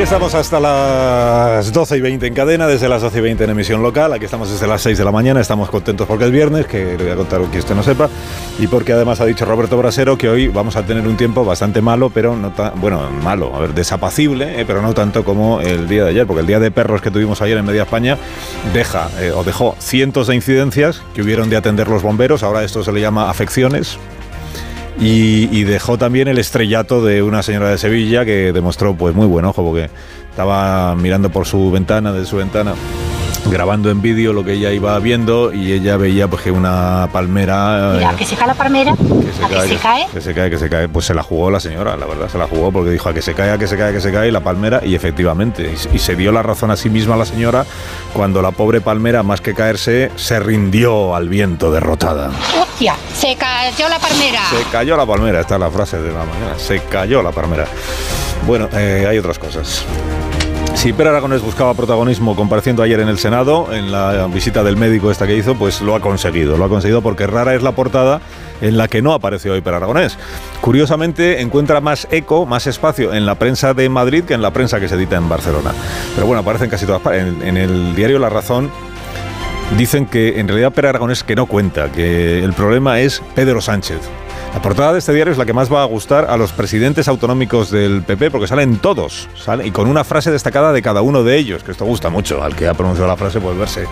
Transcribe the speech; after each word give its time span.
Aquí 0.00 0.04
estamos 0.04 0.34
hasta 0.34 0.58
las 0.58 1.74
12 1.74 1.98
y 1.98 2.00
20 2.00 2.26
en 2.26 2.32
cadena, 2.32 2.66
desde 2.66 2.88
las 2.88 3.02
12 3.02 3.18
y 3.18 3.20
20 3.20 3.44
en 3.44 3.50
emisión 3.50 3.82
local. 3.82 4.14
Aquí 4.14 4.24
estamos 4.24 4.50
desde 4.50 4.66
las 4.66 4.80
6 4.80 4.96
de 4.96 5.04
la 5.04 5.12
mañana. 5.12 5.42
Estamos 5.42 5.68
contentos 5.68 6.06
porque 6.06 6.24
es 6.24 6.30
viernes, 6.30 6.64
que 6.64 6.96
le 6.96 7.04
voy 7.04 7.10
a 7.10 7.16
contar 7.16 7.42
que 7.50 7.58
usted 7.58 7.74
no 7.74 7.82
sepa. 7.82 8.08
Y 8.58 8.66
porque 8.66 8.94
además 8.94 9.20
ha 9.20 9.26
dicho 9.26 9.44
Roberto 9.44 9.76
Brasero 9.76 10.16
que 10.16 10.30
hoy 10.30 10.48
vamos 10.48 10.76
a 10.76 10.86
tener 10.86 11.06
un 11.06 11.18
tiempo 11.18 11.44
bastante 11.44 11.82
malo, 11.82 12.08
pero 12.08 12.34
no 12.34 12.50
tan. 12.50 12.80
Bueno, 12.80 13.10
malo, 13.22 13.54
a 13.54 13.60
ver, 13.60 13.74
desapacible, 13.74 14.58
eh, 14.58 14.64
pero 14.66 14.80
no 14.80 14.94
tanto 14.94 15.22
como 15.22 15.60
el 15.60 15.86
día 15.86 16.04
de 16.04 16.10
ayer. 16.12 16.26
Porque 16.26 16.40
el 16.40 16.46
día 16.46 16.60
de 16.60 16.70
perros 16.70 17.02
que 17.02 17.10
tuvimos 17.10 17.42
ayer 17.42 17.58
en 17.58 17.66
Media 17.66 17.82
España 17.82 18.16
deja 18.72 19.10
eh, 19.18 19.32
o 19.32 19.44
dejó 19.44 19.76
cientos 19.80 20.28
de 20.28 20.34
incidencias 20.34 21.02
que 21.12 21.20
hubieron 21.20 21.50
de 21.50 21.58
atender 21.58 21.88
los 21.88 22.02
bomberos. 22.02 22.42
Ahora 22.42 22.64
esto 22.64 22.82
se 22.82 22.90
le 22.90 23.02
llama 23.02 23.28
afecciones 23.28 23.98
y, 24.98 25.64
dejó 25.64 25.98
también 25.98 26.28
el 26.28 26.38
estrellato 26.38 27.04
de 27.04 27.22
una 27.22 27.42
señora 27.42 27.70
de 27.70 27.78
Sevilla 27.78 28.24
que 28.24 28.52
demostró 28.52 28.94
pues 28.94 29.14
muy 29.14 29.26
buen 29.26 29.44
ojo 29.44 29.64
porque 29.64 29.90
estaba 30.30 30.94
mirando 30.96 31.30
por 31.30 31.46
su 31.46 31.70
ventana, 31.70 32.12
de 32.12 32.26
su 32.26 32.36
ventana, 32.36 32.74
grabando 33.50 33.90
en 33.90 34.00
vídeo 34.00 34.32
lo 34.32 34.44
que 34.44 34.52
ella 34.52 34.70
iba 34.70 34.98
viendo 35.00 35.52
y 35.52 35.72
ella 35.72 35.96
veía 35.96 36.28
pues 36.28 36.42
que 36.42 36.50
una 36.50 37.08
palmera 37.12 37.94
Mira, 37.96 38.12
eh, 38.12 38.14
que 38.16 38.24
se 38.24 38.36
cae 38.36 38.46
la 38.46 38.54
palmera 38.54 38.94
que 38.96 39.32
se, 39.32 39.40
cae, 39.42 39.68
que 39.68 39.74
se 39.74 39.80
cae. 39.80 40.06
que 40.12 40.20
se 40.20 40.34
cae 40.34 40.50
que 40.50 40.58
se 40.58 40.70
cae. 40.70 40.88
Pues 40.88 41.06
se 41.06 41.14
la 41.14 41.22
jugó 41.22 41.50
la 41.50 41.60
señora 41.60 41.96
la 41.96 42.06
verdad 42.06 42.28
se 42.28 42.38
la 42.38 42.46
jugó 42.46 42.70
porque 42.70 42.90
dijo 42.90 43.08
a 43.08 43.14
que 43.14 43.22
se 43.22 43.34
cae 43.34 43.50
a 43.50 43.58
que 43.58 43.66
se 43.66 43.76
cae 43.76 43.90
a 43.90 43.92
que 43.92 44.00
se 44.00 44.12
cae 44.12 44.30
la 44.30 44.40
palmera 44.40 44.80
y 44.84 44.94
efectivamente 44.94 45.74
y, 45.92 45.98
se 45.98 46.16
dio 46.16 46.32
la 46.32 46.42
razón 46.42 46.70
a 46.70 46.76
sí 46.76 46.88
misma 46.88 47.16
la 47.16 47.24
señora 47.24 47.66
cuando 48.14 48.40
la 48.40 48.52
pobre 48.52 48.80
palmera 48.80 49.22
más 49.22 49.40
que 49.40 49.54
caerse 49.54 50.10
se 50.16 50.40
rindió 50.40 51.14
al 51.14 51.28
viento 51.28 51.72
derrotada. 51.72 52.30
Hostia 52.60 52.94
se 53.14 53.36
cayó 53.36 53.88
la 53.88 53.98
palmera. 53.98 54.42
Se 54.48 54.70
cayó 54.70 54.96
la 54.96 55.06
palmera 55.06 55.40
esta 55.40 55.54
es 55.54 55.60
la 55.60 55.70
frase 55.70 56.00
de 56.00 56.12
la 56.12 56.24
mañana 56.24 56.58
se 56.58 56.80
cayó 56.84 57.22
la 57.22 57.32
palmera. 57.32 57.66
Bueno 58.46 58.68
eh, 58.72 59.06
hay 59.08 59.18
otras 59.18 59.38
cosas 59.38 59.84
si 60.74 60.92
Per 60.92 61.06
Aragonés 61.06 61.42
buscaba 61.42 61.74
protagonismo 61.74 62.34
compareciendo 62.34 62.82
ayer 62.82 63.00
en 63.00 63.08
el 63.08 63.18
Senado, 63.18 63.72
en 63.72 63.92
la 63.92 64.26
visita 64.26 64.62
del 64.62 64.76
médico 64.76 65.10
esta 65.10 65.26
que 65.26 65.36
hizo, 65.36 65.54
pues 65.54 65.80
lo 65.82 65.94
ha 65.94 66.00
conseguido. 66.00 66.56
Lo 66.56 66.64
ha 66.64 66.68
conseguido 66.68 67.02
porque 67.02 67.26
rara 67.26 67.54
es 67.54 67.62
la 67.62 67.72
portada 67.72 68.20
en 68.60 68.76
la 68.76 68.88
que 68.88 69.02
no 69.02 69.12
apareció 69.12 69.52
hoy 69.52 69.60
Per 69.60 69.74
Aragonés. 69.74 70.16
Curiosamente, 70.60 71.40
encuentra 71.40 71.80
más 71.80 72.08
eco, 72.10 72.46
más 72.46 72.66
espacio 72.66 73.12
en 73.12 73.26
la 73.26 73.34
prensa 73.34 73.74
de 73.74 73.88
Madrid 73.88 74.24
que 74.24 74.34
en 74.34 74.42
la 74.42 74.52
prensa 74.52 74.80
que 74.80 74.88
se 74.88 74.94
edita 74.94 75.16
en 75.16 75.28
Barcelona. 75.28 75.72
Pero 76.14 76.26
bueno, 76.26 76.40
aparece 76.40 76.64
en 76.64 76.70
casi 76.70 76.86
todas 76.86 77.02
partes. 77.02 77.22
En, 77.22 77.42
en 77.42 77.56
el 77.56 77.94
diario 77.94 78.18
La 78.18 78.30
Razón 78.30 78.70
dicen 79.76 80.06
que 80.06 80.40
en 80.40 80.48
realidad 80.48 80.72
Per 80.72 80.86
Aragonés 80.86 81.24
que 81.24 81.36
no 81.36 81.46
cuenta, 81.46 81.92
que 81.92 82.42
el 82.42 82.52
problema 82.52 83.00
es 83.00 83.22
Pedro 83.34 83.60
Sánchez. 83.60 84.00
La 84.52 84.60
portada 84.60 84.92
de 84.92 84.98
este 84.98 85.12
diario 85.12 85.32
es 85.32 85.38
la 85.38 85.46
que 85.46 85.52
más 85.52 85.72
va 85.72 85.82
a 85.82 85.86
gustar 85.86 86.26
a 86.28 86.36
los 86.36 86.52
presidentes 86.52 87.06
autonómicos 87.06 87.70
del 87.70 88.02
PP, 88.02 88.32
porque 88.32 88.48
salen 88.48 88.78
todos, 88.78 89.28
y 89.64 89.70
con 89.70 89.86
una 89.86 90.02
frase 90.02 90.32
destacada 90.32 90.72
de 90.72 90.82
cada 90.82 91.02
uno 91.02 91.22
de 91.22 91.36
ellos, 91.36 91.62
que 91.62 91.70
esto 91.70 91.84
gusta 91.84 92.10
mucho. 92.10 92.42
Al 92.42 92.56
que 92.56 92.66
ha 92.66 92.74
pronunciado 92.74 93.08
la 93.08 93.16
frase, 93.16 93.40
pues 93.40 93.56
verse 93.56 93.84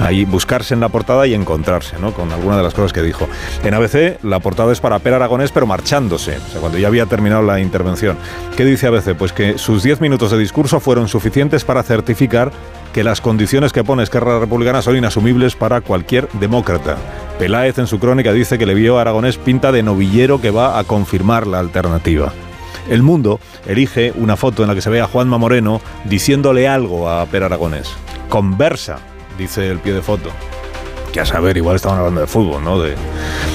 ahí, 0.00 0.24
buscarse 0.24 0.74
en 0.74 0.80
la 0.80 0.88
portada 0.90 1.26
y 1.26 1.34
encontrarse 1.34 1.98
¿no? 1.98 2.12
con 2.12 2.30
alguna 2.32 2.56
de 2.56 2.62
las 2.62 2.72
cosas 2.72 2.92
que 2.92 3.02
dijo. 3.02 3.28
En 3.64 3.74
ABC, 3.74 4.22
la 4.22 4.38
portada 4.38 4.72
es 4.72 4.80
para 4.80 5.00
Per 5.00 5.12
Aragonés, 5.12 5.50
pero 5.50 5.66
marchándose, 5.66 6.36
o 6.36 6.50
sea, 6.52 6.60
cuando 6.60 6.78
ya 6.78 6.86
había 6.86 7.06
terminado 7.06 7.42
la 7.42 7.58
intervención. 7.58 8.16
¿Qué 8.56 8.64
dice 8.64 8.86
ABC? 8.86 9.16
Pues 9.16 9.32
que 9.32 9.58
sus 9.58 9.82
10 9.82 10.00
minutos 10.00 10.30
de 10.30 10.38
discurso 10.38 10.78
fueron 10.78 11.08
suficientes 11.08 11.64
para 11.64 11.82
certificar 11.82 12.52
que 12.96 13.04
las 13.04 13.20
condiciones 13.20 13.74
que 13.74 13.84
pone 13.84 14.02
Esquerra 14.02 14.40
Republicana 14.40 14.80
son 14.80 14.96
inasumibles 14.96 15.54
para 15.54 15.82
cualquier 15.82 16.30
demócrata. 16.30 16.96
Peláez 17.38 17.76
en 17.76 17.86
su 17.86 17.98
crónica 17.98 18.32
dice 18.32 18.56
que 18.56 18.64
le 18.64 18.72
vio 18.72 18.96
a 18.96 19.02
Aragonés 19.02 19.36
pinta 19.36 19.70
de 19.70 19.82
novillero 19.82 20.40
que 20.40 20.50
va 20.50 20.78
a 20.78 20.84
confirmar 20.84 21.46
la 21.46 21.58
alternativa. 21.58 22.32
El 22.88 23.02
Mundo 23.02 23.38
elige 23.66 24.14
una 24.16 24.34
foto 24.36 24.62
en 24.62 24.68
la 24.70 24.74
que 24.74 24.80
se 24.80 24.88
ve 24.88 25.02
a 25.02 25.08
Juanma 25.08 25.36
Moreno 25.36 25.82
diciéndole 26.04 26.68
algo 26.68 27.10
a 27.10 27.26
Per 27.26 27.42
Aragonés. 27.42 27.92
Conversa, 28.30 28.96
dice 29.36 29.68
el 29.70 29.80
pie 29.80 29.92
de 29.92 30.00
foto. 30.00 30.30
Que 31.12 31.20
a 31.20 31.26
saber, 31.26 31.58
igual 31.58 31.76
estaban 31.76 31.98
hablando 31.98 32.22
de 32.22 32.26
fútbol, 32.26 32.64
¿no? 32.64 32.82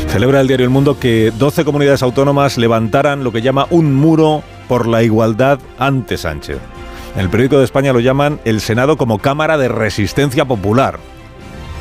Celebra 0.09 0.41
el 0.41 0.49
diario 0.49 0.67
El 0.67 0.69
Mundo 0.69 0.99
que 0.99 1.33
12 1.35 1.65
comunidades 1.65 2.03
autónomas 2.03 2.59
levantaran 2.59 3.23
lo 3.23 3.31
que 3.31 3.41
llama 3.41 3.65
un 3.71 3.91
muro 3.95 4.43
por 4.67 4.87
la 4.87 5.01
igualdad 5.01 5.57
ante 5.79 6.19
Sánchez. 6.19 6.59
En 7.15 7.21
el 7.21 7.29
periódico 7.29 7.57
de 7.57 7.65
España 7.65 7.91
lo 7.91 7.99
llaman 7.99 8.39
el 8.45 8.61
Senado 8.61 8.95
como 8.95 9.19
Cámara 9.19 9.57
de 9.57 9.67
Resistencia 9.67 10.45
Popular. 10.45 10.97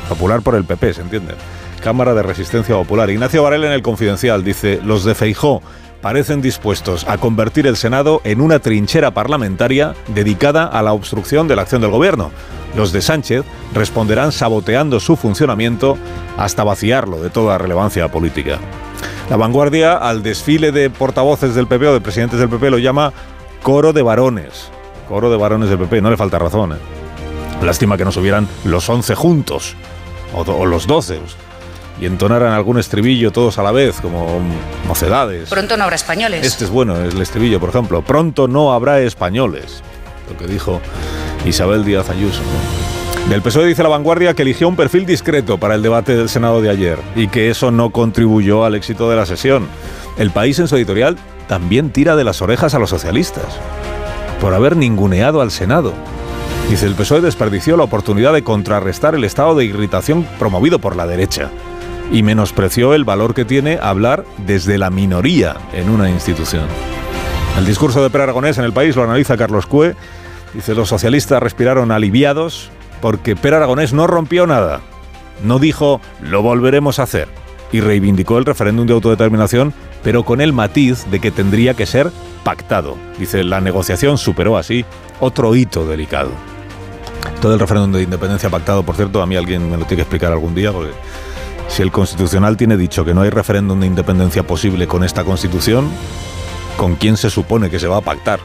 Popular 0.09 0.41
por 0.41 0.55
el 0.55 0.65
PP, 0.65 0.93
¿se 0.93 1.01
entiende? 1.01 1.35
Cámara 1.81 2.13
de 2.13 2.21
Resistencia 2.21 2.75
Popular. 2.75 3.09
Ignacio 3.09 3.41
Varela 3.41 3.67
en 3.67 3.73
el 3.73 3.81
Confidencial 3.81 4.43
dice, 4.43 4.81
los 4.83 5.05
de 5.05 5.15
Feijó 5.15 5.61
parecen 6.01 6.41
dispuestos 6.41 7.07
a 7.07 7.17
convertir 7.17 7.65
el 7.65 7.77
Senado 7.77 8.19
en 8.25 8.41
una 8.41 8.59
trinchera 8.59 9.11
parlamentaria 9.11 9.93
dedicada 10.07 10.65
a 10.65 10.81
la 10.81 10.91
obstrucción 10.91 11.47
de 11.47 11.55
la 11.55 11.61
acción 11.61 11.81
del 11.81 11.91
gobierno. 11.91 12.31
Los 12.75 12.91
de 12.91 13.01
Sánchez 13.01 13.45
responderán 13.73 14.33
saboteando 14.33 14.99
su 14.99 15.15
funcionamiento 15.15 15.97
hasta 16.37 16.65
vaciarlo 16.65 17.21
de 17.21 17.29
toda 17.29 17.57
relevancia 17.57 18.11
política. 18.11 18.59
La 19.29 19.37
vanguardia 19.37 19.95
al 19.95 20.23
desfile 20.23 20.73
de 20.73 20.89
portavoces 20.89 21.55
del 21.55 21.67
PP 21.67 21.87
o 21.87 21.93
de 21.93 22.01
presidentes 22.01 22.39
del 22.39 22.49
PP 22.49 22.69
lo 22.69 22.79
llama 22.79 23.13
coro 23.63 23.93
de 23.93 24.01
varones. 24.01 24.71
Coro 25.07 25.29
de 25.29 25.37
varones 25.37 25.69
del 25.69 25.79
PP, 25.79 26.01
no 26.01 26.09
le 26.09 26.17
falta 26.17 26.39
razón. 26.39 26.73
¿eh? 26.73 26.75
Lástima 27.63 27.97
que 27.97 28.05
no 28.05 28.11
subieran 28.11 28.47
los 28.63 28.89
11 28.89 29.13
juntos, 29.15 29.75
o, 30.33 30.65
los 30.65 30.87
12, 30.87 31.19
y 31.99 32.05
entonaran 32.05 32.53
algún 32.53 32.79
estribillo 32.79 33.31
todos 33.31 33.59
a 33.59 33.63
la 33.63 33.71
vez, 33.71 34.01
como 34.01 34.39
mocedades. 34.87 35.49
Pronto 35.49 35.77
no 35.77 35.83
habrá 35.83 35.95
españoles. 35.95 36.45
Este 36.45 36.63
es 36.63 36.71
bueno, 36.71 36.97
es 37.03 37.13
el 37.13 37.21
estribillo, 37.21 37.59
por 37.59 37.69
ejemplo. 37.69 38.01
Pronto 38.01 38.47
no 38.47 38.73
habrá 38.73 38.99
españoles. 39.01 39.83
Lo 40.29 40.37
que 40.37 40.47
dijo 40.47 40.81
Isabel 41.45 41.85
Díaz 41.85 42.09
Ayuso. 42.09 42.41
Del 43.29 43.43
PSOE 43.43 43.67
dice 43.67 43.83
la 43.83 43.89
vanguardia 43.89 44.33
que 44.33 44.41
eligió 44.41 44.67
un 44.67 44.75
perfil 44.75 45.05
discreto 45.05 45.59
para 45.59 45.75
el 45.75 45.83
debate 45.83 46.15
del 46.15 46.27
Senado 46.27 46.61
de 46.61 46.69
ayer 46.69 46.97
y 47.15 47.27
que 47.27 47.51
eso 47.51 47.69
no 47.69 47.91
contribuyó 47.91 48.65
al 48.65 48.73
éxito 48.73 49.09
de 49.09 49.15
la 49.15 49.27
sesión. 49.27 49.67
El 50.17 50.31
país 50.31 50.57
en 50.57 50.67
su 50.67 50.75
editorial 50.75 51.17
también 51.47 51.91
tira 51.91 52.15
de 52.15 52.23
las 52.23 52.41
orejas 52.41 52.73
a 52.73 52.79
los 52.79 52.89
socialistas 52.89 53.59
por 54.41 54.55
haber 54.55 54.75
ninguneado 54.75 55.39
al 55.39 55.51
Senado. 55.51 55.93
Dice, 56.69 56.87
el 56.87 56.95
PSOE 56.95 57.21
desperdició 57.21 57.77
la 57.77 57.83
oportunidad 57.83 58.33
de 58.33 58.43
contrarrestar 58.43 59.13
el 59.13 59.23
estado 59.23 59.55
de 59.55 59.65
irritación 59.65 60.25
promovido 60.39 60.79
por 60.79 60.95
la 60.95 61.05
derecha 61.05 61.49
y 62.11 62.23
menospreció 62.23 62.93
el 62.93 63.05
valor 63.05 63.33
que 63.33 63.45
tiene 63.45 63.77
hablar 63.81 64.25
desde 64.45 64.77
la 64.77 64.89
minoría 64.89 65.55
en 65.73 65.89
una 65.89 66.09
institución. 66.09 66.65
El 67.57 67.65
discurso 67.65 68.01
de 68.01 68.09
Per 68.09 68.21
Aragonés 68.21 68.57
en 68.57 68.65
el 68.65 68.73
país 68.73 68.95
lo 68.95 69.03
analiza 69.03 69.37
Carlos 69.37 69.65
Cue. 69.65 69.95
Dice, 70.53 70.73
los 70.73 70.89
socialistas 70.89 71.41
respiraron 71.41 71.91
aliviados 71.91 72.71
porque 72.99 73.35
Per 73.35 73.53
Aragonés 73.53 73.93
no 73.93 74.07
rompió 74.07 74.47
nada. 74.47 74.81
No 75.43 75.59
dijo, 75.59 76.01
lo 76.21 76.41
volveremos 76.41 76.99
a 76.99 77.03
hacer. 77.03 77.27
Y 77.71 77.79
reivindicó 77.79 78.37
el 78.37 78.45
referéndum 78.45 78.87
de 78.87 78.93
autodeterminación, 78.93 79.73
pero 80.03 80.23
con 80.23 80.41
el 80.41 80.51
matiz 80.51 81.05
de 81.11 81.19
que 81.19 81.31
tendría 81.31 81.73
que 81.73 81.85
ser 81.85 82.11
pactado. 82.43 82.97
Dice, 83.17 83.43
la 83.43 83.61
negociación 83.61 84.17
superó 84.17 84.57
así 84.57 84.85
otro 85.19 85.55
hito 85.55 85.85
delicado. 85.85 86.31
Todo 87.41 87.53
el 87.53 87.59
referéndum 87.59 87.93
de 87.93 88.03
independencia 88.03 88.49
pactado, 88.49 88.83
por 88.83 88.95
cierto, 88.95 89.21
a 89.21 89.25
mí 89.25 89.35
alguien 89.35 89.69
me 89.69 89.77
lo 89.77 89.85
tiene 89.85 89.97
que 89.97 90.01
explicar 90.01 90.31
algún 90.31 90.55
día, 90.55 90.71
porque 90.71 90.91
si 91.67 91.81
el 91.81 91.91
Constitucional 91.91 92.57
tiene 92.57 92.77
dicho 92.77 93.05
que 93.05 93.13
no 93.13 93.21
hay 93.21 93.29
referéndum 93.29 93.79
de 93.79 93.87
independencia 93.87 94.43
posible 94.43 94.87
con 94.87 95.03
esta 95.03 95.23
Constitución, 95.23 95.89
¿con 96.77 96.95
quién 96.95 97.17
se 97.17 97.29
supone 97.29 97.69
que 97.69 97.79
se 97.79 97.87
va 97.87 97.97
a 97.97 98.01
pactar? 98.01 98.39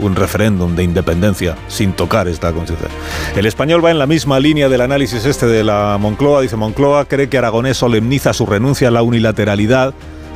un 0.00 0.16
referéndum 0.16 0.74
de 0.74 0.82
independencia 0.82 1.56
sin 1.68 1.92
tocar 1.92 2.26
esta 2.28 2.52
constitución. 2.52 2.90
El 3.36 3.46
español 3.46 3.84
va 3.84 3.90
en 3.90 3.98
la 3.98 4.06
misma 4.06 4.40
línea 4.40 4.68
del 4.68 4.80
análisis 4.80 5.24
este 5.24 5.46
de 5.46 5.62
la 5.62 5.98
Moncloa. 6.00 6.40
Dice 6.40 6.56
Moncloa 6.56 7.04
cree 7.04 7.28
que 7.28 7.38
Aragonés 7.38 7.76
solemniza 7.76 8.32
su 8.32 8.46
renuncia 8.46 8.88
a 8.88 8.90
la 8.90 9.02
unilateralidad 9.02 9.94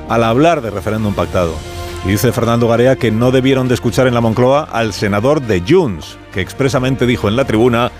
al 0.08 0.24
hablar 0.24 0.60
de 0.60 0.70
referéndum 0.70 1.14
pactado. 1.14 1.54
Y 2.04 2.08
dice 2.08 2.32
Fernando 2.32 2.68
Garea 2.68 2.96
que 2.96 3.10
no 3.10 3.30
debieron 3.30 3.66
de 3.66 3.74
escuchar 3.74 4.06
en 4.06 4.12
la 4.12 4.20
Moncloa 4.20 4.68
al 4.70 4.92
senador 4.92 5.40
de 5.40 5.62
Junts, 5.66 6.18
que 6.34 6.42
expresamente 6.42 7.06
dijo 7.06 7.28
en 7.28 7.36
la 7.36 7.46
tribuna 7.46 7.90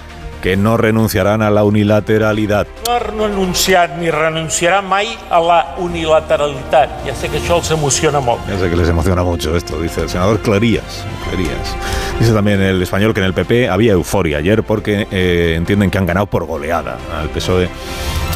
que 0.43 0.59
no 0.59 0.77
renunciarán 0.77 1.41
a 1.41 1.49
la 1.49 1.65
unilateralidad. 1.65 2.67
No 2.87 2.93
ha 2.93 2.99
renunciat 2.99 3.97
ni 3.97 4.11
renunciará 4.11 4.83
mai 4.83 5.09
a 5.31 5.41
la 5.41 5.75
unilateralidad. 5.79 6.91
Ya 7.07 7.15
sé 7.15 7.31
que 7.31 7.39
eso 7.39 7.57
les 7.57 7.71
emociona 7.71 8.21
mucho. 8.21 8.43
Ya 8.47 8.59
sé 8.59 8.69
que 8.69 8.77
les 8.77 8.91
emociona 8.91 9.23
mucho 9.23 9.57
esto, 9.57 9.81
dice 9.81 10.03
el 10.03 10.11
senador 10.11 10.39
Clarías. 10.41 11.07
Clarías. 11.27 11.75
Dice 12.21 12.35
también 12.35 12.61
el 12.61 12.83
español 12.83 13.15
que 13.15 13.21
en 13.21 13.27
el 13.27 13.33
PP 13.33 13.71
había 13.71 13.93
euforia 13.93 14.37
ayer 14.37 14.63
porque 14.65 15.09
eh, 15.11 15.55
entienden 15.57 15.91
que 15.91 15.97
han 15.97 16.05
ganado 16.05 16.27
por 16.27 16.45
goleada 16.45 16.99
al 17.19 17.31
PSOE 17.31 17.71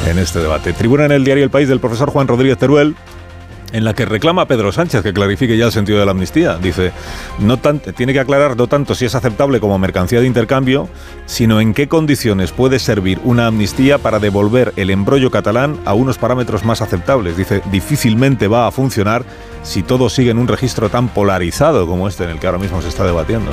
en 0.09 0.19
este 0.19 0.39
debate. 0.39 0.73
Tribuna 0.73 1.05
en 1.05 1.13
el 1.13 1.27
diario 1.27 1.45
El 1.45 1.51
País 1.51 1.69
del 1.69 1.79
profesor 1.79 2.09
Juan 2.09 2.27
Rodríguez 2.27 2.57
Teruel 2.57 2.97
en 3.73 3.85
la 3.85 3.95
que 3.95 4.05
reclama 4.05 4.43
a 4.43 4.49
Pedro 4.49 4.73
Sánchez 4.73 5.03
que 5.03 5.13
clarifique 5.13 5.57
ya 5.57 5.67
el 5.67 5.73
sentido 5.73 5.99
de 5.99 6.07
la 6.07 6.13
amnistía. 6.13 6.57
Dice, 6.57 6.93
no 7.39 7.59
tiene 7.59 8.13
que 8.13 8.21
aclarar 8.21 8.57
no 8.57 8.67
tanto 8.67 8.95
si 8.95 9.05
es 9.05 9.15
aceptable 9.15 9.61
como 9.61 9.79
mercancía 9.79 10.21
de 10.21 10.27
intercambio, 10.27 10.89
sino 11.27 11.61
en 11.61 11.75
qué 11.75 11.89
condiciones 11.89 12.53
puede 12.53 12.79
servir 12.79 13.21
una 13.25 13.47
amnistía 13.47 13.99
para 13.99 14.19
devolver 14.19 14.73
el 14.77 14.91
embrollo 14.91 15.31
catalán 15.31 15.79
a 15.85 15.95
unos 15.95 16.19
parámetros 16.19 16.65
más 16.65 16.81
aceptables. 16.81 17.37
Dice, 17.37 17.63
difícilmente 17.71 18.49
va 18.49 18.67
a 18.67 18.71
funcionar 18.71 19.25
si 19.63 19.83
todo 19.83 20.09
sigue 20.09 20.31
en 20.31 20.39
un 20.39 20.49
registro 20.49 20.89
tan 20.89 21.09
polarizado 21.09 21.87
como 21.87 22.09
este 22.09 22.25
en 22.25 22.31
el 22.31 22.39
que 22.39 22.47
ahora 22.47 22.59
mismo 22.59 22.81
se 22.81 22.89
está 22.89 23.05
debatiendo. 23.05 23.51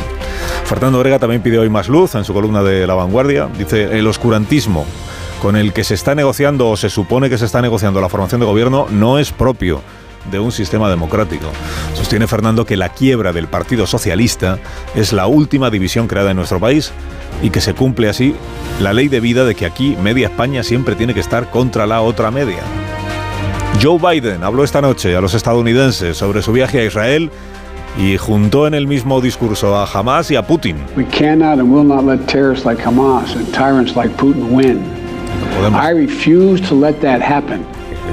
Fernando 0.65 0.99
Orega 0.99 1.19
también 1.19 1.41
pide 1.41 1.59
hoy 1.59 1.69
más 1.69 1.89
luz 1.89 2.15
en 2.15 2.23
su 2.23 2.33
columna 2.33 2.63
de 2.63 2.87
La 2.87 2.93
Vanguardia. 2.93 3.49
Dice, 3.57 3.97
el 3.97 4.07
oscurantismo 4.07 4.85
con 5.41 5.55
el 5.55 5.73
que 5.73 5.83
se 5.83 5.93
está 5.93 6.15
negociando 6.15 6.69
o 6.69 6.77
se 6.77 6.89
supone 6.89 7.29
que 7.29 7.37
se 7.37 7.45
está 7.45 7.61
negociando 7.61 7.99
la 7.99 8.09
formación 8.09 8.39
de 8.39 8.47
gobierno 8.47 8.87
no 8.89 9.19
es 9.19 9.31
propio 9.31 9.81
de 10.31 10.39
un 10.39 10.51
sistema 10.51 10.89
democrático. 10.89 11.47
Sostiene 11.93 12.27
Fernando 12.27 12.65
que 12.65 12.77
la 12.77 12.89
quiebra 12.89 13.33
del 13.33 13.47
Partido 13.47 13.87
Socialista 13.87 14.59
es 14.95 15.13
la 15.13 15.27
última 15.27 15.69
división 15.69 16.07
creada 16.07 16.31
en 16.31 16.37
nuestro 16.37 16.59
país 16.59 16.91
y 17.41 17.49
que 17.49 17.61
se 17.61 17.73
cumple 17.73 18.09
así 18.09 18.35
la 18.79 18.93
ley 18.93 19.07
de 19.07 19.19
vida 19.19 19.45
de 19.45 19.55
que 19.55 19.65
aquí 19.65 19.95
media 20.01 20.27
España 20.27 20.63
siempre 20.63 20.95
tiene 20.95 21.13
que 21.13 21.19
estar 21.19 21.49
contra 21.49 21.85
la 21.85 22.01
otra 22.01 22.31
media. 22.31 22.59
Joe 23.81 23.99
Biden 23.99 24.43
habló 24.43 24.63
esta 24.63 24.81
noche 24.81 25.15
a 25.15 25.21
los 25.21 25.33
estadounidenses 25.33 26.17
sobre 26.17 26.41
su 26.41 26.53
viaje 26.53 26.79
a 26.79 26.85
Israel 26.85 27.29
y 27.97 28.17
juntó 28.17 28.67
en 28.67 28.73
el 28.73 28.87
mismo 28.87 29.21
discurso 29.21 29.75
a 29.75 29.85
Hamas 29.85 30.31
y 30.31 30.35
a 30.35 30.45
Putin. 30.45 30.77
We 30.95 31.05
cannot 31.05 31.59
and 31.59 31.71
will 31.71 31.85
not 31.85 32.05
let 32.05 32.25
terrorists 32.27 32.65
like 32.65 32.81
Hamas 32.81 33.35
and 33.35 33.51
tyrants 33.53 33.95
like 33.95 34.15
Putin 34.17 34.51
win. 34.51 34.81
I 35.73 35.91
refuse 35.91 36.61
to 36.67 36.75
let 36.75 36.99
that 37.01 37.21
happen. 37.21 37.65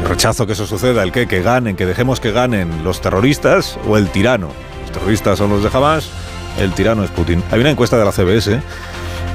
Rechazo 0.08 0.46
que 0.46 0.52
eso 0.54 0.66
suceda, 0.66 1.02
el 1.02 1.12
que, 1.12 1.26
que 1.26 1.42
ganen, 1.42 1.76
que 1.76 1.86
dejemos 1.86 2.20
que 2.20 2.32
ganen 2.32 2.84
los 2.84 3.00
terroristas 3.00 3.78
o 3.86 3.96
el 3.96 4.08
tirano. 4.08 4.48
Los 4.82 4.92
terroristas 4.92 5.38
son 5.38 5.50
los 5.50 5.62
de 5.62 5.70
Hamas, 5.72 6.10
el 6.58 6.72
tirano 6.72 7.04
es 7.04 7.10
Putin. 7.10 7.42
Hay 7.50 7.60
una 7.60 7.70
encuesta 7.70 7.98
de 7.98 8.04
la 8.04 8.12
CBS 8.12 8.60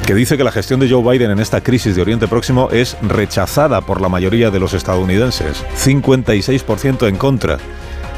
que 0.06 0.13
dice 0.13 0.38
que 0.38 0.44
la 0.44 0.51
gestión 0.51 0.80
de 0.80 0.89
Joe 0.89 1.01
Biden 1.01 1.31
en 1.31 1.39
esta 1.39 1.62
crisis 1.62 1.95
de 1.95 2.01
Oriente 2.01 2.27
Próximo 2.27 2.69
es 2.71 2.98
rechazada 3.01 3.81
por 3.81 4.01
la 4.01 4.09
mayoría 4.09 4.51
de 4.51 4.59
los 4.59 4.74
estadounidenses. 4.74 5.65
56% 5.75 7.07
en 7.07 7.18
contra. 7.18 7.57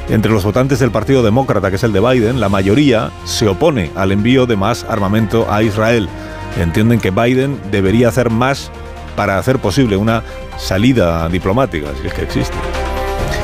Entre 0.10 0.32
los 0.32 0.44
votantes 0.44 0.80
del 0.80 0.92
Partido 0.92 1.24
Demócrata, 1.24 1.70
que 1.70 1.76
es 1.76 1.84
el 1.84 1.94
de 1.94 2.00
Biden, 2.00 2.40
la 2.40 2.50
mayoría 2.50 3.12
se 3.26 3.48
opone 3.48 3.92
al 3.96 4.12
envío 4.12 4.46
de 4.46 4.56
más 4.56 4.84
armamento 4.90 5.52
a 5.52 5.62
Israel. 5.64 6.10
Entienden 6.60 7.00
que 7.00 7.12
Biden 7.12 7.60
debería 7.72 8.10
hacer 8.10 8.30
más 8.30 8.72
para 9.20 9.38
hacer 9.38 9.60
posible 9.60 9.98
una 9.98 10.24
salida 10.58 11.28
diplomática, 11.28 11.90
si 12.02 12.08
es 12.08 12.14
que 12.14 12.22
existe. 12.22 12.56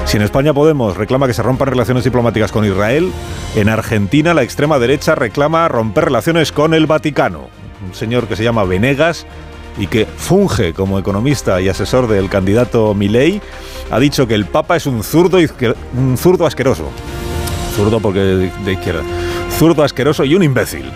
Si 0.05 0.15
en 0.15 0.23
España 0.23 0.53
Podemos 0.53 0.95
reclama 0.95 1.27
que 1.27 1.33
se 1.33 1.43
rompan 1.43 1.67
relaciones 1.67 2.05
diplomáticas 2.05 2.53
con 2.53 2.63
Israel, 2.63 3.11
en 3.57 3.67
Argentina 3.67 4.33
la 4.33 4.43
extrema 4.43 4.79
derecha 4.79 5.15
reclama 5.15 5.67
romper 5.67 6.05
relaciones 6.05 6.53
con 6.53 6.73
el 6.73 6.85
Vaticano. 6.85 7.49
Un 7.85 7.93
señor 7.93 8.25
que 8.29 8.37
se 8.37 8.45
llama 8.45 8.63
Venegas 8.63 9.27
y 9.77 9.87
que 9.87 10.05
funge 10.05 10.73
como 10.73 10.97
economista 10.97 11.59
y 11.59 11.67
asesor 11.67 12.07
del 12.07 12.29
candidato 12.29 12.93
Milei, 12.93 13.41
ha 13.91 13.99
dicho 13.99 14.27
que 14.27 14.35
el 14.35 14.45
Papa 14.45 14.77
es 14.77 14.85
un 14.85 15.03
zurdo, 15.03 15.39
un 15.93 16.17
zurdo 16.17 16.45
asqueroso. 16.45 16.85
Zurdo 17.75 17.99
porque 17.99 18.21
de 18.21 18.71
izquierda. 18.71 19.03
Zurdo 19.59 19.83
asqueroso 19.83 20.23
y 20.23 20.35
un 20.35 20.43
imbécil. 20.43 20.89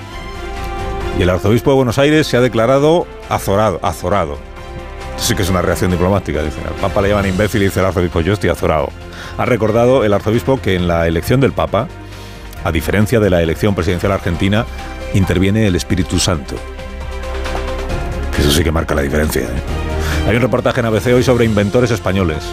Y 1.19 1.23
el 1.23 1.29
arzobispo 1.29 1.71
de 1.71 1.75
Buenos 1.75 1.97
Aires 1.97 2.27
se 2.27 2.37
ha 2.37 2.39
declarado 2.39 3.07
azorado, 3.27 3.81
azorado 3.83 4.48
sí 5.19 5.35
que 5.35 5.43
es 5.43 5.49
una 5.49 5.61
reacción 5.61 5.91
diplomática. 5.91 6.41
Dice, 6.41 6.59
al 6.65 6.73
Papa 6.75 7.01
le 7.01 7.09
llaman 7.09 7.27
imbécil 7.27 7.61
y 7.61 7.65
dice 7.65 7.79
el 7.79 7.85
arzobispo, 7.85 8.21
yo 8.21 8.33
estoy 8.33 8.49
azorado. 8.49 8.89
Ha 9.37 9.45
recordado 9.45 10.03
el 10.03 10.13
arzobispo 10.13 10.61
que 10.61 10.75
en 10.75 10.87
la 10.87 11.07
elección 11.07 11.39
del 11.39 11.51
Papa, 11.51 11.87
a 12.63 12.71
diferencia 12.71 13.19
de 13.19 13.29
la 13.29 13.41
elección 13.41 13.75
presidencial 13.75 14.11
argentina, 14.11 14.65
interviene 15.13 15.67
el 15.67 15.75
Espíritu 15.75 16.19
Santo. 16.19 16.55
Eso 18.37 18.51
sí 18.51 18.63
que 18.63 18.71
marca 18.71 18.95
la 18.95 19.01
diferencia. 19.01 19.41
¿eh? 19.41 20.27
Hay 20.27 20.35
un 20.35 20.41
reportaje 20.41 20.79
en 20.79 20.85
ABC 20.85 21.07
hoy 21.07 21.23
sobre 21.23 21.45
inventores 21.45 21.91
españoles. 21.91 22.43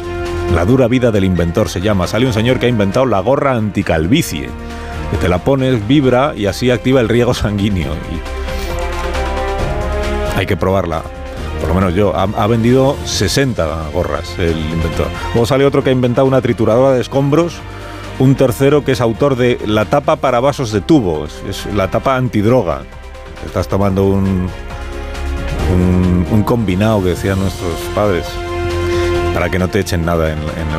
La 0.55 0.65
dura 0.65 0.89
vida 0.89 1.11
del 1.11 1.25
inventor 1.25 1.69
se 1.69 1.81
llama. 1.81 2.07
Sale 2.07 2.27
un 2.27 2.33
señor 2.33 2.59
que 2.59 2.67
ha 2.67 2.69
inventado 2.69 3.07
la 3.07 3.21
gorra 3.21 3.53
anticalvicie. 3.53 4.49
Que 5.11 5.17
te 5.19 5.29
la 5.29 5.39
pones, 5.39 5.87
vibra 5.87 6.35
y 6.37 6.47
así 6.47 6.71
activa 6.71 7.01
el 7.01 7.09
riego 7.09 7.35
sanguíneo. 7.35 7.93
hay 10.37 10.47
que 10.47 10.57
probarla 10.57 11.03
por 11.67 11.75
lo 11.75 11.81
menos 11.81 11.95
yo, 11.95 12.15
ha, 12.17 12.47
vendido 12.47 12.97
60 13.05 13.91
gorras 13.93 14.39
el 14.39 14.57
inventor. 14.57 15.09
Luego 15.35 15.47
sale 15.47 15.67
otro 15.67 15.83
que 15.83 15.91
ha 15.91 15.93
inventado 15.93 16.27
una 16.27 16.41
trituradora 16.41 16.93
de 16.93 17.01
escombros, 17.01 17.57
un 18.21 18.37
tercero 18.37 18.85
que 18.85 18.93
es 18.93 19.01
autor 19.01 19.35
de 19.35 19.59
la 19.67 19.85
tapa 19.85 20.17
para 20.17 20.39
vasos 20.39 20.71
de 20.71 20.81
tubo, 20.81 21.27
es, 21.49 21.67
la 21.75 21.91
tapa 21.91 22.17
antidroga. 22.17 22.83
Estás 23.45 23.67
tomando 23.67 24.05
un, 24.05 24.49
un, 26.31 26.43
combinado 26.45 27.03
que 27.03 27.11
decían 27.11 27.41
nuestros 27.41 27.75
padres 27.95 28.25
para 29.35 29.51
que 29.51 29.59
no 29.59 29.69
te 29.69 29.81
echen 29.81 30.05
nada. 30.05 30.33
En, 30.33 30.39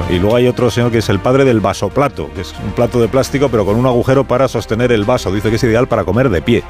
y 0.10 0.20
luego 0.20 0.38
hay 0.38 0.48
otro 0.48 0.72
señor 0.72 0.92
que 0.92 1.00
es 1.00 1.10
el 1.10 1.20
padre 1.20 1.44
del 1.44 1.60
vasoplato, 1.60 2.32
que 2.34 2.42
es 2.42 2.54
un 2.64 2.72
plato 2.72 3.02
de 3.02 3.10
plástico 3.10 3.50
pero 3.50 3.66
con 3.66 3.76
un 3.76 3.86
agujero 3.86 4.24
para 4.24 4.48
sostener 4.48 4.94
el 4.94 5.04
vaso. 5.04 5.32
Dice 5.34 5.50
que 5.50 5.58
es 5.58 5.64
ideal 5.64 5.88
para 5.88 6.06
comer 6.06 6.30
de 6.30 6.42
pie. 6.42 6.64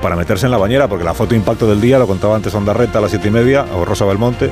Para 0.00 0.16
meterse 0.16 0.46
en 0.46 0.52
la 0.52 0.58
bañera, 0.58 0.88
porque 0.88 1.04
la 1.04 1.14
foto 1.14 1.34
impacto 1.34 1.68
del 1.68 1.80
día, 1.80 1.98
lo 1.98 2.06
contaba 2.06 2.36
antes 2.36 2.52
Reta 2.52 2.98
a 2.98 3.02
las 3.02 3.10
siete 3.10 3.28
y 3.28 3.30
media, 3.30 3.66
o 3.74 3.84
Rosa 3.84 4.04
Belmonte, 4.04 4.50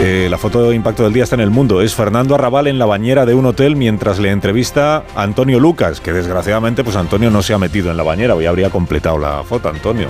eh, 0.00 0.28
la 0.30 0.38
foto 0.38 0.68
de 0.68 0.74
impacto 0.74 1.04
del 1.04 1.12
día 1.12 1.24
está 1.24 1.36
en 1.36 1.40
el 1.40 1.50
mundo. 1.50 1.80
Es 1.80 1.94
Fernando 1.94 2.34
Arrabal 2.34 2.66
en 2.66 2.78
la 2.78 2.86
bañera 2.86 3.26
de 3.26 3.34
un 3.34 3.46
hotel 3.46 3.76
mientras 3.76 4.18
le 4.18 4.30
entrevista 4.30 5.04
a 5.14 5.22
Antonio 5.22 5.60
Lucas, 5.60 6.00
que 6.00 6.12
desgraciadamente 6.12 6.82
pues 6.82 6.96
Antonio 6.96 7.30
no 7.30 7.42
se 7.42 7.54
ha 7.54 7.58
metido 7.58 7.90
en 7.90 7.96
la 7.96 8.02
bañera, 8.02 8.34
hoy 8.34 8.46
habría 8.46 8.70
completado 8.70 9.18
la 9.18 9.42
foto 9.44 9.68
Antonio. 9.68 10.08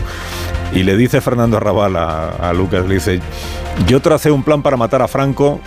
Y 0.72 0.82
le 0.82 0.96
dice 0.96 1.20
Fernando 1.20 1.56
Arrabal 1.58 1.96
a, 1.96 2.28
a 2.30 2.52
Lucas, 2.52 2.86
le 2.86 2.94
dice, 2.94 3.20
yo 3.86 4.00
tracé 4.00 4.30
un 4.30 4.42
plan 4.42 4.62
para 4.62 4.76
matar 4.76 5.02
a 5.02 5.08
Franco, 5.08 5.60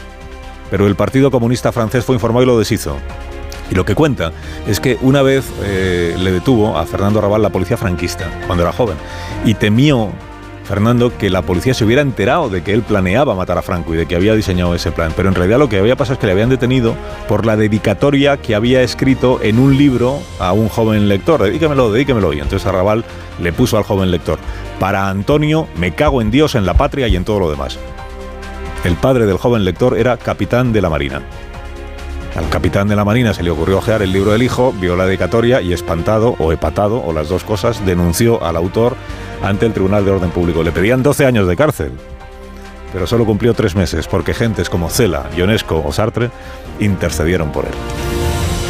pero 0.72 0.88
el 0.88 0.96
Partido 0.96 1.32
Comunista 1.32 1.72
francés 1.72 2.04
fue 2.04 2.16
informado 2.16 2.44
y 2.44 2.48
lo 2.48 2.58
deshizo. 2.60 2.98
Y 3.70 3.76
lo 3.76 3.86
que 3.86 3.96
cuenta 3.96 4.32
es 4.68 4.80
que 4.80 4.98
una 5.02 5.22
vez 5.22 5.46
eh, 5.64 6.16
le 6.18 6.32
detuvo 6.32 6.78
a 6.78 6.86
Fernando 6.86 7.20
Arrabal 7.20 7.42
la 7.42 7.50
policía 7.50 7.78
franquista, 7.78 8.30
cuando 8.46 8.64
era 8.64 8.72
joven, 8.72 8.98
y 9.46 9.54
temió 9.56 10.12
Fernando 10.68 11.18
que 11.18 11.30
la 11.30 11.44
policía 11.44 11.74
se 11.74 11.86
hubiera 11.86 12.02
enterado 12.02 12.50
de 12.50 12.62
que 12.62 12.74
él 12.74 12.82
planeaba 12.82 13.34
matar 13.36 13.58
a 13.58 13.62
Franco 13.62 13.94
y 13.94 13.98
de 13.98 14.06
que 14.06 14.18
había 14.18 14.36
diseñado 14.36 14.76
ese 14.76 14.92
plan. 14.92 15.14
Pero 15.16 15.30
en 15.30 15.36
realidad 15.36 15.60
lo 15.60 15.70
que 15.70 15.80
había 15.80 15.96
pasado 15.96 16.16
es 16.16 16.20
que 16.20 16.26
le 16.26 16.34
habían 16.34 16.50
detenido 16.50 16.94
por 17.30 17.46
la 17.46 17.56
dedicatoria 17.56 18.36
que 18.36 18.54
había 18.54 18.82
escrito 18.82 19.40
en 19.42 19.60
un 19.60 19.78
libro 19.78 20.20
a 20.40 20.52
un 20.52 20.68
joven 20.68 21.08
lector. 21.08 21.42
Dedíquemelo, 21.42 21.90
dedíquemelo. 21.90 22.34
Y 22.34 22.40
entonces 22.40 22.68
Arrabal 22.68 23.06
le 23.42 23.54
puso 23.54 23.78
al 23.78 23.84
joven 23.84 24.12
lector, 24.12 24.40
para 24.78 25.08
Antonio 25.08 25.68
me 25.78 25.96
cago 25.96 26.22
en 26.22 26.32
Dios, 26.32 26.56
en 26.56 26.66
la 26.66 26.74
patria 26.74 27.08
y 27.08 27.16
en 27.16 27.24
todo 27.24 27.40
lo 27.40 27.50
demás. 27.50 27.80
El 28.84 28.96
padre 28.96 29.26
del 29.26 29.38
joven 29.38 29.64
lector 29.64 29.98
era 29.98 30.18
capitán 30.18 30.74
de 30.74 30.82
la 30.82 30.90
Marina. 30.90 31.22
Al 32.38 32.50
capitán 32.50 32.88
de 32.88 32.96
la 32.96 33.04
Marina 33.04 33.34
se 33.34 33.42
le 33.42 33.50
ocurrió 33.50 33.80
ojear 33.80 34.04
el 34.04 34.14
libro 34.14 34.32
del 34.32 34.44
hijo, 34.44 34.72
vio 34.72 34.96
la 34.96 35.08
dedicatoria 35.08 35.60
y 35.60 35.74
espantado 35.74 36.36
o 36.38 36.52
hepatado, 36.52 37.04
o 37.04 37.12
las 37.12 37.30
dos 37.30 37.44
cosas, 37.44 37.84
denunció 37.84 38.44
al 38.44 38.56
autor 38.56 38.96
ante 39.42 39.66
el 39.66 39.74
Tribunal 39.74 40.06
de 40.06 40.12
Orden 40.12 40.30
Público. 40.30 40.62
Le 40.62 40.72
pedían 40.72 41.02
12 41.02 41.26
años 41.26 41.48
de 41.48 41.56
cárcel, 41.56 41.94
pero 42.94 43.08
solo 43.08 43.26
cumplió 43.26 43.56
tres 43.56 43.76
meses 43.76 44.08
porque 44.08 44.36
gentes 44.36 44.70
como 44.70 44.92
Cela, 44.92 45.26
Ionesco 45.36 45.82
o 45.84 45.92
Sartre 45.92 46.30
intercedieron 46.80 47.52
por 47.52 47.66
él. 47.66 47.74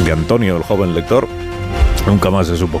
De 0.06 0.12
Antonio, 0.12 0.56
el 0.56 0.62
joven 0.62 0.94
lector, 0.94 1.28
nunca 2.06 2.30
más 2.30 2.46
se 2.46 2.56
supo. 2.56 2.80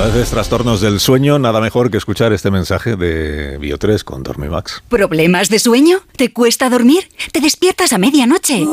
Padeces 0.00 0.30
trastornos 0.30 0.80
del 0.80 0.98
sueño, 0.98 1.38
nada 1.38 1.60
mejor 1.60 1.90
que 1.90 1.98
escuchar 1.98 2.32
este 2.32 2.50
mensaje 2.50 2.96
de 2.96 3.60
Bio3 3.60 4.02
con 4.02 4.22
Dormimax. 4.22 4.82
¿Problemas 4.88 5.50
de 5.50 5.58
sueño? 5.58 5.98
¿Te 6.16 6.32
cuesta 6.32 6.70
dormir? 6.70 7.06
¿Te 7.32 7.40
despiertas 7.40 7.92
a 7.92 7.98
medianoche? 7.98 8.64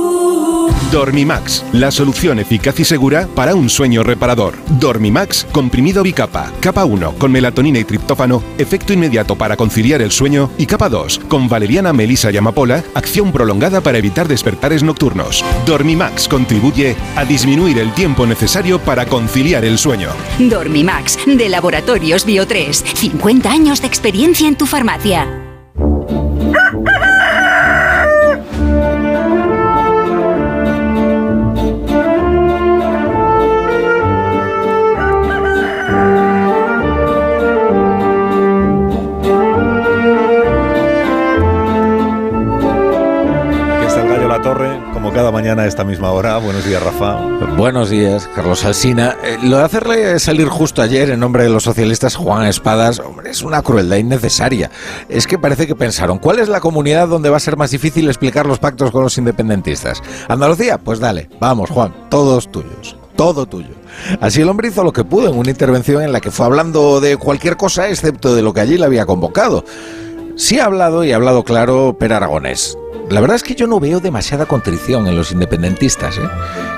Dormimax, 0.90 1.66
la 1.74 1.92
solución 1.92 2.40
eficaz 2.40 2.80
y 2.80 2.86
segura 2.86 3.28
para 3.36 3.56
un 3.56 3.70
sueño 3.70 4.04
reparador. 4.04 4.54
Dormimax, 4.80 5.46
comprimido 5.52 6.02
bicapa, 6.02 6.50
capa 6.62 6.86
1 6.86 7.16
con 7.16 7.30
melatonina 7.34 7.80
y 7.80 7.84
triptófano, 7.84 8.42
efecto 8.58 8.94
inmediato 8.94 9.36
para 9.36 9.58
conciliar 9.58 10.02
el 10.02 10.12
sueño 10.12 10.50
y 10.58 10.66
capa 10.66 10.88
2 10.88 11.20
con 11.28 11.50
valeriana, 11.50 11.92
melisa 11.92 12.32
y 12.32 12.38
amapola, 12.38 12.86
acción 12.94 13.34
prolongada 13.34 13.82
para 13.82 13.98
evitar 13.98 14.30
despertares 14.30 14.82
nocturnos. 14.82 15.44
Dormimax 15.66 16.30
contribuye 16.30 16.96
a 17.18 17.26
disminuir 17.26 17.80
el 17.80 17.94
tiempo 17.94 18.26
necesario 18.26 18.80
para 18.80 19.06
conciliar 19.08 19.66
el 19.66 19.78
sueño. 19.78 20.12
Dormimax, 20.40 21.17
de 21.26 21.50
Laboratorios 21.50 22.28
Bio3. 22.28 22.72
50 22.74 23.52
años 23.52 23.82
de 23.82 23.88
experiencia 23.88 24.48
en 24.48 24.56
tu 24.56 24.66
farmacia. 24.66 25.47
Cada 45.18 45.32
mañana 45.32 45.64
a 45.64 45.66
esta 45.66 45.84
misma 45.84 46.12
hora. 46.12 46.38
Buenos 46.38 46.64
días, 46.64 46.80
Rafa. 46.84 47.16
Buenos 47.58 47.90
días, 47.90 48.30
Carlos 48.36 48.64
Alsina. 48.64 49.18
Eh, 49.24 49.40
lo 49.42 49.58
de 49.58 49.64
hacerle 49.64 50.20
salir 50.20 50.48
justo 50.48 50.84
ayer 50.84 51.10
en 51.10 51.20
nombre 51.20 51.42
de 51.42 51.50
los 51.50 51.64
socialistas 51.64 52.16
Juan 52.16 52.46
Espadas, 52.46 53.00
hombre, 53.00 53.32
es 53.32 53.42
una 53.42 53.64
crueldad 53.64 53.98
innecesaria. 53.98 54.70
Es 55.10 55.26
que 55.26 55.40
parece 55.40 55.66
que 55.66 55.74
pensaron, 55.74 56.20
¿cuál 56.20 56.38
es 56.38 56.50
la 56.50 56.60
comunidad 56.60 57.08
donde 57.08 57.32
va 57.32 57.38
a 57.38 57.40
ser 57.40 57.58
más 57.58 57.72
difícil 57.72 58.08
explicar 58.08 58.46
los 58.46 58.60
pactos 58.60 58.92
con 58.92 59.02
los 59.02 59.18
independentistas? 59.18 60.04
¿Andalucía? 60.28 60.78
Pues 60.78 61.00
dale, 61.00 61.30
vamos, 61.40 61.72
Juan, 61.72 61.96
todos 62.12 62.52
tuyos 62.52 62.96
todo 63.16 63.48
tuyo. 63.48 63.74
Así 64.22 64.42
el 64.42 64.48
hombre 64.48 64.68
hizo 64.68 64.84
lo 64.84 64.94
que 64.94 65.04
pudo 65.04 65.32
en 65.32 65.40
una 65.40 65.50
intervención 65.50 66.04
en 66.04 66.12
la 66.12 66.22
que 66.22 66.30
fue 66.30 66.46
hablando 66.46 67.02
de 67.02 67.18
cualquier 67.18 67.58
cosa 67.58 67.90
excepto 67.90 68.36
de 68.36 68.44
lo 68.44 68.54
que 68.54 68.62
allí 68.62 68.78
le 68.78 68.86
había 68.86 69.08
convocado. 69.08 69.66
Sí 70.38 70.60
ha 70.60 70.66
hablado 70.66 71.04
y 71.04 71.12
ha 71.12 71.16
hablado 71.16 71.44
claro 71.44 71.98
Per 71.98 72.14
Aragonés. 72.14 72.78
La 73.10 73.22
verdad 73.22 73.38
es 73.38 73.44
que 73.44 73.56
yo 73.56 73.66
no 73.66 73.80
veo 73.80 74.00
demasiada 74.00 74.46
contrición 74.46 75.08
en 75.08 75.16
los 75.16 75.32
independentistas. 75.32 76.20
¿eh? 76.20 76.30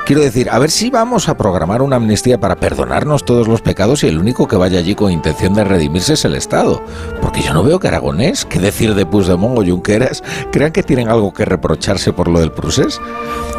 Quiero 0.06 0.22
decir, 0.22 0.50
a 0.50 0.60
ver 0.60 0.72
si 0.72 0.90
vamos 0.90 1.28
a 1.28 1.36
programar 1.36 1.82
una 1.82 1.98
amnistía 1.98 2.40
para 2.40 2.56
perdonarnos 2.56 3.26
todos 3.26 3.50
los 3.50 3.62
pecados 3.62 4.04
y 4.04 4.08
el 4.08 4.18
único 4.18 4.48
que 4.48 4.56
vaya 4.56 4.80
allí 4.80 4.96
con 4.96 5.12
intención 5.12 5.54
de 5.56 5.66
redimirse 5.66 6.14
es 6.14 6.24
el 6.24 6.36
Estado. 6.36 6.82
Porque 7.22 7.42
yo 7.42 7.54
no 7.54 7.64
veo 7.64 7.80
que 7.80 7.90
Aragonés, 7.90 8.46
que 8.46 8.60
decir 8.60 8.96
de 8.96 9.06
Puigdemont 9.06 9.60
o 9.60 9.66
Junqueras, 9.66 10.24
crean 10.54 10.72
que 10.72 10.84
tienen 10.84 11.10
algo 11.10 11.34
que 11.34 11.44
reprocharse 11.44 12.14
por 12.14 12.30
lo 12.30 12.40
del 12.40 12.54
procés. 12.54 13.02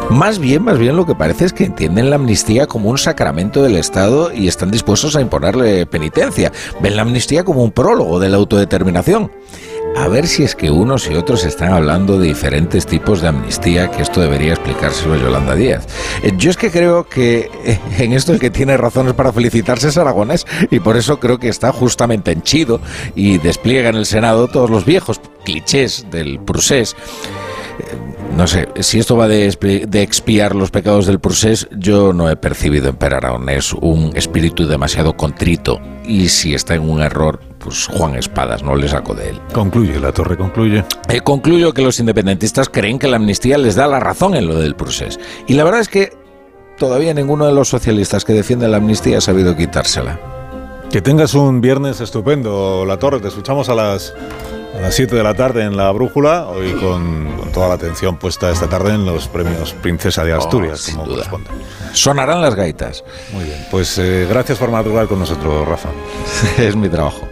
Más 0.09 0.39
bien, 0.39 0.63
más 0.63 0.79
bien 0.79 0.95
lo 0.95 1.05
que 1.05 1.13
parece 1.13 1.45
es 1.45 1.53
que 1.53 1.65
entienden 1.65 2.09
la 2.09 2.15
amnistía 2.15 2.65
como 2.65 2.89
un 2.89 2.97
sacramento 2.97 3.61
del 3.61 3.75
Estado 3.75 4.33
y 4.33 4.47
están 4.47 4.71
dispuestos 4.71 5.15
a 5.15 5.21
imponerle 5.21 5.85
penitencia. 5.85 6.51
Ven 6.81 6.95
la 6.95 7.03
amnistía 7.03 7.43
como 7.43 7.63
un 7.63 7.71
prólogo 7.71 8.19
de 8.19 8.29
la 8.29 8.37
autodeterminación. 8.37 9.29
A 9.95 10.07
ver 10.07 10.27
si 10.27 10.43
es 10.43 10.55
que 10.55 10.71
unos 10.71 11.09
y 11.09 11.15
otros 11.15 11.43
están 11.43 11.73
hablando 11.73 12.17
de 12.17 12.27
diferentes 12.27 12.85
tipos 12.85 13.21
de 13.21 13.27
amnistía, 13.27 13.91
que 13.91 14.01
esto 14.01 14.21
debería 14.21 14.53
explicárselo 14.53 15.15
Yolanda 15.15 15.53
Díaz. 15.55 15.85
Eh, 16.23 16.31
yo 16.37 16.49
es 16.49 16.57
que 16.57 16.71
creo 16.71 17.07
que 17.07 17.51
eh, 17.65 17.79
en 17.99 18.13
esto 18.13 18.31
el 18.33 18.39
que 18.39 18.49
tiene 18.49 18.77
razones 18.77 19.13
para 19.13 19.31
felicitarse 19.31 19.89
es 19.89 19.97
Aragonés, 19.97 20.47
y 20.71 20.79
por 20.79 20.97
eso 20.97 21.19
creo 21.19 21.39
que 21.39 21.49
está 21.49 21.71
justamente 21.71 22.31
henchido 22.31 22.79
y 23.15 23.37
despliega 23.37 23.89
en 23.89 23.97
el 23.97 24.05
Senado 24.05 24.47
todos 24.47 24.69
los 24.69 24.85
viejos 24.85 25.21
clichés 25.43 26.05
del 26.09 26.39
procés. 26.39 26.95
No 28.35 28.47
sé, 28.47 28.69
si 28.79 28.97
esto 28.97 29.17
va 29.17 29.27
de, 29.27 29.47
expiar 29.93 30.55
los 30.55 30.71
pecados 30.71 31.05
del 31.05 31.19
procés, 31.19 31.67
yo 31.71 32.13
no 32.13 32.29
he 32.29 32.35
percibido 32.35 32.89
en 32.89 32.95
Per 32.95 33.13
Aragonés 33.13 33.73
un 33.73 34.11
espíritu 34.15 34.67
demasiado 34.67 35.15
contrito, 35.15 35.79
y 36.05 36.29
si 36.29 36.53
está 36.53 36.75
en 36.75 36.89
un 36.89 37.01
error, 37.01 37.41
pues 37.59 37.87
Juan 37.87 38.15
Espadas, 38.15 38.63
no 38.63 38.75
le 38.75 38.87
saco 38.87 39.13
de 39.13 39.29
él. 39.29 39.41
Concluye, 39.53 39.99
la 39.99 40.11
torre 40.11 40.37
concluye. 40.37 40.83
Eh, 41.09 41.21
concluyo 41.21 41.73
que 41.73 41.81
los 41.81 41.99
independentistas 41.99 42.69
creen 42.69 42.99
que 42.99 43.07
la 43.07 43.17
amnistía 43.17 43.57
les 43.57 43.75
da 43.75 43.85
la 43.87 43.99
razón 43.99 44.35
en 44.35 44.47
lo 44.47 44.55
del 44.55 44.75
proceso. 44.75 45.19
Y 45.47 45.53
la 45.53 45.63
verdad 45.63 45.81
es 45.81 45.89
que 45.89 46.13
todavía 46.77 47.13
ninguno 47.13 47.45
de 47.45 47.53
los 47.53 47.67
socialistas 47.67 48.25
que 48.25 48.33
defiende 48.33 48.67
la 48.67 48.77
amnistía 48.77 49.19
ha 49.19 49.21
sabido 49.21 49.55
quitársela. 49.55 50.19
Que 50.89 51.01
tengas 51.01 51.35
un 51.35 51.61
viernes 51.61 52.01
estupendo, 52.01 52.85
La 52.85 52.97
Torre. 52.97 53.19
Te 53.19 53.27
escuchamos 53.27 53.69
a 53.69 53.75
las 53.75 54.13
a 54.75 54.81
las 54.81 54.95
7 54.95 55.15
de 55.15 55.23
la 55.23 55.33
tarde 55.33 55.63
en 55.63 55.75
la 55.75 55.91
Brújula, 55.91 56.47
hoy 56.47 56.73
con, 56.73 57.51
toda 57.53 57.67
la 57.67 57.73
atención 57.75 58.17
puesta 58.17 58.49
esta 58.49 58.67
tarde 58.67 58.93
en 58.93 59.05
los 59.05 59.27
premios 59.27 59.73
Princesa 59.73 60.23
de 60.23 60.33
Asturias, 60.33 60.89
oh, 60.89 60.97
como 60.97 61.07
corresponde. 61.09 61.49
Sonarán 61.93 62.41
las 62.41 62.55
gaitas. 62.55 63.03
Muy 63.33 63.43
bien, 63.43 63.65
pues 63.69 63.97
eh, 63.97 64.25
gracias 64.29 64.57
por 64.57 64.71
madrugar 64.71 65.07
con 65.07 65.19
nosotros, 65.19 65.67
Rafa. 65.67 65.89
es 66.57 66.75
mi 66.75 66.89
trabajo. 66.89 67.27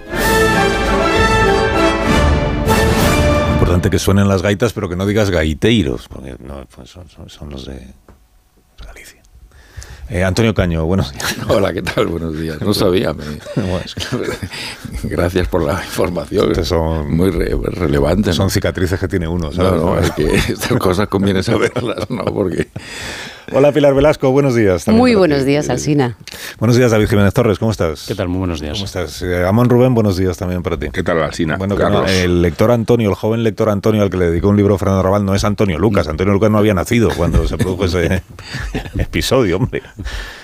Importante 3.53 3.89
que 3.89 3.99
suenen 3.99 4.27
las 4.27 4.41
gaitas, 4.41 4.73
pero 4.73 4.89
que 4.89 4.95
no 4.95 5.05
digas 5.05 5.29
gaiteiros, 5.29 6.07
porque 6.07 6.35
no, 6.39 6.65
pues 6.75 6.89
son 6.89 7.49
los 7.49 7.65
de 7.65 7.93
eh, 10.09 10.23
Antonio 10.23 10.53
Caño, 10.53 10.85
buenos 10.85 11.11
días. 11.11 11.35
Hola, 11.49 11.73
¿qué 11.73 11.81
tal? 11.81 12.07
Buenos 12.07 12.37
días. 12.37 12.59
No 12.61 12.73
sabía. 12.73 13.13
Gracias 15.03 15.47
por 15.47 15.63
la 15.63 15.73
información. 15.83 16.65
son 16.65 17.15
muy 17.15 17.31
relevantes. 17.31 18.35
Son 18.35 18.49
cicatrices 18.49 18.99
que 18.99 19.07
tiene 19.07 19.27
uno. 19.27 19.51
¿sabes? 19.51 19.73
No, 19.73 19.95
no, 19.95 19.99
es 19.99 20.11
que 20.11 20.25
estas 20.35 20.77
cosas 20.77 21.07
conviene 21.07 21.43
saberlas, 21.43 22.09
¿no? 22.09 22.25
Porque 22.25 22.67
Hola 23.51 23.71
Pilar 23.71 23.93
Velasco, 23.95 24.31
buenos 24.31 24.53
días. 24.55 24.87
Muy 24.87 25.15
buenos 25.15 25.43
días, 25.45 25.69
Alsina. 25.69 26.17
Buenos 26.59 26.77
días, 26.77 26.91
David 26.91 27.07
Jiménez 27.07 27.33
Torres, 27.33 27.57
¿cómo 27.57 27.71
estás? 27.71 28.05
¿Qué 28.07 28.13
tal? 28.13 28.27
Muy 28.27 28.39
buenos 28.39 28.61
días. 28.61 28.73
¿Cómo 28.73 28.85
estás? 28.85 29.21
Eh, 29.21 29.45
Amón 29.45 29.69
Rubén, 29.69 29.93
buenos 29.95 30.17
días 30.17 30.37
también 30.37 30.61
para 30.61 30.77
ti. 30.77 30.89
¿Qué 30.91 31.03
tal, 31.03 31.21
Alsina? 31.23 31.57
Bueno, 31.57 31.75
el 32.05 32.41
lector 32.41 32.71
Antonio, 32.71 33.09
el 33.09 33.15
joven 33.15 33.43
lector 33.43 33.69
Antonio 33.69 34.03
al 34.03 34.09
que 34.09 34.17
le 34.17 34.29
dedicó 34.29 34.49
un 34.49 34.57
libro 34.57 34.77
Fernando 34.77 35.01
Raval, 35.03 35.25
no 35.25 35.33
es 35.35 35.43
Antonio 35.43 35.79
Lucas. 35.79 36.07
Antonio 36.07 36.33
Lucas 36.33 36.51
no 36.51 36.57
había 36.57 36.73
nacido 36.73 37.09
cuando 37.15 37.47
se 37.47 37.57
produjo 37.57 37.85
ese 37.85 38.21
episodio, 38.97 39.57
hombre. 39.57 39.81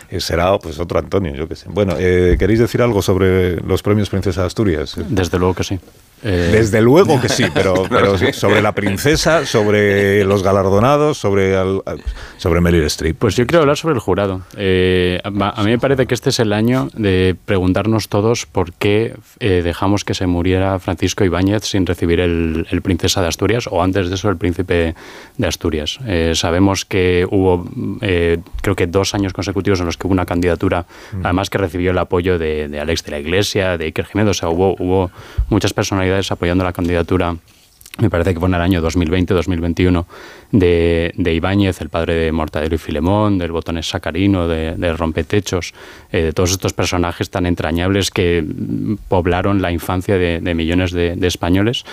Eh, 0.09 0.19
será 0.19 0.57
pues 0.59 0.79
otro 0.79 0.99
Antonio, 0.99 1.33
yo 1.35 1.47
qué 1.47 1.55
sé. 1.55 1.67
Bueno, 1.69 1.95
eh, 1.97 2.35
¿queréis 2.37 2.59
decir 2.59 2.81
algo 2.81 3.01
sobre 3.01 3.57
los 3.57 3.81
premios 3.81 4.09
Princesa 4.09 4.41
de 4.41 4.47
Asturias? 4.47 4.95
Desde 5.09 5.39
luego 5.39 5.55
que 5.55 5.63
sí. 5.63 5.79
Eh, 6.23 6.49
Desde 6.51 6.81
luego 6.81 7.21
que 7.21 7.29
sí, 7.29 7.45
pero, 7.53 7.83
pero 7.87 8.17
sobre 8.33 8.61
la 8.61 8.71
princesa, 8.71 9.45
sobre 9.45 10.23
los 10.23 10.41
galardonados, 10.41 11.19
sobre, 11.19 11.55
sobre 12.37 12.61
Meryl 12.61 12.83
Streep. 12.85 13.17
Pues 13.17 13.35
yo 13.35 13.45
quiero 13.45 13.61
hablar 13.61 13.77
sobre 13.77 13.93
el 13.93 13.99
jurado. 13.99 14.41
Eh, 14.57 15.21
a 15.23 15.29
mí 15.63 15.69
me 15.69 15.77
parece 15.77 16.07
que 16.07 16.15
este 16.15 16.31
es 16.31 16.39
el 16.39 16.51
año 16.53 16.89
de 16.93 17.35
preguntarnos 17.45 18.07
todos 18.07 18.47
por 18.47 18.73
qué 18.73 19.15
eh, 19.39 19.61
dejamos 19.63 20.03
que 20.03 20.15
se 20.15 20.25
muriera 20.25 20.79
Francisco 20.79 21.23
Ibáñez 21.23 21.63
sin 21.65 21.85
recibir 21.85 22.19
el, 22.19 22.65
Princesa 22.81 23.21
de 23.21 23.27
Asturias 23.27 23.67
o 23.69 23.81
antes 23.81 24.09
de 24.09 24.15
eso 24.15 24.29
el 24.29 24.37
Príncipe 24.37 24.95
de 25.37 25.47
Asturias. 25.47 25.99
sabemos 26.33 26.85
que 26.85 27.25
hubo, 27.29 27.67
creo 28.61 28.75
que 28.75 28.85
dos 28.85 29.15
años 29.15 29.33
consecutivos 29.33 29.79
en 29.79 29.85
los 29.85 29.94
que 29.97 30.07
hubo 30.07 30.13
una 30.13 30.25
candidatura, 30.25 30.85
además 31.23 31.49
que 31.49 31.57
recibió 31.57 31.91
el 31.91 31.97
apoyo 31.97 32.37
de, 32.37 32.67
de 32.67 32.79
Alex 32.79 33.03
de 33.03 33.11
la 33.11 33.19
Iglesia, 33.19 33.77
de 33.77 33.85
Iker 33.85 34.05
Jiménez, 34.05 34.31
o 34.31 34.33
sea, 34.33 34.49
hubo, 34.49 34.75
hubo 34.79 35.11
muchas 35.49 35.73
personalidades 35.73 36.31
apoyando 36.31 36.63
la 36.63 36.73
candidatura 36.73 37.35
me 37.97 38.09
parece 38.09 38.33
que 38.33 38.39
fue 38.39 38.49
en 38.49 38.55
el 38.55 38.61
año 38.61 38.81
2020-2021, 38.81 40.05
de, 40.51 41.33
Ibáñez, 41.33 41.79
el 41.79 41.89
padre 41.89 42.15
de 42.15 42.31
Mortadelo 42.31 42.75
y 42.75 42.77
Filemón, 42.77 43.37
del 43.37 43.51
Botones 43.51 43.87
Sacarino, 43.87 44.47
de, 44.47 44.93
Rompetechos, 44.93 45.73
eh, 46.11 46.21
de 46.21 46.33
todos 46.33 46.51
estos 46.51 46.73
personajes 46.73 47.29
tan 47.29 47.45
entrañables 47.45 48.11
que 48.11 48.45
poblaron 49.07 49.61
la 49.61 49.71
infancia 49.71 50.17
de, 50.17 50.53
millones 50.53 50.91
de, 50.91 51.17
españoles. 51.21 51.85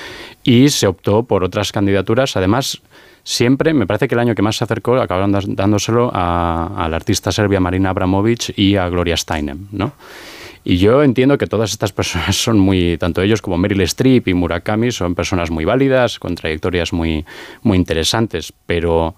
Y 0.43 0.71
se 0.71 0.89
optó 0.89 1.23
por 1.23 1.45
otras 1.45 1.71
candidaturas, 1.71 2.37
además 2.37 2.83
siempre, 3.23 3.73
me 3.73 3.87
parece 3.87 4.09
que 4.09 4.17
el 4.17 4.21
año 4.21 4.35
que 4.35 4.43
más 4.43 4.57
se 4.57 4.65
acercó 4.65 4.97
acabaron 4.97 5.31
dándoselo 5.31 6.11
a, 6.13 6.85
a 6.85 6.89
la 6.89 6.97
artista 6.97 7.31
serbia 7.31 7.61
Marina 7.61 7.91
Abramovic 7.91 8.59
y 8.59 8.75
a 8.75 8.89
Gloria 8.89 9.17
Steinem, 9.17 9.69
¿no? 9.71 9.93
Y 10.65 10.77
yo 10.77 11.03
entiendo 11.03 11.39
que 11.39 11.47
todas 11.47 11.73
estas 11.73 11.93
personas 11.93 12.37
son 12.37 12.59
muy, 12.59 12.97
tanto 12.99 13.23
ellos 13.23 13.43
como 13.43 13.59
Meryl 13.59 13.81
Streep 13.83 14.29
y 14.29 14.35
Murakami, 14.35 14.93
son 14.93 15.15
personas 15.15 15.51
muy 15.51 15.65
válidas, 15.65 16.19
con 16.19 16.35
trayectorias 16.35 16.93
muy, 16.93 17.25
muy 17.63 17.77
interesantes, 17.77 18.53
pero 18.67 19.15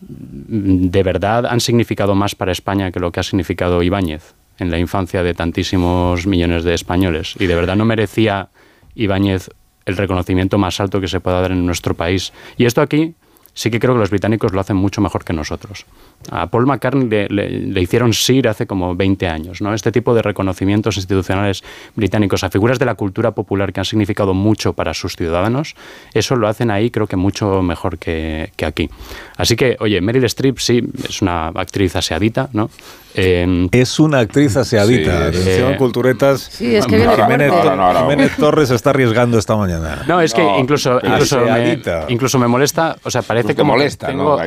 mm, 0.00 0.88
de 0.88 1.02
verdad 1.02 1.46
han 1.46 1.60
significado 1.60 2.14
más 2.14 2.34
para 2.34 2.52
España 2.52 2.92
que 2.92 3.00
lo 3.00 3.10
que 3.10 3.20
ha 3.20 3.24
significado 3.24 3.82
Ibáñez 3.82 4.34
en 4.58 4.70
la 4.70 4.78
infancia 4.78 5.22
de 5.22 5.34
tantísimos 5.34 6.26
millones 6.26 6.64
de 6.64 6.74
españoles. 6.74 7.34
Y 7.38 7.46
de 7.46 7.54
verdad 7.54 7.76
no 7.76 7.84
merecía 7.84 8.48
Ibáñez 8.94 9.50
el 9.84 9.96
reconocimiento 9.96 10.58
más 10.58 10.80
alto 10.80 11.00
que 11.00 11.08
se 11.08 11.20
pueda 11.20 11.40
dar 11.40 11.52
en 11.52 11.64
nuestro 11.66 11.94
país. 11.94 12.32
Y 12.56 12.64
esto 12.64 12.80
aquí 12.80 13.14
sí 13.54 13.70
que 13.70 13.80
creo 13.80 13.94
que 13.94 14.00
los 14.00 14.10
británicos 14.10 14.52
lo 14.52 14.60
hacen 14.60 14.76
mucho 14.76 15.00
mejor 15.00 15.24
que 15.24 15.32
nosotros. 15.32 15.86
A 16.30 16.48
Paul 16.48 16.66
McCartney 16.66 17.28
le, 17.28 17.80
hicieron 17.80 18.12
SIR 18.12 18.48
hace 18.48 18.66
como 18.66 18.94
20 18.94 19.28
años. 19.28 19.60
¿no? 19.60 19.74
Este 19.74 19.92
tipo 19.92 20.14
de 20.14 20.22
reconocimientos 20.22 20.96
institucionales 20.96 21.62
británicos 21.94 22.44
a 22.44 22.50
figuras 22.50 22.78
de 22.78 22.86
la 22.86 22.94
cultura 22.94 23.32
popular 23.32 23.72
que 23.72 23.80
han 23.80 23.84
significado 23.84 24.34
mucho 24.34 24.72
para 24.72 24.94
sus 24.94 25.16
ciudadanos, 25.16 25.74
eso 26.14 26.36
lo 26.36 26.48
hacen 26.48 26.70
ahí 26.70 26.90
creo 26.90 27.06
que 27.06 27.16
mucho 27.16 27.62
mejor 27.62 27.98
que, 27.98 28.52
que 28.56 28.66
aquí. 28.66 28.90
Así 29.36 29.56
que, 29.56 29.76
oye, 29.80 30.00
Meryl 30.00 30.24
Streep 30.24 30.58
sí 30.58 30.82
es 31.08 31.22
una 31.22 31.48
actriz 31.48 31.96
aseadita, 31.96 32.48
¿no? 32.52 32.70
Em, 33.18 33.68
es 33.72 33.98
una 33.98 34.18
actriz 34.18 34.56
aseadita. 34.58 35.32
Sí, 35.32 35.38
Atención, 35.38 35.72
eh, 35.72 35.76
culturetas. 35.78 36.40
Sí, 36.42 36.76
es 36.76 36.86
que 36.86 36.98
Jiménez, 36.98 38.36
Torres 38.36 38.70
está 38.70 38.90
arriesgando 38.90 39.38
esta 39.38 39.56
mañana. 39.56 40.04
No, 40.06 40.20
es 40.20 40.34
que 40.34 40.42
incluso, 40.58 41.00
incluso, 41.02 41.40
me, 41.40 41.80
incluso 42.08 42.38
me 42.38 42.46
molesta, 42.46 42.96
o 43.02 43.10
sea, 43.10 43.22
parece 43.22 43.54
que 43.54 43.62
molesta, 43.62 44.12
¿no? 44.12 44.38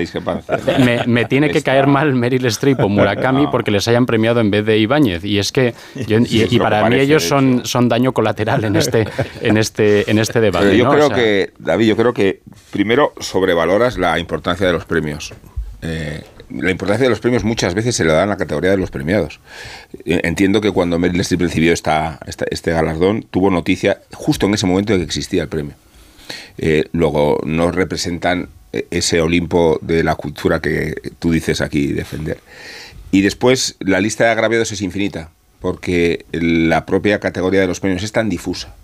me, 0.86 1.03
me, 1.07 1.25
tiene 1.25 1.50
que 1.50 1.63
caer 1.69 1.85
mal 1.85 2.15
Meryl 2.15 2.45
Streep 2.47 2.79
o 2.79 2.89
Murakami 2.89 3.45
porque 3.51 3.69
les 3.69 3.88
hayan 3.88 4.07
premiado 4.07 4.39
en 4.39 4.49
vez 4.49 4.65
de 4.65 4.79
Ibáñez. 4.79 5.23
Y 5.23 5.38
es 5.38 5.51
que, 5.51 5.75
y, 5.95 6.57
para 6.57 6.89
mí 6.89 6.95
ellos 6.95 7.23
son, 7.23 7.61
son 7.63 7.88
daño 7.88 8.11
colateral 8.11 8.63
en 8.63 8.75
este, 8.75 9.07
en 9.41 9.57
este, 9.57 10.09
en 10.09 10.17
este 10.17 10.41
debate. 10.41 10.75
yo 10.75 10.89
creo 10.89 11.09
que, 11.09 11.51
David, 11.59 11.88
yo 11.88 11.95
creo 11.95 12.13
que 12.13 12.41
primero 12.71 13.13
sobrevaloras 13.19 13.97
la 13.97 14.17
importancia 14.17 14.65
de 14.65 14.73
los 14.73 14.85
premios. 14.85 15.33
Eh, 15.81 16.23
la 16.49 16.71
importancia 16.71 17.03
de 17.03 17.11
los 17.11 17.19
premios 17.19 17.43
muchas 17.43 17.75
veces 17.75 17.95
se 17.95 18.03
le 18.03 18.11
da 18.11 18.23
en 18.23 18.29
la 18.29 18.38
categoría 18.38 18.71
de 18.71 18.77
los 18.77 18.89
premiados. 18.89 19.39
Eh, 20.05 20.21
entiendo 20.23 20.61
que 20.61 20.71
cuando 20.71 20.97
Meryl 20.97 21.21
Streep 21.21 21.41
recibió 21.41 21.71
esta, 21.71 22.19
este 22.25 22.71
galardón, 22.71 23.23
tuvo 23.29 23.51
noticia 23.51 24.01
justo 24.13 24.47
en 24.47 24.55
ese 24.55 24.65
momento 24.65 24.93
de 24.93 24.99
que 24.99 25.05
existía 25.05 25.43
el 25.43 25.49
premio. 25.49 25.75
Eh, 26.57 26.85
luego 26.91 27.39
no 27.43 27.71
representan 27.71 28.49
ese 28.71 29.21
Olimpo 29.21 29.79
de 29.81 30.03
la 30.03 30.15
cultura 30.15 30.59
que 30.59 30.95
tú 31.19 31.31
dices 31.31 31.61
aquí 31.61 31.88
defender. 31.88 32.39
Y 33.11 33.21
después 33.21 33.75
la 33.79 33.99
lista 33.99 34.25
de 34.25 34.31
agraviados 34.31 34.71
es 34.71 34.81
infinita, 34.81 35.31
porque 35.59 36.25
la 36.31 36.85
propia 36.85 37.19
categoría 37.19 37.61
de 37.61 37.67
los 37.67 37.79
premios 37.79 38.03
es 38.03 38.11
tan 38.11 38.29
difusa 38.29 38.75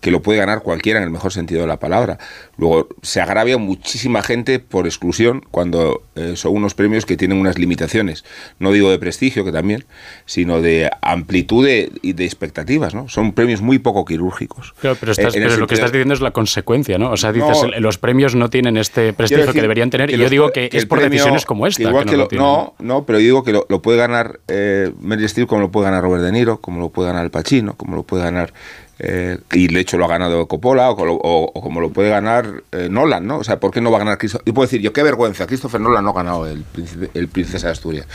que 0.00 0.10
lo 0.10 0.22
puede 0.22 0.38
ganar 0.38 0.62
cualquiera 0.62 0.98
en 0.98 1.04
el 1.04 1.10
mejor 1.10 1.32
sentido 1.32 1.60
de 1.62 1.66
la 1.66 1.78
palabra. 1.78 2.18
Luego, 2.56 2.88
se 3.02 3.20
agravia 3.20 3.58
muchísima 3.58 4.22
gente 4.22 4.58
por 4.58 4.86
exclusión 4.86 5.42
cuando 5.50 6.02
eh, 6.14 6.32
son 6.36 6.54
unos 6.54 6.74
premios 6.74 7.06
que 7.06 7.16
tienen 7.16 7.38
unas 7.38 7.58
limitaciones. 7.58 8.24
No 8.58 8.72
digo 8.72 8.90
de 8.90 8.98
prestigio, 8.98 9.44
que 9.44 9.52
también, 9.52 9.84
sino 10.24 10.60
de 10.60 10.90
amplitud 11.02 11.68
y 12.02 12.12
de, 12.12 12.24
expectativas, 12.24 12.94
¿no? 12.94 13.08
Son 13.08 13.32
premios 13.32 13.60
muy 13.60 13.78
poco 13.78 14.04
quirúrgicos. 14.04 14.74
pero, 14.80 14.94
eh, 14.94 15.56
lo 15.56 15.66
que 15.66 15.74
estás 15.74 15.92
diciendo 15.92 16.14
es 16.14 16.20
la 16.20 16.30
consecuencia, 16.30 16.98
¿no? 16.98 17.10
O 17.10 17.16
sea, 17.16 17.32
dices, 17.32 17.58
los 17.78 17.98
premios 17.98 18.34
no 18.34 18.50
tienen 18.50 18.76
este 18.76 19.12
prestigio 19.12 19.52
que 19.52 19.60
deberían 19.60 19.90
tener, 19.90 20.10
y 20.10 20.16
yo 20.16 20.28
digo 20.28 20.50
que, 20.50 20.68
es 20.72 20.86
por 20.86 21.00
decisiones 21.00 21.44
como 21.44 21.66
esta. 21.66 21.90
no, 22.32 22.74
no, 22.78 23.04
pero 23.04 23.18
yo 23.18 23.24
digo 23.24 23.44
que 23.44 23.52
lo, 23.52 23.82
puede 23.82 23.98
ganar 23.98 24.40
eh, 24.48 24.92
Meryl 25.00 25.26
Streep 25.26 25.48
como 25.48 25.60
lo 25.60 25.70
puede 25.70 25.86
ganar 25.86 26.02
Robert 26.02 26.22
De 26.24 26.32
Niro, 26.32 26.60
como 26.60 26.80
lo 26.80 26.90
puede 26.90 27.08
ganar 27.08 27.24
El 27.24 27.30
Pacino, 27.30 27.74
como 27.76 27.96
lo 27.96 28.02
puede 28.02 28.24
ganar 28.24 28.52
eh, 28.98 29.38
y 29.52 29.68
de 29.68 29.80
hecho 29.80 29.98
lo 29.98 30.06
ha 30.06 30.08
ganado 30.08 30.46
Coppola 30.46 30.90
o, 30.90 31.52
como 31.52 31.80
lo 31.80 31.90
puede 31.90 32.08
ganar 32.08 32.62
eh, 32.72 32.88
Nolan, 32.90 33.26
¿no? 33.26 33.38
O 33.38 33.44
sea, 33.44 33.60
¿por 33.60 33.70
qué 33.70 33.80
no 33.80 33.90
va 33.90 33.98
a 33.98 34.00
ganar 34.00 34.18
Christopher? 34.18 34.46
Yo 34.46 34.54
puedo 34.54 34.66
decir, 34.66 34.80
yo 34.80 34.92
qué 34.92 35.02
vergüenza, 35.02 35.46
Christopher 35.46 35.80
Nolan 35.80 36.04
no 36.04 36.10
ha 36.10 36.14
ganado 36.14 36.46
el, 36.46 36.64
el 37.12 37.28
Princesa 37.28 37.66
de 37.66 37.72
Asturias. 37.72 38.06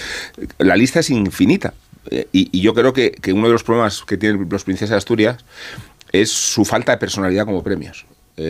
La 0.58 0.76
lista 0.76 1.02
es 1.02 1.10
infinita 1.12 1.74
eh, 2.10 2.28
y, 2.32 2.62
yo 2.62 2.74
creo 2.74 2.94
que, 2.94 3.14
uno 3.32 3.48
de 3.48 3.54
los 3.54 3.64
problemas 3.64 4.02
que 4.02 4.18
tienen 4.18 4.48
los 4.50 4.64
Princesas 4.64 4.90
de 4.90 4.98
Asturias 4.98 5.46
es 6.12 6.32
su 6.32 6.66
falta 6.66 6.94
de 6.94 6.98
personalidad 6.98 7.46
como 7.46 7.64
premios. 7.64 8.06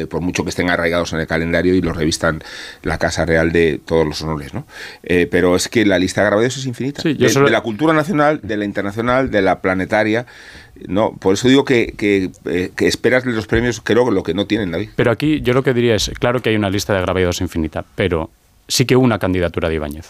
por 0.09 0.21
mucho 0.21 0.43
que 0.43 0.51
estén 0.51 0.69
arraigados 0.69 1.11
en 1.11 1.19
el 1.19 1.27
calendario 1.27 1.75
y 1.75 1.81
los 1.81 1.97
revistan 1.97 2.41
la 2.81 2.97
Casa 2.97 3.25
Real 3.25 3.51
de 3.51 3.81
todos 3.83 4.07
los 4.07 4.21
honores, 4.21 4.53
¿no? 4.53 4.65
pero 5.29 5.57
es 5.57 5.67
que 5.67 5.85
la 5.85 5.99
lista 5.99 6.21
de 6.21 6.27
grabados 6.27 6.55
es 6.55 6.65
infinita. 6.65 7.03
de, 7.03 7.49
la 7.49 7.61
cultura 7.61 7.93
nacional, 7.93 8.39
de 8.41 8.55
la 8.55 8.63
internacional, 8.63 9.29
de 9.29 9.41
la 9.41 9.59
planetaria. 9.59 10.25
No, 10.87 11.13
por 11.13 11.33
eso 11.33 11.47
digo 11.47 11.65
que, 11.65 11.93
que, 11.97 12.31
eh, 12.45 12.71
que, 12.75 12.87
esperas 12.87 13.25
los 13.25 13.47
premios, 13.47 13.81
creo, 13.81 14.09
lo 14.11 14.23
que 14.23 14.33
no 14.33 14.45
tienen, 14.47 14.71
David. 14.71 14.89
Pero 14.95 15.11
aquí 15.11 15.41
yo 15.41 15.53
lo 15.53 15.63
que 15.63 15.73
diría 15.73 15.95
es, 15.95 16.11
claro 16.19 16.41
que 16.41 16.49
hay 16.49 16.55
una 16.55 16.69
lista 16.69 16.93
de 16.93 16.99
agraviados 16.99 17.41
infinita, 17.41 17.85
pero 17.95 18.29
sí 18.67 18.85
que 18.85 18.95
una 18.95 19.19
candidatura 19.19 19.69
de 19.69 19.75
Ibáñez. 19.75 20.09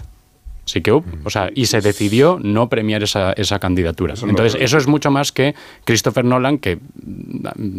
Sí 0.71 0.79
que, 0.79 0.93
o 0.93 1.03
sea, 1.29 1.49
y 1.53 1.65
se 1.65 1.81
decidió 1.81 2.39
no 2.41 2.69
premiar 2.69 3.03
esa, 3.03 3.33
esa 3.33 3.59
candidatura. 3.59 4.13
Entonces, 4.25 4.57
eso 4.57 4.77
es 4.77 4.87
mucho 4.87 5.11
más 5.11 5.33
que 5.33 5.53
Christopher 5.83 6.23
Nolan, 6.23 6.59
que 6.59 6.79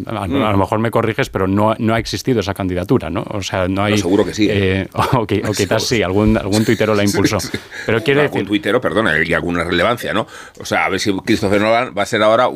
a, 0.05 0.27
lo 0.27 0.57
mejor 0.59 0.77
me 0.77 0.91
corriges, 0.91 1.31
pero 1.31 1.47
no, 1.47 1.73
no 1.79 1.95
ha 1.95 1.97
existido 1.97 2.41
esa 2.41 2.53
candidatura, 2.53 3.09
¿no? 3.09 3.25
O 3.31 3.41
sea, 3.41 3.67
no 3.67 3.83
hay... 3.83 3.97
seguro 3.97 4.23
que 4.23 4.35
sí. 4.35 4.47
Eh, 4.47 4.87
o, 5.13 5.25
quizás 5.25 5.87
sí, 5.87 6.03
algún, 6.03 6.37
algún 6.37 6.63
tuitero 6.65 6.93
la 6.93 7.03
impulsó. 7.03 7.39
Pero 7.87 8.03
quiere 8.03 8.21
decir... 8.21 8.41
Un 8.41 8.47
tuitero, 8.47 8.79
perdona, 8.79 9.13
y 9.23 9.33
alguna 9.33 9.63
relevancia, 9.63 10.13
¿no? 10.13 10.27
O 10.59 10.65
sea, 10.65 10.85
a 10.85 10.89
ver 10.89 10.99
si 10.99 11.11
Christopher 11.11 11.59
Nolan 11.59 11.95
va 11.97 12.03
a 12.03 12.05
ser 12.05 12.21
ahora 12.21 12.47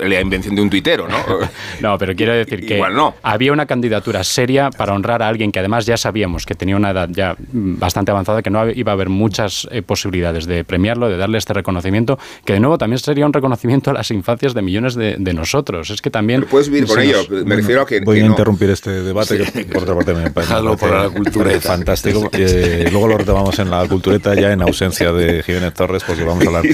la 0.00 0.20
invención 0.20 0.54
de 0.54 0.62
un 0.62 0.70
tuitero, 0.70 1.06
¿no? 1.08 1.18
no, 1.82 1.98
pero 1.98 2.16
quiero 2.16 2.32
decir 2.32 2.64
que 2.64 2.78
no. 2.78 3.16
había 3.22 3.52
una 3.52 3.66
candidatura 3.66 4.24
seria 4.24 4.70
para 4.70 4.94
honrar 4.94 5.22
a 5.22 5.28
alguien 5.28 5.52
que 5.52 5.58
además 5.58 5.84
ya 5.84 5.98
sabíamos 5.98 6.46
que 6.46 6.54
tenía 6.54 6.76
una 6.76 6.92
edad 6.92 7.10
ya 7.12 7.36
bastante 7.38 8.12
avanzada, 8.12 8.40
que 8.40 8.48
no 8.48 8.70
iba 8.70 8.92
a 8.92 8.94
haber 8.94 9.10
muchas 9.10 9.68
eh, 9.74 9.82
posibilidades 9.82 10.46
de 10.46 10.64
premiarlo, 10.64 11.08
de 11.08 11.16
darle 11.16 11.38
este 11.38 11.52
reconocimiento, 11.52 12.18
que 12.44 12.52
de 12.52 12.60
nuevo 12.60 12.78
también 12.78 12.98
sería 12.98 13.26
un 13.26 13.32
reconocimiento 13.32 13.90
a 13.90 13.94
las 13.94 14.10
infancias 14.10 14.54
de 14.54 14.62
millones 14.62 14.94
de, 14.94 15.34
nosotros. 15.34 15.90
Es 15.90 16.00
que 16.00 16.10
también... 16.10 16.44
puedes 16.44 16.68
vivir 16.68 16.86
con 16.86 17.00
ello, 17.00 17.24
me 17.44 17.56
refiero 17.56 17.82
a 17.82 17.86
que... 17.86 18.00
Voy 18.00 18.20
a 18.20 18.24
interrumpir 18.24 18.70
este 18.70 18.90
debate, 19.02 19.38
que 19.38 19.64
por 19.64 19.82
otra 19.82 19.94
parte 19.96 20.14
me 20.14 20.30
parece, 20.30 20.54
la 20.54 21.10
cultureta. 21.10 21.68
fantástico. 21.68 22.30
Eh, 22.32 22.88
luego 22.92 23.08
lo 23.08 23.18
retomamos 23.18 23.58
en 23.58 23.70
la 23.70 23.86
cultureta 23.88 24.34
ya 24.34 24.52
en 24.52 24.62
ausencia 24.62 25.12
de 25.12 25.42
Jiménez 25.42 25.74
Torres, 25.74 26.04
porque 26.06 26.22
vamos 26.22 26.44
a 26.44 26.48
hablar 26.48 26.64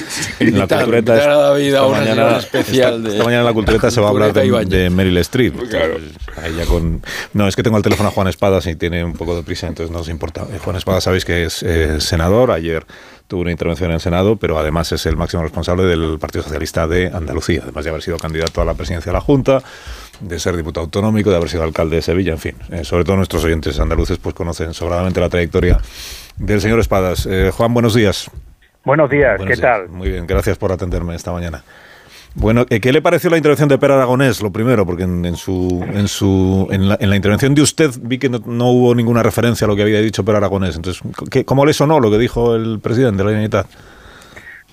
en 0.40 0.58
la 0.58 0.66
cultureta. 0.66 1.16
Esta, 1.56 1.88
mañana, 1.88 2.36
especial 2.38 3.06
esta, 3.06 3.24
mañana 3.24 3.40
en 3.40 3.46
la 3.46 3.52
cultureta 3.52 3.90
se 3.90 4.00
va 4.00 4.08
a 4.08 4.10
hablar 4.10 4.32
de, 4.32 4.90
Meryl 4.90 5.16
Streep. 5.18 5.68
Claro. 5.68 5.96
con, 6.68 7.02
no, 7.32 7.48
es 7.48 7.56
que 7.56 7.62
tengo 7.62 7.76
el 7.76 7.82
teléfono 7.82 8.08
a 8.08 8.12
Juan 8.12 8.28
Espadas 8.28 8.66
y 8.66 8.76
tiene 8.76 9.04
un 9.04 9.14
poco 9.14 9.36
de 9.36 9.42
prisa, 9.42 9.66
entonces 9.68 9.92
no 9.92 10.00
os 10.00 10.08
importa. 10.08 10.46
Eh, 10.52 10.58
Juan 10.62 10.76
Espadas 10.76 11.04
sabéis 11.04 11.24
que 11.24 11.44
es 11.44 11.62
eh, 11.62 12.00
senador, 12.00 12.50
ayer 12.50 12.79
tuvo 13.26 13.42
una 13.42 13.50
intervención 13.50 13.90
en 13.90 13.94
el 13.94 14.00
Senado, 14.00 14.36
pero 14.36 14.58
además 14.58 14.90
es 14.92 15.06
el 15.06 15.16
máximo 15.16 15.42
responsable 15.42 15.84
del 15.84 16.18
Partido 16.18 16.42
Socialista 16.42 16.88
de 16.88 17.08
Andalucía, 17.08 17.60
además 17.62 17.84
de 17.84 17.90
haber 17.90 18.02
sido 18.02 18.18
candidato 18.18 18.60
a 18.60 18.64
la 18.64 18.74
presidencia 18.74 19.10
de 19.10 19.14
la 19.14 19.20
Junta, 19.20 19.62
de 20.20 20.38
ser 20.38 20.56
diputado 20.56 20.84
autonómico, 20.84 21.30
de 21.30 21.36
haber 21.36 21.48
sido 21.48 21.62
alcalde 21.62 21.96
de 21.96 22.02
Sevilla, 22.02 22.32
en 22.32 22.38
fin. 22.38 22.56
Eh, 22.70 22.84
sobre 22.84 23.04
todo 23.04 23.16
nuestros 23.16 23.44
oyentes 23.44 23.78
andaluces 23.78 24.18
pues 24.18 24.34
conocen 24.34 24.74
sobradamente 24.74 25.20
la 25.20 25.28
trayectoria 25.28 25.78
del 26.36 26.60
señor 26.60 26.80
Espadas. 26.80 27.26
Eh, 27.26 27.50
Juan, 27.54 27.72
buenos 27.72 27.94
días. 27.94 28.30
Buenos 28.84 29.10
días, 29.10 29.40
¿qué 29.46 29.56
tal? 29.56 29.88
Muy 29.88 30.10
bien, 30.10 30.26
gracias 30.26 30.56
por 30.56 30.72
atenderme 30.72 31.14
esta 31.14 31.32
mañana. 31.32 31.62
Bueno, 32.34 32.64
eh, 32.70 32.80
¿qué 32.80 32.92
le 32.92 33.02
pareció 33.02 33.28
la 33.28 33.36
intervención 33.36 33.68
de 33.68 33.78
Per 33.78 33.90
Aragonés? 33.90 34.40
Lo 34.40 34.52
primero, 34.52 34.86
porque 34.86 35.02
en, 35.02 35.34
su, 35.34 35.84
en, 35.92 36.06
su, 36.06 36.68
en, 36.70 36.88
la, 36.88 37.16
intervención 37.16 37.54
de 37.54 37.62
usted 37.62 37.90
vi 38.02 38.18
que 38.18 38.28
no, 38.28 38.70
hubo 38.70 38.94
ninguna 38.94 39.22
referencia 39.22 39.64
a 39.64 39.68
lo 39.68 39.74
que 39.74 39.82
había 39.82 40.00
dicho 40.00 40.24
Per 40.24 40.36
Aragonés. 40.36 40.76
Entonces, 40.76 41.02
¿cómo 41.44 41.66
le 41.66 41.72
sonó 41.72 41.98
lo 41.98 42.10
que 42.10 42.18
dijo 42.18 42.54
el 42.54 42.78
presidente 42.80 43.18
de 43.18 43.24
la 43.24 43.30
Generalitat? 43.30 43.66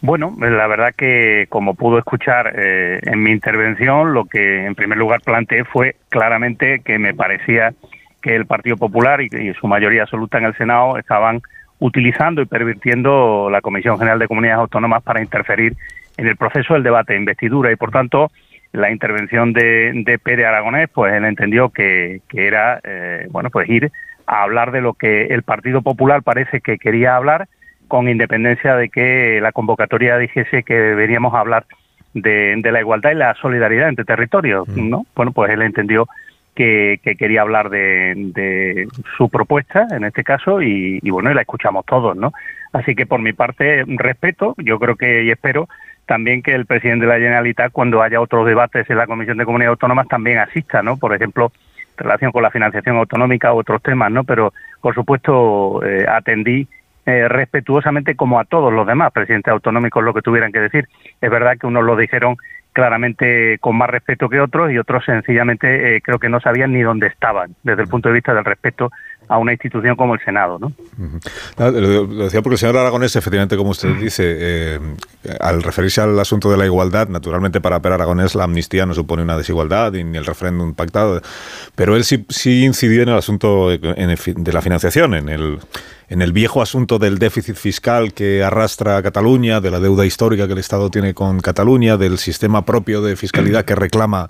Bueno, 0.02 0.36
la 0.39 0.67
verdad 0.67 0.93
que 0.96 1.48
como 1.50 1.74
pudo 1.74 1.98
escuchar 1.98 2.54
eh, 2.56 3.00
en 3.02 3.24
mi 3.24 3.32
intervención, 3.32 4.13
lo 4.13 4.26
que 4.26 4.67
en 4.67 4.76
primer 4.76 5.00
lugar 5.00 5.22
planteé 5.22 5.65
fue 5.65 5.96
claramente 6.10 6.82
que 6.86 7.00
me 7.00 7.15
parecía 7.15 7.74
que 8.22 8.36
el 8.36 8.46
Partido 8.46 8.78
Popular 8.78 9.20
y, 9.22 9.30
y 9.36 9.54
su 9.56 9.65
mayoría 9.65 10.04
absoluta 10.04 10.38
en 10.38 10.46
el 10.46 10.56
Senado 10.56 11.00
estaban 11.00 11.41
utilizando 11.80 12.43
y 12.43 12.46
pervirtiendo 12.46 13.50
la 13.50 13.62
Comisión 13.62 13.98
General 13.98 14.20
de 14.20 14.28
Comunidades 14.28 14.62
Autónomas 14.62 15.02
para 15.02 15.22
interferir 15.22 15.76
en 16.17 16.27
el 16.27 16.36
proceso 16.36 16.73
del 16.73 16.84
debate 16.84 17.13
de 17.13 17.19
investidura 17.19 17.71
y 17.71 17.75
por 17.75 17.91
tanto 17.91 18.32
la 18.73 18.91
intervención 18.91 19.53
de, 19.53 19.91
de 20.06 20.19
Pere 20.19 20.45
Aragonés 20.45 20.89
pues 20.93 21.13
él 21.13 21.25
entendió 21.25 21.69
que, 21.69 22.21
que 22.27 22.47
era 22.47 22.80
eh, 22.84 23.27
bueno 23.32 23.49
pues 23.49 23.69
ir 23.69 23.91
a 24.25 24.43
hablar 24.43 24.71
de 24.71 24.82
lo 24.82 24.93
que 24.93 25.27
el 25.27 25.43
Partido 25.43 25.82
Popular 25.82 26.21
parece 26.21 26.60
que 26.60 26.77
quería 26.77 27.15
hablar 27.15 27.47
con 27.88 28.10
independencia 28.10 28.75
de 28.75 28.89
que 28.89 29.39
la 29.41 29.53
convocatoria 29.53 30.17
dijese 30.17 30.63
que 30.63 30.73
deberíamos 30.73 31.34
hablar 31.34 31.65
de, 32.13 32.56
de 32.58 32.71
la 32.71 32.82
igualdad 32.82 33.12
y 33.12 33.15
la 33.15 33.34
solidaridad 33.36 33.89
entre 33.89 34.06
territorios 34.06 34.67
no 34.67 35.06
bueno 35.15 35.32
pues 35.32 35.51
él 35.51 35.62
entendió 35.62 36.08
que, 36.56 36.99
que 37.03 37.15
quería 37.15 37.43
hablar 37.43 37.69
de, 37.69 38.13
de, 38.34 38.88
su 39.15 39.30
propuesta 39.30 39.88
en 39.91 40.03
este 40.03 40.23
caso 40.23 40.62
y, 40.62 40.99
y 41.03 41.10
bueno 41.12 41.32
y 41.32 41.36
la 41.36 41.41
escuchamos 41.41 41.86
todos 41.86 42.17
no 42.17 42.34
así 42.73 42.95
que 42.95 43.06
por 43.06 43.21
mi 43.21 43.32
parte 43.32 43.84
respeto 43.86 44.56
yo 44.58 44.80
creo 44.80 44.95
que 44.95 45.23
y 45.23 45.30
espero 45.30 45.69
también 46.08 46.41
que 46.41 46.56
el 46.56 46.65
presidente 46.65 47.06
de 47.06 47.12
la 47.12 47.20
Generalitat, 47.20 47.72
cuando 47.72 48.02
haya 48.02 48.20
otros 48.20 48.48
debates 48.48 48.89
en 48.89 48.98
la 48.98 49.06
Comisión 49.06 49.38
de 49.38 49.46
Comunidades 49.46 49.76
Autónomas, 49.76 50.08
también 50.08 50.39
asista, 50.39 50.82
¿no? 50.82 50.98
Por 50.98 51.13
ejemplo, 51.13 51.52
en 51.98 52.04
relación 52.04 52.32
con 52.32 52.41
la 52.41 52.50
financiación 52.50 52.98
autonómica 52.98 53.54
u 53.54 53.58
otros 53.58 53.84
temas, 53.84 54.12
¿no? 54.12 54.24
Pero, 54.24 54.54
por 54.82 54.96
supuesto, 54.96 55.84
eh, 55.86 56.06
atendí 56.08 56.67
eh, 57.06 57.28
respetuosamente 57.28 58.15
como 58.15 58.39
a 58.39 58.46
todos 58.46 58.74
los 58.74 58.88
demás 58.88 59.12
presidentes 59.12 59.52
autonómicos 59.52 60.04
lo 60.04 60.13
que 60.13 60.22
tuvieran 60.22 60.52
que 60.52 60.60
decir. 60.60 60.88
Es 61.22 61.30
verdad 61.30 61.58
que 61.60 61.67
unos 61.67 61.84
lo 61.84 61.96
dijeron 61.96 62.38
claramente 62.74 63.58
con 63.60 63.76
más 63.76 63.89
respeto 63.89 64.30
que 64.30 64.39
otros 64.39 64.72
y 64.72 64.78
otros 64.78 65.04
sencillamente 65.06 65.96
eh, 65.96 66.02
creo 66.02 66.20
que 66.20 66.30
no 66.30 66.39
sabían 66.39 66.74
ni 66.74 66.82
dónde 66.82 67.08
estaban 67.08 67.56
desde 67.63 67.84
el 67.84 67.88
punto 67.88 68.10
de 68.10 68.15
vista 68.15 68.34
del 68.34 68.46
respeto 68.46 68.91
a 69.28 69.38
una 69.38 69.52
institución 69.52 69.96
como 69.96 70.13
el 70.13 70.22
Senado. 70.24 70.58
¿no? 70.60 70.72
Lo 71.58 72.24
decía 72.24 72.42
porque 72.42 72.56
el 72.56 72.60
señor 72.60 72.78
Aragonés, 72.78 73.16
efectivamente, 73.16 73.58
como 73.58 73.72
usted 73.72 73.96
dice, 73.96 74.24
eh, 74.40 74.80
al 75.40 75.63
referirse 75.63 76.02
al 76.02 76.20
asunto 76.20 76.50
de 76.50 76.58
la 76.58 76.66
igualdad, 76.66 77.10
naturalmente 77.10 77.62
para 77.62 77.82
Per 77.82 77.92
Aragonés 77.92 78.36
la 78.36 78.46
amnistía 78.46 78.86
no 78.86 78.94
supone 78.94 79.24
una 79.24 79.38
desigualdad 79.38 79.92
ni 79.92 80.18
el 80.18 80.26
referéndum 80.26 80.74
pactado, 80.74 81.22
pero 81.76 81.96
él 81.96 82.04
sí, 82.04 82.26
sí 82.30 82.63
incidió 82.63 83.04
en 83.04 83.10
el 83.10 83.18
asunto 83.18 83.70
de 83.70 84.54
la 84.54 84.62
financiación, 84.62 85.13
en 85.13 85.30
el, 85.30 85.60
en 86.10 86.22
el 86.22 86.32
viejo 86.32 86.62
asunto 86.62 87.00
del 87.00 87.18
déficit 87.20 87.56
fiscal 87.56 88.13
que 88.13 88.44
arrastra 88.44 88.98
a 88.98 89.04
Cataluña, 89.04 89.60
de 89.60 89.72
la 89.72 89.80
deuda 89.80 90.06
histórica 90.06 90.48
que 90.48 90.54
el 90.54 90.60
Estado 90.60 90.90
tiene 90.90 91.13
con 91.13 91.40
Cataluña, 91.40 91.98
del 91.98 92.18
sistema 92.18 92.66
propio 92.66 93.02
de 93.02 93.16
fiscalidad 93.16 93.66
que 93.66 93.76
reclama 93.76 94.30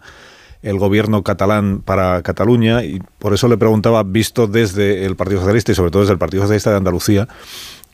el 0.62 0.78
gobierno 0.78 1.24
catalán 1.24 1.82
para 1.84 2.22
Cataluña 2.22 2.84
y 2.84 3.02
por 3.20 3.34
eso 3.34 3.48
le 3.48 3.58
preguntaba, 3.58 4.04
visto 4.04 4.48
desde 4.48 5.06
el 5.06 5.16
Partido 5.16 5.42
Socialista 5.42 5.72
y 5.72 5.76
sobre 5.76 5.92
todo 5.92 6.02
desde 6.02 6.14
el 6.14 6.20
Partido 6.20 6.44
Socialista 6.44 6.72
de 6.72 6.78
Andalucía, 6.78 7.28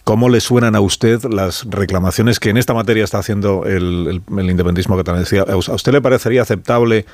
¿cómo 0.03 0.29
le 0.29 0.39
suenan 0.39 0.75
a 0.75 0.81
usted 0.81 1.23
las 1.23 1.65
reclamaciones 1.69 2.39
que 2.39 2.49
en 2.49 2.57
esta 2.57 2.73
materia 2.73 3.03
está 3.03 3.19
haciendo 3.19 3.65
el, 3.65 4.21
el, 4.37 4.49
independismo 4.49 4.97
catalán? 4.97 5.23
¿A 5.47 5.55
usted 5.55 5.91
le 5.91 6.01
parecería 6.01 6.41
aceptable 6.41 7.05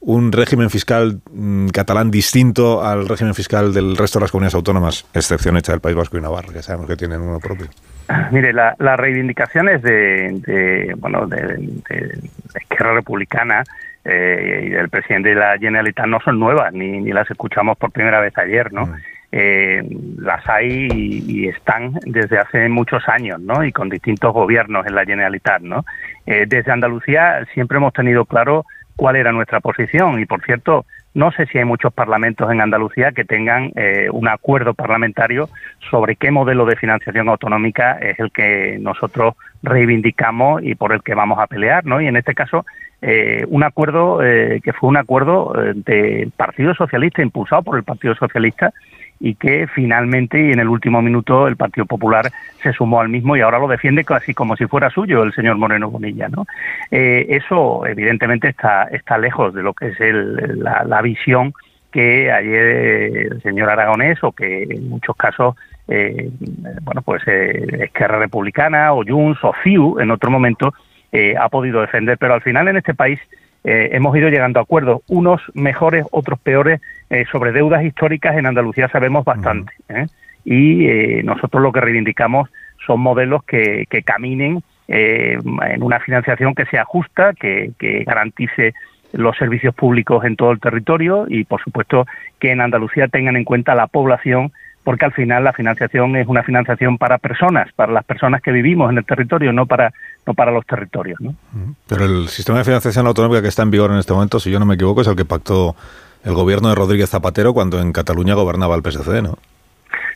un 0.00 0.30
régimen 0.32 0.70
fiscal 0.70 1.20
mm, 1.32 1.68
catalán 1.68 2.10
distinto 2.10 2.84
al 2.84 3.08
régimen 3.08 3.34
fiscal 3.34 3.72
del 3.74 3.96
resto 3.96 4.18
de 4.18 4.24
las 4.24 4.30
comunidades 4.30 4.54
autónomas, 4.54 5.06
excepción 5.12 5.56
hecha 5.56 5.72
del 5.72 5.80
País 5.80 5.96
Vasco 5.96 6.16
y 6.16 6.20
Navarra, 6.20 6.52
que 6.52 6.62
sabemos 6.62 6.86
que 6.88 6.96
tienen 6.96 7.20
uno 7.20 7.40
propio? 7.40 7.66
Mire, 8.30 8.52
las 8.52 8.96
reivindicaciones 8.96 9.82
de, 9.82 10.94
bueno, 10.98 11.26
de, 11.26 11.42
la 11.48 12.60
izquierda 12.60 12.94
republicana 12.94 13.64
eh, 14.04 14.64
y 14.66 14.68
del 14.70 14.88
presidente 14.88 15.30
de 15.30 15.34
la 15.34 15.58
Generalitat 15.58 16.06
no 16.06 16.20
son 16.20 16.38
nuevas, 16.38 16.72
ni, 16.72 17.00
ni 17.00 17.12
las 17.12 17.30
escuchamos 17.30 17.76
por 17.76 17.90
primera 17.90 18.20
vez 18.20 18.36
ayer, 18.38 18.72
¿no? 18.72 18.86
Mm. 18.86 18.94
Eh, 19.30 19.82
las 20.18 20.48
hay 20.48 20.88
y, 20.90 21.48
están 21.48 21.92
desde 22.06 22.38
hace 22.38 22.68
muchos 22.70 23.06
años, 23.08 23.38
¿no? 23.40 23.62
Y 23.64 23.72
con 23.72 23.90
distintos 23.90 24.32
gobiernos 24.32 24.86
en 24.86 24.94
la 24.94 25.04
Generalitat, 25.04 25.60
¿no? 25.60 25.84
Eh, 26.24 26.46
desde 26.48 26.72
Andalucía 26.72 27.44
siempre 27.52 27.76
hemos 27.76 27.92
tenido 27.92 28.24
claro 28.24 28.64
cuál 28.96 29.16
era 29.16 29.32
nuestra 29.32 29.60
posición 29.60 30.18
y, 30.20 30.24
por 30.24 30.42
cierto, 30.42 30.86
no 31.12 31.30
sé 31.32 31.46
si 31.46 31.58
hay 31.58 31.64
muchos 31.64 31.92
parlamentos 31.92 32.50
en 32.50 32.62
Andalucía 32.62 33.12
que 33.12 33.24
tengan 33.24 33.72
un 34.12 34.28
acuerdo 34.28 34.74
parlamentario 34.74 35.48
sobre 35.90 36.16
qué 36.16 36.30
modelo 36.30 36.64
de 36.64 36.76
financiación 36.76 37.28
autonómica 37.28 37.98
es 37.98 38.18
el 38.20 38.30
que 38.30 38.78
nosotros 38.80 39.34
reivindicamos 39.62 40.62
y 40.62 40.74
por 40.74 40.92
el 40.92 41.02
que 41.02 41.14
vamos 41.14 41.38
a 41.38 41.46
pelear, 41.46 41.84
¿no? 41.84 42.00
Y 42.00 42.06
en 42.06 42.16
este 42.16 42.34
caso 42.34 42.64
eh, 43.00 43.44
un 43.48 43.62
acuerdo 43.62 44.24
eh, 44.24 44.60
que 44.62 44.72
fue 44.72 44.88
un 44.88 44.96
acuerdo 44.96 45.54
eh, 45.56 45.72
del 45.74 46.32
Partido 46.32 46.74
Socialista, 46.74 47.22
impulsado 47.22 47.62
por 47.62 47.76
el 47.76 47.84
Partido 47.84 48.14
Socialista, 48.16 48.72
y 49.20 49.34
que 49.34 49.66
finalmente 49.68 50.40
y 50.40 50.52
en 50.52 50.60
el 50.60 50.68
último 50.68 51.00
minuto 51.02 51.48
el 51.48 51.56
Partido 51.56 51.86
Popular 51.86 52.30
se 52.62 52.72
sumó 52.72 53.00
al 53.00 53.08
mismo 53.08 53.36
y 53.36 53.40
ahora 53.40 53.58
lo 53.58 53.66
defiende 53.66 54.04
casi 54.04 54.32
como 54.32 54.56
si 54.56 54.66
fuera 54.66 54.90
suyo 54.90 55.24
el 55.24 55.32
señor 55.32 55.56
Moreno 55.58 55.90
Bonilla. 55.90 56.28
¿no? 56.28 56.46
eso 56.90 57.84
evidentemente 57.84 58.46
está, 58.46 58.84
está 58.84 59.18
lejos 59.18 59.52
de 59.54 59.64
lo 59.64 59.74
que 59.74 59.88
es 59.88 59.98
la, 59.98 61.02
visión 61.02 61.52
que 61.90 62.30
ayer 62.30 63.32
el 63.32 63.42
señor 63.42 63.70
Aragonés 63.70 64.22
o 64.22 64.30
que 64.30 64.62
en 64.62 64.88
muchos 64.88 65.16
casos 65.16 65.56
bueno 66.82 67.02
pues 67.04 67.26
Esquerra 67.26 68.20
Republicana 68.20 68.92
o 68.92 69.02
Junts 69.04 69.42
o 69.42 69.52
CIU 69.64 69.98
en 69.98 70.12
otro 70.12 70.30
momento 70.30 70.74
eh, 71.12 71.34
ha 71.38 71.48
podido 71.48 71.80
defender. 71.80 72.18
Pero 72.18 72.34
al 72.34 72.42
final 72.42 72.68
en 72.68 72.76
este 72.76 72.94
país 72.94 73.18
eh, 73.64 73.90
hemos 73.92 74.16
ido 74.16 74.28
llegando 74.28 74.60
a 74.60 74.62
acuerdos, 74.62 75.02
unos 75.08 75.40
mejores, 75.54 76.06
otros 76.10 76.38
peores, 76.38 76.80
eh, 77.10 77.24
sobre 77.30 77.52
deudas 77.52 77.84
históricas 77.84 78.36
en 78.36 78.46
Andalucía 78.46 78.88
sabemos 78.88 79.24
bastante. 79.24 79.72
Y 80.44 81.22
nosotros 81.24 81.62
lo 81.62 81.72
que 81.72 81.80
reivindicamos 81.80 82.48
son 82.86 83.00
modelos 83.00 83.44
que, 83.44 83.86
que 83.90 84.02
caminen 84.02 84.62
en 84.86 85.82
una 85.82 86.00
financiación 86.00 86.54
que 86.54 86.64
sea 86.64 86.86
justa, 86.86 87.34
que, 87.34 87.72
que 87.78 88.04
garantice 88.04 88.72
los 89.12 89.36
servicios 89.36 89.74
públicos 89.74 90.24
en 90.24 90.36
todo 90.36 90.52
el 90.52 90.60
territorio 90.60 91.26
y, 91.28 91.44
por 91.44 91.62
supuesto, 91.62 92.06
que 92.38 92.52
en 92.52 92.62
Andalucía 92.62 93.08
tengan 93.08 93.36
en 93.36 93.44
cuenta 93.44 93.74
la 93.74 93.86
población 93.86 94.52
porque 94.84 95.04
al 95.04 95.12
final 95.12 95.44
la 95.44 95.52
financiación 95.52 96.16
es 96.16 96.26
una 96.28 96.42
financiación 96.42 96.96
para 96.96 97.18
personas, 97.18 97.70
para 97.74 97.92
las 97.92 98.04
personas 98.04 98.40
que 98.40 98.52
vivimos 98.52 98.90
en 98.90 98.96
el 98.96 99.04
territorio, 99.04 99.52
no 99.52 99.66
para, 99.66 99.92
no 100.28 100.34
para 100.34 100.52
los 100.52 100.66
territorios. 100.66 101.18
¿no? 101.20 101.34
Pero 101.88 102.04
el 102.04 102.28
sistema 102.28 102.58
de 102.58 102.64
financiación 102.64 103.06
autonómica 103.06 103.40
que 103.40 103.48
está 103.48 103.62
en 103.62 103.70
vigor 103.70 103.90
en 103.90 103.96
este 103.96 104.12
momento, 104.12 104.38
si 104.38 104.50
yo 104.50 104.58
no 104.60 104.66
me 104.66 104.74
equivoco, 104.74 105.00
es 105.00 105.08
el 105.08 105.16
que 105.16 105.24
pactó 105.24 105.74
el 106.22 106.34
gobierno 106.34 106.68
de 106.68 106.74
Rodríguez 106.74 107.08
Zapatero 107.08 107.54
cuando 107.54 107.80
en 107.80 107.92
Cataluña 107.92 108.34
gobernaba 108.34 108.76
el 108.76 108.82
PSC, 108.82 109.22
¿no? 109.22 109.38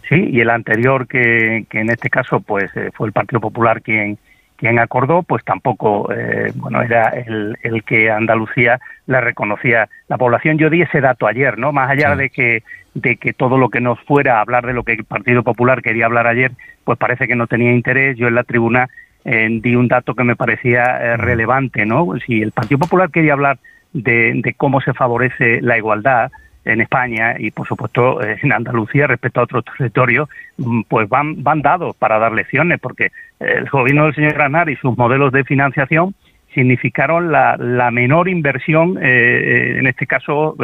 Sí, 0.09 0.29
y 0.31 0.41
el 0.41 0.51
anterior, 0.51 1.09
que, 1.09 1.65
que 1.71 1.81
en 1.81 1.89
este 1.89 2.11
caso 2.11 2.41
pues 2.41 2.71
eh, 2.77 2.91
fue 2.93 3.07
el 3.07 3.15
Partido 3.15 3.41
Popular 3.41 3.81
quien, 3.81 4.19
quien 4.57 4.79
acordó, 4.79 5.23
pues 5.23 5.43
tampoco, 5.45 6.13
eh, 6.13 6.53
bueno, 6.57 6.83
era 6.83 7.09
el, 7.09 7.57
el, 7.63 7.83
que 7.83 8.11
Andalucía 8.11 8.79
le 9.07 9.21
reconocía 9.23 9.89
la 10.09 10.19
población. 10.19 10.59
Yo 10.59 10.69
di 10.69 10.83
ese 10.83 11.01
dato 11.01 11.27
ayer, 11.27 11.57
¿no? 11.59 11.73
Más 11.73 11.91
allá 11.91 12.15
de 12.15 12.29
que 12.29 12.63
de 12.95 13.17
que 13.17 13.33
todo 13.33 13.57
lo 13.57 13.71
que 13.71 13.81
nos 13.81 13.99
fuera 14.01 14.37
a 14.37 14.41
hablar 14.43 14.67
de 14.67 14.75
lo 14.75 14.83
que 14.83 14.93
el 14.93 15.05
Partido 15.05 15.43
Popular 15.43 15.81
quería 15.81 16.05
hablar 16.05 16.27
ayer, 16.27 16.53
pues 16.85 16.99
parece 16.99 17.27
que 17.27 17.37
no 17.37 17.47
tenía 17.47 17.73
interés. 17.73 18.19
Yo 18.19 18.29
en 18.29 18.35
la 18.35 18.45
tribuna 18.45 18.91
eh, 19.25 19.49
di 19.63 19.75
un 19.75 19.89
dato 19.89 20.15
que 20.15 20.25
me 20.25 20.37
parecía 20.37 20.83
eh, 20.83 21.17
relevante, 21.17 21.87
¿no? 21.87 22.15
Si 22.27 22.43
el 22.43 22.53
Partido 22.53 22.79
Popular 22.79 23.11
quería 23.11 23.35
hablar 23.35 23.59
de, 23.93 24.55
cómo 24.57 24.81
se 24.81 24.95
favorece 24.95 25.61
la 25.61 25.77
igualdad 25.77 26.31
en 26.65 26.81
España 26.81 27.35
y 27.39 27.51
por 27.51 27.67
supuesto 27.67 28.23
eh, 28.23 28.39
en 28.41 28.53
Andalucía 28.53 29.07
respecto 29.07 29.41
a 29.41 29.45
otros 29.45 29.65
territorios, 29.65 30.29
mm, 30.59 30.83
pues 30.89 31.09
van, 31.09 31.43
van 31.43 31.63
dados 31.63 31.97
para 31.97 32.19
dar 32.19 32.33
lecciones, 32.33 32.81
porque 32.81 33.11
el 33.41 33.69
gobierno 33.69 34.05
del 34.05 34.15
señor 34.15 34.35
Granar 34.35 34.69
y 34.71 34.77
sus 34.77 34.97
modelos 34.97 35.33
de 35.33 35.45
financiación 35.45 36.15
significaron 36.55 37.33
la, 37.33 37.57
la 37.57 37.91
menor 37.91 38.29
inversión, 38.29 38.99
en 39.03 39.87
este 39.87 40.07
caso 40.07 40.55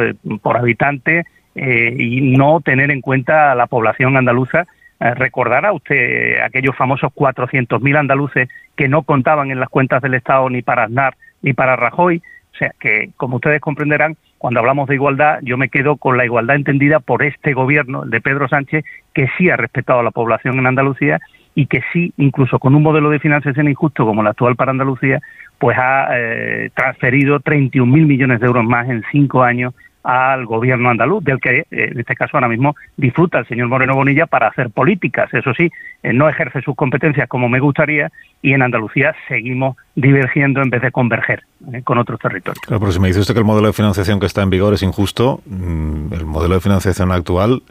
por 0.41 0.55
habitante, 0.55 1.25
eh, 1.55 1.93
y 1.97 2.21
no 2.21 2.61
tener 2.61 2.89
en 2.89 3.01
cuenta 3.01 3.51
a 3.51 3.55
la 3.55 3.67
población 3.67 4.15
andaluza. 4.15 4.65
Eh, 4.99 5.13
recordará 5.13 5.71
usted 5.71 6.41
aquellos 6.41 6.75
famosos 6.75 7.11
400.000 7.13 7.97
andaluces 7.97 8.49
que 8.75 8.89
no 8.89 9.03
contaban 9.03 9.49
en 9.49 9.59
las 9.59 9.69
cuentas 9.69 10.01
del 10.01 10.13
Estado 10.13 10.49
ni 10.49 10.61
para 10.61 10.83
Aznar 10.83 11.15
ni 11.41 11.53
para 11.53 11.75
Rajoy. 11.75 12.21
O 12.53 12.57
sea 12.57 12.73
que, 12.79 13.11
como 13.15 13.37
ustedes 13.37 13.61
comprenderán, 13.61 14.17
cuando 14.37 14.59
hablamos 14.59 14.89
de 14.89 14.95
igualdad, 14.95 15.39
yo 15.41 15.57
me 15.57 15.69
quedo 15.69 15.95
con 15.95 16.17
la 16.17 16.25
igualdad 16.25 16.57
entendida 16.57 16.99
por 16.99 17.23
este 17.23 17.53
gobierno 17.53 18.05
de 18.05 18.19
Pedro 18.19 18.49
Sánchez, 18.49 18.83
que 19.13 19.27
sí 19.37 19.49
ha 19.49 19.55
respetado 19.55 19.99
a 19.99 20.03
la 20.03 20.11
población 20.11 20.59
en 20.59 20.67
Andalucía 20.67 21.19
y 21.55 21.67
que 21.67 21.81
sí, 21.93 22.13
incluso 22.17 22.59
con 22.59 22.75
un 22.75 22.83
modelo 22.83 23.09
de 23.09 23.19
financiación 23.19 23.69
injusto 23.69 24.05
como 24.05 24.21
el 24.21 24.27
actual 24.27 24.55
para 24.55 24.71
Andalucía, 24.71 25.21
pues 25.57 25.77
ha 25.77 26.07
eh, 26.11 26.69
transferido 26.73 27.39
31.000 27.39 27.85
millones 27.85 28.39
de 28.39 28.47
euros 28.47 28.65
más 28.65 28.89
en 28.89 29.03
cinco 29.11 29.43
años 29.43 29.73
al 30.03 30.45
gobierno 30.45 30.89
andaluz, 30.89 31.23
del 31.23 31.39
que 31.39 31.59
eh, 31.59 31.65
en 31.71 31.99
este 31.99 32.15
caso 32.15 32.37
ahora 32.37 32.47
mismo 32.47 32.75
disfruta 32.97 33.39
el 33.39 33.47
señor 33.47 33.67
Moreno 33.67 33.95
Bonilla 33.95 34.25
para 34.25 34.47
hacer 34.47 34.69
políticas. 34.69 35.33
Eso 35.33 35.53
sí, 35.53 35.69
eh, 36.03 36.13
no 36.13 36.29
ejerce 36.29 36.61
sus 36.61 36.75
competencias 36.75 37.27
como 37.27 37.49
me 37.49 37.59
gustaría 37.59 38.11
y 38.41 38.53
en 38.53 38.61
Andalucía 38.61 39.13
seguimos 39.27 39.75
divergiendo 39.95 40.61
en 40.61 40.69
vez 40.69 40.81
de 40.81 40.91
converger 40.91 41.43
eh, 41.73 41.81
con 41.83 41.97
otros 41.97 42.19
territorios. 42.19 42.63
Pero 42.67 42.91
si 42.91 42.99
me 42.99 43.07
dice 43.09 43.19
usted 43.19 43.33
que 43.33 43.39
el 43.39 43.45
modelo 43.45 43.67
de 43.67 43.73
financiación 43.73 44.19
que 44.19 44.25
está 44.25 44.41
en 44.41 44.49
vigor 44.49 44.73
es 44.73 44.83
injusto, 44.83 45.41
mm, 45.45 46.13
el 46.13 46.25
modelo 46.25 46.55
de 46.55 46.61
financiación 46.61 47.11
actual 47.11 47.61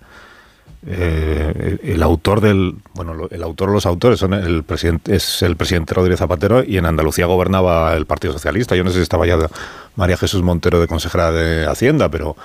eh, 0.91 1.79
el 1.83 2.03
autor 2.03 2.41
del 2.41 2.77
bueno 2.95 3.29
el 3.31 3.43
autor 3.43 3.69
o 3.69 3.73
los 3.75 3.85
autores 3.85 4.19
son 4.19 4.33
el 4.33 4.63
presidente 4.65 5.15
es 5.15 5.43
el 5.43 5.55
presidente 5.55 5.93
Rodríguez 5.93 6.19
Zapatero 6.19 6.65
y 6.65 6.79
en 6.79 6.87
Andalucía 6.87 7.27
gobernaba 7.27 7.95
el 7.95 8.07
Partido 8.07 8.33
Socialista. 8.33 8.75
Yo 8.75 8.85
no 8.85 8.91
sé 8.91 8.97
si 8.97 9.03
estaba 9.03 9.27
ya 9.27 9.37
María 9.97 10.17
Jesús 10.17 10.43
Montero 10.43 10.81
de 10.81 10.87
consejera 10.87 11.31
de 11.31 11.67
Hacienda 11.67 12.09
pero 12.09 12.37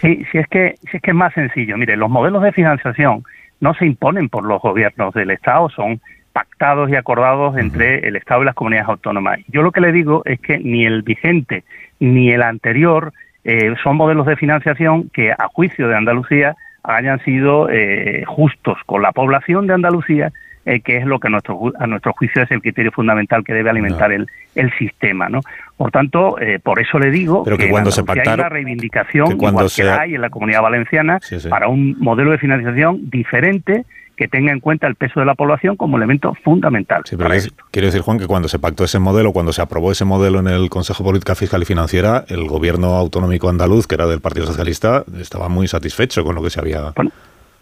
sí 0.00 0.26
si 0.32 0.38
es 0.38 0.48
que 0.48 0.74
si 0.90 0.96
es 0.96 1.02
que 1.02 1.12
es 1.12 1.16
más 1.16 1.32
sencillo. 1.34 1.76
Mire 1.76 1.96
los 1.96 2.10
modelos 2.10 2.42
de 2.42 2.50
financiación 2.50 3.22
no 3.60 3.72
se 3.74 3.86
imponen 3.86 4.28
por 4.28 4.44
los 4.44 4.60
gobiernos 4.60 5.14
del 5.14 5.30
Estado 5.30 5.70
son 5.70 6.00
pactados 6.32 6.90
y 6.90 6.96
acordados 6.96 7.56
entre 7.56 8.08
el 8.08 8.16
Estado 8.16 8.42
y 8.42 8.46
las 8.46 8.56
comunidades 8.56 8.88
autónomas. 8.88 9.38
Yo 9.46 9.62
lo 9.62 9.70
que 9.70 9.80
le 9.80 9.92
digo 9.92 10.22
es 10.24 10.40
que 10.40 10.58
ni 10.58 10.86
el 10.86 11.02
vigente 11.02 11.62
ni 12.00 12.32
el 12.32 12.42
anterior 12.42 13.12
eh, 13.44 13.74
son 13.84 13.96
modelos 13.96 14.26
de 14.26 14.34
financiación 14.34 15.08
que 15.10 15.30
a 15.30 15.46
juicio 15.52 15.86
de 15.86 15.96
Andalucía 15.96 16.56
hayan 16.82 17.22
sido 17.24 17.68
eh, 17.70 18.24
justos 18.26 18.78
con 18.86 19.02
la 19.02 19.12
población 19.12 19.66
de 19.66 19.74
Andalucía, 19.74 20.32
eh, 20.64 20.80
que 20.80 20.96
es 20.96 21.06
lo 21.06 21.18
que 21.18 21.28
a 21.28 21.30
nuestro, 21.30 21.72
a 21.78 21.86
nuestro 21.86 22.12
juicio 22.12 22.42
es 22.42 22.50
el 22.50 22.60
criterio 22.60 22.92
fundamental 22.92 23.42
que 23.44 23.52
debe 23.52 23.70
alimentar 23.70 24.12
el, 24.12 24.28
el 24.54 24.72
sistema. 24.78 25.28
¿no? 25.28 25.40
Por 25.76 25.90
tanto, 25.90 26.38
eh, 26.40 26.60
por 26.62 26.78
eso 26.80 26.98
le 26.98 27.10
digo 27.10 27.44
que, 27.44 27.68
cuando 27.68 27.90
se 27.90 28.02
hay 28.06 28.34
una 28.34 28.48
reivindicación, 28.48 29.32
igual 29.32 29.66
que 29.74 29.82
hay 29.82 30.14
en 30.14 30.20
la 30.20 30.30
comunidad 30.30 30.62
valenciana, 30.62 31.18
para 31.50 31.68
un 31.68 31.96
modelo 31.98 32.30
de 32.30 32.38
financiación 32.38 33.10
diferente 33.10 33.84
que 34.22 34.28
tenga 34.28 34.52
en 34.52 34.60
cuenta 34.60 34.86
el 34.86 34.94
peso 34.94 35.18
de 35.18 35.26
la 35.26 35.34
población 35.34 35.76
como 35.76 35.96
elemento 35.96 36.32
fundamental. 36.44 37.02
Sí, 37.04 37.16
pero 37.16 37.30
quiero 37.72 37.86
decir, 37.86 38.02
Juan, 38.02 38.20
que 38.20 38.28
cuando 38.28 38.46
se 38.46 38.60
pactó 38.60 38.84
ese 38.84 39.00
modelo, 39.00 39.32
cuando 39.32 39.52
se 39.52 39.60
aprobó 39.60 39.90
ese 39.90 40.04
modelo 40.04 40.38
en 40.38 40.46
el 40.46 40.70
Consejo 40.70 41.02
de 41.02 41.08
Política 41.08 41.34
Fiscal 41.34 41.60
y 41.62 41.64
Financiera, 41.64 42.24
el 42.28 42.46
gobierno 42.46 42.94
autonómico 42.94 43.48
andaluz, 43.48 43.88
que 43.88 43.96
era 43.96 44.06
del 44.06 44.20
Partido 44.20 44.46
Socialista, 44.46 45.02
estaba 45.20 45.48
muy 45.48 45.66
satisfecho 45.66 46.22
con 46.22 46.36
lo 46.36 46.42
que 46.44 46.50
se 46.50 46.60
había... 46.60 46.92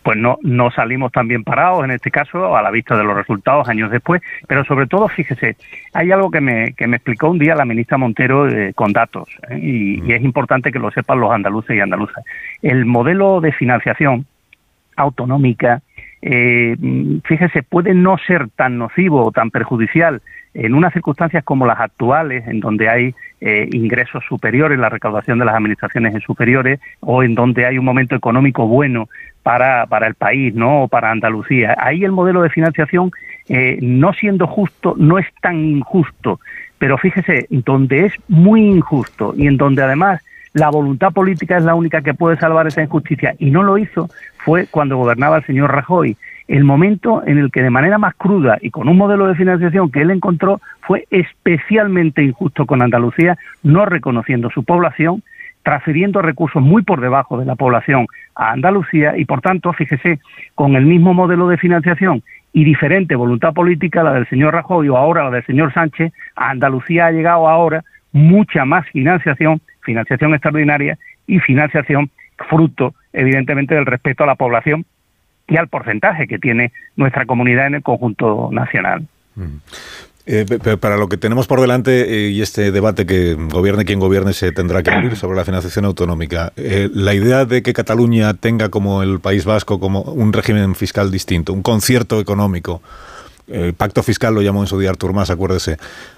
pues 0.02 0.18
no, 0.18 0.36
no 0.42 0.70
salimos 0.70 1.12
tan 1.12 1.28
bien 1.28 1.44
parados 1.44 1.82
en 1.82 1.92
este 1.92 2.10
caso 2.10 2.54
a 2.54 2.60
la 2.60 2.70
vista 2.70 2.94
de 2.94 3.04
los 3.04 3.16
resultados 3.16 3.66
años 3.66 3.90
después, 3.90 4.20
pero 4.46 4.62
sobre 4.66 4.86
todo, 4.86 5.08
fíjese, 5.08 5.56
hay 5.94 6.10
algo 6.10 6.30
que 6.30 6.42
me, 6.42 6.74
que 6.74 6.86
me 6.86 6.96
explicó 6.96 7.30
un 7.30 7.38
día 7.38 7.54
la 7.54 7.64
ministra 7.64 7.96
Montero 7.96 8.50
eh, 8.50 8.74
con 8.74 8.92
datos 8.92 9.30
¿eh? 9.48 9.58
y, 9.62 10.06
y, 10.06 10.12
es 10.12 10.22
importante 10.22 10.72
que 10.72 10.78
lo 10.78 10.90
sepan 10.90 11.20
los 11.20 11.32
andaluces 11.32 11.74
y 11.74 11.80
andaluzas. 11.80 12.22
El 12.60 12.84
modelo 12.84 13.40
de 13.40 13.50
financiación 13.52 14.26
autonómica, 14.96 15.82
eh, 16.22 16.76
fíjese, 17.24 17.62
puede 17.62 17.94
no 17.94 18.16
ser 18.18 18.48
tan 18.50 18.78
nocivo 18.78 19.24
o 19.24 19.32
tan 19.32 19.50
perjudicial 19.50 20.20
en 20.52 20.74
unas 20.74 20.92
circunstancias 20.92 21.44
como 21.44 21.66
las 21.66 21.78
actuales, 21.78 22.46
en 22.48 22.60
donde 22.60 22.88
hay 22.88 23.14
eh, 23.40 23.68
ingresos 23.72 24.24
superiores, 24.28 24.78
la 24.78 24.88
recaudación 24.88 25.38
de 25.38 25.44
las 25.44 25.54
administraciones 25.54 26.14
es 26.14 26.24
superiores, 26.24 26.80
o 27.00 27.22
en 27.22 27.34
donde 27.34 27.66
hay 27.66 27.78
un 27.78 27.84
momento 27.84 28.16
económico 28.16 28.66
bueno 28.66 29.08
para, 29.42 29.86
para 29.86 30.06
el 30.08 30.14
país, 30.14 30.54
¿no? 30.54 30.82
O 30.82 30.88
para 30.88 31.10
Andalucía. 31.10 31.76
Ahí 31.78 32.04
el 32.04 32.12
modelo 32.12 32.42
de 32.42 32.50
financiación, 32.50 33.12
eh, 33.48 33.78
no 33.80 34.12
siendo 34.12 34.46
justo, 34.46 34.94
no 34.98 35.18
es 35.18 35.26
tan 35.40 35.64
injusto, 35.64 36.40
pero 36.78 36.98
fíjese, 36.98 37.46
donde 37.50 38.06
es 38.06 38.14
muy 38.28 38.62
injusto 38.62 39.34
y 39.36 39.46
en 39.46 39.56
donde 39.56 39.82
además 39.82 40.20
la 40.52 40.70
voluntad 40.70 41.12
política 41.12 41.56
es 41.56 41.64
la 41.64 41.74
única 41.74 42.02
que 42.02 42.14
puede 42.14 42.36
salvar 42.36 42.66
esa 42.66 42.82
injusticia, 42.82 43.34
y 43.38 43.50
no 43.50 43.62
lo 43.62 43.78
hizo, 43.78 44.08
fue 44.38 44.66
cuando 44.66 44.96
gobernaba 44.96 45.38
el 45.38 45.46
señor 45.46 45.72
Rajoy. 45.72 46.16
El 46.48 46.64
momento 46.64 47.22
en 47.24 47.38
el 47.38 47.52
que 47.52 47.62
de 47.62 47.70
manera 47.70 47.98
más 47.98 48.14
cruda 48.16 48.58
y 48.60 48.70
con 48.70 48.88
un 48.88 48.96
modelo 48.96 49.28
de 49.28 49.36
financiación 49.36 49.90
que 49.90 50.00
él 50.02 50.10
encontró 50.10 50.60
fue 50.80 51.06
especialmente 51.10 52.24
injusto 52.24 52.66
con 52.66 52.82
Andalucía, 52.82 53.38
no 53.62 53.84
reconociendo 53.86 54.50
su 54.50 54.64
población, 54.64 55.22
transfiriendo 55.62 56.22
recursos 56.22 56.60
muy 56.60 56.82
por 56.82 57.00
debajo 57.00 57.38
de 57.38 57.44
la 57.44 57.54
población 57.54 58.06
a 58.34 58.50
Andalucía 58.50 59.16
y 59.16 59.26
por 59.26 59.42
tanto, 59.42 59.72
fíjese, 59.72 60.18
con 60.56 60.74
el 60.74 60.86
mismo 60.86 61.14
modelo 61.14 61.46
de 61.46 61.58
financiación 61.58 62.22
y 62.52 62.64
diferente 62.64 63.14
voluntad 63.14 63.52
política, 63.52 64.02
la 64.02 64.14
del 64.14 64.28
señor 64.28 64.54
Rajoy 64.54 64.88
o 64.88 64.96
ahora 64.96 65.24
la 65.24 65.30
del 65.30 65.46
señor 65.46 65.72
Sánchez, 65.72 66.12
a 66.34 66.50
Andalucía 66.50 67.06
ha 67.06 67.12
llegado 67.12 67.48
ahora 67.48 67.84
mucha 68.12 68.64
más 68.64 68.86
financiación, 68.88 69.60
financiación 69.82 70.34
extraordinaria 70.34 70.98
y 71.26 71.38
financiación 71.40 72.10
fruto, 72.48 72.94
evidentemente, 73.12 73.74
del 73.74 73.86
respeto 73.86 74.24
a 74.24 74.26
la 74.26 74.34
población 74.34 74.84
y 75.46 75.56
al 75.56 75.68
porcentaje 75.68 76.26
que 76.26 76.38
tiene 76.38 76.72
nuestra 76.96 77.26
comunidad 77.26 77.66
en 77.66 77.76
el 77.76 77.82
conjunto 77.82 78.50
nacional. 78.52 79.06
Mm. 79.34 79.56
Eh, 80.26 80.46
para 80.78 80.96
lo 80.96 81.08
que 81.08 81.16
tenemos 81.16 81.46
por 81.46 81.60
delante 81.60 82.02
eh, 82.02 82.28
y 82.28 82.42
este 82.42 82.70
debate 82.70 83.04
que 83.04 83.34
gobierne 83.34 83.84
quien 83.84 83.98
gobierne 83.98 84.32
se 84.32 84.52
tendrá 84.52 84.82
que 84.82 84.90
abrir 84.90 85.16
sobre 85.16 85.36
la 85.36 85.44
financiación 85.44 85.86
autonómica, 85.86 86.52
eh, 86.56 86.88
la 86.92 87.14
idea 87.14 87.46
de 87.46 87.62
que 87.62 87.72
Cataluña 87.72 88.34
tenga 88.34 88.68
como 88.68 89.02
el 89.02 89.18
País 89.18 89.44
Vasco 89.44 89.80
como 89.80 90.02
un 90.02 90.32
régimen 90.32 90.74
fiscal 90.76 91.10
distinto, 91.10 91.52
un 91.52 91.62
concierto 91.62 92.20
económico, 92.20 92.82
el 93.50 93.74
pacto 93.74 94.02
fiscal 94.02 94.34
lo 94.34 94.42
llamó 94.42 94.60
en 94.60 94.66
su 94.66 94.78
día 94.78 94.90
Artur 94.90 95.12
Mas, 95.12 95.30
acuérdese, 95.30 95.76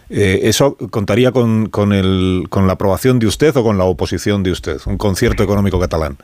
¿eso 0.09 0.77
contaría 0.90 1.33
con, 1.33 1.68
con, 1.68 1.92
el, 1.92 2.47
con 2.51 2.66
la 2.66 2.75
aprobación 2.75 3.18
de 3.18 3.27
usted 3.27 3.57
o 3.57 3.62
con 3.62 3.79
la 3.79 3.85
oposición 3.85 4.42
de 4.42 4.51
usted? 4.51 4.77
Un 4.87 4.99
concierto 4.99 5.42
económico 5.42 5.81
catalán. 5.81 6.16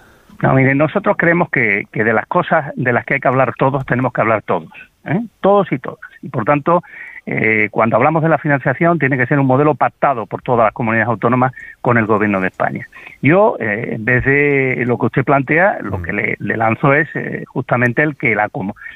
No, 0.43 0.55
mire, 0.55 0.75
nosotros 0.75 1.17
creemos 1.19 1.51
que, 1.51 1.87
que, 1.93 2.05
de 2.05 2.13
las 2.13 2.27
cosas 2.27 2.73
de 2.77 2.93
las 2.93 3.05
que 3.05 3.15
hay 3.15 3.21
que 3.21 3.29
hablar 3.29 3.55
todos, 3.59 3.85
tenemos 3.87 4.13
que 4.13 4.21
hablar 4.21 4.43
todos, 4.43 4.71
¿eh? 5.05 5.21
todos 5.41 5.71
y 5.73 5.79
todas. 5.79 5.99
Y 6.23 6.29
por 6.29 6.45
tanto, 6.45 6.83
eh, 7.27 7.69
cuando 7.73 7.97
hablamos 7.97 8.23
de 8.23 8.29
la 8.29 8.39
financiación, 8.39 9.01
tiene 9.01 9.19
que 9.19 9.27
ser 9.27 9.41
un 9.41 9.47
modelo 9.47 9.75
pactado 9.75 10.27
por 10.27 10.41
todas 10.43 10.67
las 10.67 10.73
comunidades 10.73 11.09
autónomas 11.09 11.53
con 11.81 11.99
el 11.99 12.07
gobierno 12.07 12.41
de 12.41 12.49
España. 12.49 12.87
Yo, 13.21 13.57
eh, 13.59 13.95
en 13.97 14.05
vez 14.05 14.25
de 14.25 14.85
lo 14.87 14.97
que 14.97 15.07
usted 15.07 15.25
plantea, 15.25 15.79
lo 15.83 16.01
que 16.01 16.13
le, 16.13 16.37
le 16.39 16.57
lanzo 16.57 16.95
es 16.95 17.09
eh, 17.17 17.45
justamente 17.49 18.03
el 18.03 18.17
que 18.17 18.37
la, 18.37 18.49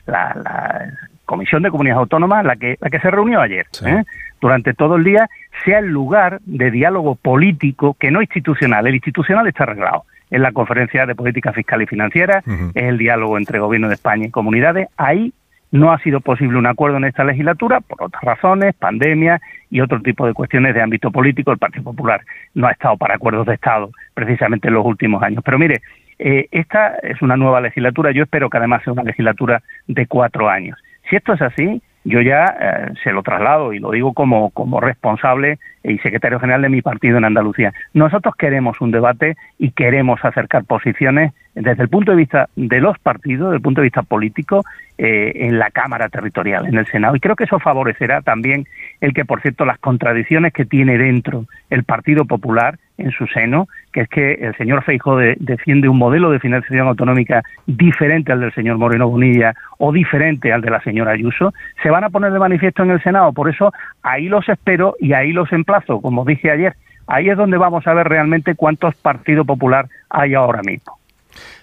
la, 0.06 0.34
la, 0.36 0.92
Comisión 1.32 1.62
de 1.62 1.70
Comunidades 1.70 2.00
Autónomas, 2.00 2.44
la 2.44 2.56
que, 2.56 2.76
la 2.78 2.90
que 2.90 3.00
se 3.00 3.10
reunió 3.10 3.40
ayer, 3.40 3.64
sí. 3.70 3.88
¿eh? 3.88 4.04
durante 4.38 4.74
todo 4.74 4.96
el 4.96 5.04
día, 5.04 5.30
sea 5.64 5.78
el 5.78 5.86
lugar 5.86 6.40
de 6.44 6.70
diálogo 6.70 7.14
político, 7.14 7.96
que 7.98 8.10
no 8.10 8.20
institucional. 8.20 8.86
El 8.86 8.96
institucional 8.96 9.46
está 9.46 9.62
arreglado 9.62 10.04
en 10.30 10.42
la 10.42 10.52
conferencia 10.52 11.06
de 11.06 11.14
política 11.14 11.54
fiscal 11.54 11.80
y 11.80 11.86
financiera, 11.86 12.42
uh 12.46 12.50
-huh. 12.50 12.70
es 12.74 12.84
el 12.84 12.98
diálogo 12.98 13.38
entre 13.38 13.60
gobierno 13.60 13.88
de 13.88 13.94
España 13.94 14.26
y 14.26 14.30
comunidades. 14.30 14.88
Ahí 14.98 15.32
no 15.70 15.90
ha 15.90 15.98
sido 16.00 16.20
posible 16.20 16.58
un 16.58 16.66
acuerdo 16.66 16.98
en 16.98 17.04
esta 17.04 17.24
legislatura 17.24 17.80
por 17.80 18.02
otras 18.02 18.22
razones, 18.22 18.74
pandemia 18.74 19.40
y 19.70 19.80
otro 19.80 20.02
tipo 20.02 20.26
de 20.26 20.34
cuestiones 20.34 20.74
de 20.74 20.82
ámbito 20.82 21.10
político. 21.10 21.50
El 21.50 21.56
Partido 21.56 21.84
Popular 21.84 22.20
no 22.54 22.66
ha 22.66 22.72
estado 22.72 22.98
para 22.98 23.14
acuerdos 23.14 23.46
de 23.46 23.54
Estado 23.54 23.90
precisamente 24.12 24.68
en 24.68 24.74
los 24.74 24.84
últimos 24.84 25.22
años. 25.22 25.42
Pero 25.42 25.58
mire, 25.58 25.80
eh, 26.18 26.46
esta 26.50 26.96
es 27.02 27.22
una 27.22 27.38
nueva 27.38 27.62
legislatura. 27.62 28.12
Yo 28.12 28.24
espero 28.24 28.50
que 28.50 28.58
además 28.58 28.82
sea 28.84 28.92
una 28.92 29.02
legislatura 29.02 29.62
de 29.86 30.06
cuatro 30.06 30.50
años. 30.50 30.78
Si 31.12 31.16
esto 31.16 31.34
es 31.34 31.42
así, 31.42 31.82
yo 32.04 32.22
ya 32.22 32.56
eh, 32.58 32.94
se 33.04 33.12
lo 33.12 33.22
traslado 33.22 33.74
y 33.74 33.78
lo 33.78 33.90
digo 33.90 34.14
como, 34.14 34.48
como 34.48 34.80
responsable 34.80 35.58
y 35.84 35.98
secretario 35.98 36.38
general 36.40 36.62
de 36.62 36.68
mi 36.68 36.82
partido 36.82 37.18
en 37.18 37.24
Andalucía. 37.24 37.72
Nosotros 37.94 38.34
queremos 38.36 38.80
un 38.80 38.90
debate 38.90 39.36
y 39.58 39.70
queremos 39.70 40.24
acercar 40.24 40.64
posiciones 40.64 41.32
desde 41.54 41.82
el 41.82 41.88
punto 41.88 42.12
de 42.12 42.16
vista 42.16 42.48
de 42.56 42.80
los 42.80 42.98
partidos, 42.98 43.48
desde 43.48 43.56
el 43.56 43.62
punto 43.62 43.80
de 43.80 43.86
vista 43.86 44.02
político, 44.02 44.64
eh, 44.98 45.32
en 45.46 45.58
la 45.58 45.70
Cámara 45.70 46.08
Territorial, 46.08 46.66
en 46.66 46.76
el 46.76 46.86
Senado. 46.86 47.16
Y 47.16 47.20
creo 47.20 47.36
que 47.36 47.44
eso 47.44 47.58
favorecerá 47.58 48.22
también 48.22 48.66
el 49.00 49.12
que, 49.12 49.24
por 49.24 49.40
cierto, 49.42 49.64
las 49.64 49.78
contradicciones 49.78 50.52
que 50.52 50.64
tiene 50.64 50.96
dentro 50.96 51.46
el 51.70 51.84
Partido 51.84 52.24
Popular 52.24 52.78
en 52.98 53.10
su 53.10 53.26
seno, 53.26 53.68
que 53.92 54.02
es 54.02 54.08
que 54.08 54.34
el 54.34 54.56
señor 54.56 54.84
Feijóo 54.84 55.16
de, 55.16 55.36
defiende 55.40 55.88
un 55.88 55.98
modelo 55.98 56.30
de 56.30 56.38
financiación 56.38 56.86
autonómica 56.86 57.42
diferente 57.66 58.32
al 58.32 58.40
del 58.40 58.54
señor 58.54 58.78
Moreno 58.78 59.08
Bonilla 59.08 59.54
o 59.78 59.92
diferente 59.92 60.52
al 60.52 60.60
de 60.60 60.70
la 60.70 60.80
señora 60.82 61.12
Ayuso, 61.12 61.52
se 61.82 61.90
van 61.90 62.04
a 62.04 62.10
poner 62.10 62.32
de 62.32 62.38
manifiesto 62.38 62.82
en 62.82 62.90
el 62.90 63.02
Senado. 63.02 63.32
Por 63.32 63.50
eso 63.50 63.72
ahí 64.02 64.28
los 64.28 64.48
espero 64.48 64.94
y 65.00 65.14
ahí 65.14 65.32
los 65.32 65.52
como 65.80 66.24
dije 66.24 66.50
ayer. 66.50 66.74
Ahí 67.06 67.28
es 67.28 67.36
donde 67.36 67.58
vamos 67.58 67.86
a 67.86 67.94
ver 67.94 68.08
realmente 68.08 68.54
cuántos 68.54 68.94
Partido 68.94 69.44
Popular 69.44 69.88
hay 70.08 70.34
ahora 70.34 70.62
mismo. 70.62 70.98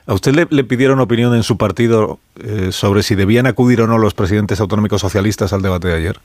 ¿A 0.06 0.14
usted 0.14 0.34
le, 0.34 0.48
le, 0.50 0.64
pidieron 0.64 1.00
opinión 1.00 1.36
en 1.36 1.44
su 1.44 1.58
partido 1.58 2.20
eh, 2.44 2.72
sobre 2.72 3.04
si 3.04 3.16
debían 3.16 3.46
acudir 3.46 3.82
o 3.82 3.88
no 3.88 3.98
los 3.98 4.16
presidentes 4.16 4.60
autonómicos 4.60 5.02
socialistas 5.02 5.54
al 5.54 5.62
debate 5.62 5.88
de 5.88 5.96
ayer? 5.96 6.16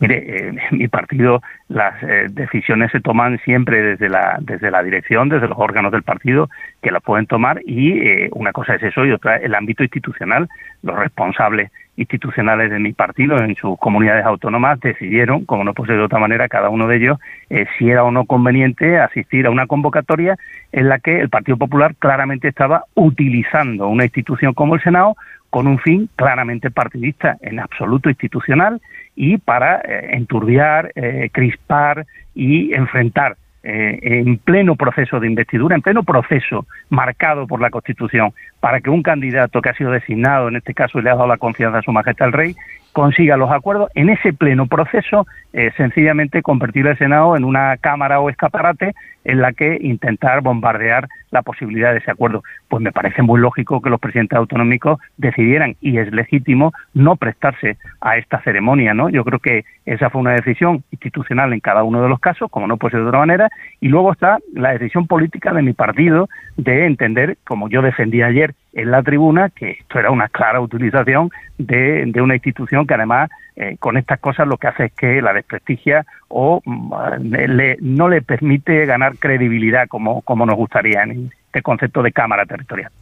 Mire, 0.00 0.16
eh, 0.16 0.54
en 0.70 0.78
mi 0.78 0.88
partido 0.88 1.42
las 1.68 2.00
eh, 2.02 2.26
decisiones 2.30 2.92
se 2.92 3.00
toman 3.00 3.38
siempre 3.44 3.82
desde 3.82 4.08
la 4.08 4.38
desde 4.40 4.70
la 4.70 4.82
dirección, 4.82 5.28
desde 5.28 5.48
los 5.48 5.58
órganos 5.58 5.90
del 5.90 6.04
partido 6.04 6.48
que 6.82 6.92
las 6.92 7.02
pueden 7.02 7.26
tomar 7.26 7.60
y 7.66 7.98
eh, 7.98 8.28
una 8.32 8.52
cosa 8.52 8.76
es 8.76 8.82
eso 8.82 9.04
y 9.04 9.12
otra 9.12 9.36
el 9.36 9.54
ámbito 9.54 9.82
institucional. 9.82 10.48
Los 10.82 10.96
responsables 10.96 11.72
institucionales 11.98 12.70
de 12.70 12.78
mi 12.78 12.92
partido 12.92 13.38
en 13.38 13.56
sus 13.56 13.78
comunidades 13.78 14.24
autónomas 14.24 14.80
decidieron, 14.80 15.44
como 15.44 15.64
no 15.64 15.74
puede 15.74 15.88
ser 15.88 15.98
de 15.98 16.04
otra 16.04 16.20
manera, 16.20 16.48
cada 16.48 16.70
uno 16.70 16.86
de 16.86 16.96
ellos, 16.96 17.18
eh, 17.50 17.66
si 17.76 17.90
era 17.90 18.04
o 18.04 18.10
no 18.10 18.24
conveniente 18.24 18.98
asistir 18.98 19.46
a 19.46 19.50
una 19.50 19.66
convocatoria 19.66 20.36
en 20.72 20.88
la 20.88 21.00
que 21.00 21.20
el 21.20 21.28
Partido 21.28 21.58
Popular 21.58 21.96
claramente 21.98 22.48
estaba 22.48 22.84
utilizando 22.94 23.88
una 23.88 24.04
institución 24.04 24.54
como 24.54 24.76
el 24.76 24.82
Senado 24.82 25.16
con 25.50 25.66
un 25.66 25.78
fin 25.78 26.08
claramente 26.14 26.70
partidista, 26.70 27.36
en 27.40 27.58
absoluto 27.58 28.08
institucional, 28.08 28.80
y 29.16 29.38
para 29.38 29.80
eh, 29.80 30.10
enturbiar, 30.12 30.92
eh, 30.94 31.30
crispar 31.32 32.06
y 32.34 32.72
enfrentar 32.74 33.36
eh, 33.62 33.98
en 34.02 34.38
pleno 34.38 34.76
proceso 34.76 35.18
de 35.18 35.26
investidura, 35.26 35.74
en 35.74 35.82
pleno 35.82 36.02
proceso 36.04 36.66
marcado 36.90 37.46
por 37.46 37.60
la 37.60 37.70
Constitución, 37.70 38.32
para 38.60 38.80
que 38.80 38.90
un 38.90 39.02
candidato 39.02 39.60
que 39.60 39.70
ha 39.70 39.74
sido 39.74 39.90
designado, 39.90 40.48
en 40.48 40.56
este 40.56 40.74
caso, 40.74 41.00
le 41.00 41.10
ha 41.10 41.14
dado 41.14 41.26
la 41.26 41.38
confianza 41.38 41.78
a 41.78 41.82
Su 41.82 41.92
Majestad 41.92 42.28
el 42.28 42.32
Rey, 42.32 42.56
consiga 42.98 43.36
los 43.36 43.52
acuerdos, 43.52 43.92
en 43.94 44.08
ese 44.08 44.32
pleno 44.32 44.66
proceso, 44.66 45.24
eh, 45.52 45.70
sencillamente 45.76 46.42
convertir 46.42 46.84
el 46.88 46.98
Senado 46.98 47.36
en 47.36 47.44
una 47.44 47.76
cámara 47.76 48.18
o 48.18 48.28
escaparate 48.28 48.92
en 49.24 49.40
la 49.40 49.52
que 49.52 49.78
intentar 49.80 50.40
bombardear 50.40 51.06
la 51.30 51.42
posibilidad 51.42 51.92
de 51.92 51.98
ese 51.98 52.10
acuerdo. 52.10 52.42
Pues 52.66 52.82
me 52.82 52.90
parece 52.90 53.22
muy 53.22 53.40
lógico 53.40 53.80
que 53.80 53.90
los 53.90 54.00
presidentes 54.00 54.36
autonómicos 54.36 54.98
decidieran, 55.16 55.76
y 55.80 55.98
es 55.98 56.10
legítimo, 56.12 56.72
no 56.92 57.14
prestarse 57.14 57.76
a 58.00 58.16
esta 58.16 58.40
ceremonia, 58.42 58.94
¿no? 58.94 59.10
Yo 59.10 59.22
creo 59.22 59.38
que 59.38 59.64
esa 59.86 60.10
fue 60.10 60.20
una 60.20 60.32
decisión 60.32 60.82
institucional 60.90 61.52
en 61.52 61.60
cada 61.60 61.84
uno 61.84 62.02
de 62.02 62.08
los 62.08 62.18
casos, 62.18 62.50
como 62.50 62.66
no 62.66 62.78
puede 62.78 62.92
ser 62.92 63.02
de 63.02 63.06
otra 63.06 63.20
manera, 63.20 63.48
y 63.80 63.86
luego 63.86 64.10
está 64.10 64.38
la 64.54 64.72
decisión 64.72 65.06
política 65.06 65.52
de 65.52 65.62
mi 65.62 65.72
partido 65.72 66.28
de 66.56 66.86
entender, 66.86 67.38
como 67.44 67.68
yo 67.68 67.80
defendí 67.80 68.22
ayer 68.22 68.54
en 68.72 68.90
la 68.90 69.02
tribuna, 69.02 69.50
que 69.50 69.70
esto 69.72 69.98
era 69.98 70.10
una 70.10 70.28
clara 70.28 70.60
utilización 70.60 71.30
de, 71.56 72.04
de 72.06 72.20
una 72.20 72.34
institución 72.34 72.86
que 72.86 72.94
además 72.94 73.30
eh, 73.56 73.76
con 73.78 73.96
estas 73.96 74.20
cosas 74.20 74.46
lo 74.46 74.56
que 74.56 74.68
hace 74.68 74.84
es 74.86 74.92
que 74.92 75.20
la 75.20 75.32
desprestigia 75.32 76.06
o 76.28 76.60
mm, 76.64 76.92
le, 77.32 77.76
no 77.80 78.08
le 78.08 78.22
permite 78.22 78.86
ganar 78.86 79.16
credibilidad 79.18 79.88
como, 79.88 80.22
como 80.22 80.46
nos 80.46 80.56
gustaría 80.56 81.02
en 81.02 81.32
este 81.46 81.62
concepto 81.62 82.02
de 82.02 82.12
Cámara 82.12 82.46
Territorial. 82.46 82.92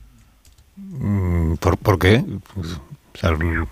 ¿Por, 1.61 1.77
por 1.79 1.99
qué? 1.99 2.23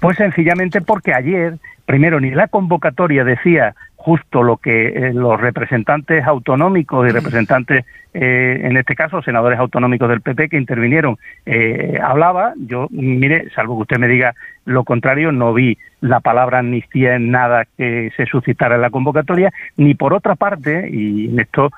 Pues 0.01 0.17
sencillamente 0.17 0.81
porque 0.81 1.15
ayer, 1.15 1.59
primero, 1.87 2.21
ni 2.21 2.31
la 2.31 2.49
convocatoria 2.49 3.25
decía 3.25 3.75
justo 4.05 4.43
lo 4.43 4.59
que 4.59 4.89
eh, 4.89 5.15
los 5.15 5.41
representantes 5.41 6.27
autonómicos 6.27 7.09
y 7.09 7.11
representantes, 7.11 7.87
eh, 8.13 8.61
en 8.63 8.77
este 8.77 8.95
caso 8.95 9.23
senadores 9.23 9.59
autonómicos 9.59 10.11
del 10.11 10.21
PP 10.21 10.51
que 10.51 10.59
intervinieron, 10.59 11.17
eh, 11.47 11.99
hablaba. 12.03 12.53
Yo, 12.59 12.87
mire, 12.91 13.49
salvo 13.55 13.77
que 13.77 13.83
usted 13.83 13.99
me 13.99 14.09
diga 14.09 14.35
lo 14.67 14.85
contrario, 14.85 15.33
no 15.33 15.55
vi 15.55 15.79
la 16.03 16.21
palabra 16.21 16.59
amnistía 16.59 17.15
en 17.15 17.31
nada 17.31 17.65
que 17.79 18.11
se 18.15 18.27
suscitara 18.27 18.75
en 18.75 18.83
la 18.83 18.91
convocatoria, 18.91 19.51
ni 19.79 19.95
por 19.95 20.13
otra 20.13 20.35
parte, 20.35 20.87
y 20.91 21.31
en 21.31 21.41
esto 21.41 21.71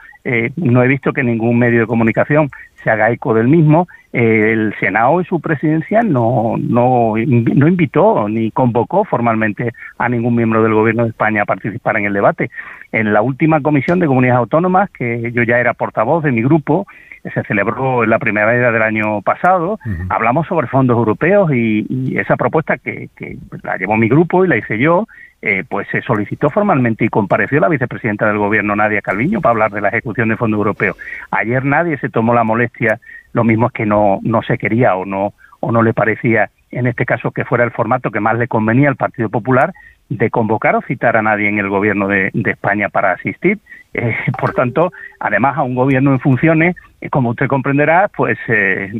no 0.56 0.82
he 0.82 0.88
visto 0.88 1.12
que 1.12 1.22
ningún 1.22 1.56
medio 1.56 1.80
de 1.80 1.86
comunicación 1.86 2.50
se 2.86 2.90
haga 2.92 3.10
eco 3.10 3.34
del 3.34 3.48
mismo, 3.48 3.88
el 4.12 4.72
Senado 4.78 5.20
y 5.20 5.24
su 5.24 5.40
presidencia 5.40 6.02
no, 6.02 6.54
no, 6.56 7.14
no 7.16 7.68
invitó 7.68 8.28
ni 8.28 8.52
convocó 8.52 9.04
formalmente 9.04 9.72
a 9.98 10.08
ningún 10.08 10.36
miembro 10.36 10.62
del 10.62 10.72
gobierno 10.72 11.02
de 11.02 11.08
España 11.08 11.42
a 11.42 11.46
participar 11.46 11.96
en 11.96 12.04
el 12.04 12.12
debate. 12.12 12.48
En 12.92 13.12
la 13.12 13.22
última 13.22 13.60
comisión 13.60 13.98
de 13.98 14.06
comunidades 14.06 14.38
autónomas, 14.38 14.88
que 14.90 15.32
yo 15.32 15.42
ya 15.42 15.58
era 15.58 15.74
portavoz 15.74 16.22
de 16.22 16.30
mi 16.30 16.42
grupo, 16.42 16.86
se 17.34 17.42
celebró 17.42 18.04
en 18.04 18.10
la 18.10 18.20
primavera 18.20 18.70
del 18.70 18.82
año 18.82 19.20
pasado, 19.22 19.80
hablamos 20.08 20.46
sobre 20.46 20.68
fondos 20.68 20.96
europeos 20.96 21.50
y, 21.52 22.16
esa 22.16 22.36
propuesta 22.36 22.78
que, 22.78 23.08
que, 23.16 23.36
la 23.64 23.76
llevó 23.78 23.96
mi 23.96 24.08
grupo 24.08 24.44
y 24.44 24.48
la 24.48 24.56
hice 24.56 24.78
yo, 24.78 25.08
eh, 25.46 25.62
pues 25.68 25.86
se 25.92 26.02
solicitó 26.02 26.50
formalmente 26.50 27.04
y 27.04 27.08
compareció 27.08 27.60
la 27.60 27.68
vicepresidenta 27.68 28.26
del 28.26 28.38
gobierno, 28.38 28.74
Nadia 28.74 29.00
Calviño, 29.00 29.40
para 29.40 29.52
hablar 29.52 29.70
de 29.70 29.80
la 29.80 29.90
ejecución 29.90 30.28
de 30.28 30.36
fondos 30.36 30.58
europeos. 30.58 30.96
Ayer 31.30 31.64
nadie 31.64 31.98
se 31.98 32.08
tomó 32.08 32.34
la 32.34 32.42
molestia, 32.42 32.98
lo 33.32 33.44
mismo 33.44 33.68
es 33.68 33.72
que 33.72 33.86
no, 33.86 34.18
no 34.22 34.42
se 34.42 34.58
quería 34.58 34.96
o 34.96 35.04
no, 35.04 35.34
o 35.60 35.70
no 35.70 35.82
le 35.82 35.94
parecía, 35.94 36.50
en 36.72 36.88
este 36.88 37.06
caso, 37.06 37.30
que 37.30 37.44
fuera 37.44 37.62
el 37.62 37.70
formato 37.70 38.10
que 38.10 38.18
más 38.18 38.36
le 38.38 38.48
convenía 38.48 38.88
al 38.88 38.96
Partido 38.96 39.28
Popular, 39.28 39.72
de 40.08 40.30
convocar 40.30 40.74
o 40.74 40.82
citar 40.82 41.16
a 41.16 41.22
nadie 41.22 41.48
en 41.48 41.60
el 41.60 41.68
gobierno 41.68 42.08
de, 42.08 42.32
España 42.34 42.88
para 42.88 43.12
asistir. 43.12 43.60
Eh, 43.94 44.16
por 44.40 44.52
tanto, 44.52 44.92
además 45.20 45.56
a 45.56 45.62
un 45.62 45.76
gobierno 45.76 46.10
en 46.10 46.18
funciones, 46.18 46.74
eh, 47.00 47.08
como 47.08 47.30
usted 47.30 47.46
comprenderá, 47.46 48.10
pues, 48.16 48.36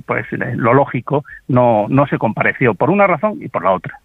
pues 0.07 0.27
lo 0.31 0.75
lógico 0.75 1.25
no, 1.49 1.87
no 1.89 2.07
se 2.07 2.19
compareció 2.19 2.75
por 2.75 2.91
una 2.91 3.09
razón 3.09 3.39
y 3.43 3.49
por 3.49 3.65
la 3.65 3.73
otra. 3.73 3.99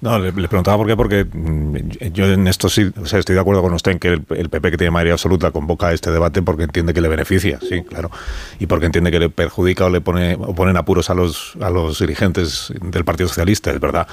No, 0.00 0.18
le, 0.18 0.32
preguntaba 0.32 0.76
por 0.76 0.86
qué, 0.86 0.96
porque 0.96 1.24
mm, 1.24 1.76
yo 2.12 2.26
en 2.26 2.48
esto 2.48 2.68
sí, 2.68 2.90
o 3.00 3.06
sea, 3.06 3.20
estoy 3.20 3.34
de 3.34 3.40
acuerdo 3.40 3.62
con 3.62 3.72
usted 3.72 3.92
en 3.92 3.98
que 3.98 4.08
el, 4.08 4.22
PP 4.22 4.72
que 4.72 4.76
tiene 4.76 4.90
mayoría 4.90 5.12
absoluta 5.12 5.52
convoca 5.52 5.92
este 5.92 6.10
debate 6.10 6.42
porque 6.42 6.64
entiende 6.64 6.92
que 6.92 7.00
le 7.00 7.08
beneficia, 7.08 7.60
sí, 7.60 7.82
claro, 7.82 8.10
y 8.58 8.66
porque 8.66 8.86
entiende 8.86 9.10
que 9.10 9.20
le 9.20 9.30
perjudica 9.30 9.86
o 9.86 9.90
le 9.90 10.00
pone 10.00 10.34
o 10.34 10.54
ponen 10.54 10.76
apuros 10.76 11.08
a 11.08 11.14
los 11.14 11.54
a 11.60 11.70
los 11.70 12.00
dirigentes 12.00 12.72
del 12.80 13.04
Partido 13.04 13.28
Socialista, 13.28 13.70
es 13.70 13.80
verdad 13.80 14.08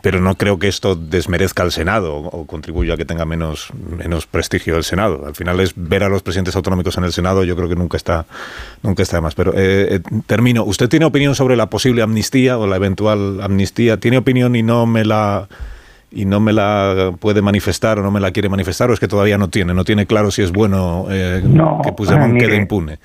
pero 0.00 0.20
no 0.20 0.36
creo 0.36 0.58
que 0.58 0.68
esto 0.68 0.94
desmerezca 0.94 1.62
al 1.62 1.72
Senado 1.72 2.14
o, 2.14 2.46
contribuya 2.46 2.94
a 2.94 2.96
que 2.96 3.04
tenga 3.04 3.24
menos, 3.24 3.72
menos 3.74 4.26
prestigio 4.26 4.76
el 4.76 4.84
Senado. 4.84 5.26
Al 5.26 5.34
final 5.34 5.58
es 5.60 5.74
ver 5.76 6.04
a 6.04 6.08
los 6.08 6.22
presidentes 6.22 6.54
autonómicos 6.54 6.96
en 6.98 7.04
el 7.04 7.12
Senado, 7.12 7.42
yo 7.42 7.56
creo 7.56 7.68
que 7.68 7.74
nunca 7.74 7.96
está, 7.96 8.24
nunca 8.82 9.02
está 9.02 9.16
de 9.16 9.22
más. 9.22 9.34
Pero 9.34 9.52
eh, 9.54 9.96
eh, 9.96 10.00
termino. 10.26 10.64
¿Usted 10.64 10.88
tiene 10.88 11.04
opinión 11.04 11.34
sobre 11.34 11.56
la 11.56 11.66
posible 11.66 12.02
amnistía 12.02 12.58
o 12.58 12.66
la 12.66 12.76
eventual 12.76 13.40
amnistía? 13.42 13.96
¿Tiene 13.96 14.18
opinión 14.18 14.54
y 14.54 14.62
no 14.62 14.86
me 14.86 15.04
la 15.04 15.48
y 16.14 16.26
no 16.26 16.40
me 16.40 16.52
la 16.52 17.12
puede 17.18 17.40
manifestar 17.42 17.98
o 17.98 18.02
no 18.02 18.10
me 18.10 18.20
la 18.20 18.30
quiere 18.30 18.48
manifestar 18.48 18.90
o 18.90 18.92
es 18.92 19.00
que 19.00 19.08
todavía 19.08 19.38
no 19.38 19.48
tiene, 19.48 19.72
no 19.72 19.82
tiene 19.82 20.04
claro 20.06 20.30
si 20.30 20.42
es 20.42 20.52
bueno 20.52 21.06
eh, 21.10 21.42
que 21.82 21.92
Puigdemont 21.92 22.38
quede 22.38 22.56
impune? 22.56 22.98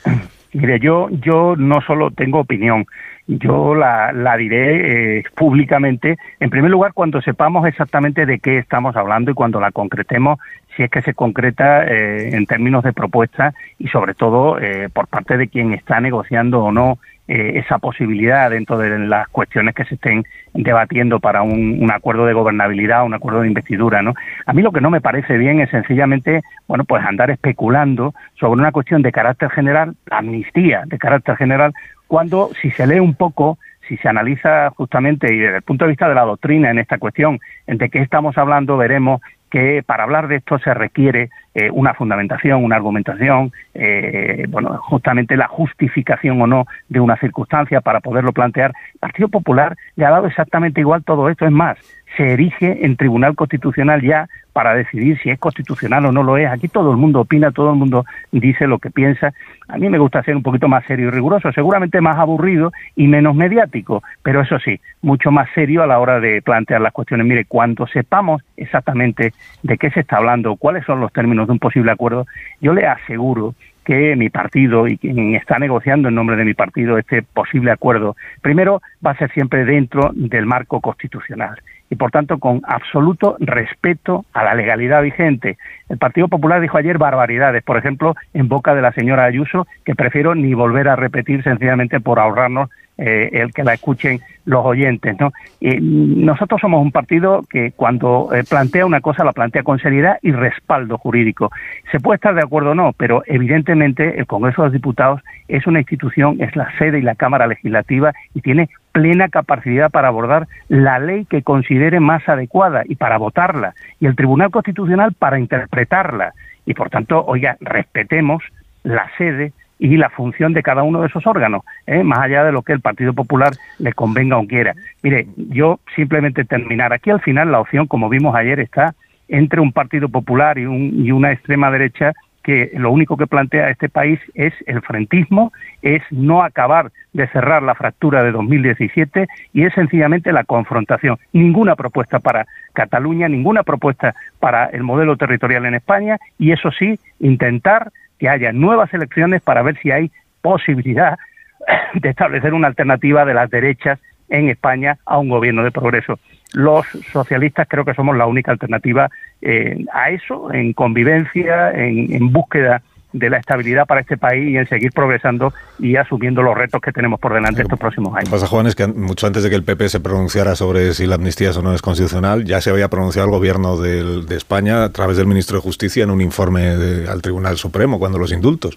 Mire, 0.54 0.80
yo, 0.80 1.08
yo 1.10 1.56
no 1.56 1.82
solo 1.82 2.12
tengo 2.12 2.40
opinión, 2.40 2.86
yo 3.28 3.76
la, 3.76 4.14
la 4.14 4.38
diré 4.38 5.20
eh, 5.20 5.24
públicamente, 5.36 6.18
en 6.40 6.50
primer 6.50 6.72
lugar, 6.72 6.94
cuando 6.94 7.22
sepamos 7.22 7.68
exactamente 7.68 8.26
de 8.26 8.40
qué 8.40 8.58
estamos 8.58 8.96
hablando 8.96 9.32
y 9.32 9.34
cuando 9.34 9.60
la 9.60 9.72
concretemos, 9.72 10.40
si 10.76 10.84
es 10.84 10.90
que 10.90 11.02
se 11.02 11.14
concreta 11.14 11.86
eh, 11.86 12.36
en 12.36 12.46
términos 12.46 12.84
de 12.84 12.94
propuesta 12.94 13.54
y 13.80 13.90
sobre 13.90 14.14
todo 14.14 14.60
eh, 14.60 14.90
por 14.94 15.08
parte 15.08 15.38
de 15.38 15.50
quien 15.50 15.74
está 15.74 16.00
negociando 16.00 16.64
o 16.64 16.72
no 16.72 17.00
esa 17.28 17.78
posibilidad 17.80 18.50
dentro 18.50 18.78
de 18.78 18.98
las 19.00 19.28
cuestiones 19.28 19.76
que 19.76 19.84
se 19.86 19.96
estén 19.96 20.24
debatiendo 20.54 21.20
para 21.20 21.42
un, 21.42 21.78
un, 21.82 21.92
acuerdo 21.92 22.26
de 22.26 22.34
gobernabilidad, 22.34 23.06
un 23.06 23.14
acuerdo 23.14 23.42
de 23.42 23.48
investidura, 23.48 24.02
¿no? 24.02 24.14
A 24.46 24.54
mí 24.54 24.62
lo 24.62 24.72
que 24.72 24.82
no 24.82 24.90
me 24.90 25.02
parece 25.02 25.38
bien 25.38 25.60
es 25.60 25.70
sencillamente, 25.70 26.42
bueno, 26.68 26.86
pues 26.86 27.04
andar 27.04 27.30
especulando 27.30 28.14
sobre 28.40 28.62
una 28.62 28.72
cuestión 28.72 29.02
de 29.02 29.12
carácter 29.12 29.50
general, 29.50 29.96
amnistía 30.10 30.84
de 30.86 30.98
carácter 30.98 31.36
general, 31.36 31.74
cuando 32.08 32.50
si 32.62 32.72
se 32.72 32.88
lee 32.88 33.00
un 33.00 33.16
poco, 33.16 33.58
si 33.88 33.98
se 33.98 34.08
analiza 34.08 34.70
justamente 34.72 35.34
y 35.34 35.38
desde 35.38 35.58
el 35.58 35.62
punto 35.62 35.86
de 35.86 35.90
vista 35.90 36.10
de 36.10 36.16
la 36.16 36.24
doctrina 36.24 36.72
en 36.72 36.80
esta 36.80 36.98
cuestión, 36.98 37.40
de 37.68 37.90
qué 37.90 38.00
estamos 38.00 38.38
hablando, 38.38 38.78
veremos 38.78 39.22
que 39.50 39.84
para 39.86 40.04
hablar 40.04 40.28
de 40.28 40.38
esto 40.38 40.60
se 40.60 40.74
requiere 40.74 41.30
eh, 41.60 41.72
una 41.72 41.96
fundamentación, 41.96 42.64
una 42.64 42.76
argumentación, 42.76 43.52
eh, 43.74 44.46
bueno, 44.48 44.78
justamente 44.78 45.36
la 45.36 45.48
justificación 45.48 46.40
o 46.40 46.46
no 46.46 46.68
de 46.88 47.00
una 47.00 47.18
circunstancia 47.18 47.82
para 47.82 48.00
poderlo 48.00 48.32
plantear. 48.32 48.76
El 48.94 49.00
Partido 49.00 49.28
Popular 49.28 49.76
le 49.96 50.06
ha 50.06 50.12
dado 50.12 50.28
exactamente 50.28 50.82
igual 50.82 51.04
todo 51.04 51.30
esto, 51.30 51.48
es 51.48 51.52
más, 51.52 51.80
se 52.16 52.34
erige 52.34 52.86
en 52.86 52.96
Tribunal 52.96 53.36
Constitucional 53.36 54.02
ya 54.02 54.28
para 54.58 54.74
decidir 54.74 55.20
si 55.20 55.30
es 55.30 55.38
constitucional 55.38 56.06
o 56.08 56.12
no 56.12 56.24
lo 56.24 56.36
es. 56.36 56.50
Aquí 56.50 56.68
todo 56.68 56.90
el 56.90 56.98
mundo 56.98 57.22
opina, 57.22 57.52
todo 57.52 57.70
el 57.70 57.76
mundo 57.76 58.06
dice 58.32 58.66
lo 58.66 58.80
que 58.80 58.90
piensa. 58.90 59.32
A 59.68 59.78
mí 59.78 59.88
me 59.88 60.00
gusta 60.00 60.24
ser 60.24 60.36
un 60.36 60.42
poquito 60.42 60.68
más 60.68 60.84
serio 60.86 61.10
y 61.10 61.12
riguroso, 61.12 61.52
seguramente 61.52 62.02
más 62.02 62.18
aburrido 62.18 62.72
y 62.96 63.08
menos 63.08 63.36
mediático, 63.36 64.02
pero 64.24 64.42
eso 64.42 64.58
sí, 64.58 64.80
mucho 65.04 65.30
más 65.30 65.48
serio 65.54 65.84
a 65.84 65.88
la 65.88 66.00
hora 66.00 66.20
de 66.20 66.42
plantear 66.42 66.82
las 66.82 66.92
cuestiones. 66.92 67.28
Mire, 67.28 67.46
cuando 67.46 67.86
sepamos 67.86 68.42
exactamente 68.56 69.32
de 69.62 69.78
qué 69.78 69.92
se 69.92 70.00
está 70.00 70.18
hablando, 70.18 70.56
cuáles 70.56 70.86
son 70.86 71.02
los 71.02 71.14
términos 71.14 71.46
de 71.46 71.54
un 71.54 71.60
posible 71.60 71.92
acuerdo, 71.92 72.26
yo 72.60 72.74
le 72.74 72.88
aseguro 72.88 73.54
que 73.86 74.16
mi 74.16 74.30
partido 74.30 74.88
y 74.88 74.98
quien 74.98 75.36
está 75.36 75.60
negociando 75.60 76.10
en 76.10 76.16
nombre 76.16 76.36
de 76.36 76.46
mi 76.46 76.56
partido 76.56 76.98
este 76.98 77.22
posible 77.22 77.70
acuerdo, 77.70 78.16
primero 78.42 78.82
va 79.06 79.12
a 79.12 79.18
ser 79.18 79.32
siempre 79.34 79.66
dentro 79.66 80.10
del 80.16 80.48
marco 80.48 80.82
constitucional 80.82 81.60
y 81.90 81.96
por 81.96 82.12
tanto 82.12 82.40
con 82.40 82.62
absoluto 82.68 83.38
respeto 83.40 84.26
a 84.34 84.44
la 84.44 84.56
legalidad 84.56 85.02
vigente. 85.02 85.58
El 85.90 85.98
Partido 85.98 86.28
Popular 86.28 86.62
dijo 86.62 86.78
ayer 86.78 86.98
barbaridades, 86.98 87.64
por 87.64 87.78
ejemplo, 87.78 88.16
en 88.34 88.48
boca 88.48 88.76
de 88.76 88.82
la 88.82 88.92
señora 88.92 89.26
Ayuso, 89.26 89.68
que 89.86 89.96
prefiero 89.96 90.36
ni 90.36 90.54
volver 90.54 90.90
a 90.90 90.96
repetir 90.96 91.44
sencillamente 91.44 92.00
por 92.00 92.20
ahorrarnos 92.20 92.70
eh, 92.98 93.30
el 93.34 93.54
que 93.54 93.64
la 93.64 93.74
escuchen 93.74 94.22
los 94.46 94.66
oyentes. 94.66 95.16
¿no? 95.20 95.32
nosotros 95.62 96.60
somos 96.62 96.82
un 96.82 96.92
partido 96.92 97.44
que 97.50 97.72
cuando 97.72 98.30
eh, 98.34 98.44
plantea 98.48 98.86
una 98.86 99.02
cosa 99.02 99.24
la 99.24 99.34
plantea 99.34 99.64
con 99.64 99.78
seriedad 99.80 100.18
y 100.22 100.32
respaldo 100.32 100.98
jurídico. 100.98 101.52
Se 101.92 102.00
puede 102.00 102.16
estar 102.16 102.34
de 102.34 102.42
acuerdo 102.42 102.72
o 102.72 102.76
no, 102.76 102.94
pero 102.94 103.24
evidentemente 103.26 104.20
el 104.20 104.26
Congreso 104.26 104.62
de 104.62 104.68
los 104.68 104.74
Diputados 104.74 105.22
es 105.48 105.68
una 105.68 105.80
institución, 105.80 106.38
es 106.42 106.56
la 106.56 106.76
sede 106.78 107.00
y 107.00 107.04
la 107.04 107.16
Cámara 107.16 107.48
Legislativa 107.48 108.14
y 108.34 108.42
tiene 108.42 108.70
plena 108.94 109.30
capacidad 109.30 109.92
para 109.92 110.08
abordar 110.08 110.48
la 110.70 110.98
ley 110.98 111.26
que 111.26 111.44
considere 111.44 112.00
más 112.00 112.28
adecuada 112.28 112.84
y 112.86 112.96
para 112.96 113.18
votarla, 113.18 113.76
y 114.00 114.08
el 114.08 114.16
Tribunal 114.16 114.50
Constitucional 114.50 115.14
para 115.14 115.40
interpretarla. 115.40 116.34
Y 116.66 116.74
por 116.74 116.90
tanto, 116.90 117.24
oiga, 117.26 117.58
respetemos 117.62 118.44
la 118.84 119.08
sede 119.18 119.54
y 119.80 119.98
la 119.98 120.10
función 120.10 120.54
de 120.54 120.64
cada 120.64 120.84
uno 120.84 121.02
de 121.02 121.08
esos 121.08 121.26
órganos, 121.28 121.64
¿eh? 121.86 122.04
más 122.04 122.20
allá 122.20 122.44
de 122.44 122.52
lo 122.52 122.62
que 122.62 122.74
el 122.74 122.82
Partido 122.82 123.14
Popular 123.14 123.54
le 123.80 123.94
convenga 123.94 124.38
o 124.38 124.48
quiera. 124.48 124.74
Mire, 125.04 125.28
yo 125.36 125.80
simplemente 125.96 126.46
terminar. 126.46 126.94
Aquí 126.94 127.10
al 127.10 127.22
final 127.22 127.52
la 127.52 127.60
opción, 127.60 127.88
como 127.88 128.10
vimos 128.10 128.36
ayer, 128.36 128.60
está 128.60 128.96
entre 129.28 129.62
un 129.62 129.72
Partido 129.72 130.10
Popular 130.10 130.58
y, 130.58 130.66
un, 130.66 131.06
y 131.06 131.12
una 131.12 131.32
extrema 131.32 131.70
derecha 131.70 132.14
que 132.48 132.72
lo 132.76 132.92
único 132.92 133.18
que 133.18 133.28
plantea 133.28 133.70
este 133.70 133.90
país 133.90 134.22
es 134.34 134.54
el 134.68 134.82
frentismo, 134.82 135.52
es 135.82 136.02
no 136.12 136.44
acabar 136.44 136.94
de 137.12 137.28
cerrar 137.28 137.62
la 137.62 137.76
fractura 137.76 138.24
de 138.24 138.32
2017 138.32 139.28
y 139.52 139.66
es 139.66 139.74
sencillamente 139.74 140.32
la 140.32 140.46
confrontación. 140.46 141.18
Ninguna 141.34 141.76
propuesta 141.76 142.20
para 142.20 142.48
Cataluña, 142.72 143.28
ninguna 143.28 143.64
propuesta 143.64 144.16
para 144.40 144.68
el 144.68 144.84
modelo 144.84 145.18
territorial 145.18 145.66
en 145.66 145.74
España 145.74 146.20
y 146.40 146.54
eso 146.54 146.72
sí, 146.72 146.98
intentar 147.20 147.92
que 148.18 148.30
haya 148.30 148.52
nuevas 148.52 148.94
elecciones 148.94 149.42
para 149.42 149.62
ver 149.62 149.78
si 149.82 149.92
hay 149.92 150.12
posibilidad 150.42 151.18
de 151.94 152.10
establecer 152.10 152.54
una 152.54 152.68
alternativa 152.68 153.26
de 153.26 153.34
las 153.34 153.50
derechas 153.50 154.00
en 154.30 154.50
España 154.50 154.98
a 155.06 155.18
un 155.18 155.30
gobierno 155.30 155.64
de 155.64 155.72
progreso. 155.72 156.20
Los 156.54 156.86
socialistas 157.12 157.68
creo 157.70 157.86
que 157.86 157.94
somos 157.94 158.16
la 158.16 158.26
única 158.26 158.52
alternativa 158.52 159.10
eh, 159.42 159.86
a 159.94 160.10
eso, 160.10 160.52
en 160.54 160.74
convivencia, 160.74 161.72
en, 161.72 162.32
búsqueda 162.32 162.82
de 163.14 163.30
la 163.30 163.38
estabilidad 163.38 163.86
para 163.86 164.02
este 164.02 164.18
país 164.18 164.50
y 164.50 164.58
en 164.58 164.68
seguir 164.68 164.92
progresando 164.92 165.54
y 165.80 165.96
asumiendo 165.96 166.42
los 166.42 166.56
retos 166.56 166.82
que 166.82 166.92
tenemos 166.92 167.20
por 167.20 167.34
delante 167.34 167.62
estos 167.62 167.80
próximos 167.80 168.14
años. 168.16 168.30
Lo 168.30 168.38
que 168.38 168.42
pasa, 168.42 168.48
Juan, 168.48 168.68
es 168.68 168.76
que 168.76 168.88
mucho 168.88 169.28
antes 169.28 169.44
de 169.44 169.50
que 169.50 169.56
el 169.56 169.64
PP 169.64 169.90
se 169.90 170.00
pronunciara 170.00 170.56
sobre 170.56 170.94
si 170.94 171.06
la 171.06 171.16
amnistía 171.16 171.52
o 171.52 171.62
no 171.62 171.74
es 171.74 171.82
constitucional, 171.82 172.44
ya 172.44 172.62
se 172.62 172.70
había 172.70 172.90
pronunciado 172.90 173.28
el 173.28 173.32
gobierno 173.32 173.78
de, 173.78 174.26
España 174.36 174.84
a 174.84 174.90
través 174.90 175.18
del 175.18 175.26
ministro 175.26 175.58
de 175.58 175.64
Justicia 175.64 176.04
en 176.04 176.12
un 176.12 176.22
informe 176.22 176.68
al 177.10 177.22
Tribunal 177.22 177.58
Supremo 177.58 177.98
cuando 177.98 178.20
los 178.20 178.32
indultos 178.32 178.76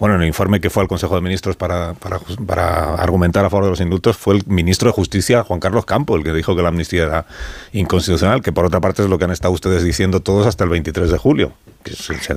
bueno, 0.00 0.14
en 0.14 0.22
el 0.22 0.28
informe 0.28 0.60
que 0.60 0.70
fue 0.70 0.82
al 0.82 0.88
Consejo 0.88 1.14
de 1.14 1.20
Ministros 1.20 1.56
para, 1.56 1.92
para, 1.92 2.18
para, 2.46 2.94
argumentar 2.94 3.44
a 3.44 3.50
favor 3.50 3.64
de 3.64 3.70
los 3.70 3.80
indultos 3.82 4.16
fue 4.16 4.34
el 4.34 4.42
ministro 4.46 4.88
de 4.88 4.94
Justicia, 4.94 5.44
Juan 5.44 5.60
Carlos 5.60 5.84
Campo, 5.84 6.16
el 6.16 6.24
que 6.24 6.32
dijo 6.32 6.56
que 6.56 6.62
la 6.62 6.70
amnistía 6.70 7.04
era 7.04 7.26
inconstitucional, 7.72 8.40
que 8.40 8.50
por 8.50 8.64
otra 8.64 8.80
parte 8.80 9.02
es 9.02 9.10
lo 9.10 9.18
que 9.18 9.26
han 9.26 9.30
estado 9.30 9.52
ustedes 9.52 9.84
diciendo 9.84 10.20
todos 10.20 10.46
hasta 10.46 10.64
el 10.64 10.70
23 10.70 11.10
de 11.10 11.18
julio. 11.18 11.52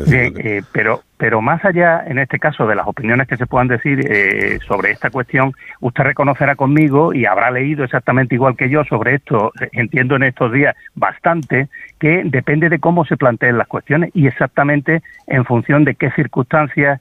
Eh, 0.07 0.61
pero, 0.72 1.03
pero 1.18 1.41
más 1.41 1.64
allá, 1.66 2.03
en 2.07 2.18
este 2.18 2.39
caso, 2.39 2.66
de 2.66 2.76
las 2.76 2.88
opiniones 2.88 3.28
que 3.28 3.36
se 3.36 3.45
puedan 3.45 3.68
decir 3.68 3.99
eh, 4.09 4.59
sobre 4.68 4.91
esta 4.91 5.09
cuestión, 5.09 5.53
usted 5.82 6.03
reconocerá 6.03 6.55
conmigo 6.55 7.14
y 7.14 7.26
habrá 7.26 7.51
leído 7.51 7.84
exactamente 7.84 8.36
igual 8.36 8.55
que 8.55 8.70
yo 8.70 8.84
sobre 8.86 9.16
esto, 9.16 9.51
eh, 9.59 9.70
entiendo 9.74 10.16
en 10.16 10.24
estos 10.24 10.51
días 10.53 10.76
bastante, 10.95 11.68
que 11.99 12.24
depende 12.26 12.70
de 12.70 12.80
cómo 12.80 13.05
se 13.05 13.18
planteen 13.18 13.57
las 13.57 13.68
cuestiones 13.68 14.11
y 14.14 14.28
exactamente 14.28 15.01
en 15.28 15.45
función 15.45 15.84
de 15.84 15.95
qué 15.95 16.11
circunstancias 16.11 16.99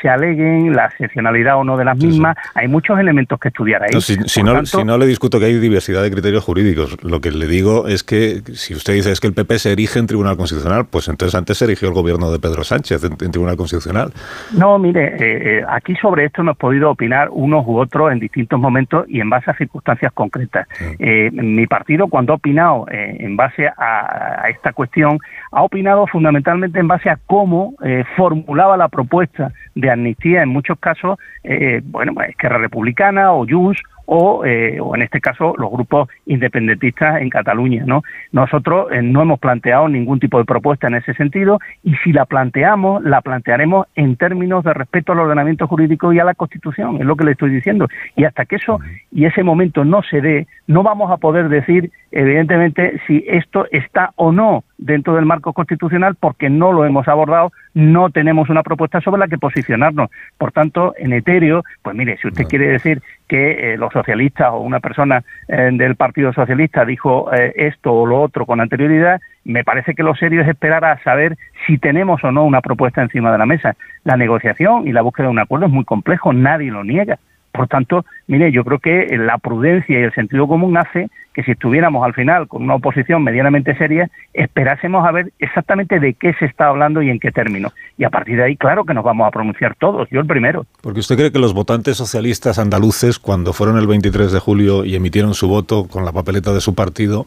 se 0.00 0.08
aleguen, 0.08 0.74
la 0.74 0.86
excepcionalidad 0.86 1.58
o 1.58 1.64
no 1.64 1.76
de 1.76 1.84
las 1.84 1.96
mismas. 1.96 2.36
Hay 2.54 2.68
muchos 2.68 2.98
elementos 2.98 3.38
que 3.38 3.48
estudiar 3.48 3.82
ahí. 3.82 4.00
si, 4.00 4.42
no, 4.42 4.64
si 4.64 4.84
no 4.84 4.98
le 4.98 5.06
discuto 5.06 5.38
que 5.38 5.46
hay 5.46 5.58
diversidad 5.58 6.02
de 6.02 6.10
criterios 6.10 6.44
jurídicos, 6.44 7.02
lo 7.02 7.20
que 7.20 7.30
le 7.30 7.46
digo 7.46 7.88
es 7.88 8.02
que 8.02 8.42
si 8.54 8.74
usted 8.74 8.94
dice 8.94 9.12
es 9.12 9.20
que 9.20 9.26
el 9.26 9.34
PP 9.34 9.58
se 9.58 9.72
erige 9.72 9.98
en 9.98 10.06
Tribunal 10.06 10.36
Constitucional, 10.36 10.86
pues 10.90 11.08
entonces 11.08 11.34
antes 11.34 11.58
se 11.58 11.64
erige 11.64 11.86
el 11.86 11.92
gobierno 11.92 12.30
de 12.30 12.38
Pedro 12.38 12.64
Sánchez 12.64 13.04
en, 13.04 13.16
Tribunal 13.16 13.56
Constitucional. 13.56 14.12
No, 14.56 14.78
mire, 14.78 15.06
eh, 15.06 15.58
eh, 15.58 15.64
aquí 15.68 15.94
sobre 15.96 16.24
esto 16.24 16.42
hemos 16.42 16.56
podido 16.56 16.90
opinar 16.90 17.28
unos 17.30 17.66
u 17.66 17.78
otros 17.78 18.12
en 18.12 18.18
distintos 18.18 18.58
momentos 18.58 19.06
y 19.08 19.20
en 19.20 19.30
base 19.30 19.50
a 19.50 19.54
circunstancias 19.54 20.12
concretas. 20.12 20.66
Eh, 20.98 21.30
mi 21.32 21.66
partido, 21.66 22.08
cuando 22.08 22.32
ha 22.32 22.36
opinado 22.36 22.86
en 22.90 23.36
base 23.36 23.66
a, 23.66 24.44
esta 24.50 24.72
cuestión, 24.72 25.18
ha 25.52 25.62
opinado 25.62 26.06
fundamentalmente 26.06 26.78
en 26.78 26.88
base 26.88 27.10
a 27.10 27.18
cómo 27.26 27.74
formulaba 28.16 28.76
la 28.76 28.88
propuesta 28.88 29.52
de 29.74 29.87
amnistía 29.90 30.42
en 30.42 30.48
muchos 30.48 30.78
casos, 30.78 31.18
bueno, 31.84 32.14
pues, 32.14 32.30
Esquerra 32.30 32.58
Republicana 32.58 33.32
o 33.32 33.46
Junts 33.48 33.82
o, 34.10 34.42
eh, 34.46 34.80
o 34.80 34.96
en 34.96 35.02
este 35.02 35.20
caso 35.20 35.54
los 35.58 35.70
grupos 35.70 36.08
independentistas 36.24 37.20
en 37.20 37.28
Cataluña. 37.28 37.84
¿no? 37.86 38.02
Nosotros 38.32 38.90
eh, 38.90 39.02
no 39.02 39.20
hemos 39.20 39.38
planteado 39.38 39.86
ningún 39.86 40.18
tipo 40.18 40.38
de 40.38 40.46
propuesta 40.46 40.86
en 40.86 40.94
ese 40.94 41.12
sentido 41.12 41.60
y 41.84 41.94
si 41.96 42.14
la 42.14 42.24
planteamos, 42.24 43.04
la 43.04 43.20
plantearemos 43.20 43.86
en 43.96 44.16
términos 44.16 44.64
de 44.64 44.72
respeto 44.72 45.12
al 45.12 45.20
ordenamiento 45.20 45.66
jurídico 45.66 46.10
y 46.14 46.20
a 46.20 46.24
la 46.24 46.32
Constitución, 46.32 46.96
es 46.96 47.04
lo 47.04 47.16
que 47.16 47.24
le 47.24 47.32
estoy 47.32 47.50
diciendo. 47.50 47.86
Y 48.16 48.24
hasta 48.24 48.46
que 48.46 48.56
eso 48.56 48.80
y 49.12 49.26
ese 49.26 49.42
momento 49.42 49.84
no 49.84 50.02
se 50.02 50.22
dé, 50.22 50.46
no 50.66 50.82
vamos 50.82 51.10
a 51.10 51.18
poder 51.18 51.50
decir, 51.50 51.90
evidentemente, 52.10 53.00
si 53.06 53.24
esto 53.28 53.66
está 53.70 54.12
o 54.16 54.32
no 54.32 54.64
dentro 54.78 55.16
del 55.16 55.26
marco 55.26 55.52
constitucional 55.52 56.14
porque 56.18 56.48
no 56.48 56.72
lo 56.72 56.86
hemos 56.86 57.08
abordado, 57.08 57.52
no 57.74 58.10
tenemos 58.10 58.48
una 58.48 58.62
propuesta 58.62 59.00
sobre 59.00 59.20
la 59.20 59.28
que 59.28 59.36
posicionarnos. 59.36 60.10
Por 60.38 60.52
tanto, 60.52 60.94
en 60.96 61.12
etéreo, 61.12 61.62
pues 61.82 61.94
mire, 61.94 62.16
si 62.18 62.28
usted 62.28 62.46
quiere 62.46 62.68
decir 62.68 63.02
que 63.28 63.74
eh, 63.74 63.76
los 63.76 63.92
socialistas 63.92 64.48
o 64.50 64.60
una 64.60 64.80
persona 64.80 65.22
eh, 65.46 65.70
del 65.72 65.96
Partido 65.96 66.32
Socialista 66.32 66.84
dijo 66.84 67.32
eh, 67.32 67.52
esto 67.56 67.92
o 67.92 68.06
lo 68.06 68.20
otro 68.20 68.46
con 68.46 68.60
anterioridad, 68.60 69.20
me 69.44 69.64
parece 69.64 69.94
que 69.94 70.02
lo 70.02 70.14
serio 70.14 70.42
es 70.42 70.48
esperar 70.48 70.84
a 70.84 71.02
saber 71.02 71.36
si 71.66 71.78
tenemos 71.78 72.24
o 72.24 72.32
no 72.32 72.44
una 72.44 72.62
propuesta 72.62 73.02
encima 73.02 73.30
de 73.30 73.38
la 73.38 73.46
mesa. 73.46 73.76
La 74.04 74.16
negociación 74.16 74.88
y 74.88 74.92
la 74.92 75.02
búsqueda 75.02 75.26
de 75.26 75.32
un 75.32 75.38
acuerdo 75.38 75.66
es 75.66 75.72
muy 75.72 75.84
complejo, 75.84 76.32
nadie 76.32 76.70
lo 76.70 76.84
niega. 76.84 77.18
Por 77.58 77.66
tanto, 77.66 78.06
mire, 78.28 78.52
yo 78.52 78.62
creo 78.62 78.78
que 78.78 79.18
la 79.18 79.36
prudencia 79.38 79.98
y 79.98 80.04
el 80.04 80.14
sentido 80.14 80.46
común 80.46 80.76
hace 80.76 81.10
que 81.34 81.42
si 81.42 81.50
estuviéramos 81.50 82.06
al 82.06 82.14
final 82.14 82.46
con 82.46 82.62
una 82.62 82.76
oposición 82.76 83.24
medianamente 83.24 83.76
seria, 83.76 84.08
esperásemos 84.32 85.04
a 85.04 85.10
ver 85.10 85.32
exactamente 85.40 85.98
de 85.98 86.14
qué 86.14 86.34
se 86.34 86.44
está 86.44 86.68
hablando 86.68 87.02
y 87.02 87.10
en 87.10 87.18
qué 87.18 87.32
término. 87.32 87.72
Y 87.96 88.04
a 88.04 88.10
partir 88.10 88.36
de 88.36 88.44
ahí, 88.44 88.56
claro 88.56 88.84
que 88.84 88.94
nos 88.94 89.02
vamos 89.02 89.26
a 89.26 89.32
pronunciar 89.32 89.74
todos, 89.74 90.08
yo 90.12 90.20
el 90.20 90.26
primero. 90.28 90.66
Porque 90.82 91.00
usted 91.00 91.16
cree 91.16 91.32
que 91.32 91.40
los 91.40 91.52
votantes 91.52 91.96
socialistas 91.96 92.60
andaluces, 92.60 93.18
cuando 93.18 93.52
fueron 93.52 93.76
el 93.76 93.88
23 93.88 94.30
de 94.30 94.38
julio 94.38 94.84
y 94.84 94.94
emitieron 94.94 95.34
su 95.34 95.48
voto 95.48 95.88
con 95.88 96.04
la 96.04 96.12
papeleta 96.12 96.54
de 96.54 96.60
su 96.60 96.76
partido, 96.76 97.26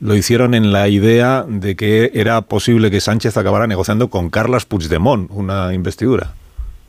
lo 0.00 0.16
hicieron 0.16 0.54
en 0.54 0.72
la 0.72 0.88
idea 0.88 1.44
de 1.46 1.76
que 1.76 2.10
era 2.14 2.40
posible 2.40 2.90
que 2.90 3.00
Sánchez 3.00 3.36
acabara 3.36 3.68
negociando 3.68 4.10
con 4.10 4.30
Carles 4.30 4.64
Puigdemont 4.64 5.30
una 5.30 5.72
investidura. 5.74 6.32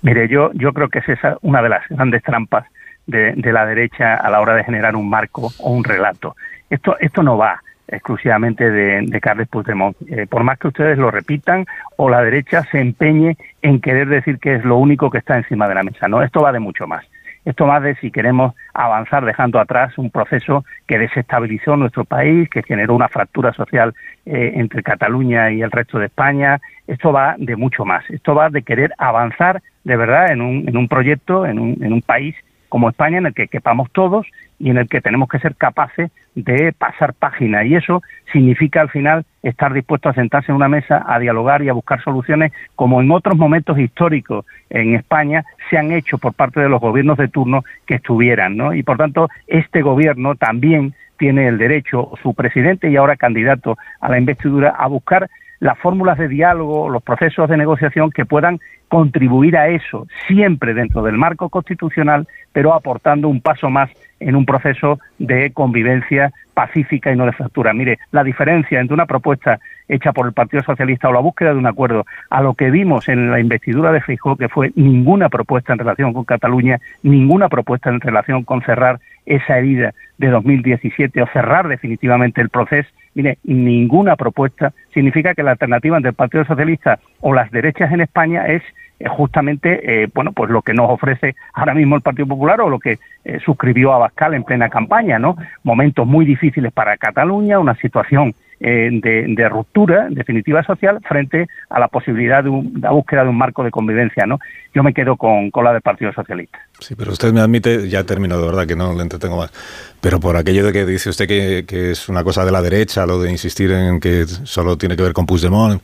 Mire, 0.01 0.27
yo, 0.27 0.51
yo 0.53 0.73
creo 0.73 0.89
que 0.89 0.99
es 0.99 1.09
esa 1.09 1.37
una 1.41 1.61
de 1.61 1.69
las 1.69 1.87
grandes 1.89 2.23
trampas 2.23 2.65
de, 3.05 3.35
la 3.51 3.65
derecha 3.65 4.15
a 4.15 4.29
la 4.29 4.39
hora 4.41 4.55
de 4.55 4.63
generar 4.63 4.95
un 4.95 5.09
marco 5.09 5.51
o 5.59 5.71
un 5.71 5.83
relato. 5.83 6.35
Esto, 6.69 6.97
esto 6.99 7.23
no 7.23 7.37
va 7.37 7.61
exclusivamente 7.87 8.71
de, 8.71 9.01
de 9.05 9.21
Carles 9.21 9.49
Puigdemont. 9.49 9.95
Eh, 10.07 10.25
por 10.27 10.43
más 10.43 10.57
que 10.57 10.69
ustedes 10.69 10.97
lo 10.97 11.11
repitan 11.11 11.65
o 11.97 12.09
la 12.09 12.23
derecha 12.23 12.63
se 12.71 12.79
empeñe 12.79 13.37
en 13.61 13.81
querer 13.81 14.07
decir 14.07 14.39
que 14.39 14.55
es 14.55 14.63
lo 14.63 14.77
único 14.77 15.09
que 15.09 15.17
está 15.17 15.37
encima 15.37 15.67
de 15.67 15.75
la 15.75 15.83
mesa. 15.83 16.07
No, 16.07 16.23
esto 16.23 16.41
va 16.41 16.51
de 16.51 16.59
mucho 16.59 16.87
más. 16.87 17.05
Esto 17.43 17.65
más 17.65 17.81
de 17.81 17.95
si 17.95 18.11
queremos 18.11 18.53
avanzar 18.73 19.25
dejando 19.25 19.59
atrás 19.59 19.97
un 19.97 20.11
proceso 20.11 20.63
que 20.87 20.99
desestabilizó 20.99 21.75
nuestro 21.75 22.05
país, 22.05 22.49
que 22.49 22.61
generó 22.61 22.95
una 22.95 23.07
fractura 23.07 23.51
social 23.53 23.93
eh, 24.25 24.53
entre 24.55 24.83
Cataluña 24.83 25.51
y 25.51 25.61
el 25.61 25.71
resto 25.71 25.97
de 25.97 26.05
España. 26.05 26.59
Esto 26.85 27.11
va 27.11 27.35
de 27.37 27.55
mucho 27.55 27.83
más. 27.83 28.07
Esto 28.09 28.35
va 28.35 28.49
de 28.49 28.61
querer 28.61 28.93
avanzar 28.97 29.61
de 29.83 29.97
verdad 29.97 30.31
en 30.31 30.41
un, 30.41 30.67
en 30.67 30.77
un 30.77 30.87
proyecto, 30.87 31.45
en 31.45 31.57
un, 31.57 31.83
en 31.83 31.93
un 31.93 32.01
país 32.01 32.35
como 32.71 32.89
España 32.89 33.17
en 33.17 33.25
el 33.25 33.33
que 33.33 33.49
quepamos 33.49 33.91
todos 33.91 34.25
y 34.57 34.69
en 34.69 34.77
el 34.77 34.87
que 34.87 35.01
tenemos 35.01 35.27
que 35.27 35.39
ser 35.39 35.57
capaces 35.57 36.09
de 36.35 36.71
pasar 36.71 37.13
página. 37.13 37.65
Y 37.65 37.75
eso 37.75 38.01
significa 38.31 38.79
al 38.79 38.89
final 38.89 39.25
estar 39.43 39.73
dispuesto 39.73 40.07
a 40.07 40.13
sentarse 40.13 40.53
en 40.53 40.55
una 40.55 40.69
mesa, 40.69 41.03
a 41.05 41.19
dialogar 41.19 41.61
y 41.63 41.67
a 41.67 41.73
buscar 41.73 42.01
soluciones 42.01 42.53
como 42.77 43.01
en 43.01 43.11
otros 43.11 43.37
momentos 43.37 43.77
históricos 43.77 44.45
en 44.69 44.95
España 44.95 45.43
se 45.69 45.77
han 45.77 45.91
hecho 45.91 46.17
por 46.17 46.33
parte 46.33 46.61
de 46.61 46.69
los 46.69 46.79
gobiernos 46.79 47.17
de 47.17 47.27
turno 47.27 47.65
que 47.85 47.95
estuvieran. 47.95 48.55
¿no? 48.55 48.73
Y 48.73 48.83
por 48.83 48.97
tanto, 48.97 49.27
este 49.47 49.81
gobierno 49.81 50.35
también 50.35 50.93
tiene 51.17 51.49
el 51.49 51.57
derecho, 51.57 52.13
su 52.23 52.33
presidente 52.33 52.89
y 52.89 52.95
ahora 52.95 53.17
candidato 53.17 53.77
a 53.99 54.09
la 54.09 54.17
investidura, 54.17 54.69
a 54.69 54.87
buscar 54.87 55.29
las 55.61 55.77
fórmulas 55.77 56.17
de 56.17 56.27
diálogo, 56.27 56.89
los 56.89 57.03
procesos 57.03 57.47
de 57.47 57.55
negociación 57.55 58.09
que 58.09 58.25
puedan 58.25 58.59
contribuir 58.87 59.55
a 59.55 59.69
eso, 59.69 60.07
siempre 60.27 60.73
dentro 60.73 61.03
del 61.03 61.17
marco 61.17 61.49
constitucional, 61.49 62.27
pero 62.51 62.73
aportando 62.73 63.29
un 63.29 63.41
paso 63.41 63.69
más 63.69 63.89
en 64.19 64.35
un 64.35 64.45
proceso 64.45 64.99
de 65.19 65.51
convivencia 65.53 66.33
pacífica 66.55 67.11
y 67.11 67.15
no 67.15 67.27
de 67.27 67.31
fractura. 67.31 67.73
Mire, 67.73 67.99
la 68.11 68.23
diferencia 68.23 68.79
entre 68.79 68.95
una 68.95 69.05
propuesta 69.05 69.59
hecha 69.87 70.11
por 70.13 70.25
el 70.25 70.33
Partido 70.33 70.63
Socialista 70.63 71.09
o 71.09 71.13
la 71.13 71.19
búsqueda 71.19 71.51
de 71.51 71.59
un 71.59 71.67
acuerdo 71.67 72.05
a 72.31 72.41
lo 72.41 72.55
que 72.55 72.71
vimos 72.71 73.07
en 73.07 73.29
la 73.29 73.39
investidura 73.39 73.91
de 73.91 74.01
Feijóo, 74.01 74.37
que 74.37 74.49
fue 74.49 74.71
ninguna 74.75 75.29
propuesta 75.29 75.73
en 75.73 75.79
relación 75.79 76.11
con 76.11 76.25
Cataluña, 76.25 76.79
ninguna 77.03 77.49
propuesta 77.49 77.91
en 77.91 78.01
relación 78.01 78.43
con 78.43 78.63
cerrar 78.63 78.99
esa 79.27 79.59
herida 79.59 79.93
de 80.17 80.29
2017 80.29 81.21
o 81.21 81.27
cerrar 81.27 81.67
definitivamente 81.67 82.41
el 82.41 82.49
proceso, 82.49 82.89
mire, 83.13 83.37
ninguna 83.43 84.15
propuesta 84.15 84.73
significa 84.93 85.33
que 85.33 85.43
la 85.43 85.51
alternativa 85.51 85.97
entre 85.97 86.09
el 86.09 86.15
Partido 86.15 86.45
Socialista 86.45 86.99
o 87.19 87.33
las 87.33 87.51
derechas 87.51 87.91
en 87.91 88.01
España 88.01 88.47
es 88.47 88.63
eh, 88.99 89.07
justamente 89.09 90.03
eh, 90.03 90.07
bueno 90.13 90.31
pues 90.31 90.49
lo 90.49 90.61
que 90.61 90.73
nos 90.73 90.89
ofrece 90.89 91.35
ahora 91.53 91.73
mismo 91.73 91.95
el 91.95 92.01
Partido 92.01 92.27
Popular 92.27 92.61
o 92.61 92.69
lo 92.69 92.79
que 92.79 92.99
eh, 93.25 93.39
suscribió 93.43 93.93
Abascal 93.93 94.33
en 94.33 94.43
plena 94.43 94.69
campaña 94.69 95.17
no 95.17 95.35
momentos 95.63 96.05
muy 96.05 96.25
difíciles 96.25 96.71
para 96.71 96.97
Cataluña 96.97 97.59
una 97.59 97.75
situación 97.75 98.33
de, 98.61 99.49
ruptura 99.49 100.07
definitiva 100.09 100.63
social 100.63 100.99
frente 101.07 101.47
a 101.69 101.79
la 101.79 101.87
posibilidad 101.87 102.43
de, 102.43 102.51
la 102.79 102.91
búsqueda 102.91 103.23
de 103.23 103.29
un 103.29 103.37
marco 103.37 103.63
de 103.63 103.71
convivencia 103.71 104.25
no 104.25 104.39
yo 104.73 104.83
me 104.83 104.93
quedo 104.93 105.17
con, 105.17 105.51
con 105.51 105.65
la 105.65 105.73
del 105.73 105.81
Partido 105.81 106.13
Socialista. 106.13 106.59
Sí 106.79 106.95
pero 106.95 107.11
usted 107.11 107.33
me 107.33 107.41
admite 107.41 107.89
ya 107.89 108.03
termino 108.03 108.39
de 108.39 108.45
verdad 108.45 108.67
que 108.67 108.75
no 108.75 108.93
le 108.93 109.01
entretengo 109.01 109.37
más. 109.37 109.51
Pero 109.99 110.19
por 110.19 110.37
aquello 110.37 110.65
de 110.65 110.71
que 110.71 110.85
dice 110.85 111.09
usted 111.09 111.27
que, 111.27 111.65
que 111.67 111.91
es 111.91 112.07
una 112.07 112.23
cosa 112.23 112.45
de 112.45 112.51
la 112.51 112.61
derecha 112.61 113.05
lo 113.05 113.19
de 113.19 113.31
insistir 113.31 113.71
en 113.71 113.99
que 113.99 114.25
solo 114.25 114.77
tiene 114.77 114.95
que 114.95 115.03
ver 115.03 115.13
con 115.13 115.25
Puigdemont 115.25 115.81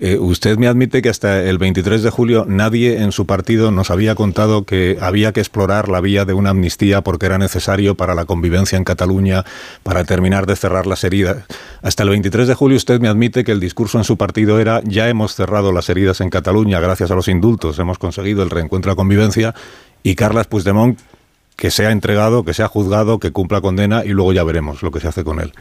eh, 0.00 0.16
usted 0.16 0.58
me 0.58 0.68
admite 0.68 1.02
que 1.02 1.08
hasta 1.08 1.42
el 1.42 1.58
23 1.58 2.04
de 2.04 2.10
julio 2.10 2.44
nadie 2.46 3.02
en 3.02 3.10
su 3.10 3.26
partido 3.26 3.72
nos 3.72 3.90
había 3.90 4.14
contado 4.14 4.62
que 4.62 4.96
había 5.00 5.32
que 5.32 5.40
explorar 5.40 5.88
la 5.88 6.00
vía 6.00 6.24
de 6.24 6.34
una 6.34 6.50
amnistía 6.50 7.00
porque 7.00 7.26
era 7.26 7.36
necesario 7.36 7.96
para 7.96 8.14
la 8.14 8.24
convivencia 8.24 8.78
en 8.78 8.84
Cataluña, 8.84 9.44
para 9.82 10.04
terminar 10.04 10.46
de 10.46 10.54
cerrar 10.54 10.86
las 10.86 11.02
heridas. 11.02 11.38
Hasta 11.82 12.04
el 12.04 12.10
23 12.10 12.46
de 12.46 12.54
julio 12.54 12.76
usted 12.76 13.00
me 13.00 13.08
admite 13.08 13.42
que 13.42 13.50
el 13.50 13.58
discurso 13.58 13.98
en 13.98 14.04
su 14.04 14.16
partido 14.16 14.60
era 14.60 14.82
ya 14.84 15.08
hemos 15.08 15.34
cerrado 15.34 15.72
las 15.72 15.88
heridas 15.88 16.20
en 16.20 16.30
Cataluña 16.30 16.78
gracias 16.78 17.10
a 17.10 17.16
los 17.16 17.26
indultos, 17.26 17.76
hemos 17.80 17.98
conseguido 17.98 18.44
el 18.44 18.50
reencuentro 18.50 18.92
a 18.92 18.96
convivencia 18.96 19.52
y 20.04 20.14
Carlas 20.14 20.46
Puigdemont 20.46 20.96
que 21.56 21.72
sea 21.72 21.90
entregado, 21.90 22.44
que 22.44 22.54
sea 22.54 22.68
juzgado, 22.68 23.18
que 23.18 23.32
cumpla 23.32 23.60
condena 23.60 24.04
y 24.04 24.10
luego 24.10 24.32
ya 24.32 24.44
veremos 24.44 24.84
lo 24.84 24.92
que 24.92 25.00
se 25.00 25.08
hace 25.08 25.24
con 25.24 25.40
él. 25.40 25.52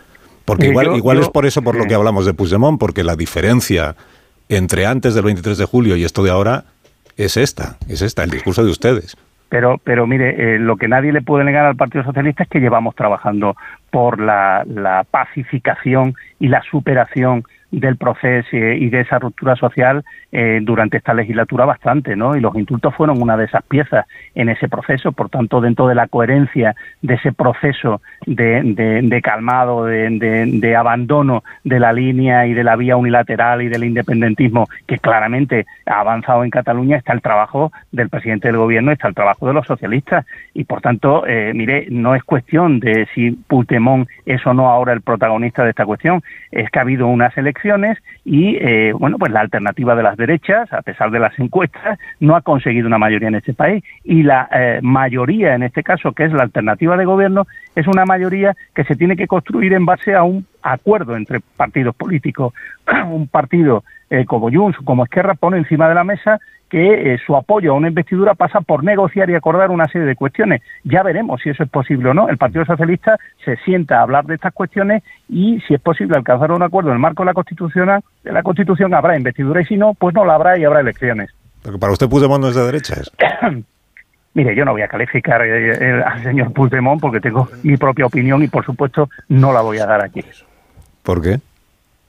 Porque 0.45 0.67
igual, 0.67 0.95
igual 0.95 1.17
es 1.17 1.29
por 1.29 1.47
eso 1.47 1.63
por 1.63 1.75
lo 1.75 1.85
que 1.85 1.95
hablamos 1.95 2.27
de 2.27 2.35
Puigdemont, 2.35 2.79
porque 2.79 3.03
la 3.03 3.15
diferencia 3.15 3.95
entre 4.49 4.85
antes 4.85 5.15
del 5.15 5.25
23 5.25 5.57
de 5.57 5.65
julio 5.65 5.95
y 5.95 6.03
esto 6.03 6.23
de 6.23 6.31
ahora 6.31 6.65
es 7.17 7.37
esta, 7.37 7.77
es 7.89 8.01
esta, 8.01 8.23
el 8.23 8.29
discurso 8.29 8.63
de 8.63 8.71
ustedes. 8.71 9.17
Pero, 9.49 9.77
pero 9.83 10.05
mire, 10.05 10.55
eh, 10.55 10.59
lo 10.59 10.75
que 10.75 10.87
nadie 10.87 11.13
le 11.13 11.21
puede 11.21 11.45
negar 11.45 11.65
al 11.65 11.75
Partido 11.75 12.03
Socialista 12.03 12.43
es 12.43 12.49
que 12.49 12.59
llevamos 12.59 12.95
trabajando 12.95 13.55
por 13.91 14.19
la, 14.19 14.65
la 14.67 15.05
pacificación 15.09 16.15
y 16.39 16.49
la 16.49 16.61
superación 16.69 17.43
del 17.71 17.97
proceso 17.97 18.55
y 18.55 18.89
de 18.89 19.01
esa 19.01 19.19
ruptura 19.19 19.55
social 19.55 20.03
eh, 20.31 20.59
durante 20.61 20.97
esta 20.97 21.13
legislatura 21.13 21.65
bastante, 21.65 22.15
¿no? 22.15 22.35
Y 22.35 22.39
los 22.39 22.55
indultos 22.55 22.95
fueron 22.95 23.21
una 23.21 23.37
de 23.37 23.45
esas 23.45 23.63
piezas 23.63 24.05
en 24.35 24.49
ese 24.49 24.69
proceso, 24.69 25.11
por 25.11 25.29
tanto, 25.29 25.61
dentro 25.61 25.87
de 25.87 25.95
la 25.95 26.07
coherencia 26.07 26.75
de 27.01 27.15
ese 27.15 27.33
proceso 27.33 28.01
de, 28.25 28.61
de, 29.03 29.21
calmado, 29.21 29.85
de, 29.85 30.09
de, 30.09 30.75
abandono 30.75 31.43
de 31.63 31.79
la 31.79 31.93
línea 31.93 32.45
y 32.45 32.53
de 32.53 32.63
la 32.63 32.75
vía 32.75 32.95
unilateral 32.95 33.61
y 33.61 33.69
del 33.69 33.83
independentismo 33.83 34.67
que 34.85 34.99
claramente 34.99 35.65
ha 35.85 35.99
avanzado 36.01 36.43
en 36.43 36.49
Cataluña, 36.49 36.97
está 36.97 37.13
el 37.13 37.21
trabajo 37.21 37.71
del 37.91 38.09
presidente 38.09 38.47
del 38.47 38.57
gobierno, 38.57 38.91
está 38.91 39.07
el 39.07 39.15
trabajo 39.15 39.47
de 39.47 39.53
los 39.53 39.65
socialistas. 39.65 40.25
Y, 40.53 40.65
por 40.65 40.81
tanto, 40.81 41.25
eh, 41.25 41.51
mire, 41.53 41.87
no 41.89 42.15
es 42.15 42.23
cuestión 42.23 42.79
de 42.79 43.07
si 43.13 43.31
Puigdemont 43.31 44.07
es 44.25 44.45
o 44.45 44.53
no 44.53 44.69
ahora 44.69 44.93
el 44.93 45.01
protagonista 45.01 45.63
de 45.63 45.69
esta 45.71 45.85
cuestión, 45.85 46.21
es 46.51 46.69
que 46.69 46.79
ha 46.79 46.81
habido 46.81 47.07
unas 47.07 47.37
elecciones 47.57 47.97
y, 48.23 48.57
eh, 48.57 48.93
bueno, 48.93 49.17
pues 49.17 49.31
la 49.31 49.41
alternativa 49.41 49.95
de 49.95 50.03
las 50.03 50.17
derechas, 50.17 50.71
a 50.73 50.81
pesar 50.81 51.11
de 51.11 51.19
las 51.19 51.37
encuestas, 51.39 51.97
no 52.19 52.35
ha 52.35 52.41
conseguido 52.41 52.87
una 52.87 52.97
mayoría 52.97 53.29
en 53.29 53.35
este 53.35 53.53
país 53.53 53.83
y 54.03 54.23
la 54.23 54.47
eh, 54.51 54.79
mayoría, 54.81 55.55
en 55.55 55.63
este 55.63 55.83
caso, 55.83 56.11
que 56.11 56.25
es 56.25 56.33
la 56.33 56.43
alternativa 56.43 56.97
de 56.97 57.05
gobierno, 57.05 57.47
es 57.75 57.87
una 57.87 58.05
mayoría 58.05 58.55
que 58.75 58.83
se 58.83 58.95
tiene 58.95 59.15
que 59.15 59.27
construir 59.27 59.73
en 59.73 59.85
base 59.85 60.13
a 60.13 60.23
un 60.23 60.45
acuerdo 60.61 61.15
entre 61.15 61.39
partidos 61.39 61.95
políticos. 61.95 62.53
un 63.09 63.27
partido 63.27 63.83
eh, 64.09 64.25
como 64.25 64.51
Junts, 64.51 64.77
como 64.83 65.03
Esquerra, 65.03 65.35
pone 65.35 65.57
encima 65.57 65.87
de 65.89 65.95
la 65.95 66.03
mesa 66.03 66.39
que 66.69 67.13
eh, 67.13 67.17
su 67.25 67.35
apoyo 67.35 67.71
a 67.71 67.75
una 67.75 67.87
investidura 67.87 68.33
pasa 68.33 68.61
por 68.61 68.83
negociar 68.83 69.29
y 69.29 69.35
acordar 69.35 69.71
una 69.71 69.87
serie 69.87 70.07
de 70.07 70.15
cuestiones. 70.15 70.61
Ya 70.83 71.03
veremos 71.03 71.41
si 71.41 71.49
eso 71.49 71.63
es 71.63 71.69
posible 71.69 72.09
o 72.09 72.13
no. 72.13 72.29
El 72.29 72.37
Partido 72.37 72.65
Socialista 72.65 73.17
se 73.45 73.55
sienta 73.57 73.99
a 73.99 74.01
hablar 74.01 74.25
de 74.25 74.35
estas 74.35 74.53
cuestiones 74.53 75.03
y 75.29 75.61
si 75.61 75.73
es 75.73 75.81
posible 75.81 76.17
alcanzar 76.17 76.51
un 76.51 76.63
acuerdo 76.63 76.89
en 76.89 76.95
el 76.95 77.01
marco 77.01 77.23
de 77.23 77.27
la 77.27 77.33
Constitución, 77.33 77.89
de 78.23 78.31
la 78.31 78.43
Constitución 78.43 78.93
habrá 78.93 79.17
investidura 79.17 79.61
y 79.61 79.65
si 79.65 79.77
no, 79.77 79.93
pues 79.93 80.13
no 80.13 80.25
la 80.25 80.35
habrá 80.35 80.57
y 80.57 80.65
habrá 80.65 80.81
elecciones. 80.81 81.29
Porque 81.61 81.79
para 81.79 81.93
usted 81.93 82.09
Puigdemont 82.09 82.41
no 82.41 82.49
es 82.49 82.55
de 82.55 82.65
derechas. 82.65 83.11
Mire, 84.33 84.55
yo 84.55 84.65
no 84.65 84.73
voy 84.73 84.83
a 84.83 84.87
calificar 84.87 85.41
eh, 85.41 85.71
eh, 85.71 86.03
al 86.05 86.21
señor 86.21 86.53
Puigdemont 86.53 87.01
porque 87.01 87.19
tengo 87.19 87.49
mi 87.63 87.77
propia 87.77 88.05
opinión 88.05 88.43
y 88.43 88.47
por 88.47 88.65
supuesto 88.65 89.09
no 89.29 89.51
la 89.51 89.61
voy 89.61 89.79
a 89.79 89.85
dar 89.85 90.03
aquí. 90.03 90.23
¿Por 91.01 91.21
qué? 91.21 91.39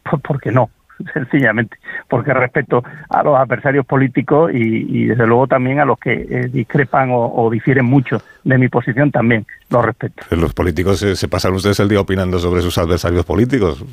Pues 0.02 0.22
porque 0.22 0.50
no. 0.50 0.68
sencillamente, 1.14 1.78
porque 2.08 2.32
respeto 2.32 2.82
a 3.08 3.22
los 3.22 3.36
adversarios 3.36 3.86
políticos 3.86 4.50
y, 4.52 5.06
desde 5.06 5.26
luego 5.26 5.46
también 5.46 5.80
a 5.80 5.84
los 5.84 5.98
que 5.98 6.12
eh, 6.12 6.48
discrepan 6.48 7.10
o, 7.12 7.48
difieren 7.50 7.84
mucho 7.84 8.20
de 8.44 8.58
mi 8.58 8.68
posición 8.68 9.10
también 9.10 9.46
los 9.70 9.84
respeto. 9.84 10.22
Los 10.30 10.52
políticos 10.54 10.98
se 10.98 11.28
pasan 11.28 11.54
ustedes 11.54 11.80
el 11.80 11.88
día 11.88 12.00
opinando 12.00 12.38
sobre 12.38 12.60
sus 12.62 12.76
adversarios 12.78 13.24
políticos. 13.24 13.84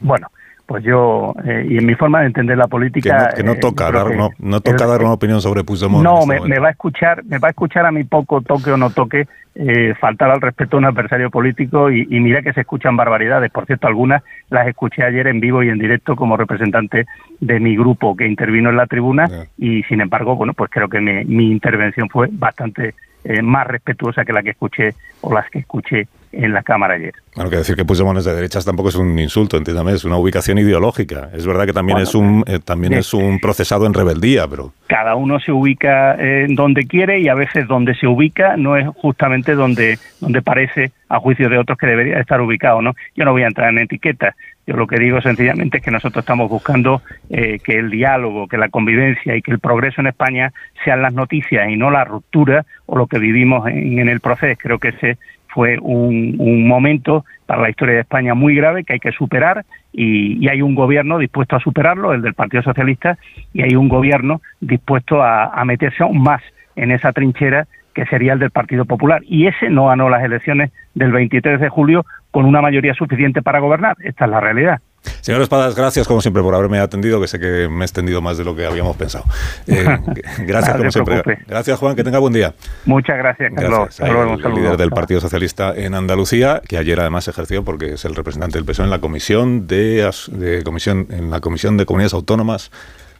Bueno, 0.00 0.28
pues 0.66 0.84
yo, 0.84 1.34
eh, 1.44 1.66
y 1.68 1.78
en 1.78 1.86
mi 1.86 1.94
forma 1.94 2.20
de 2.20 2.26
entender 2.26 2.56
la 2.56 2.66
política... 2.66 3.30
Que 3.34 3.42
no, 3.42 3.56
toca, 3.56 3.90
dar, 3.90 4.06
no, 4.38 4.60
toca 4.60 4.86
dar 4.86 5.00
una 5.00 5.12
opinión 5.12 5.40
sobre 5.40 5.64
Puigdemont. 5.64 6.04
No, 6.04 6.20
este 6.20 6.48
me, 6.48 6.58
va 6.58 6.68
a 6.68 6.70
escuchar, 6.70 7.24
me 7.24 7.38
va 7.38 7.48
a 7.48 7.50
escuchar 7.50 7.84
a 7.84 7.90
mi 7.90 8.04
poco 8.04 8.40
toque 8.40 8.70
o 8.70 8.76
no 8.76 8.90
toque 8.90 9.26
eh, 9.54 9.94
faltar 10.00 10.30
al 10.30 10.40
respeto 10.40 10.76
a 10.76 10.78
un 10.78 10.86
adversario 10.86 11.30
político 11.30 11.90
y, 11.90 12.06
mira 12.20 12.40
que 12.42 12.52
se 12.52 12.62
escuchan 12.62 12.96
barbaridades. 12.96 13.50
Por 13.50 13.66
cierto, 13.66 13.86
algunas 13.86 14.22
las 14.48 14.66
escuché 14.66 15.04
ayer 15.04 15.26
en 15.26 15.40
vivo 15.40 15.62
y 15.62 15.68
en 15.68 15.78
directo 15.78 16.16
como 16.16 16.36
representante 16.36 17.06
de 17.40 17.60
mi 17.60 17.76
grupo 17.76 18.16
que 18.16 18.26
intervino 18.26 18.70
en 18.70 18.76
la 18.76 18.86
tribuna 18.86 19.28
y 19.58 19.82
sin 19.84 20.00
embargo, 20.00 20.36
bueno, 20.36 20.54
pues 20.54 20.70
creo 20.70 20.88
que 20.88 21.00
mi, 21.00 21.50
intervención 21.50 22.08
fue 22.08 22.28
bastante 22.30 22.94
eh, 23.24 23.42
más 23.42 23.66
respetuosa 23.66 24.24
que 24.24 24.32
la 24.32 24.42
que 24.42 24.50
escuché 24.50 24.94
o 25.20 25.34
las 25.34 25.50
que 25.50 25.58
escuché 25.58 26.08
en 26.32 26.52
la 26.52 26.62
Cámara 26.62 26.94
ayer. 26.94 27.12
Bueno, 27.36 27.50
que 27.50 27.56
decir 27.56 27.76
que 27.76 27.84
Puigdemont 27.84 28.18
es 28.18 28.24
de 28.24 28.34
derechas 28.34 28.64
tampoco 28.64 28.88
es 28.88 28.94
un 28.94 29.18
insulto, 29.18 29.56
entiéndame, 29.56 29.92
es 29.92 30.04
una 30.04 30.16
ubicación 30.16 30.58
ideológica. 30.58 31.30
Es 31.32 31.46
verdad 31.46 31.66
que 31.66 31.72
también 31.72 31.98
es 31.98 32.14
un 32.14 32.44
eh, 32.46 32.58
también 32.64 32.92
es 32.92 33.14
un 33.14 33.38
procesado 33.38 33.86
en 33.86 33.94
rebeldía, 33.94 34.46
pero 34.48 34.72
cada 34.86 35.14
uno 35.14 35.40
se 35.40 35.52
ubica 35.52 36.16
eh, 36.18 36.46
donde 36.50 36.86
quiere 36.86 37.20
y 37.20 37.28
a 37.28 37.34
veces 37.34 37.66
donde 37.66 37.94
se 37.94 38.06
ubica 38.06 38.56
no 38.56 38.76
es 38.76 38.86
justamente 38.96 39.54
donde 39.54 39.98
donde 40.20 40.42
parece 40.42 40.92
a 41.08 41.18
juicio 41.18 41.48
de 41.48 41.58
otros 41.58 41.78
que 41.78 41.86
debería 41.86 42.18
estar 42.18 42.40
ubicado, 42.40 42.80
¿no? 42.80 42.94
Yo 43.14 43.24
no 43.24 43.32
voy 43.32 43.42
a 43.42 43.46
entrar 43.46 43.70
en 43.70 43.78
etiquetas. 43.78 44.34
Yo 44.66 44.76
lo 44.76 44.86
que 44.86 44.98
digo 44.98 45.20
sencillamente 45.20 45.78
es 45.78 45.84
que 45.84 45.90
nosotros 45.90 46.22
estamos 46.22 46.48
buscando 46.48 47.02
eh, 47.28 47.58
que 47.64 47.78
el 47.78 47.90
diálogo, 47.90 48.46
que 48.46 48.56
la 48.56 48.68
convivencia 48.68 49.36
y 49.36 49.42
que 49.42 49.50
el 49.50 49.58
progreso 49.58 50.00
en 50.00 50.06
España 50.06 50.52
sean 50.84 51.02
las 51.02 51.12
noticias 51.12 51.68
y 51.68 51.76
no 51.76 51.90
la 51.90 52.04
ruptura 52.04 52.64
o 52.86 52.96
lo 52.96 53.06
que 53.06 53.18
vivimos 53.18 53.66
en, 53.68 53.98
en 53.98 54.08
el 54.08 54.20
proceso. 54.20 54.58
Creo 54.62 54.78
que 54.78 54.88
ese 54.88 55.18
fue 55.52 55.78
un, 55.80 56.66
momento 56.66 57.24
para 57.46 57.62
la 57.62 57.70
historia 57.70 57.94
de 57.96 58.00
España 58.00 58.34
muy 58.34 58.54
grave 58.54 58.84
que 58.84 58.94
hay 58.94 59.00
que 59.00 59.12
superar 59.12 59.64
y, 59.92 60.48
hay 60.48 60.62
un 60.62 60.74
gobierno 60.74 61.18
dispuesto 61.18 61.56
a 61.56 61.60
superarlo, 61.60 62.12
el 62.12 62.22
del 62.22 62.34
Partido 62.34 62.62
Socialista, 62.62 63.18
y 63.52 63.62
hay 63.62 63.74
un 63.74 63.88
gobierno 63.88 64.40
dispuesto 64.60 65.22
a, 65.22 65.46
a 65.46 65.64
meterse 65.64 66.02
aún 66.02 66.22
más 66.22 66.42
en 66.76 66.90
esa 66.90 67.12
trinchera 67.12 67.66
que 67.94 68.06
sería 68.06 68.32
el 68.32 68.38
del 68.38 68.50
Partido 68.50 68.84
Popular. 68.84 69.20
Y 69.24 69.46
ese 69.46 69.68
no 69.68 69.86
ganó 69.86 70.08
las 70.08 70.24
elecciones 70.24 70.70
del 70.94 71.12
23 71.12 71.60
de 71.60 71.68
julio 71.68 72.06
con 72.30 72.46
una 72.46 72.62
mayoría 72.62 72.94
suficiente 72.94 73.42
para 73.42 73.60
gobernar. 73.60 73.96
Esta 74.02 74.24
es 74.24 74.30
la 74.30 74.40
realidad. 74.40 74.80
Señor 75.20 75.42
Espadas, 75.42 75.74
gracias 75.74 76.06
como 76.06 76.20
siempre 76.20 76.42
por 76.42 76.54
haberme 76.54 76.78
atendido, 76.78 77.20
que 77.20 77.28
sé 77.28 77.38
que 77.38 77.68
me 77.68 77.82
he 77.82 77.84
extendido 77.84 78.20
más 78.20 78.38
de 78.38 78.44
lo 78.44 78.54
que 78.54 78.66
habíamos 78.66 78.96
pensado. 78.96 79.24
Eh, 79.66 79.84
gracias 80.38 80.76
como 80.76 80.90
siempre. 80.90 81.38
Gracias 81.46 81.78
Juan, 81.78 81.96
que 81.96 82.04
tenga 82.04 82.18
buen 82.18 82.32
día. 82.32 82.54
Muchas 82.84 83.18
gracias, 83.18 83.52
Carlos. 83.54 84.00
el 84.00 84.54
líder 84.54 84.76
del 84.76 84.90
Partido 84.90 85.20
Socialista 85.20 85.74
en 85.74 85.94
Andalucía, 85.94 86.60
que 86.66 86.78
ayer 86.78 86.98
además 87.00 87.28
ejerció 87.28 87.64
porque 87.64 87.94
es 87.94 88.04
el 88.04 88.14
representante 88.14 88.58
del 88.58 88.64
PSOE 88.64 88.84
en 88.84 88.90
la 88.90 89.00
comisión 89.00 89.66
de, 89.66 90.10
de 90.28 90.62
comisión 90.62 91.06
en 91.10 91.30
la 91.30 91.40
comisión 91.40 91.76
de 91.76 91.86
comunidades 91.86 92.14
autónomas 92.14 92.70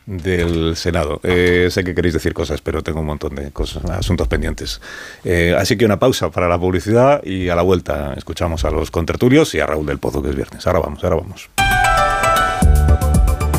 del 0.06 0.76
Senado. 0.76 1.20
Eh, 1.22 1.68
sé 1.70 1.84
que 1.84 1.94
queréis 1.94 2.14
decir 2.14 2.34
cosas, 2.34 2.60
pero 2.60 2.82
tengo 2.82 3.00
un 3.00 3.06
montón 3.06 3.34
de 3.34 3.50
cosas, 3.50 3.84
asuntos 3.84 4.28
pendientes. 4.28 4.80
Eh, 5.24 5.54
así 5.56 5.76
que 5.76 5.84
una 5.84 5.98
pausa 5.98 6.30
para 6.30 6.48
la 6.48 6.58
publicidad 6.58 7.22
y 7.24 7.48
a 7.48 7.56
la 7.56 7.62
vuelta 7.62 8.14
escuchamos 8.16 8.64
a 8.64 8.70
los 8.70 8.90
contertulios 8.90 9.54
y 9.54 9.60
a 9.60 9.66
Raúl 9.66 9.86
del 9.86 9.98
Pozo, 9.98 10.22
que 10.22 10.30
es 10.30 10.36
viernes. 10.36 10.66
Ahora 10.66 10.80
vamos, 10.80 11.04
ahora 11.04 11.16
vamos. 11.16 11.50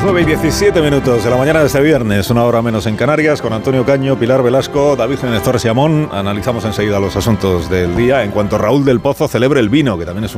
Las 0.00 0.06
9 0.06 0.22
y 0.22 0.24
17 0.24 0.80
minutos 0.80 1.24
de 1.24 1.28
la 1.28 1.36
mañana 1.36 1.60
de 1.60 1.66
este 1.66 1.78
viernes, 1.82 2.30
una 2.30 2.44
hora 2.44 2.62
menos 2.62 2.86
en 2.86 2.96
Canarias, 2.96 3.42
con 3.42 3.52
Antonio 3.52 3.84
Caño, 3.84 4.18
Pilar 4.18 4.42
Velasco, 4.42 4.96
David 4.96 5.18
Jiménez 5.18 5.42
Torres 5.42 5.62
y 5.66 5.68
Amón. 5.68 6.08
Analizamos 6.10 6.64
enseguida 6.64 6.98
los 6.98 7.16
asuntos 7.16 7.68
del 7.68 7.94
día. 7.94 8.24
En 8.24 8.30
cuanto 8.30 8.56
Raúl 8.56 8.82
del 8.86 9.00
Pozo 9.00 9.28
celebre 9.28 9.60
el 9.60 9.68
vino, 9.68 9.98
que 9.98 10.06
también 10.06 10.24
es 10.24 10.34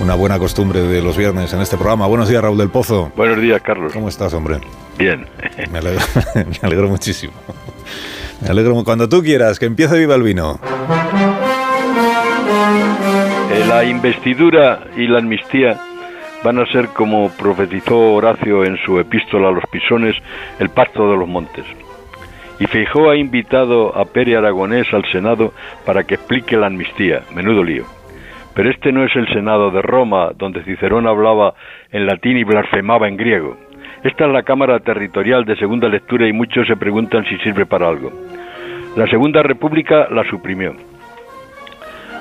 una 0.00 0.16
buena 0.16 0.40
costumbre 0.40 0.80
de 0.82 1.00
los 1.02 1.16
viernes 1.16 1.52
en 1.52 1.60
este 1.60 1.76
programa. 1.76 2.08
Buenos 2.08 2.28
días, 2.28 2.42
Raúl 2.42 2.58
del 2.58 2.68
Pozo. 2.68 3.12
Buenos 3.14 3.40
días, 3.40 3.62
Carlos. 3.62 3.92
¿Cómo 3.92 4.08
estás, 4.08 4.34
hombre? 4.34 4.58
Bien. 4.98 5.24
Me 5.70 5.78
alegro, 5.78 6.04
me 6.34 6.58
alegro 6.62 6.88
muchísimo. 6.88 7.32
Me 8.40 8.48
alegro. 8.48 8.82
Cuando 8.82 9.08
tú 9.08 9.22
quieras, 9.22 9.60
que 9.60 9.66
empiece 9.66 9.96
viva 9.96 10.16
el 10.16 10.24
vino. 10.24 10.58
Eh, 13.52 13.64
la 13.68 13.84
investidura 13.84 14.80
y 14.96 15.06
la 15.06 15.18
amnistía 15.20 15.80
van 16.44 16.58
a 16.58 16.66
ser, 16.66 16.88
como 16.88 17.30
profetizó 17.30 18.12
Horacio 18.12 18.64
en 18.64 18.76
su 18.84 19.00
epístola 19.00 19.48
a 19.48 19.52
los 19.52 19.64
pisones, 19.72 20.14
el 20.60 20.68
pacto 20.68 21.10
de 21.10 21.16
los 21.16 21.26
montes. 21.26 21.64
Y 22.60 22.66
Feijó 22.66 23.10
ha 23.10 23.16
invitado 23.16 23.96
a 23.96 24.04
Pere 24.04 24.36
Aragonés 24.36 24.92
al 24.92 25.04
Senado 25.06 25.54
para 25.86 26.04
que 26.04 26.16
explique 26.16 26.56
la 26.56 26.66
amnistía. 26.66 27.22
Menudo 27.34 27.64
lío. 27.64 27.84
Pero 28.54 28.70
este 28.70 28.92
no 28.92 29.04
es 29.04 29.16
el 29.16 29.26
Senado 29.28 29.70
de 29.70 29.82
Roma, 29.82 30.32
donde 30.36 30.62
Cicerón 30.62 31.06
hablaba 31.08 31.54
en 31.90 32.06
latín 32.06 32.36
y 32.36 32.44
blasfemaba 32.44 33.08
en 33.08 33.16
griego. 33.16 33.56
Esta 34.04 34.26
es 34.26 34.32
la 34.32 34.42
Cámara 34.42 34.78
Territorial 34.80 35.46
de 35.46 35.56
Segunda 35.56 35.88
Lectura 35.88 36.28
y 36.28 36.32
muchos 36.32 36.66
se 36.68 36.76
preguntan 36.76 37.24
si 37.24 37.38
sirve 37.38 37.64
para 37.64 37.88
algo. 37.88 38.12
La 38.96 39.06
Segunda 39.08 39.42
República 39.42 40.08
la 40.10 40.22
suprimió. 40.28 40.74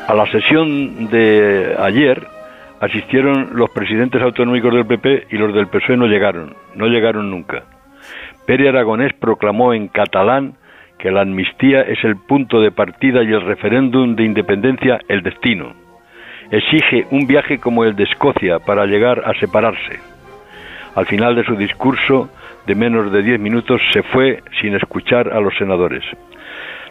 A 0.07 0.13
la 0.13 0.26
sesión 0.32 1.09
de 1.09 1.76
ayer, 1.78 2.26
asistieron 2.84 3.51
los 3.53 3.69
presidentes 3.69 4.21
autonómicos 4.21 4.73
del 4.73 4.86
PP 4.86 5.27
y 5.29 5.38
los 5.38 5.53
del 5.53 5.67
PSOE 5.67 5.95
no 5.95 6.05
llegaron, 6.05 6.53
no 6.75 6.88
llegaron 6.88 7.31
nunca. 7.31 7.63
Pere 8.45 8.67
Aragonés 8.67 9.13
proclamó 9.13 9.73
en 9.73 9.88
catalán 9.88 10.55
que 10.99 11.09
la 11.09 11.21
amnistía 11.21 11.81
es 11.81 12.03
el 12.03 12.17
punto 12.17 12.59
de 12.59 12.71
partida 12.71 13.23
y 13.23 13.31
el 13.31 13.41
referéndum 13.41 14.17
de 14.17 14.25
independencia 14.25 14.99
el 15.07 15.23
destino. 15.23 15.73
Exige 16.51 17.07
un 17.11 17.25
viaje 17.25 17.57
como 17.57 17.86
el 17.86 17.95
de 17.95 18.03
Escocia 18.03 18.59
para 18.59 18.86
llegar 18.86 19.23
a 19.25 19.34
separarse. 19.39 19.99
Al 20.95 21.05
final 21.05 21.36
de 21.36 21.45
su 21.45 21.55
discurso 21.55 22.29
de 22.67 22.75
menos 22.75 23.13
de 23.13 23.23
diez 23.23 23.39
minutos, 23.39 23.81
se 23.93 24.03
fue 24.03 24.43
sin 24.61 24.75
escuchar 24.75 25.31
a 25.34 25.39
los 25.39 25.55
senadores. 25.57 26.03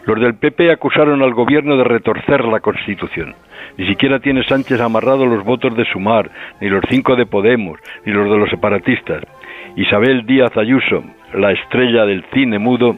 Los 0.05 0.19
del 0.19 0.35
PP 0.35 0.71
acusaron 0.71 1.21
al 1.21 1.33
gobierno 1.33 1.77
de 1.77 1.85
retorcer 1.85 2.43
la 2.45 2.59
Constitución. 2.59 3.35
Ni 3.77 3.87
siquiera 3.87 4.19
tiene 4.19 4.43
Sánchez 4.43 4.81
amarrado 4.81 5.25
los 5.25 5.43
votos 5.45 5.75
de 5.77 5.85
Sumar, 5.85 6.29
ni 6.59 6.69
los 6.69 6.83
cinco 6.89 7.15
de 7.15 7.25
Podemos, 7.25 7.79
ni 8.05 8.11
los 8.11 8.29
de 8.29 8.37
los 8.37 8.49
separatistas. 8.49 9.23
Isabel 9.75 10.25
Díaz 10.25 10.55
Ayuso, 10.57 11.03
la 11.33 11.51
estrella 11.51 12.05
del 12.05 12.23
cine 12.33 12.59
mudo, 12.59 12.95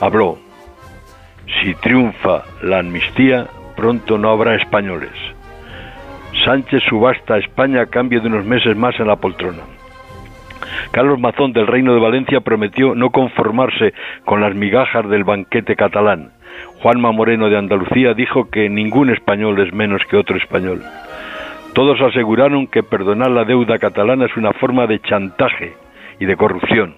habló. 0.00 0.38
Si 1.62 1.74
triunfa 1.74 2.42
la 2.62 2.80
amnistía, 2.80 3.46
pronto 3.76 4.18
no 4.18 4.30
habrá 4.30 4.56
españoles. 4.56 5.12
Sánchez 6.44 6.82
subasta 6.88 7.34
a 7.34 7.38
España 7.38 7.82
a 7.82 7.86
cambio 7.86 8.20
de 8.20 8.26
unos 8.26 8.44
meses 8.44 8.76
más 8.76 8.98
en 8.98 9.06
la 9.06 9.16
poltrona. 9.16 9.62
Carlos 10.90 11.18
Mazón 11.18 11.52
del 11.52 11.66
Reino 11.66 11.94
de 11.94 12.00
Valencia 12.00 12.40
prometió 12.40 12.94
no 12.94 13.10
conformarse 13.10 13.94
con 14.24 14.40
las 14.40 14.54
migajas 14.54 15.08
del 15.08 15.24
banquete 15.24 15.76
catalán. 15.76 16.32
Juanma 16.82 17.12
Moreno 17.12 17.48
de 17.48 17.58
Andalucía 17.58 18.14
dijo 18.14 18.50
que 18.50 18.68
ningún 18.68 19.10
español 19.10 19.60
es 19.60 19.72
menos 19.72 20.02
que 20.08 20.16
otro 20.16 20.36
español. 20.36 20.82
Todos 21.74 22.00
aseguraron 22.00 22.68
que 22.68 22.82
perdonar 22.82 23.30
la 23.30 23.44
deuda 23.44 23.78
catalana 23.78 24.26
es 24.26 24.36
una 24.36 24.52
forma 24.52 24.86
de 24.86 25.00
chantaje 25.00 25.74
y 26.20 26.24
de 26.24 26.36
corrupción. 26.36 26.94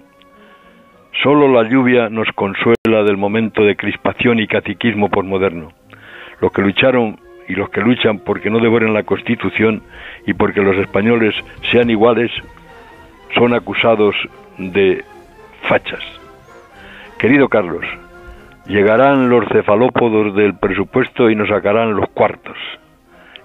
Solo 1.23 1.47
la 1.47 1.67
lluvia 1.67 2.09
nos 2.09 2.27
consuela 2.35 3.03
del 3.03 3.17
momento 3.17 3.63
de 3.63 3.75
crispación 3.75 4.39
y 4.39 4.45
caciquismo 4.45 5.09
posmoderno. 5.09 5.69
Los 6.41 6.51
que 6.51 6.61
lucharon 6.61 7.19
y 7.47 7.55
los 7.55 7.69
que 7.69 7.81
luchan 7.81 8.19
porque 8.19 8.51
no 8.51 8.59
devoren 8.59 8.93
la 8.93 9.03
Constitución 9.03 9.81
y 10.27 10.33
porque 10.33 10.61
los 10.61 10.77
españoles 10.77 11.33
sean 11.71 11.89
iguales 11.89 12.29
son 13.35 13.53
acusados 13.53 14.15
de 14.57 15.03
fachas. 15.67 16.03
Querido 17.17 17.49
Carlos, 17.49 17.83
llegarán 18.67 19.29
los 19.29 19.47
cefalópodos 19.49 20.35
del 20.35 20.55
presupuesto 20.55 21.29
y 21.29 21.35
nos 21.35 21.49
sacarán 21.49 21.95
los 21.95 22.07
cuartos. 22.09 22.57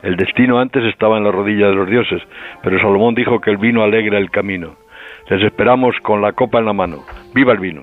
El 0.02 0.16
destino 0.16 0.58
antes 0.58 0.82
estaba 0.84 1.16
en 1.16 1.24
la 1.24 1.30
rodilla 1.30 1.68
de 1.68 1.74
los 1.74 1.88
dioses, 1.88 2.22
pero 2.62 2.78
Salomón 2.78 3.14
dijo 3.14 3.40
que 3.40 3.50
el 3.50 3.56
vino 3.56 3.82
alegra 3.82 4.18
el 4.18 4.30
camino. 4.30 4.74
Les 5.30 5.42
esperamos 5.44 5.94
con 6.02 6.20
la 6.20 6.32
copa 6.32 6.58
en 6.58 6.66
la 6.66 6.72
mano. 6.72 7.04
¡Viva 7.34 7.52
el 7.52 7.58
vino! 7.60 7.82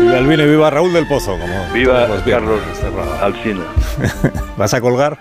Viva 0.00 0.18
el 0.18 0.26
vino 0.26 0.42
y 0.44 0.48
viva 0.50 0.70
Raúl 0.70 0.92
del 0.92 1.06
Pozo. 1.08 1.32
Como 1.32 1.72
viva 1.74 2.06
Carlos 2.24 2.60
Alcina. 3.20 3.64
¿Vas 4.56 4.72
a 4.72 4.80
colgar? 4.80 5.18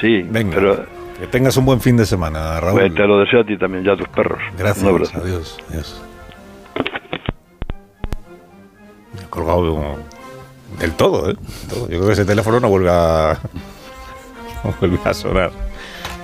Sí, 0.00 0.22
Venga. 0.30 0.54
pero 0.54 0.86
Que 1.18 1.26
tengas 1.28 1.56
un 1.56 1.64
buen 1.64 1.80
fin 1.80 1.96
de 1.96 2.06
semana, 2.06 2.58
Raúl. 2.60 2.80
pues, 2.80 2.94
te 2.94 3.06
lo 3.06 3.18
deseo 3.20 3.40
a 3.40 3.44
ti 3.46 3.56
también, 3.56 3.84
ya 3.84 3.92
a 3.92 3.96
tus 3.96 4.08
perros. 4.08 4.40
Gracias. 4.58 4.82
Un 4.82 4.88
abrazo. 4.90 5.18
Adiós. 5.22 5.58
Adiós. 5.70 6.02
Me 9.14 9.20
he 9.22 9.24
colgado 9.30 9.96
del 10.80 10.92
todo, 10.94 11.30
¿eh? 11.30 11.36
Todo. 11.68 11.80
Yo 11.82 11.86
creo 11.98 12.06
que 12.06 12.12
ese 12.14 12.24
teléfono 12.24 12.58
no 12.58 12.68
vuelve 12.68 12.90
a, 12.90 13.38
no 14.64 14.74
vuelve 14.80 14.98
a 15.04 15.14
sonar 15.14 15.52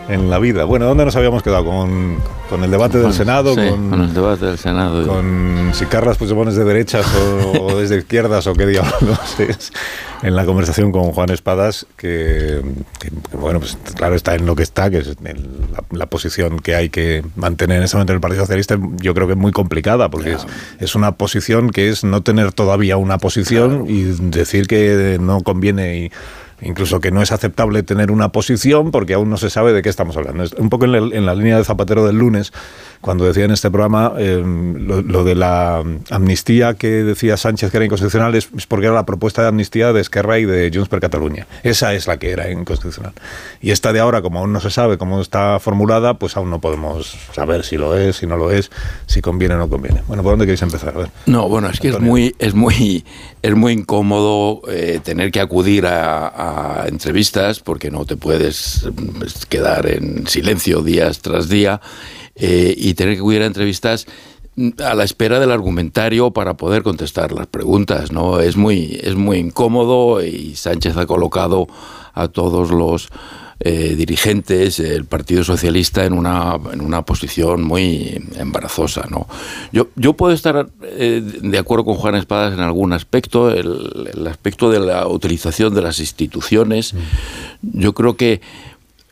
en 0.08 0.28
la 0.28 0.40
vida. 0.40 0.64
Bueno, 0.64 0.86
¿dónde 0.86 1.04
nos 1.04 1.14
habíamos 1.14 1.42
quedado? 1.44 1.64
Con, 1.64 2.18
con 2.48 2.64
el 2.64 2.70
debate 2.70 2.94
del 2.98 3.04
Con- 3.08 3.12
Senado, 3.12 3.54
sí, 3.54 3.68
con, 3.70 3.90
con 3.90 4.00
el 4.02 4.12
debate 4.12 4.46
del 4.46 4.58
Senado. 4.58 5.06
con 5.06 5.70
si 5.72 5.86
Carlas 5.86 6.16
Puigdemont 6.18 6.48
es 6.48 6.56
de 6.56 6.64
derechas 6.64 7.06
o, 7.14 7.62
o 7.66 7.78
desde 7.78 7.98
izquierdas 7.98 8.44
o 8.48 8.54
qué 8.54 8.66
diablos 8.66 9.38
es, 9.38 9.72
en 10.22 10.36
la 10.36 10.44
conversación 10.44 10.92
con 10.92 11.12
Juan 11.12 11.30
Espadas, 11.30 11.86
que, 11.96 12.60
que, 12.98 13.08
que, 13.08 13.36
bueno, 13.36 13.60
pues 13.60 13.78
claro, 13.94 14.14
está 14.14 14.34
en 14.34 14.46
lo 14.46 14.54
que 14.54 14.62
está, 14.62 14.90
que 14.90 14.98
es 14.98 15.16
en 15.24 15.72
la, 15.72 15.84
la 15.90 16.06
posición 16.06 16.58
que 16.58 16.74
hay 16.74 16.90
que 16.90 17.24
mantener 17.36 17.78
en 17.78 17.84
ese 17.84 17.96
momento 17.96 18.12
en 18.12 18.16
el 18.16 18.20
Partido 18.20 18.42
Socialista, 18.42 18.78
yo 18.96 19.14
creo 19.14 19.26
que 19.26 19.32
es 19.32 19.38
muy 19.38 19.52
complicada, 19.52 20.10
porque 20.10 20.32
es, 20.32 20.46
es 20.78 20.94
una 20.94 21.12
posición 21.12 21.70
que 21.70 21.88
es 21.88 22.04
no 22.04 22.22
tener 22.22 22.52
todavía 22.52 22.96
una 22.96 23.18
posición 23.18 23.86
y 23.88 24.02
decir 24.02 24.66
que 24.66 25.18
no 25.20 25.40
conviene 25.40 25.96
y 25.98 26.12
incluso 26.62 27.00
que 27.00 27.10
no 27.10 27.22
es 27.22 27.32
aceptable 27.32 27.82
tener 27.82 28.10
una 28.10 28.32
posición 28.32 28.90
porque 28.90 29.14
aún 29.14 29.30
no 29.30 29.36
se 29.36 29.50
sabe 29.50 29.72
de 29.72 29.82
qué 29.82 29.88
estamos 29.88 30.16
hablando. 30.16 30.42
Es 30.42 30.52
un 30.52 30.68
poco 30.68 30.84
en 30.84 30.92
la, 30.92 30.98
en 30.98 31.26
la 31.26 31.34
línea 31.34 31.56
de 31.56 31.64
Zapatero 31.64 32.06
del 32.06 32.16
lunes, 32.16 32.52
cuando 33.00 33.24
decía 33.24 33.44
en 33.44 33.50
este 33.50 33.70
programa 33.70 34.12
eh, 34.18 34.42
lo, 34.44 35.00
lo 35.00 35.24
de 35.24 35.34
la 35.34 35.82
amnistía 36.10 36.74
que 36.74 36.88
decía 36.88 37.36
Sánchez 37.36 37.70
que 37.70 37.78
era 37.78 37.86
inconstitucional 37.86 38.34
es, 38.34 38.48
porque 38.68 38.86
era 38.86 38.94
la 38.94 39.06
propuesta 39.06 39.42
de 39.42 39.48
amnistía 39.48 39.92
de 39.92 40.00
Esquerra 40.00 40.38
y 40.38 40.44
de 40.44 40.70
Junts 40.72 40.88
per 40.88 41.00
Catalunya. 41.00 41.46
Esa 41.62 41.94
es 41.94 42.06
la 42.06 42.18
que 42.18 42.30
era 42.30 42.50
inconstitucional. 42.50 43.12
Y 43.60 43.70
esta 43.70 43.92
de 43.92 44.00
ahora, 44.00 44.20
como 44.20 44.40
aún 44.40 44.52
no 44.52 44.60
se 44.60 44.70
sabe 44.70 44.98
cómo 44.98 45.20
está 45.20 45.58
formulada, 45.60 46.14
pues 46.14 46.36
aún 46.36 46.50
no 46.50 46.60
podemos 46.60 47.16
saber 47.32 47.64
si 47.64 47.76
lo 47.76 47.96
es, 47.96 48.16
si 48.16 48.26
no 48.26 48.36
lo 48.36 48.50
es, 48.50 48.70
si 49.06 49.22
conviene 49.22 49.54
o 49.54 49.58
no 49.58 49.68
conviene. 49.68 50.02
Bueno, 50.06 50.22
¿por 50.22 50.32
dónde 50.32 50.44
queréis 50.44 50.62
empezar? 50.62 50.94
A 50.94 50.98
ver. 50.98 51.10
No, 51.26 51.48
bueno, 51.48 51.68
es 51.70 51.80
que 51.80 51.88
es 51.88 52.00
muy, 52.00 52.34
es 52.38 52.54
muy, 52.54 53.04
es 53.40 53.54
muy 53.54 53.72
incómodo 53.72 54.62
eh, 54.68 55.00
tener 55.02 55.30
que 55.30 55.40
acudir 55.40 55.86
a, 55.86 56.82
a 56.82 56.88
entrevistas 56.88 57.60
porque 57.60 57.90
no 57.90 58.04
te 58.04 58.16
puedes 58.16 58.84
mm, 58.84 59.22
quedar 59.48 59.86
en 59.86 60.26
silencio 60.26 60.82
días 60.82 61.20
tras 61.20 61.48
día 61.48 61.80
eh, 62.40 62.74
y 62.76 62.94
tener 62.94 63.16
que 63.16 63.42
a 63.42 63.46
entrevistas 63.46 64.06
mm, 64.56 64.70
a 64.84 64.94
la 64.94 65.04
espera 65.04 65.38
del 65.38 65.50
argumentario 65.50 66.30
para 66.30 66.54
poder 66.54 66.82
contestar 66.82 67.32
las 67.32 67.46
preguntas, 67.46 68.12
¿no? 68.12 68.40
Es 68.40 68.56
muy, 68.56 68.98
es 69.02 69.14
muy 69.14 69.38
incómodo 69.38 70.22
y 70.24 70.56
Sánchez 70.56 70.96
ha 70.96 71.06
colocado 71.06 71.68
a 72.14 72.28
todos 72.28 72.70
los 72.70 73.10
eh, 73.62 73.94
dirigentes 73.94 74.78
del 74.78 75.04
Partido 75.04 75.44
Socialista 75.44 76.06
en 76.06 76.14
una, 76.14 76.56
en 76.72 76.80
una 76.80 77.02
posición 77.02 77.62
muy 77.62 78.18
embarazosa. 78.36 79.06
¿no? 79.10 79.26
Yo, 79.70 79.88
yo 79.96 80.14
puedo 80.14 80.32
estar 80.32 80.70
eh, 80.82 81.20
de 81.42 81.58
acuerdo 81.58 81.84
con 81.84 81.96
Juan 81.96 82.14
Espadas 82.14 82.54
en 82.54 82.60
algún 82.60 82.94
aspecto, 82.94 83.50
el, 83.50 84.08
el 84.14 84.26
aspecto 84.26 84.70
de 84.70 84.80
la 84.80 85.06
utilización 85.06 85.74
de 85.74 85.82
las 85.82 86.00
instituciones. 86.00 86.94
Yo 87.60 87.92
creo 87.92 88.16
que 88.16 88.40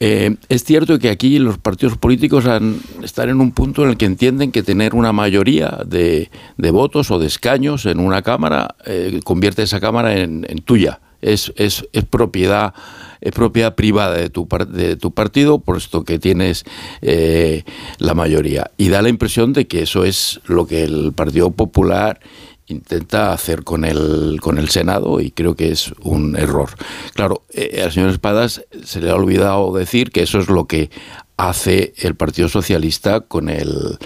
eh, 0.00 0.36
es 0.48 0.64
cierto 0.64 0.98
que 0.98 1.10
aquí 1.10 1.38
los 1.38 1.58
partidos 1.58 1.96
políticos 1.96 2.46
han, 2.46 2.80
están 3.02 3.28
en 3.28 3.40
un 3.40 3.52
punto 3.52 3.82
en 3.82 3.90
el 3.90 3.96
que 3.96 4.06
entienden 4.06 4.52
que 4.52 4.62
tener 4.62 4.94
una 4.94 5.12
mayoría 5.12 5.80
de, 5.86 6.30
de 6.56 6.70
votos 6.70 7.10
o 7.10 7.18
de 7.18 7.26
escaños 7.26 7.86
en 7.86 7.98
una 7.98 8.22
Cámara 8.22 8.76
eh, 8.86 9.20
convierte 9.24 9.62
esa 9.62 9.80
Cámara 9.80 10.16
en, 10.16 10.44
tuya. 10.64 11.00
Es, 11.20 11.52
es, 11.56 11.88
es 11.92 12.04
propiedad 12.04 12.74
es 13.20 13.32
propiedad 13.32 13.74
privada 13.74 14.14
de 14.14 14.30
tu, 14.30 14.46
de 14.68 14.94
tu 14.94 15.12
partido, 15.12 15.58
puesto 15.58 16.04
que 16.04 16.20
tienes 16.20 16.64
eh, 17.02 17.64
la 17.98 18.14
mayoría. 18.14 18.70
Y 18.76 18.90
da 18.90 19.02
la 19.02 19.08
impresión 19.08 19.52
de 19.52 19.66
que 19.66 19.82
eso 19.82 20.04
es 20.04 20.40
lo 20.46 20.68
que 20.68 20.84
el 20.84 21.12
Partido 21.12 21.50
Popular 21.50 22.20
intenta 22.68 23.32
hacer 23.32 23.64
con 23.64 23.84
el, 23.84 24.38
con 24.40 24.58
el 24.58 24.68
Senado 24.68 25.20
y 25.20 25.30
creo 25.30 25.54
que 25.54 25.70
es 25.70 25.92
un 26.02 26.36
error. 26.36 26.70
Claro, 27.14 27.42
eh, 27.52 27.82
al 27.82 27.92
señor 27.92 28.10
Espadas 28.10 28.62
se 28.84 29.00
le 29.00 29.10
ha 29.10 29.14
olvidado 29.14 29.72
decir 29.72 30.10
que 30.10 30.22
eso 30.22 30.38
es 30.38 30.48
lo 30.48 30.66
que 30.66 30.90
hace 31.36 31.94
el 31.98 32.14
Partido 32.14 32.48
Socialista 32.48 33.20
con 33.20 33.48
el 33.48 33.98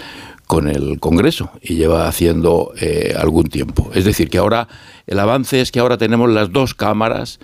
con 0.45 0.67
el 0.67 0.99
Congreso 0.99 1.49
y 1.61 1.75
lleva 1.75 2.07
haciendo 2.07 2.73
eh, 2.79 3.15
algún 3.17 3.45
tiempo. 3.45 3.89
Es 3.95 4.05
decir, 4.05 4.29
que 4.29 4.37
ahora 4.37 4.67
el 5.07 5.17
avance 5.17 5.61
es 5.61 5.71
que 5.71 5.79
ahora 5.79 5.97
tenemos 5.97 6.29
las 6.29 6.51
dos 6.51 6.75
cámaras 6.75 7.39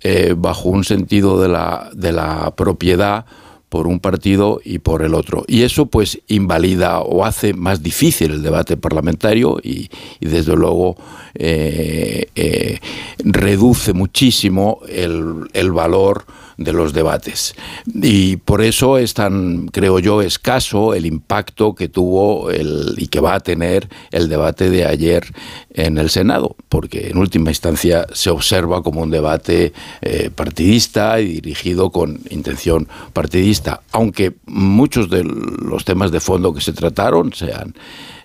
eh, 0.00 0.34
bajo 0.36 0.68
un 0.68 0.84
sentido 0.84 1.40
de 1.40 1.48
la, 1.48 1.90
de 1.92 2.12
la 2.12 2.54
propiedad 2.56 3.26
por 3.68 3.86
un 3.86 4.00
partido 4.00 4.60
y 4.64 4.78
por 4.78 5.02
el 5.02 5.14
otro. 5.14 5.44
Y 5.46 5.62
eso 5.62 5.86
pues 5.86 6.20
invalida 6.28 7.00
o 7.00 7.24
hace 7.24 7.52
más 7.52 7.82
difícil 7.82 8.32
el 8.32 8.42
debate 8.42 8.76
parlamentario 8.76 9.58
y, 9.62 9.90
y 10.20 10.26
desde 10.26 10.54
luego 10.54 10.96
eh, 11.34 12.28
eh, 12.34 12.78
reduce 13.18 13.92
muchísimo 13.92 14.80
el, 14.88 15.48
el 15.52 15.72
valor 15.72 16.24
de 16.56 16.72
los 16.72 16.92
debates. 16.92 17.54
Y 17.86 18.36
por 18.36 18.62
eso 18.62 18.98
es 18.98 19.14
tan, 19.14 19.68
creo 19.68 19.98
yo, 19.98 20.22
escaso 20.22 20.94
el 20.94 21.06
impacto 21.06 21.74
que 21.74 21.88
tuvo 21.88 22.50
el, 22.50 22.94
y 22.98 23.08
que 23.08 23.20
va 23.20 23.34
a 23.34 23.40
tener 23.40 23.88
el 24.10 24.28
debate 24.28 24.70
de 24.70 24.86
ayer 24.86 25.32
en 25.70 25.98
el 25.98 26.10
Senado, 26.10 26.56
porque 26.68 27.08
en 27.10 27.18
última 27.18 27.50
instancia 27.50 28.06
se 28.12 28.30
observa 28.30 28.82
como 28.82 29.02
un 29.02 29.10
debate 29.10 29.72
eh, 30.00 30.30
partidista 30.34 31.20
y 31.20 31.40
dirigido 31.40 31.90
con 31.90 32.20
intención 32.30 32.88
partidista, 33.12 33.82
aunque 33.92 34.34
muchos 34.46 35.10
de 35.10 35.24
los 35.24 35.84
temas 35.84 36.10
de 36.10 36.20
fondo 36.20 36.54
que 36.54 36.60
se 36.60 36.72
trataron 36.72 37.32
sean 37.32 37.74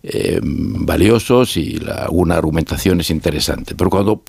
eh, 0.04 0.40
valiosos 0.42 1.58
y 1.58 1.78
la, 1.78 2.08
una 2.10 2.36
argumentación 2.36 3.02
es 3.02 3.10
interesante. 3.10 3.76
Pero 3.76 3.90
cuando 3.90 4.24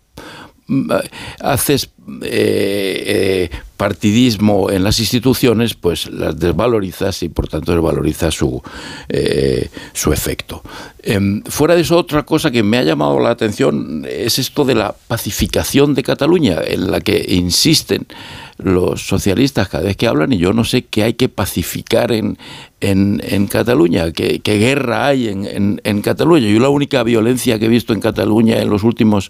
mm, 0.67 0.91
haces 1.39 1.89
eh, 2.21 3.49
eh, 3.51 3.57
partidismo 3.77 4.69
en 4.69 4.83
las 4.83 4.99
instituciones, 4.99 5.73
pues 5.73 6.09
las 6.09 6.37
desvalorizas 6.39 7.23
y 7.23 7.29
por 7.29 7.47
tanto 7.47 7.73
desvaloriza 7.73 8.31
su, 8.31 8.61
eh, 9.09 9.69
su 9.93 10.13
efecto. 10.13 10.61
Em, 11.01 11.41
fuera 11.43 11.75
de 11.75 11.81
eso, 11.81 11.97
otra 11.97 12.23
cosa 12.23 12.51
que 12.51 12.63
me 12.63 12.77
ha 12.77 12.83
llamado 12.83 13.19
la 13.19 13.31
atención 13.31 14.05
es 14.07 14.39
esto 14.39 14.63
de 14.63 14.75
la 14.75 14.95
pacificación 15.07 15.95
de 15.95 16.03
Cataluña, 16.03 16.59
en 16.65 16.91
la 16.91 17.01
que 17.01 17.25
insisten 17.27 18.05
los 18.57 19.05
socialistas 19.05 19.67
cada 19.67 19.83
vez 19.83 19.97
que 19.97 20.07
hablan 20.07 20.31
y 20.31 20.37
yo 20.37 20.53
no 20.53 20.63
sé 20.63 20.83
qué 20.83 21.03
hay 21.03 21.15
que 21.15 21.27
pacificar 21.27 22.11
en, 22.11 22.37
en, 22.79 23.47
Cataluña, 23.47 24.11
qué, 24.11 24.39
guerra 24.39 25.07
hay 25.07 25.27
en, 25.27 25.81
en, 25.83 26.01
Cataluña. 26.01 26.47
Yo 26.47 26.59
la 26.59 26.69
única 26.69 27.03
violencia 27.03 27.59
que 27.59 27.65
he 27.65 27.69
visto 27.69 27.91
en 27.91 27.99
Cataluña 27.99 28.61
en 28.61 28.69
los 28.69 28.83
últimos 28.83 29.29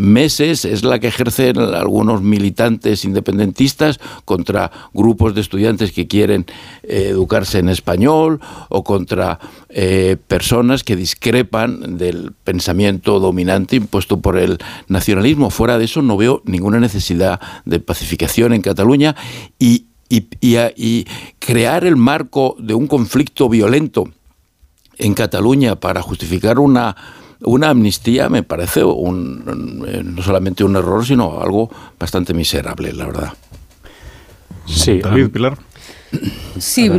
meses 0.00 0.64
es 0.64 0.84
la 0.84 1.00
que 1.00 1.10
algunos 1.58 2.22
militantes 2.22 3.04
independentistas 3.04 4.00
contra 4.24 4.70
grupos 4.92 5.34
de 5.34 5.40
estudiantes 5.40 5.92
que 5.92 6.06
quieren 6.06 6.46
eh, 6.82 7.08
educarse 7.10 7.58
en 7.58 7.68
español 7.68 8.40
o 8.68 8.84
contra 8.84 9.38
eh, 9.68 10.16
personas 10.26 10.84
que 10.84 10.96
discrepan 10.96 11.98
del 11.98 12.32
pensamiento 12.44 13.20
dominante 13.20 13.76
impuesto 13.76 14.20
por 14.20 14.38
el 14.38 14.58
nacionalismo. 14.88 15.50
Fuera 15.50 15.78
de 15.78 15.84
eso 15.84 16.02
no 16.02 16.16
veo 16.16 16.42
ninguna 16.44 16.80
necesidad 16.80 17.40
de 17.64 17.80
pacificación 17.80 18.52
en 18.52 18.62
Cataluña 18.62 19.16
y, 19.58 19.86
y 20.08 21.04
crear 21.38 21.84
el 21.84 21.96
marco 21.96 22.56
de 22.58 22.74
un 22.74 22.86
conflicto 22.86 23.48
violento 23.48 24.08
en 24.98 25.14
Cataluña 25.14 25.76
para 25.76 26.02
justificar 26.02 26.58
una 26.58 26.96
una 27.42 27.70
amnistía 27.70 28.28
me 28.28 28.42
parece 28.42 28.84
un, 28.84 29.44
no 30.14 30.22
solamente 30.22 30.64
un 30.64 30.76
error, 30.76 31.04
sino 31.04 31.40
algo 31.40 31.70
bastante 31.98 32.34
miserable, 32.34 32.92
la 32.92 33.06
verdad. 33.06 33.32
Sí, 34.66 35.00
David 35.00 35.30
Pilar. 35.30 35.58
Sí, 36.60 36.90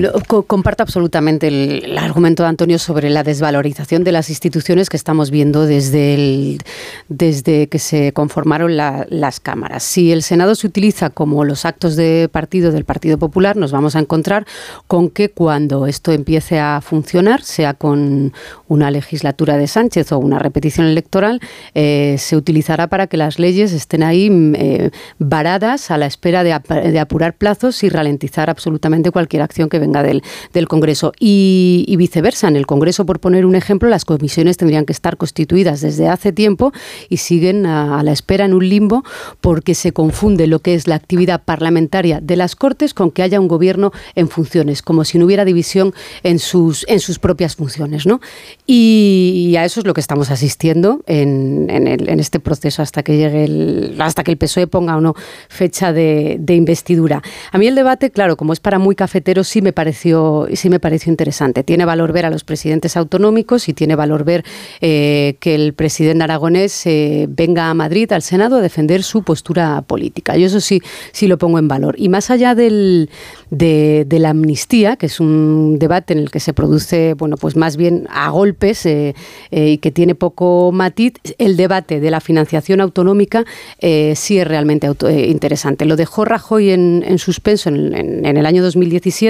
comparto 0.47 0.84
absolutamente 0.84 1.47
el, 1.47 1.97
argumento 1.97 2.43
de 2.43 2.49
Antonio 2.49 2.80
sobre 2.80 3.10
la 3.10 3.24
desvalorización 3.24 4.03
de 4.03 4.12
las 4.12 4.30
instituciones 4.30 4.89
que 4.89 4.97
estamos 4.97 5.32
viendo 5.32 5.66
desde, 5.66 6.14
el, 6.14 6.62
desde 7.07 7.68
que 7.68 7.80
se 7.80 8.14
conformaron 8.14 8.78
las 8.78 9.39
cámaras. 9.39 9.84
Si 9.84 10.12
el 10.12 10.24
Senado 10.24 10.55
se 10.55 10.68
utiliza 10.68 11.10
como 11.10 11.43
los 11.43 11.66
actos 11.66 11.95
de 11.95 12.30
partido 12.32 12.72
del 12.72 12.86
Partido 12.86 13.18
Popular, 13.18 13.57
nos 13.57 13.72
vamos 13.72 13.95
a 13.95 13.99
encontrar 13.99 14.45
con 14.88 15.10
que 15.10 15.30
cuando 15.30 15.88
esto 15.88 16.12
empiece 16.12 16.60
a 16.60 16.82
funcionar, 16.82 17.41
sea 17.41 17.74
con 17.74 18.34
una 18.68 18.91
legislatura 18.91 19.57
de 19.57 19.68
Sánchez 19.68 20.12
o 20.12 20.20
una 20.20 20.39
repetición 20.39 20.88
electoral, 20.88 21.41
eh, 21.74 22.16
se 22.20 22.36
utilizará 22.36 22.88
para 22.88 23.07
que 23.07 23.18
las 23.18 23.39
leyes 23.39 23.74
estén 23.74 24.03
ahí 24.03 24.30
eh, 24.55 24.91
varadas 25.18 25.91
a 25.91 25.97
la 25.97 26.05
espera 26.05 26.43
de 26.43 26.99
apurar 26.99 27.34
plazos 27.34 27.84
y 27.84 27.89
ralentizar 27.89 28.49
absolutamente 28.49 28.99
de 29.03 29.12
cualquier 29.12 29.41
acción 29.49 29.67
que 29.67 29.79
venga 29.79 30.03
del, 30.03 30.23
del 30.53 30.67
Congreso. 30.67 31.11
Y, 31.19 31.95
viceversa, 31.97 32.47
en 32.47 32.55
el 32.55 32.65
Congreso, 32.65 33.05
por 33.05 33.19
poner 33.19 33.45
un 33.45 33.55
ejemplo, 33.55 33.89
las 33.89 34.05
comisiones 34.05 34.55
tendrían 34.55 34.85
que 34.85 34.93
estar 34.93 35.17
constituidas 35.17 35.81
desde 35.81 36.07
hace 36.07 36.31
tiempo 36.31 36.71
y 37.09 37.17
siguen 37.17 37.65
a, 37.65 38.01
la 38.03 38.13
espera 38.13 38.45
en 38.45 38.53
un 38.53 38.69
limbo 38.69 39.03
porque 39.41 39.75
se 39.75 39.91
confunde 39.91 40.47
lo 40.47 40.59
que 40.59 40.75
es 40.75 40.87
la 40.87 40.95
actividad 40.95 41.43
parlamentaria 41.43 42.21
de 42.21 42.35
las 42.37 42.55
Cortes 42.55 42.93
con 42.93 43.11
que 43.11 43.23
haya 43.23 43.39
un 43.39 43.47
gobierno 43.47 43.91
en 44.15 44.29
funciones, 44.29 44.81
como 44.81 45.03
si 45.03 45.17
no 45.17 45.25
hubiera 45.25 45.43
división 45.43 45.93
en 46.23 46.39
sus, 46.39 46.85
en 46.87 46.99
sus 46.99 47.19
propias 47.19 47.55
funciones. 47.55 48.05
¿no? 48.05 48.21
Y, 48.65 49.55
a 49.57 49.65
eso 49.65 49.81
es 49.81 49.85
lo 49.85 49.93
que 49.93 50.01
estamos 50.01 50.29
asistiendo 50.29 51.01
en, 51.07 51.69
en, 51.69 52.19
este 52.19 52.39
proceso 52.39 52.81
hasta 52.81 53.03
que 53.03 53.17
llegue 53.17 53.43
el, 53.43 53.95
hasta 53.99 54.23
que 54.23 54.31
el 54.31 54.37
PSOE 54.37 54.67
ponga 54.67 54.95
o 54.95 55.01
no 55.01 55.15
fecha 55.49 55.91
de, 55.91 56.37
de 56.39 56.55
investidura. 56.55 57.21
A 57.51 57.57
mí 57.57 57.67
el 57.67 57.75
debate, 57.75 58.11
claro, 58.11 58.37
como 58.37 58.53
es 58.53 58.59
para 58.59 58.79
muy 58.79 58.95
cafetero 58.95 59.38
sí 59.43 59.61
me 59.61 59.73
pareció 59.73 60.47
sí 60.53 60.69
me 60.69 60.79
pareció 60.79 61.11
interesante. 61.11 61.63
Tiene 61.63 61.85
valor 61.85 62.13
ver 62.13 62.25
a 62.25 62.29
los 62.29 62.43
presidentes 62.43 62.97
autonómicos 62.97 63.69
y 63.69 63.73
tiene 63.73 63.95
valor 63.95 64.23
ver 64.23 64.43
eh, 64.81 65.35
que 65.39 65.55
el 65.55 65.73
presidente 65.73 66.23
aragonés 66.23 66.85
eh, 66.85 67.27
venga 67.29 67.69
a 67.69 67.73
Madrid 67.73 68.11
al 68.11 68.21
Senado 68.21 68.57
a 68.57 68.61
defender 68.61 69.03
su 69.03 69.23
postura 69.23 69.81
política. 69.81 70.37
Yo 70.37 70.47
eso 70.47 70.59
sí 70.59 70.81
sí 71.11 71.27
lo 71.27 71.37
pongo 71.37 71.59
en 71.59 71.67
valor. 71.67 71.95
Y 71.97 72.09
más 72.09 72.29
allá 72.29 72.55
de, 72.55 73.07
la 73.49 74.29
amnistía, 74.29 74.95
que 74.95 75.05
es 75.05 75.19
un 75.19 75.77
debate 75.79 76.13
en 76.13 76.19
el 76.19 76.31
que 76.31 76.39
se 76.39 76.53
produce 76.53 77.13
bueno 77.13 77.37
pues 77.37 77.55
más 77.55 77.77
bien 77.77 78.07
a 78.09 78.29
golpes 78.29 78.85
eh, 78.85 79.13
y 79.51 79.77
que 79.77 79.91
tiene 79.91 80.15
poco 80.15 80.71
matiz, 80.71 81.13
el 81.37 81.57
debate 81.57 81.99
de 81.99 82.11
la 82.11 82.19
financiación 82.19 82.81
autonómica 82.81 83.45
sí 83.79 84.39
es 84.39 84.47
realmente 84.47 84.89
interesante. 85.27 85.85
Lo 85.85 85.95
dejó 85.95 86.25
Rajoy 86.25 86.71
en, 86.71 87.03
en 87.05 87.17
suspenso 87.17 87.69
en, 87.69 87.95
en, 87.95 88.25
en 88.25 88.37
el 88.37 88.45
año 88.45 88.63
2017 88.63 89.28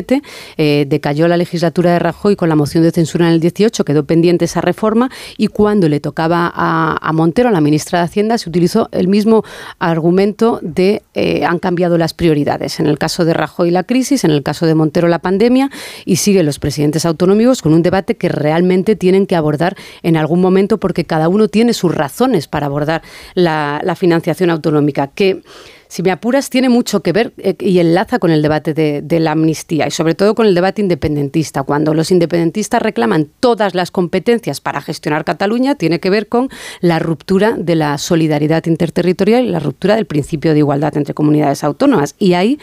eh, 0.58 0.86
decayó 0.88 1.28
la 1.28 1.38
legislatura 1.38 1.94
de 1.94 2.00
Rajoy 2.00 2.36
con 2.36 2.50
la 2.50 2.56
moción 2.56 2.84
de 2.84 2.92
censura 2.92 3.28
en 3.28 3.34
el 3.34 3.40
18, 3.40 3.86
quedó 3.86 4.06
pendiente 4.06 4.46
esa 4.46 4.62
reforma 4.62 5.10
y 5.38 5.48
cuando 5.48 5.90
le 5.90 6.00
tocaba 6.00 6.52
a, 6.54 7.12
Montero, 7.14 7.50
a 7.50 7.52
la 7.52 7.62
ministra 7.62 8.00
de 8.00 8.06
Hacienda, 8.06 8.38
se 8.38 8.50
utilizó 8.50 8.90
el 8.92 9.08
mismo 9.08 9.44
argumento 9.80 10.60
de 10.62 11.02
eh, 11.14 11.46
han 11.46 11.60
cambiado 11.60 11.98
las 11.98 12.14
prioridades. 12.14 12.80
En 12.80 12.88
el 12.88 12.98
caso 12.98 13.26
de 13.26 13.34
Rajoy 13.34 13.72
la 13.72 13.84
crisis, 13.84 14.24
en 14.24 14.32
el 14.32 14.44
caso 14.44 14.66
de 14.66 14.76
Montero 14.76 15.08
la 15.08 15.20
pandemia 15.20 15.70
y 16.06 16.18
siguen 16.18 16.46
los 16.46 16.60
presidentes 16.60 17.06
autonómicos 17.06 17.62
con 17.62 17.74
un 17.74 17.82
debate 17.82 18.16
que 18.16 18.30
realmente 18.30 18.96
tienen 18.96 19.26
que 19.26 19.36
abordar 19.36 19.76
en 20.04 20.18
algún 20.18 20.42
momento 20.42 20.80
porque 20.80 21.06
cada 21.06 21.30
uno 21.30 21.48
tiene 21.48 21.74
sus 21.74 21.94
razones 21.94 22.48
para 22.48 22.68
abordar 22.68 23.02
la, 23.34 23.82
la 23.84 23.96
financiación 23.96 24.50
autonómica. 24.50 25.08
Que 25.08 25.42
si 25.90 26.04
me 26.04 26.12
apuras, 26.12 26.52
tiene 26.52 26.70
mucho 26.70 27.02
que 27.02 27.12
ver 27.12 27.34
eh, 27.40 27.56
y 27.60 27.80
enlaza 27.80 28.20
con 28.20 28.30
el 28.30 28.44
debate 28.44 28.76
de, 28.76 29.20
la 29.20 29.32
amnistía 29.32 29.88
y 29.88 29.92
sobre 29.92 30.14
todo 30.14 30.36
con 30.36 30.46
el 30.46 30.54
debate 30.54 30.84
independentista. 30.84 31.64
Cuando 31.64 31.96
los 31.96 32.12
independentistas 32.12 32.80
reclaman 32.80 33.28
todas 33.40 33.74
las 33.74 33.90
competencias 33.90 34.62
para 34.62 34.82
gestionar 34.82 35.26
Cataluña, 35.26 35.74
tiene 35.74 36.00
que 36.00 36.12
ver 36.12 36.28
con 36.28 36.50
la 36.80 37.00
ruptura 37.00 37.56
de 37.58 37.74
la 37.74 37.98
solidaridad 37.98 38.68
interterritorial 38.68 39.44
y 39.46 39.50
la 39.50 39.60
ruptura 39.60 39.96
del 39.96 40.06
principio 40.06 40.54
de 40.54 40.60
igualdad 40.60 40.96
entre 40.96 41.16
comunidades 41.16 41.64
autónomas. 41.64 42.14
Y 42.20 42.34
ahí 42.34 42.60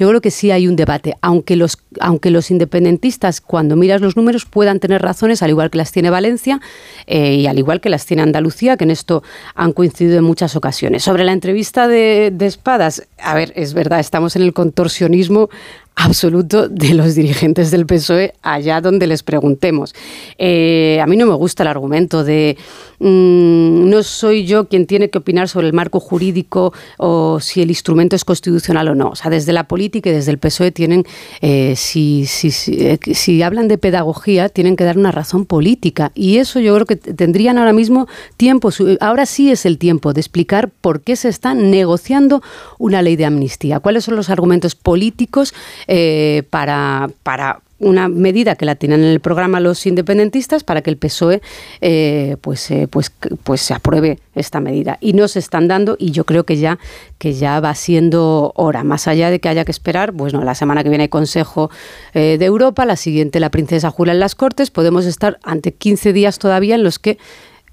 yo 0.00 0.08
creo 0.08 0.22
que 0.22 0.30
sí 0.30 0.50
hay 0.50 0.66
un 0.66 0.76
debate, 0.76 1.14
aunque 1.20 1.56
los, 1.56 1.76
aunque 2.00 2.30
los 2.30 2.50
independentistas, 2.50 3.42
cuando 3.42 3.76
miras 3.76 4.00
los 4.00 4.16
números, 4.16 4.46
puedan 4.46 4.80
tener 4.80 5.02
razones, 5.02 5.42
al 5.42 5.50
igual 5.50 5.70
que 5.70 5.76
las 5.76 5.92
tiene 5.92 6.08
Valencia 6.08 6.58
eh, 7.06 7.34
y 7.34 7.46
al 7.46 7.58
igual 7.58 7.82
que 7.82 7.90
las 7.90 8.06
tiene 8.06 8.22
Andalucía, 8.22 8.78
que 8.78 8.84
en 8.84 8.92
esto 8.92 9.22
han 9.54 9.74
coincidido 9.74 10.16
en 10.16 10.24
muchas 10.24 10.56
ocasiones. 10.56 11.02
Sobre 11.02 11.22
la 11.22 11.32
entrevista 11.32 11.86
de, 11.86 12.32
de 12.32 12.46
Espadas, 12.46 13.06
a 13.18 13.34
ver, 13.34 13.52
es 13.56 13.74
verdad, 13.74 14.00
estamos 14.00 14.36
en 14.36 14.42
el 14.42 14.54
contorsionismo 14.54 15.50
absoluto 15.96 16.68
de 16.68 16.94
los 16.94 17.14
dirigentes 17.14 17.70
del 17.70 17.86
PSOE 17.86 18.34
allá 18.42 18.80
donde 18.80 19.06
les 19.06 19.22
preguntemos. 19.22 19.94
Eh, 20.38 20.98
a 21.02 21.06
mí 21.06 21.16
no 21.16 21.26
me 21.26 21.34
gusta 21.34 21.62
el 21.62 21.68
argumento 21.68 22.24
de 22.24 22.56
mm, 22.98 23.88
no 23.88 24.02
soy 24.02 24.46
yo 24.46 24.66
quien 24.66 24.86
tiene 24.86 25.10
que 25.10 25.18
opinar 25.18 25.48
sobre 25.48 25.66
el 25.66 25.72
marco 25.72 26.00
jurídico 26.00 26.72
o 26.96 27.38
si 27.40 27.60
el 27.60 27.70
instrumento 27.70 28.16
es 28.16 28.24
constitucional 28.24 28.88
o 28.88 28.94
no. 28.94 29.10
O 29.10 29.16
sea, 29.16 29.30
desde 29.30 29.52
la 29.52 29.64
política 29.64 30.10
y 30.10 30.12
desde 30.12 30.30
el 30.30 30.38
PSOE 30.38 30.70
tienen, 30.70 31.04
eh, 31.42 31.74
si, 31.76 32.24
si, 32.26 32.48
eh, 32.68 32.98
si, 33.12 33.42
hablan 33.42 33.68
de 33.68 33.78
pedagogía, 33.78 34.48
tienen 34.48 34.76
que 34.76 34.84
dar 34.84 34.96
una 34.96 35.12
razón 35.12 35.44
política. 35.44 36.12
Y 36.14 36.38
eso 36.38 36.60
yo 36.60 36.74
creo 36.74 36.86
que 36.86 36.96
tendrían 36.96 37.58
ahora 37.58 37.72
mismo 37.72 38.08
tiempo, 38.36 38.70
ahora 39.00 39.26
sí 39.26 39.50
es 39.50 39.66
el 39.66 39.78
tiempo 39.78 40.12
de 40.12 40.20
explicar 40.20 40.70
por 40.80 41.02
qué 41.02 41.16
se 41.16 41.28
está 41.28 41.54
negociando 41.54 42.42
una 42.78 43.02
ley 43.02 43.16
de 43.16 43.26
amnistía, 43.26 43.80
cuáles 43.80 44.04
son 44.04 44.16
los 44.16 44.30
argumentos 44.30 44.74
políticos 44.74 45.52
eh, 45.86 46.42
para, 46.50 47.10
para 47.22 47.60
una 47.78 48.08
medida 48.08 48.56
que 48.56 48.66
la 48.66 48.74
tienen 48.74 49.00
en 49.00 49.06
el 49.06 49.20
programa 49.20 49.58
los 49.58 49.86
independentistas 49.86 50.64
para 50.64 50.82
que 50.82 50.90
el 50.90 50.98
PSOE 50.98 51.40
eh, 51.80 52.36
pues, 52.42 52.70
eh, 52.70 52.88
pues, 52.90 53.10
pues 53.42 53.62
se 53.62 53.72
apruebe 53.72 54.18
esta 54.34 54.60
medida. 54.60 54.98
Y 55.00 55.14
no 55.14 55.28
se 55.28 55.38
están 55.38 55.66
dando 55.66 55.96
y 55.98 56.10
yo 56.10 56.24
creo 56.24 56.44
que 56.44 56.58
ya, 56.58 56.78
que 57.18 57.32
ya 57.32 57.58
va 57.60 57.74
siendo 57.74 58.52
hora. 58.54 58.84
Más 58.84 59.08
allá 59.08 59.30
de 59.30 59.40
que 59.40 59.48
haya 59.48 59.64
que 59.64 59.72
esperar, 59.72 60.12
pues 60.12 60.34
no, 60.34 60.44
la 60.44 60.54
semana 60.54 60.82
que 60.82 60.90
viene 60.90 61.04
hay 61.04 61.08
Consejo 61.08 61.70
de 62.12 62.44
Europa, 62.44 62.84
la 62.84 62.96
siguiente 62.96 63.40
la 63.40 63.50
princesa 63.50 63.90
jura 63.90 64.12
en 64.12 64.20
las 64.20 64.34
Cortes, 64.34 64.70
podemos 64.70 65.06
estar 65.06 65.38
ante 65.42 65.72
15 65.72 66.12
días 66.12 66.38
todavía 66.38 66.74
en 66.74 66.82
los 66.82 66.98
que 66.98 67.16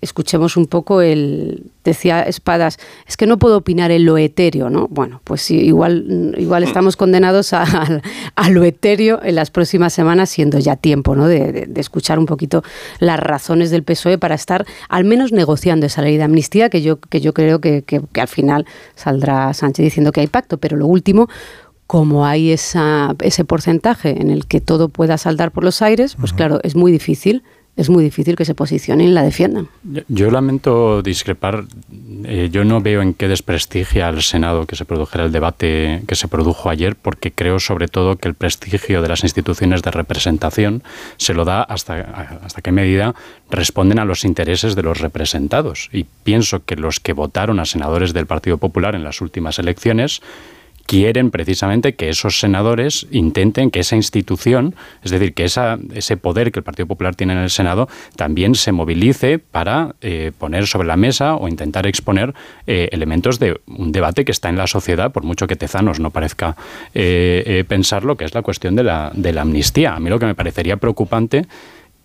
escuchemos 0.02 0.58
un 0.58 0.68
poco 0.68 1.02
el 1.02 1.72
decía 1.84 2.22
Espadas 2.22 2.78
es 3.08 3.18
que 3.18 3.26
no 3.26 3.40
puedo 3.40 3.58
opinar 3.58 3.90
en 3.92 4.06
lo 4.06 4.18
etéreo 4.18 4.70
no 4.70 4.88
bueno 4.90 5.22
pues 5.24 5.50
igual 5.50 6.36
igual 6.38 6.64
mm. 6.64 6.68
estamos 6.68 6.96
condenados 6.96 7.54
a, 7.54 8.00
lo 8.50 8.64
etéreo 8.64 9.20
en 9.24 9.36
las 9.36 9.50
próximas 9.50 9.94
semanas 9.94 10.30
siendo 10.30 10.60
ya 10.60 10.76
tiempo 10.76 11.16
no 11.16 11.28
de, 11.28 11.68
escuchar 11.78 12.20
un 12.20 12.26
poquito 12.26 12.64
las 13.00 13.20
razones 13.20 13.72
del 13.72 13.84
PSOE 13.84 14.18
para 14.18 14.36
estar 14.36 14.66
al 14.90 15.04
menos 15.04 15.32
negociando 15.32 15.86
esa 15.86 16.02
ley 16.02 16.18
de 16.18 16.24
amnistía 16.24 16.70
que 16.70 16.82
yo 16.82 17.00
que 17.00 17.22
yo 17.22 17.34
creo 17.34 17.60
que, 17.62 17.84
que, 17.84 18.02
al 18.20 18.28
final 18.28 18.66
saldrá 18.96 19.54
Sánchez 19.54 19.84
diciendo 19.84 20.12
que 20.12 20.22
hay 20.22 20.28
pacto. 20.28 20.58
Pero 20.58 20.78
lo 20.78 20.88
último 20.88 21.28
como 21.86 22.26
hay 22.26 22.52
esa, 22.52 23.16
ese 23.20 23.46
porcentaje 23.46 24.22
en 24.22 24.30
el 24.30 24.46
que 24.46 24.60
todo 24.60 24.90
pueda 24.90 25.18
saldar 25.18 25.52
por 25.52 25.64
los 25.64 25.82
aires, 25.82 26.18
pues 26.20 26.34
claro, 26.34 26.60
es 26.64 26.76
muy 26.76 26.92
difícil 26.92 27.44
es 27.78 27.90
muy 27.90 28.04
difícil 28.04 28.36
que 28.36 28.44
se 28.44 28.56
posicionen 28.56 29.08
y 29.08 29.12
la 29.12 29.22
defiendan. 29.22 29.70
Yo, 30.08 30.32
lamento 30.32 31.04
discrepar 31.04 31.66
eh, 32.26 32.50
yo 32.52 32.66
no 32.66 32.82
veo 32.82 33.04
en 33.04 33.14
qué 33.14 33.28
desprestigia 33.28 34.08
al 34.08 34.24
Senado 34.24 34.66
que 34.66 34.76
se 34.76 34.84
produjera 34.84 35.26
el 35.26 35.32
debate 35.32 36.02
que 36.08 36.16
se 36.16 36.28
produjo 36.28 36.70
ayer, 36.72 36.96
porque 36.96 37.32
creo 37.32 37.60
sobre 37.60 37.88
todo 37.88 38.18
que 38.18 38.28
el 38.28 38.34
prestigio 38.34 39.02
de 39.04 39.08
las 39.08 39.24
instituciones 39.24 39.84
de 39.84 39.92
representación 39.92 40.84
se 41.18 41.36
lo 41.36 41.46
da 41.46 41.62
hasta, 41.62 42.40
hasta 42.44 42.62
qué 42.62 42.72
medida 42.72 43.14
responden 43.52 44.00
a 44.00 44.06
los 44.06 44.26
intereses 44.26 44.76
de 44.76 44.82
los 44.82 45.00
representados. 45.00 45.90
Y 45.94 46.06
pienso 46.24 46.66
que 46.66 46.76
los 46.76 47.00
que 47.00 47.14
votaron 47.14 47.60
a 47.60 47.66
senadores 47.66 48.12
del 48.12 48.26
Partido 48.26 48.58
Popular 48.58 48.96
en 48.96 49.04
las 49.04 49.22
últimas 49.22 49.60
elecciones 49.60 50.22
quieren 50.88 51.30
precisamente 51.30 51.96
que 51.96 52.10
esos 52.10 52.40
senadores 52.40 53.06
intenten 53.12 53.70
que 53.70 53.82
esa 53.82 53.96
institución, 53.96 54.74
es 55.04 55.12
decir, 55.12 55.34
que 55.34 55.44
esa, 55.44 55.78
ese 55.94 56.18
poder 56.18 56.52
que 56.52 56.60
el 56.60 56.64
Partido 56.64 56.88
Popular 56.88 57.16
tiene 57.16 57.34
en 57.34 57.40
el 57.40 57.50
Senado, 57.52 57.88
también 58.16 58.56
se 58.56 58.72
movilice 58.72 59.38
para 59.38 59.96
eh, 60.02 60.32
poner 60.38 60.66
sobre 60.66 60.88
la 60.88 60.98
mesa 60.98 61.36
o 61.36 61.48
intentar 61.48 61.86
exponer 61.86 62.34
eh, 62.66 62.90
elementos 62.92 63.38
de 63.38 63.60
un 63.68 63.92
debate 63.92 64.26
que 64.26 64.32
está 64.32 64.50
en 64.50 64.58
la 64.58 64.66
sociedad, 64.66 65.12
por 65.12 65.24
mucho 65.24 65.46
que 65.46 65.56
Tezanos 65.56 66.00
no 66.00 66.10
parezca 66.10 66.56
eh, 66.96 67.64
pensarlo, 67.68 68.16
que 68.16 68.26
es 68.26 68.34
la 68.34 68.42
cuestión 68.42 68.76
de 68.76 68.84
la, 68.84 69.12
de 69.14 69.34
la 69.34 69.42
amnistía. 69.42 69.94
A 69.94 70.00
mí 70.00 70.10
lo 70.10 70.20
que 70.20 70.26
me 70.26 70.36
parecería 70.36 70.78
preocupante 70.78 71.46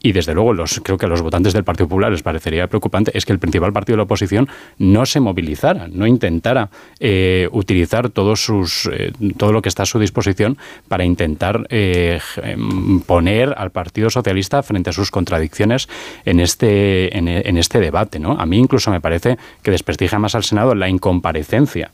y 0.03 0.13
desde 0.13 0.35
luego 0.35 0.53
los, 0.53 0.81
creo 0.83 0.99
que 0.99 1.07
a 1.07 1.09
los 1.09 1.23
votantes 1.23 1.53
del 1.53 1.65
Partido 1.65 1.89
Popular 1.89 2.11
les 2.11 2.23
parecería 2.23 2.67
preocupante, 2.67 3.13
es 3.15 3.25
que 3.25 3.33
el 3.33 3.39
principal 3.39 3.73
partido 3.73 3.95
de 3.95 3.99
la 3.99 4.03
oposición 4.05 4.49
no 4.79 5.07
se 5.07 5.21
movilizara, 5.21 5.89
no 5.89 6.07
intentara 6.07 6.71
eh, 7.01 7.49
utilizar 7.53 8.11
todos 8.11 8.45
sus, 8.45 8.89
eh, 8.93 9.13
todo 9.37 9.53
lo 9.53 9.63
que 9.63 9.69
está 9.69 9.85
a 9.85 9.87
su 9.87 9.99
disposición 9.99 10.59
para 10.89 11.05
intentar 11.05 11.67
eh, 11.71 12.21
em, 12.43 13.01
poner 13.01 13.55
al 13.57 13.71
Partido 13.71 14.11
Socialista 14.11 14.63
frente 14.63 14.91
a 14.91 14.93
sus 14.93 15.11
contradicciones 15.11 15.89
en 16.25 16.41
este, 16.41 17.17
en, 17.17 17.57
este 17.57 17.81
debate. 17.81 18.19
¿no? 18.19 18.33
A 18.33 18.47
mí 18.47 18.59
incluso 18.59 18.91
me 18.91 19.01
parece 19.01 19.39
que 19.63 19.71
desprestigia 19.71 20.19
más 20.19 20.35
al 20.35 20.45
Senado 20.45 20.75
la 20.75 20.89
incomparecencia 20.89 21.93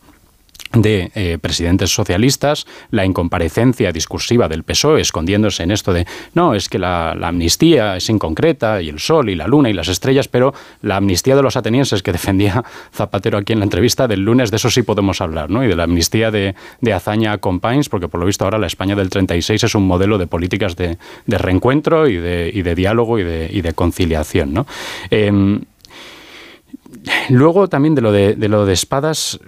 de 0.72 1.10
eh, 1.14 1.38
presidentes 1.40 1.90
socialistas, 1.90 2.66
la 2.90 3.04
incomparecencia 3.04 3.92
discursiva 3.92 4.48
del 4.48 4.64
PSOE, 4.64 5.00
escondiéndose 5.00 5.62
en 5.62 5.70
esto 5.70 5.92
de 5.92 6.06
no, 6.34 6.54
es 6.54 6.68
que 6.68 6.78
la, 6.78 7.12
amnistía 7.12 7.96
es 7.96 8.08
inconcreta, 8.08 8.82
y 8.82 8.88
el 8.88 8.98
sol, 8.98 9.30
y 9.30 9.34
la 9.34 9.46
luna, 9.46 9.70
y 9.70 9.72
las 9.72 9.88
estrellas, 9.88 10.28
pero 10.28 10.54
la 10.82 10.96
amnistía 10.96 11.36
de 11.36 11.42
los 11.42 11.56
atenienses 11.56 12.02
que 12.02 12.12
defendía 12.12 12.64
Zapatero 12.92 13.38
aquí 13.38 13.52
en 13.52 13.60
la 13.60 13.64
entrevista 13.64 14.08
del 14.08 14.24
lunes, 14.24 14.50
de 14.50 14.56
eso 14.56 14.70
sí 14.70 14.82
podemos 14.82 15.20
hablar, 15.20 15.50
¿no? 15.50 15.64
Y 15.64 15.68
de 15.68 15.76
la 15.76 15.84
amnistía 15.84 16.30
de, 16.30 16.54
de 16.80 16.92
Azaña 16.92 17.38
Compines, 17.38 17.88
porque 17.88 18.08
por 18.08 18.20
lo 18.20 18.26
visto 18.26 18.44
ahora 18.44 18.58
la 18.58 18.66
España 18.66 18.94
del 18.94 19.10
36 19.10 19.64
es 19.64 19.74
un 19.74 19.86
modelo 19.86 20.18
de 20.18 20.26
políticas 20.26 20.76
de, 20.76 20.98
de 21.26 21.38
reencuentro 21.38 22.08
y 22.08 22.16
de, 22.16 22.50
y 22.52 22.62
de 22.62 22.74
diálogo 22.74 23.18
y 23.18 23.24
de, 23.24 23.48
y 23.50 23.60
de 23.62 23.72
conciliación, 23.72 24.52
¿no? 24.52 24.66
Em, 25.10 25.62
Luego 27.28 27.68
también 27.68 27.94
de 27.94 28.00
lo 28.00 28.12
de, 28.12 28.36
lo 28.48 28.64
de 28.64 28.72
espadas, 28.72 29.38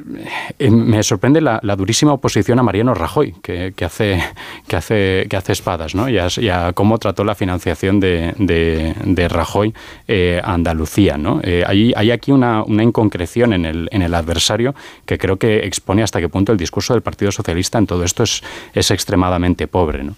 eh, 0.59 0.71
me 0.71 1.03
sorprende 1.03 1.41
la, 1.41 1.61
durísima 1.77 2.13
oposición 2.13 2.59
a 2.59 2.63
Mariano 2.63 2.95
Rajoy, 2.95 3.35
que, 3.43 3.73
hace, 3.85 4.23
que, 4.67 4.77
hace, 4.77 5.27
que 5.29 5.37
hace 5.37 5.53
espadas, 5.53 5.95
¿no? 5.95 6.09
y, 6.09 6.19
a, 6.19 6.73
cómo 6.75 6.99
trató 6.99 7.25
la 7.25 7.35
financiación 7.35 8.01
de, 8.01 9.29
Rajoy 9.31 9.75
eh, 10.09 10.41
a 10.43 10.55
Andalucía. 10.55 11.17
¿no? 11.17 11.41
Eh, 11.43 11.65
hay, 11.67 12.11
aquí 12.11 12.33
una, 12.33 12.65
inconcreción 12.69 13.53
en 13.53 13.65
el, 13.65 13.89
en 13.93 14.03
el 14.03 14.15
adversario 14.15 14.75
que 15.07 15.19
creo 15.19 15.37
que 15.37 15.67
expone 15.67 16.03
hasta 16.03 16.21
qué 16.21 16.29
punto 16.29 16.53
el 16.53 16.59
discurso 16.59 16.95
del 16.95 17.03
Partido 17.03 17.31
Socialista 17.33 17.79
en 17.79 17.87
todo 17.87 18.05
esto 18.05 18.23
es, 18.23 18.43
es 18.75 18.91
extremadamente 18.91 19.67
pobre. 19.67 20.05
¿no? 20.05 20.15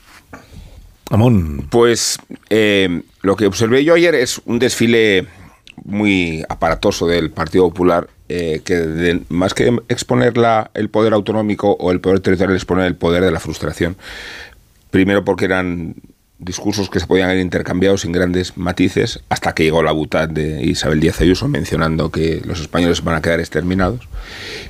Amón. 1.10 1.66
Pues 1.70 2.18
lo 3.22 3.36
que 3.36 3.46
observé 3.46 3.84
yo 3.84 3.94
ayer 3.94 4.14
es 4.14 4.40
un 4.46 4.58
desfile 4.58 5.26
muy 5.84 6.44
aparatoso 6.48 7.06
del 7.06 7.30
Partido 7.30 7.68
Popular 7.68 8.08
eh, 8.28 8.62
que 8.64 9.20
más 9.28 9.52
que 9.52 9.76
exponer 9.88 10.32
el 10.74 10.88
poder 10.88 11.12
autonómico 11.12 11.72
o 11.72 11.90
el 11.90 12.00
poder 12.00 12.20
territorial 12.20 12.56
exponer 12.56 12.86
el 12.86 12.94
poder 12.94 13.22
de 13.24 13.30
la 13.30 13.40
frustración. 13.40 13.96
Primero 14.90 15.24
porque 15.24 15.44
eran 15.44 15.96
discursos 16.38 16.88
que 16.88 16.98
se 16.98 17.06
podían 17.06 17.28
haber 17.28 17.40
intercambiado 17.40 17.98
sin 17.98 18.12
grandes 18.12 18.56
matices 18.56 19.20
hasta 19.28 19.54
que 19.54 19.64
llegó 19.64 19.82
la 19.82 19.92
butad 19.92 20.28
de 20.28 20.62
Isabel 20.62 21.00
Díaz 21.00 21.20
Ayuso 21.20 21.46
mencionando 21.46 22.10
que 22.10 22.40
los 22.44 22.60
españoles 22.60 23.04
van 23.04 23.16
a 23.16 23.22
quedar 23.22 23.40
exterminados. 23.40 24.08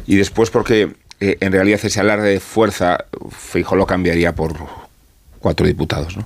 Y 0.07 0.17
después 0.17 0.51
porque 0.51 0.95
eh, 1.21 1.37
en 1.41 1.53
realidad 1.53 1.81
ese 1.83 2.01
alarde 2.01 2.31
de 2.31 2.41
fuerza 2.41 3.05
Fijo 3.31 3.77
lo 3.77 3.87
cambiaría 3.87 4.35
por 4.35 4.57
cuatro 5.39 5.67
diputados, 5.67 6.17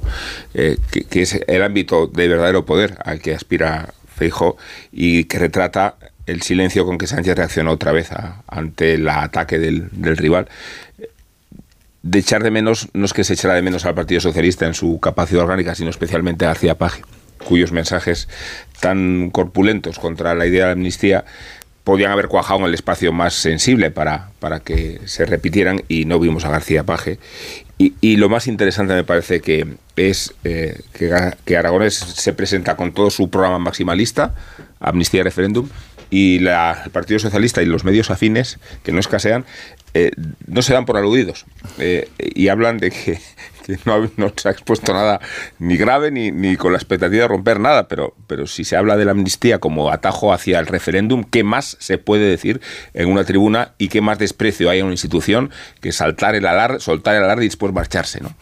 eh, 0.55 0.79
que, 0.91 1.05
que, 1.05 1.23
es 1.23 1.41
el 1.47 1.63
ámbito 1.63 2.07
de 2.07 2.29
verdadero 2.29 2.65
poder 2.65 2.99
al 3.05 3.21
que 3.21 3.35
aspira 3.35 3.95
Feijóo 4.17 4.57
y 4.93 5.25
que 5.25 5.39
retrata 5.39 5.97
el 6.27 6.43
silencio 6.43 6.85
con 6.85 6.99
que 6.99 7.07
Sánchez 7.07 7.37
reaccionó 7.37 7.73
otra 7.73 7.93
vez 7.93 8.11
ante 8.49 8.95
el 8.95 9.09
ataque 9.09 9.59
del, 9.59 9.91
rival. 10.17 10.49
De 12.03 12.19
echar 12.19 12.43
de 12.43 12.51
menos, 12.51 12.89
no 12.93 13.05
es 13.05 13.13
que 13.13 13.25
se 13.25 13.35
echara 13.35 13.55
de 13.55 13.63
menos 13.63 13.85
al 13.85 13.95
Partido 13.95 14.21
Socialista 14.21 14.67
en 14.67 14.75
su 14.75 15.01
capacidad 15.01 15.43
orgánica, 15.43 15.75
sino 15.75 15.91
especialmente 15.91 16.45
a 16.45 16.49
García 16.49 16.77
Paje, 16.77 17.03
cuyos 17.47 17.73
mensajes 17.73 18.29
tan 18.81 19.31
corpulentos 19.31 19.99
contra 19.99 20.35
la 20.35 20.47
idea 20.47 20.67
de 20.67 20.73
amnistía 20.73 21.25
podían 21.85 22.11
haber 22.11 22.27
cuajado 22.27 22.61
en 22.61 22.67
el 22.67 22.75
espacio 22.75 23.13
más 23.13 23.35
sensible 23.35 23.93
para, 23.93 24.31
para 24.41 24.59
que 24.59 25.01
se 25.05 25.25
repitieran 25.25 25.85
y 25.87 26.05
no 26.05 26.19
vimos 26.19 26.45
a 26.45 26.51
García 26.51 26.83
Paje. 26.83 27.21
Y, 27.79 28.17
lo 28.17 28.31
más 28.31 28.47
interesante 28.47 28.95
me 28.95 29.05
parece 29.05 29.43
que 29.43 29.77
es 29.97 30.33
eh, 30.45 30.81
que, 30.95 31.15
que, 31.45 31.57
Aragonés 31.59 31.95
se 31.95 32.33
presenta 32.33 32.75
con 32.75 32.95
todo 32.95 33.11
su 33.11 33.29
programa 33.29 33.59
maximalista, 33.59 34.35
amnistía 34.81 35.21
y 35.21 35.25
referéndum, 35.25 35.69
y 36.11 36.39
la, 36.39 36.83
el 36.85 36.91
Partido 36.91 37.19
Socialista 37.19 37.63
y 37.63 37.67
los 37.67 37.85
medios 37.85 38.11
afines, 38.11 38.59
que 38.83 38.93
no 38.93 39.01
escasean, 39.01 39.45
eh, 39.95 40.11
no 40.47 40.63
se 40.63 40.73
dan 40.73 40.87
por 40.87 40.97
aludidos. 40.97 41.47
Eh, 41.79 42.09
y 42.19 42.49
hablan 42.49 42.79
de 42.79 42.91
que 42.91 43.19
no, 43.85 44.33
se 44.37 44.49
ha 44.49 44.53
expuesto 44.53 44.93
nada 44.93 45.21
ni 45.59 45.77
grave 45.77 46.11
ni, 46.11 46.31
ni, 46.31 46.57
con 46.57 46.73
la 46.73 46.79
expectativa 46.79 47.23
de 47.23 47.29
romper 47.29 47.61
nada, 47.61 47.89
pero, 47.89 48.15
pero 48.27 48.47
si 48.47 48.65
se 48.65 48.77
habla 48.77 48.97
de 48.97 49.05
la 49.05 49.13
amnistía 49.13 49.59
como 49.59 49.91
atajo 49.91 50.33
hacia 50.33 50.59
el 50.59 50.67
referéndum, 50.67 51.25
¿qué 51.25 51.45
más 51.45 51.77
se 51.81 51.99
puede 51.99 52.29
decir 52.29 52.61
en 52.95 53.11
una 53.11 53.25
tribuna 53.25 53.73
y 53.79 53.89
qué 53.89 54.01
más 54.01 54.19
desprecio 54.19 54.71
hay 54.71 54.79
en 54.81 54.87
una 54.87 54.95
institución 54.95 55.51
que 55.81 55.93
saltar 55.93 56.35
el 56.35 56.47
alarde, 56.47 56.81
soltar 56.81 57.17
el 57.17 57.25
alarde 57.25 57.45
y 57.45 57.49
después 57.49 57.73
marcharse? 57.73 58.21
¿no? 58.21 58.35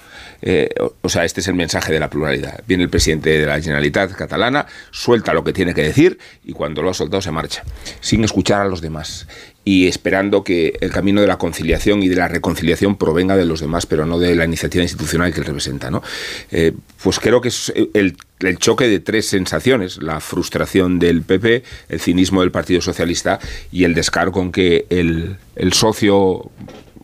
Eh, 0.43 0.69
o, 1.01 1.09
sea, 1.09 1.25
este 1.25 1.41
es 1.41 1.49
el 1.49 1.55
mensaje 1.55 1.93
de 1.93 2.01
la 2.01 2.11
pluralidad. 2.11 2.63
Viene 2.67 2.85
el 2.85 2.91
presidente 2.91 3.31
de 3.39 3.47
la 3.47 3.61
Generalitat 3.61 4.13
catalana, 4.13 4.67
suelta 4.91 5.33
lo 5.33 5.45
que 5.45 5.53
tiene 5.53 5.75
que 5.75 5.83
decir 5.83 6.19
y 6.45 6.53
cuando 6.53 6.83
lo 6.83 6.91
ha 6.91 6.95
soltado 6.95 7.23
se 7.23 7.31
marcha, 7.31 7.63
sin 8.01 8.25
escuchar 8.25 8.61
a 8.61 8.65
los 8.67 8.81
demás 8.81 9.27
y 9.65 9.87
esperando 9.87 10.45
que 10.45 10.77
el 10.81 10.91
camino 10.91 11.21
de 11.21 11.27
la 11.27 11.39
conciliación 11.39 12.03
y 12.03 12.09
de 12.09 12.17
la 12.17 12.29
reconciliación 12.29 12.97
provenga 12.97 13.37
de 13.37 13.47
los 13.47 13.61
demás, 13.61 13.87
pero 13.87 14.05
no 14.05 14.19
de 14.19 14.35
la 14.35 14.45
iniciativa 14.45 14.83
institucional 14.83 15.33
que 15.33 15.41
él 15.41 15.47
representa. 15.47 15.91
¿no? 15.91 16.03
Eh, 16.51 16.73
pues 17.03 17.19
creo 17.19 17.41
que 17.41 17.49
es 17.49 17.73
el, 17.95 18.17
choque 18.59 18.89
de 18.89 19.01
tres 19.01 19.27
sensaciones, 19.27 20.03
la 20.03 20.21
frustración 20.21 20.99
del 20.99 21.23
PP, 21.23 21.63
el 21.89 22.01
cinismo 22.01 22.43
del 22.43 22.51
Partido 22.51 22.83
Socialista 22.83 23.39
y 23.73 23.85
el 23.85 23.95
descaro 23.95 24.33
con 24.33 24.53
que 24.53 24.87
el, 24.91 25.39
socio 25.73 26.51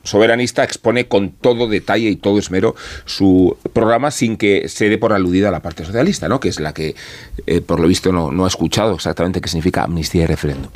soberanista 0.02 0.64
expone 0.64 1.08
con 1.08 1.30
todo 1.30 1.66
detalle 1.66 2.08
y 2.08 2.16
todo 2.16 2.38
esmero 2.38 2.74
su 3.04 3.56
programa 3.72 4.11
sin 4.11 4.36
que 4.36 4.68
se 4.68 4.88
dé 4.88 4.98
por 4.98 5.12
aludida 5.12 5.48
a 5.48 5.50
la 5.50 5.61
parte 5.61 5.84
socialista, 5.84 6.28
¿no? 6.28 6.40
que 6.40 6.48
es 6.48 6.61
la 6.61 6.74
que, 6.74 6.94
eh, 7.46 7.61
por 7.62 7.80
lo 7.80 7.88
visto, 7.88 8.12
no, 8.12 8.30
no 8.30 8.44
ha 8.44 8.48
escuchado 8.48 8.94
exactamente 8.94 9.40
qué 9.40 9.48
significa 9.48 9.84
amnistía 9.84 10.24
y 10.24 10.26
referéndum. 10.26 10.70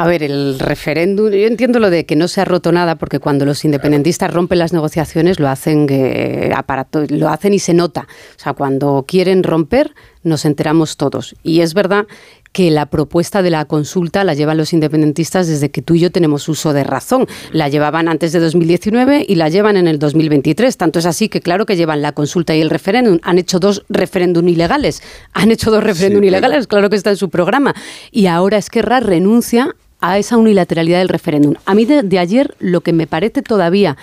A 0.00 0.06
ver, 0.06 0.22
el 0.22 0.58
referéndum, 0.58 1.28
yo 1.28 1.46
entiendo 1.46 1.78
lo 1.78 1.90
de 1.90 2.06
que 2.06 2.16
no 2.16 2.26
se 2.26 2.40
ha 2.40 2.46
roto 2.46 2.72
nada, 2.72 2.94
porque 2.94 3.18
cuando 3.18 3.44
los 3.44 3.66
independentistas 3.66 4.32
rompen 4.32 4.58
las 4.58 4.72
negociaciones 4.72 5.38
lo 5.38 5.46
hacen, 5.46 5.86
eh, 5.90 6.52
aparato, 6.56 7.04
lo 7.10 7.28
hacen 7.28 7.52
y 7.52 7.58
se 7.58 7.74
nota. 7.74 8.08
O 8.34 8.42
sea, 8.42 8.54
cuando 8.54 9.04
quieren 9.06 9.42
romper, 9.42 9.92
nos 10.22 10.46
enteramos 10.46 10.96
todos. 10.96 11.36
Y 11.42 11.60
es 11.60 11.74
verdad 11.74 12.06
que 12.52 12.70
la 12.70 12.86
propuesta 12.86 13.42
de 13.42 13.50
la 13.50 13.66
consulta 13.66 14.24
la 14.24 14.32
llevan 14.32 14.56
los 14.56 14.72
independentistas 14.72 15.48
desde 15.48 15.70
que 15.70 15.82
tú 15.82 15.96
y 15.96 16.00
yo 16.00 16.10
tenemos 16.10 16.48
uso 16.48 16.72
de 16.72 16.82
razón. 16.82 17.26
La 17.52 17.68
llevaban 17.68 18.08
antes 18.08 18.32
de 18.32 18.40
2019 18.40 19.26
y 19.28 19.34
la 19.34 19.50
llevan 19.50 19.76
en 19.76 19.86
el 19.86 19.98
2023. 19.98 20.78
Tanto 20.78 20.98
es 20.98 21.04
así 21.04 21.28
que 21.28 21.42
claro 21.42 21.66
que 21.66 21.76
llevan 21.76 22.00
la 22.00 22.12
consulta 22.12 22.56
y 22.56 22.62
el 22.62 22.70
referéndum. 22.70 23.18
Han 23.22 23.36
hecho 23.36 23.58
dos 23.58 23.84
referéndum 23.90 24.48
ilegales. 24.48 25.02
Han 25.34 25.50
hecho 25.50 25.70
dos 25.70 25.84
referéndum 25.84 26.24
ilegales, 26.24 26.66
claro 26.66 26.88
que 26.88 26.96
está 26.96 27.10
en 27.10 27.18
su 27.18 27.28
programa. 27.28 27.74
Y 28.10 28.28
ahora 28.28 28.56
Esquerra 28.56 29.00
renuncia 29.00 29.76
a 30.00 30.18
esa 30.18 30.36
unilateralidad 30.36 30.98
del 30.98 31.08
referéndum. 31.08 31.54
A 31.66 31.74
mí 31.74 31.84
de, 31.84 32.18
ayer 32.18 32.54
lo 32.58 32.80
que 32.80 32.92
me 32.92 33.06
parece 33.06 33.42
todavía 33.42 33.96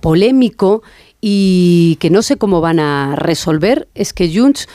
polémico 0.00 0.82
y 1.20 1.96
que 2.00 2.10
no 2.10 2.22
sé 2.22 2.36
cómo 2.36 2.60
van 2.60 2.80
a 2.80 3.14
resolver 3.16 3.88
es 3.94 4.12
que 4.12 4.34
Junts 4.34 4.68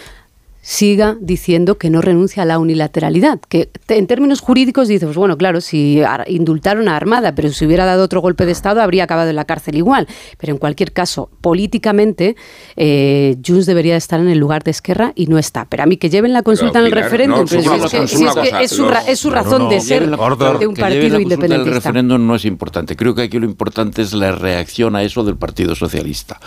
siga 0.65 1.15
diciendo 1.21 1.77
que 1.77 1.91
no 1.91 2.01
renuncia 2.01 2.41
a 2.41 2.45
la 2.47 2.57
unilateralidad. 2.57 3.39
Que 3.49 3.69
en 3.87 4.07
términos 4.07 4.39
jurídicos 4.41 4.87
dices, 4.87 5.05
pues 5.05 5.15
bueno, 5.15 5.37
claro, 5.37 5.61
si 5.61 6.01
indultaron 6.25 6.89
a 6.89 6.95
Armada, 6.95 7.35
pero 7.35 7.51
si 7.51 7.67
hubiera 7.67 7.85
dado 7.85 8.03
otro 8.03 8.19
golpe 8.19 8.47
de 8.47 8.51
Estado 8.51 8.81
habría 8.81 9.03
acabado 9.03 9.29
en 9.29 9.35
la 9.35 9.45
cárcel 9.45 9.75
igual. 9.75 10.07
Pero 10.39 10.53
en 10.53 10.57
cualquier 10.57 10.91
caso, 10.91 11.29
políticamente, 11.41 12.35
eh, 12.77 13.37
Junts 13.45 13.67
debería 13.67 13.95
estar 13.95 14.19
en 14.19 14.27
el 14.27 14.39
lugar 14.39 14.63
de 14.63 14.71
Esquerra 14.71 15.13
y 15.13 15.27
no 15.27 15.37
está. 15.37 15.65
Pero 15.65 15.83
a 15.83 15.85
mí 15.85 15.97
que 15.97 16.09
lleven 16.09 16.33
la 16.33 16.41
consulta 16.41 16.79
en 16.79 16.85
el 16.87 16.91
referéndum, 16.93 17.43
es, 17.43 18.71
su, 19.19 19.29
razón 19.29 19.69
de 19.69 19.81
ser 19.81 20.09
de 20.09 20.67
un 20.67 20.73
partido 20.73 21.19
independentista. 21.19 21.69
El 21.69 21.75
referéndum 21.75 22.25
no 22.25 22.33
es 22.33 22.45
importante. 22.45 22.95
Creo 22.95 23.13
que 23.13 23.21
aquí 23.21 23.37
lo 23.37 23.45
importante 23.45 24.01
es 24.01 24.13
la 24.13 24.31
reacción 24.31 24.95
a 24.95 25.03
eso 25.03 25.23
del 25.23 25.37
Partido 25.37 25.75
Socialista. 25.75 26.39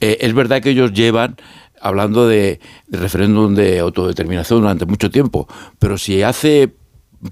Eh, 0.00 0.18
es 0.20 0.32
verdad 0.34 0.62
que 0.62 0.70
ellos 0.70 0.92
llevan 0.92 1.36
hablando 1.80 2.28
de, 2.28 2.60
referéndum 2.88 3.54
de 3.54 3.78
autodeterminación 3.80 4.60
durante 4.60 4.86
mucho 4.86 5.10
tiempo, 5.10 5.48
pero 5.78 5.98
si 5.98 6.22
hace 6.22 6.74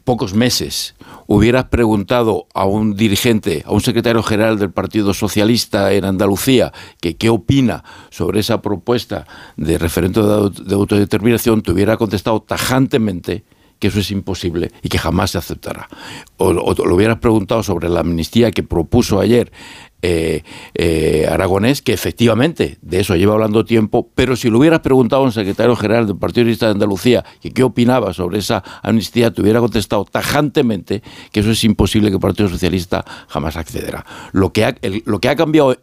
pocos 0.04 0.34
meses 0.34 0.94
hubieras 1.26 1.66
preguntado 1.66 2.46
a 2.54 2.66
un 2.66 2.94
dirigente, 2.94 3.62
a 3.66 3.72
un 3.72 3.80
secretario 3.80 4.22
general 4.22 4.58
del 4.58 4.70
Partido 4.70 5.14
Socialista 5.14 5.92
en 5.92 6.04
Andalucía, 6.04 6.72
que 7.00 7.16
qué 7.16 7.30
opina 7.30 7.84
sobre 8.10 8.40
esa 8.40 8.60
propuesta 8.60 9.26
de 9.56 9.78
referéndum 9.78 10.52
de, 10.52 10.74
autodeterminación, 10.74 11.62
te 11.62 11.72
hubiera 11.72 11.96
contestado 11.96 12.40
tajantemente 12.42 13.44
que 13.78 13.88
eso 13.88 14.00
es 14.00 14.10
imposible 14.10 14.72
y 14.82 14.88
que 14.88 14.98
jamás 14.98 15.30
se 15.30 15.38
aceptará. 15.38 15.88
O, 16.36 16.48
o, 16.48 16.74
lo 16.74 16.94
hubieras 16.94 17.18
preguntado 17.18 17.62
sobre 17.62 17.88
la 17.88 18.00
amnistía 18.00 18.50
que 18.50 18.64
propuso 18.64 19.20
ayer 19.20 19.52
eh, 20.00 20.42
eh, 20.74 21.26
Aragonés, 21.28 21.82
que 21.82 21.92
efectivamente 21.92 22.78
de 22.82 23.00
eso 23.00 23.16
lleva 23.16 23.34
hablando 23.34 23.64
tiempo, 23.64 24.08
pero 24.14 24.36
si 24.36 24.48
lo 24.48 24.58
hubieras 24.58 24.80
preguntado 24.80 25.22
a 25.22 25.24
un 25.24 25.32
secretario 25.32 25.74
general 25.74 26.06
del 26.06 26.16
Partido 26.16 26.42
Socialista 26.42 26.66
de 26.66 26.72
Andalucía 26.72 27.24
que 27.40 27.50
qué 27.50 27.64
opinaba 27.64 28.14
sobre 28.14 28.38
esa 28.38 28.62
amnistía, 28.82 29.32
te 29.32 29.42
hubiera 29.42 29.58
contestado 29.58 30.04
tajantemente 30.04 31.02
que 31.32 31.40
eso 31.40 31.50
es 31.50 31.64
imposible 31.64 32.10
que 32.10 32.14
el 32.14 32.20
Partido 32.20 32.48
Socialista 32.48 33.04
jamás 33.28 33.56
accederá. 33.56 34.06
Lo 34.32 34.52
que 34.52 34.64
ha, 34.64 34.76
lo 35.04 35.18
que 35.18 35.28
ha 35.28 35.36
cambiado 35.36 35.76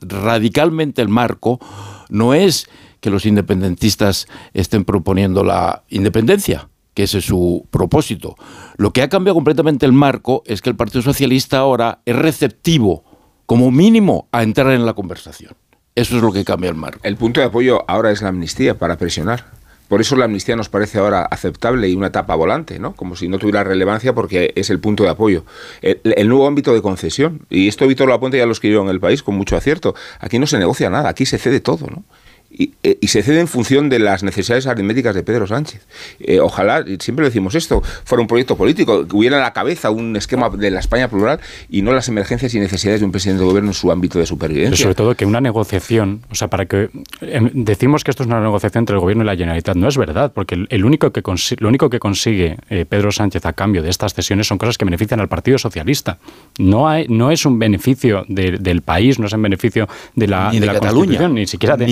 radicalmente 0.00 1.00
el 1.02 1.08
marco 1.08 1.60
no 2.08 2.34
es 2.34 2.68
que 3.00 3.10
los 3.10 3.24
independentistas 3.24 4.26
estén 4.52 4.84
proponiendo 4.84 5.44
la 5.44 5.84
independencia, 5.88 6.68
que 6.92 7.04
ese 7.04 7.18
es 7.18 7.24
su 7.24 7.66
propósito. 7.70 8.34
Lo 8.76 8.92
que 8.92 9.02
ha 9.02 9.08
cambiado 9.08 9.34
completamente 9.34 9.86
el 9.86 9.92
marco 9.92 10.42
es 10.46 10.60
que 10.60 10.70
el 10.70 10.76
Partido 10.76 11.02
Socialista 11.02 11.58
ahora 11.58 12.00
es 12.04 12.16
receptivo 12.16 13.04
como 13.50 13.72
mínimo 13.72 14.28
a 14.30 14.44
entrar 14.44 14.70
en 14.70 14.86
la 14.86 14.94
conversación. 14.94 15.54
Eso 15.96 16.14
es 16.14 16.22
lo 16.22 16.32
que 16.32 16.44
cambia 16.44 16.70
el 16.70 16.76
marco. 16.76 17.00
El 17.02 17.16
punto 17.16 17.40
de 17.40 17.46
apoyo 17.46 17.84
ahora 17.88 18.12
es 18.12 18.22
la 18.22 18.28
amnistía 18.28 18.78
para 18.78 18.96
presionar. 18.96 19.46
Por 19.88 20.00
eso 20.00 20.14
la 20.14 20.26
amnistía 20.26 20.54
nos 20.54 20.68
parece 20.68 21.00
ahora 21.00 21.22
aceptable 21.22 21.88
y 21.88 21.96
una 21.96 22.06
etapa 22.06 22.36
volante, 22.36 22.78
¿no? 22.78 22.94
Como 22.94 23.16
si 23.16 23.26
no 23.26 23.40
tuviera 23.40 23.64
relevancia 23.64 24.14
porque 24.14 24.52
es 24.54 24.70
el 24.70 24.78
punto 24.78 25.02
de 25.02 25.10
apoyo. 25.10 25.44
El, 25.82 26.28
nuevo 26.28 26.46
ámbito 26.46 26.72
de 26.72 26.80
concesión, 26.80 27.40
y 27.50 27.66
esto 27.66 27.88
Víctor 27.88 28.06
lo 28.06 28.14
apunta 28.14 28.36
ya 28.36 28.46
lo 28.46 28.52
escribió 28.52 28.82
en 28.82 28.88
el 28.88 29.00
país 29.00 29.20
con 29.24 29.34
mucho 29.34 29.56
acierto, 29.56 29.96
aquí 30.20 30.38
no 30.38 30.46
se 30.46 30.56
negocia 30.56 30.88
nada, 30.88 31.08
aquí 31.08 31.26
se 31.26 31.36
cede 31.36 31.58
todo, 31.58 31.88
¿no? 31.88 32.04
Eh, 32.52 32.98
y, 33.00 33.06
se 33.06 33.22
cede 33.22 33.40
en 33.40 33.46
función 33.46 33.88
de 33.88 34.00
las 34.00 34.24
necesidades 34.24 34.66
aritméticas 34.66 35.14
de 35.14 35.22
Pedro 35.22 35.46
Sánchez. 35.46 35.86
Eh, 36.18 36.40
ojalá, 36.40 36.84
siempre 36.98 37.24
decimos 37.24 37.54
esto, 37.54 37.80
fuera 38.04 38.22
un 38.22 38.26
proyecto 38.26 38.56
político, 38.56 39.06
que 39.06 39.16
hubiera 39.16 39.36
en 39.36 39.42
la 39.42 39.52
cabeza 39.52 39.90
un 39.90 40.16
esquema 40.16 40.50
de 40.50 40.70
la 40.70 40.80
España 40.80 41.08
plural 41.08 41.38
y 41.68 41.82
no 41.82 41.92
las 41.92 42.08
emergencias 42.08 42.52
y 42.54 42.58
necesidades 42.58 43.00
de 43.00 43.06
un 43.06 43.12
presidente 43.12 43.42
de 43.42 43.48
gobierno 43.48 43.70
en 43.70 43.74
su 43.74 43.92
ámbito 43.92 44.18
de 44.18 44.26
supervivencia. 44.26 44.70
Pero 44.70 44.82
sobre 44.82 44.94
todo 44.94 45.14
que 45.14 45.26
una 45.26 45.40
negociación, 45.40 46.22
o 46.30 46.34
sea, 46.34 46.48
para 46.48 46.66
que 46.66 46.90
em, 47.20 47.50
decimos 47.54 48.02
que 48.02 48.10
esto 48.10 48.24
es 48.24 48.26
una 48.26 48.40
negociación 48.40 48.82
entre 48.82 48.94
el 48.94 49.00
gobierno 49.00 49.22
y 49.22 49.26
la 49.26 49.36
Generalitat, 49.36 49.76
no 49.76 49.86
es 49.86 49.96
verdad, 49.96 50.32
porque 50.34 50.66
el, 50.68 50.84
único 50.84 51.12
que 51.12 51.22
lo 51.58 51.68
único 51.68 51.88
que 51.88 52.00
consigue 52.00 52.56
eh, 52.68 52.84
Pedro 52.84 53.12
Sánchez 53.12 53.46
a 53.46 53.52
cambio 53.52 53.82
de 53.82 53.90
estas 53.90 54.12
cesiones 54.12 54.48
son 54.48 54.58
cosas 54.58 54.76
que 54.76 54.84
benefician 54.84 55.20
al 55.20 55.28
Partido 55.28 55.56
Socialista. 55.58 56.18
No, 56.58 56.88
hay, 56.88 57.06
no 57.08 57.30
es 57.30 57.46
un 57.46 57.60
beneficio 57.60 58.24
del 58.28 58.82
país, 58.82 59.20
no 59.20 59.26
es 59.26 59.32
un 59.32 59.42
beneficio 59.42 59.88
de 60.16 60.26
la, 60.26 60.50
ni 60.50 60.58
de, 60.58 60.66
la 60.66 60.74
Cataluña, 60.74 61.28
ni 61.28 61.46
siquiera 61.46 61.76
de, 61.76 61.86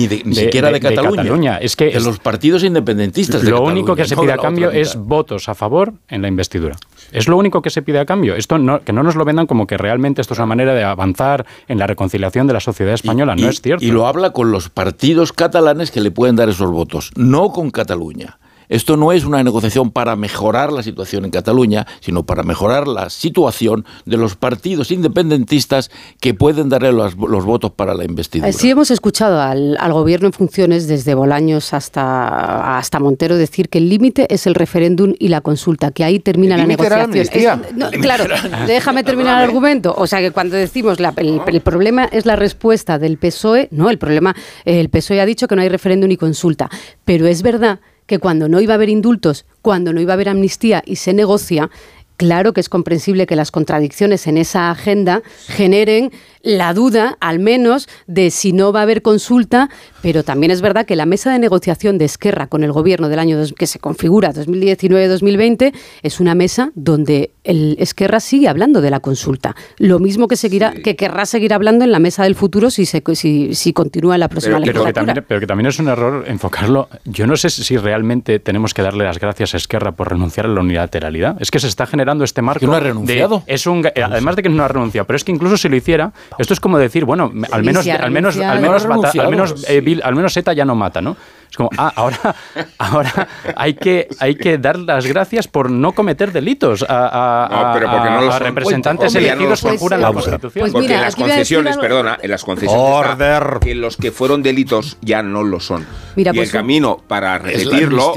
siquiera 0.67 0.71
de, 0.71 0.95
Cataluña. 0.95 1.57
Es 1.57 1.75
que 1.75 1.91
de 1.91 1.99
los 1.99 2.19
partidos 2.19 2.63
independentistas. 2.63 3.43
lo 3.43 3.61
único 3.61 3.95
que 3.95 4.05
se 4.05 4.15
pide 4.15 4.33
a 4.33 4.37
cambio 4.37 4.71
es 4.71 4.95
votos 4.95 5.49
a 5.49 5.55
favor 5.55 5.93
en 6.07 6.21
la 6.21 6.27
investidura. 6.27 6.75
Es 7.11 7.27
lo 7.27 7.37
único 7.37 7.61
que 7.61 7.69
se 7.69 7.81
pide 7.81 7.99
a 7.99 8.05
cambio. 8.05 8.35
Esto 8.35 8.57
no, 8.57 8.81
que 8.81 8.93
no 8.93 9.03
nos 9.03 9.15
lo 9.15 9.25
vendan 9.25 9.47
como 9.47 9.65
que 9.65 9.77
realmente 9.77 10.21
esto 10.21 10.33
es 10.33 10.39
una 10.39 10.45
manera 10.45 10.73
de 10.73 10.83
avanzar 10.83 11.45
en 11.67 11.79
la 11.79 11.87
reconciliación 11.87 12.47
de 12.47 12.53
la 12.53 12.59
sociedad 12.59 12.93
española. 12.93 13.35
no 13.35 13.49
es 13.49 13.61
cierto. 13.61 13.83
Y 13.83 13.91
lo 13.91 14.07
habla 14.07 14.31
con 14.31 14.51
los 14.51 14.69
partidos 14.69 15.33
catalanes 15.33 15.91
que 15.91 16.01
le 16.01 16.11
pueden 16.11 16.35
dar 16.35 16.49
esos 16.49 16.69
votos, 16.69 17.11
no 17.15 17.49
con 17.49 17.71
Cataluña. 17.71 18.37
Esto 18.69 18.97
no 18.97 19.11
es 19.11 19.25
una 19.25 19.43
negociación 19.43 19.89
para 19.89 20.15
mejorar 20.15 20.71
la 20.71 20.83
situación 20.83 21.25
en 21.25 21.31
Cataluña, 21.31 21.87
sino 22.01 22.23
para 22.23 22.43
mejorar 22.43 22.87
la 22.87 23.09
situación 23.09 23.83
de 24.05 24.17
los 24.17 24.35
partidos 24.35 24.91
independentistas 24.91 25.89
que 26.21 26.35
pueden 26.35 26.69
darle 26.69 26.91
los, 26.91 27.15
votos 27.15 27.71
para 27.71 27.95
la 27.95 28.05
investidura. 28.05 28.53
Sí 28.53 28.69
hemos 28.69 28.91
escuchado 28.91 29.41
al, 29.41 29.77
gobierno 29.91 30.27
en 30.27 30.33
funciones 30.33 30.87
desde 30.87 31.15
Bolaños 31.15 31.73
hasta, 31.73 32.77
hasta 32.77 32.99
Montero 32.99 33.37
decir 33.37 33.69
que 33.69 33.79
el 33.79 33.89
límite 33.89 34.27
es 34.29 34.45
el 34.45 34.53
referéndum 34.53 35.15
y 35.17 35.29
la 35.29 35.41
consulta, 35.41 35.89
que 35.89 36.03
ahí 36.03 36.19
termina 36.19 36.55
la 36.55 36.67
negociación. 36.67 37.63
claro, 38.01 38.25
déjame 38.67 39.03
terminar 39.03 39.41
el 39.41 39.49
argumento. 39.49 39.95
O 39.97 40.05
sea 40.05 40.19
que 40.19 40.29
cuando 40.29 40.55
decimos 40.55 40.99
la, 40.99 41.11
el, 41.17 41.41
el, 41.47 41.61
problema 41.61 42.05
es 42.05 42.27
la 42.27 42.35
respuesta 42.35 42.99
del 42.99 43.17
PSOE, 43.17 43.67
no, 43.71 43.89
el 43.89 43.97
problema, 43.97 44.35
el 44.63 44.89
PSOE 44.89 45.21
ha 45.21 45.25
dicho 45.25 45.47
que 45.47 45.55
no 45.55 45.63
hay 45.63 45.69
referéndum 45.69 46.07
ni 46.07 46.17
consulta, 46.17 46.69
pero 47.03 47.25
es 47.25 47.41
verdad 47.41 47.79
que 48.09 48.19
cuando 48.19 48.49
no 48.49 48.59
iba 48.59 48.73
a 48.73 48.75
haber 48.75 48.89
indultos, 48.89 49.45
cuando 49.61 49.93
no 49.93 50.01
iba 50.01 50.13
a 50.13 50.15
haber 50.15 50.29
amnistía 50.29 50.81
y 50.83 50.95
se 50.95 51.13
negocia, 51.13 51.69
claro 52.17 52.53
que 52.53 52.59
es 52.59 52.67
comprensible 52.67 53.27
que 53.27 53.35
las 53.35 53.51
contradicciones 53.51 54.25
en 54.25 54.37
esa 54.37 54.71
agenda 54.71 55.21
generen 55.47 56.11
la 56.41 56.73
duda, 56.73 57.17
al 57.19 57.39
menos, 57.39 57.87
de 58.07 58.31
si 58.31 58.53
no 58.53 58.71
va 58.71 58.81
a 58.81 58.83
haber 58.83 59.01
consulta, 59.01 59.69
pero 60.01 60.23
también 60.23 60.51
es 60.51 60.61
verdad 60.61 60.85
que 60.85 60.95
la 60.95 61.05
mesa 61.05 61.31
de 61.31 61.39
negociación 61.39 61.97
de 61.97 62.05
Esquerra 62.05 62.47
con 62.47 62.63
el 62.63 62.71
gobierno 62.71 63.09
del 63.09 63.19
año 63.19 63.37
que 63.57 63.67
se 63.67 63.79
configura 63.79 64.33
2019-2020 64.33 65.73
es 66.01 66.19
una 66.19 66.35
mesa 66.35 66.71
donde 66.75 67.31
el 67.43 67.75
Esquerra 67.79 68.19
sigue 68.19 68.47
hablando 68.47 68.81
de 68.81 68.89
la 68.89 68.99
consulta. 68.99 69.55
Lo 69.77 69.99
mismo 69.99 70.27
que 70.27 70.35
seguirá, 70.35 70.71
que 70.71 70.95
querrá 70.95 71.25
seguir 71.25 71.53
hablando 71.53 71.83
en 71.83 71.91
la 71.91 71.99
mesa 71.99 72.23
del 72.23 72.35
futuro 72.35 72.69
si 72.69 72.85
se, 72.85 73.03
si, 73.13 73.53
si 73.55 73.73
continúa 73.73 74.17
la 74.17 74.27
próxima 74.29 74.59
pero, 74.63 74.85
que 74.85 74.93
también, 74.93 75.25
pero 75.27 75.39
que 75.39 75.47
también 75.47 75.67
es 75.67 75.79
un 75.79 75.87
error 75.87 76.25
enfocarlo. 76.27 76.89
Yo 77.05 77.27
no 77.27 77.35
sé 77.35 77.49
si 77.49 77.77
realmente 77.77 78.39
tenemos 78.39 78.73
que 78.73 78.81
darle 78.81 79.03
las 79.03 79.19
gracias 79.19 79.53
a 79.53 79.57
Esquerra 79.57 79.91
por 79.93 80.09
renunciar 80.09 80.45
a 80.45 80.49
la 80.49 80.61
unilateralidad. 80.61 81.37
Es 81.39 81.51
que 81.51 81.59
se 81.59 81.67
está 81.67 81.85
generando 81.85 82.23
este 82.23 82.41
marco. 82.41 82.59
¿Que 82.59 82.67
no 82.67 82.73
ha 82.73 82.79
renunciado? 82.79 83.43
es 83.47 83.65
un, 83.67 83.85
además 83.85 84.35
de 84.35 84.43
que 84.43 84.49
no 84.49 84.63
ha 84.63 84.67
renunciado, 84.67 85.05
pero 85.05 85.17
es 85.17 85.23
que 85.23 85.31
incluso 85.31 85.57
si 85.57 85.69
lo 85.69 85.75
hiciera, 85.75 86.13
esto 86.37 86.53
es 86.53 86.59
como 86.59 86.77
decir, 86.77 87.05
bueno, 87.05 87.31
al 87.51 87.63
menos, 87.63 87.87
al 87.87 88.11
menos, 88.11 88.37
al 88.37 88.61
menos, 88.61 88.85
al 88.85 89.29
menos, 89.29 89.65
eh, 89.67 89.99
al 90.03 90.15
menos 90.15 90.37
ETA 90.37 90.53
ya 90.53 90.65
no 90.65 90.75
mata, 90.75 91.01
¿no? 91.01 91.17
Es 91.49 91.57
como, 91.57 91.69
ah, 91.77 91.91
ahora, 91.95 92.35
ahora 92.77 93.27
hay, 93.55 93.73
que, 93.73 94.07
hay 94.19 94.35
que 94.35 94.59
dar 94.59 94.77
las 94.77 95.07
gracias 95.07 95.47
por 95.47 95.71
no 95.71 95.93
cometer 95.93 96.31
delitos 96.31 96.85
a, 96.87 97.73
a, 97.73 98.39
representantes 98.39 99.15
elegidos 99.15 99.63
que 99.63 99.77
juran 99.77 100.01
la 100.01 100.13
Constitución. 100.13 100.61
Pues 100.61 100.73
porque 100.73 100.93
en 100.93 101.01
las 101.01 101.15
concesiones, 101.15 101.77
perdona, 101.77 102.19
en 102.21 102.29
las 102.29 102.43
concesiones 102.43 102.83
Order. 102.83 103.59
que 103.61 103.73
los 103.73 103.97
que 103.97 104.11
fueron 104.11 104.43
delitos 104.43 104.97
ya 105.01 105.23
no 105.23 105.43
lo 105.43 105.59
son. 105.59 105.85
Mira, 106.15 106.31
y 106.33 106.35
pues 106.35 106.49
el 106.49 106.59
camino 106.59 107.01
para 107.07 107.39
repetirlo 107.39 108.13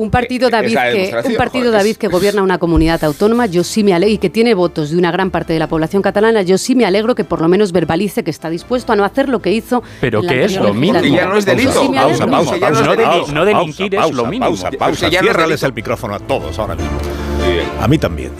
un 0.00 0.10
partido 0.10 0.48
David 0.48 0.78
que 0.92 1.12
un 1.26 1.34
partido 1.36 1.70
David 1.70 1.96
que 1.96 2.08
gobierna 2.08 2.42
una 2.42 2.56
comunidad 2.56 3.04
autónoma, 3.04 3.44
yo 3.44 3.62
sí 3.62 3.84
me 3.84 3.92
alegro 3.92 4.14
y 4.14 4.18
que 4.18 4.30
tiene 4.30 4.54
votos 4.54 4.90
de 4.90 4.96
una 4.96 5.10
gran 5.12 5.30
parte 5.30 5.52
de 5.52 5.58
la 5.58 5.68
población 5.68 6.00
catalana, 6.00 6.40
yo 6.40 6.56
sí 6.56 6.74
me 6.74 6.86
alegro 6.86 7.14
que 7.14 7.24
por 7.24 7.42
lo 7.42 7.48
menos 7.48 7.70
verbalice 7.70 8.24
que 8.24 8.30
está 8.30 8.48
dispuesto 8.48 8.94
a 8.94 8.96
no 8.96 9.04
hacer 9.04 9.28
lo 9.28 9.40
que 9.40 9.52
hizo. 9.52 9.82
Pero 10.00 10.22
que 10.22 10.44
es 10.44 10.56
lo 10.56 10.72
mismo. 10.72 11.00
ya 11.02 11.26
no 11.26 11.36
es 11.36 11.44
delito. 11.44 11.92
Pausa, 11.92 12.26
pausa, 12.26 12.58
pausa. 12.58 13.32
No 13.32 13.44
delinquir 13.44 13.94
es 13.94 14.10
lo 14.12 14.24
mismo. 14.26 14.46
Pausa, 14.46 14.70
pausa. 14.70 15.10
Ciérrales 15.10 15.62
el 15.62 15.74
micrófono 15.74 16.14
a 16.14 16.18
todos 16.18 16.58
ahora 16.58 16.74
mismo. 16.74 16.98
A 17.78 17.86
mí 17.86 17.98
también. 17.98 18.30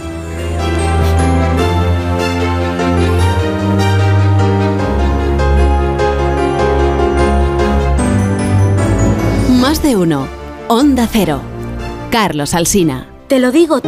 Más 9.61 9.83
de 9.83 9.95
uno. 9.95 10.27
Onda 10.69 11.07
Cero. 11.11 11.50
Carlos 12.11 12.55
Alsina. 12.55 13.07
Te 13.29 13.39
lo 13.39 13.53
digo. 13.53 13.81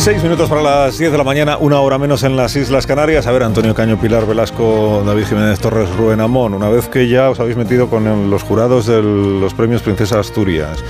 Seis 0.00 0.22
minutos 0.22 0.48
para 0.48 0.62
las 0.62 0.96
10 0.96 1.10
de 1.10 1.18
la 1.18 1.24
mañana, 1.24 1.58
una 1.58 1.80
hora 1.80 1.98
menos 1.98 2.22
en 2.22 2.36
las 2.36 2.54
Islas 2.54 2.86
Canarias. 2.86 3.26
A 3.26 3.32
ver, 3.32 3.42
Antonio 3.42 3.74
Caño, 3.74 4.00
Pilar 4.00 4.26
Velasco, 4.26 5.02
David 5.04 5.24
Jiménez 5.26 5.58
Torres, 5.58 5.90
Rubén 5.96 6.20
Amón, 6.20 6.54
una 6.54 6.68
vez 6.68 6.88
que 6.88 7.08
ya 7.08 7.28
os 7.28 7.40
habéis 7.40 7.56
metido 7.56 7.90
con 7.90 8.30
los 8.30 8.42
jurados 8.44 8.86
de 8.86 9.02
los 9.02 9.52
premios 9.54 9.82
Princesa 9.82 10.20
Asturias, 10.20 10.82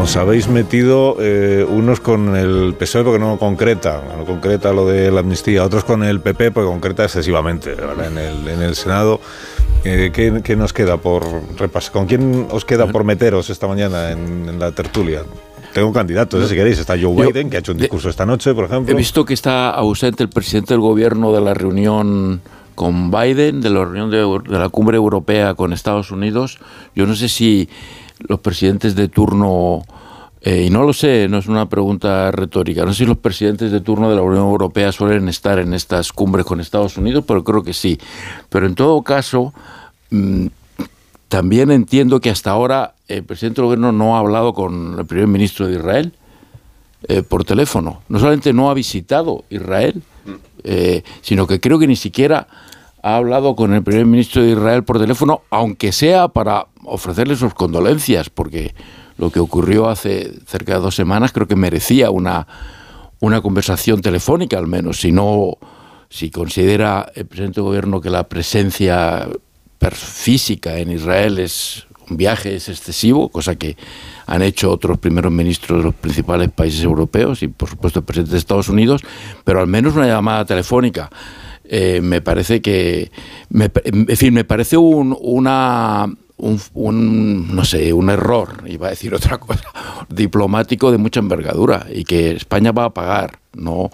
os 0.00 0.16
habéis 0.16 0.48
metido 0.48 1.16
eh, 1.18 1.66
unos 1.68 1.98
con 1.98 2.36
el 2.36 2.74
PSOE 2.78 3.02
porque 3.02 3.18
no 3.18 3.36
concreta, 3.36 4.00
no 4.16 4.24
concreta 4.24 4.72
lo 4.72 4.86
de 4.86 5.10
la 5.10 5.20
amnistía, 5.20 5.64
otros 5.64 5.84
con 5.84 6.04
el 6.04 6.20
PP 6.20 6.52
porque 6.52 6.70
concreta 6.70 7.02
excesivamente 7.02 7.72
en 7.72 8.16
el, 8.16 8.48
en 8.48 8.62
el 8.62 8.76
Senado. 8.76 9.20
Eh, 9.84 10.12
¿qué, 10.14 10.56
nos 10.56 10.72
queda 10.72 10.98
por 10.98 11.24
repasar? 11.58 11.92
¿Con 11.92 12.06
quién 12.06 12.46
os 12.50 12.64
queda 12.64 12.86
por 12.86 13.02
meteros 13.02 13.50
esta 13.50 13.66
mañana 13.66 14.12
en 14.12 14.58
la 14.60 14.70
tertulia? 14.70 15.22
Tengo 15.72 15.92
candidatos, 15.92 16.48
si 16.48 16.54
queréis. 16.54 16.78
Está 16.78 16.94
Joe 17.00 17.14
Biden, 17.14 17.48
que 17.48 17.56
ha 17.56 17.60
hecho 17.60 17.72
un 17.72 17.78
discurso 17.78 18.08
esta 18.08 18.26
noche, 18.26 18.54
por 18.54 18.64
ejemplo. 18.64 18.92
He 18.92 18.96
visto 18.96 19.24
que 19.24 19.34
está 19.34 19.70
ausente 19.70 20.22
el 20.22 20.28
presidente 20.28 20.74
del 20.74 20.80
gobierno 20.80 21.32
de 21.32 21.40
la 21.40 21.54
reunión 21.54 22.40
con 22.74 23.10
Biden, 23.10 23.60
de 23.60 23.70
la 23.70 23.84
reunión 23.84 24.10
de, 24.10 24.58
la 24.58 24.68
cumbre 24.68 24.96
europea 24.96 25.54
con 25.54 25.72
Estados 25.72 26.10
Unidos. 26.10 26.58
Yo 26.94 27.06
no 27.06 27.14
sé 27.14 27.28
si 27.28 27.68
los 28.18 28.40
presidentes 28.40 28.94
de 28.94 29.08
turno, 29.08 29.82
eh, 30.40 30.64
y 30.66 30.70
no 30.70 30.82
lo 30.84 30.92
sé, 30.92 31.28
no 31.28 31.38
es 31.38 31.46
una 31.46 31.68
pregunta 31.68 32.30
retórica, 32.30 32.84
no 32.84 32.92
sé 32.92 32.98
si 32.98 33.06
los 33.06 33.18
presidentes 33.18 33.72
de 33.72 33.80
turno 33.80 34.08
de 34.10 34.16
la 34.16 34.22
Unión 34.22 34.44
Europea 34.44 34.92
suelen 34.92 35.28
estar 35.28 35.58
en 35.58 35.74
estas 35.74 36.12
cumbres 36.12 36.46
con 36.46 36.60
Estados 36.60 36.96
Unidos, 36.96 37.24
pero 37.26 37.44
creo 37.44 37.62
que 37.62 37.74
sí. 37.74 37.98
Pero 38.48 38.66
en 38.66 38.74
todo 38.74 39.02
caso, 39.02 39.52
mm, 40.10 40.46
también 41.32 41.70
entiendo 41.70 42.20
que 42.20 42.28
hasta 42.28 42.50
ahora 42.50 42.94
el 43.08 43.24
presidente 43.24 43.62
del 43.62 43.64
gobierno 43.64 43.90
no 43.90 44.16
ha 44.16 44.18
hablado 44.18 44.52
con 44.52 44.98
el 44.98 45.06
primer 45.06 45.28
ministro 45.28 45.66
de 45.66 45.76
Israel 45.76 46.12
eh, 47.08 47.22
por 47.22 47.44
teléfono. 47.44 48.02
No 48.10 48.18
solamente 48.18 48.52
no 48.52 48.68
ha 48.68 48.74
visitado 48.74 49.46
Israel, 49.48 50.02
eh, 50.62 51.02
sino 51.22 51.46
que 51.46 51.58
creo 51.58 51.78
que 51.78 51.86
ni 51.86 51.96
siquiera 51.96 52.48
ha 53.02 53.16
hablado 53.16 53.56
con 53.56 53.72
el 53.72 53.82
primer 53.82 54.04
ministro 54.04 54.42
de 54.42 54.50
Israel 54.50 54.84
por 54.84 54.98
teléfono, 54.98 55.40
aunque 55.48 55.90
sea 55.90 56.28
para 56.28 56.66
ofrecerle 56.84 57.34
sus 57.34 57.54
condolencias, 57.54 58.28
porque 58.28 58.74
lo 59.16 59.30
que 59.30 59.40
ocurrió 59.40 59.88
hace 59.88 60.34
cerca 60.46 60.74
de 60.74 60.80
dos 60.80 60.94
semanas 60.94 61.32
creo 61.32 61.48
que 61.48 61.56
merecía 61.56 62.10
una, 62.10 62.46
una 63.20 63.40
conversación 63.40 64.02
telefónica 64.02 64.58
al 64.58 64.66
menos, 64.66 65.00
si 65.00 65.12
no, 65.12 65.56
si 66.10 66.30
considera 66.30 67.10
el 67.14 67.24
presidente 67.24 67.62
del 67.62 67.68
gobierno 67.68 68.02
que 68.02 68.10
la 68.10 68.28
presencia 68.28 69.30
física 69.90 70.78
en 70.78 70.92
Israel 70.92 71.38
es 71.38 71.86
un 72.10 72.16
viaje 72.16 72.54
es 72.54 72.68
excesivo, 72.68 73.28
cosa 73.28 73.56
que 73.56 73.76
han 74.26 74.42
hecho 74.42 74.70
otros 74.70 74.98
primeros 74.98 75.32
ministros 75.32 75.78
de 75.78 75.84
los 75.84 75.94
principales 75.94 76.50
países 76.50 76.82
europeos 76.82 77.42
y 77.42 77.48
por 77.48 77.68
supuesto 77.68 78.00
el 78.00 78.04
presidente 78.04 78.32
de 78.32 78.38
Estados 78.38 78.68
Unidos, 78.68 79.02
pero 79.44 79.60
al 79.60 79.66
menos 79.66 79.94
una 79.94 80.06
llamada 80.06 80.44
telefónica. 80.44 81.10
Eh, 81.64 82.00
me 82.02 82.20
parece 82.20 82.60
que, 82.60 83.10
en 83.50 84.16
fin, 84.16 84.34
me 84.34 84.44
parece 84.44 84.76
un, 84.76 85.16
una, 85.18 86.06
un, 86.36 87.54
no 87.54 87.64
sé, 87.64 87.92
un 87.92 88.10
error, 88.10 88.64
iba 88.66 88.88
a 88.88 88.90
decir 88.90 89.14
otra 89.14 89.38
cosa, 89.38 89.64
diplomático 90.10 90.90
de 90.90 90.98
mucha 90.98 91.20
envergadura 91.20 91.86
y 91.90 92.04
que 92.04 92.32
España 92.32 92.72
va 92.72 92.86
a 92.86 92.90
pagar, 92.90 93.38
no 93.54 93.90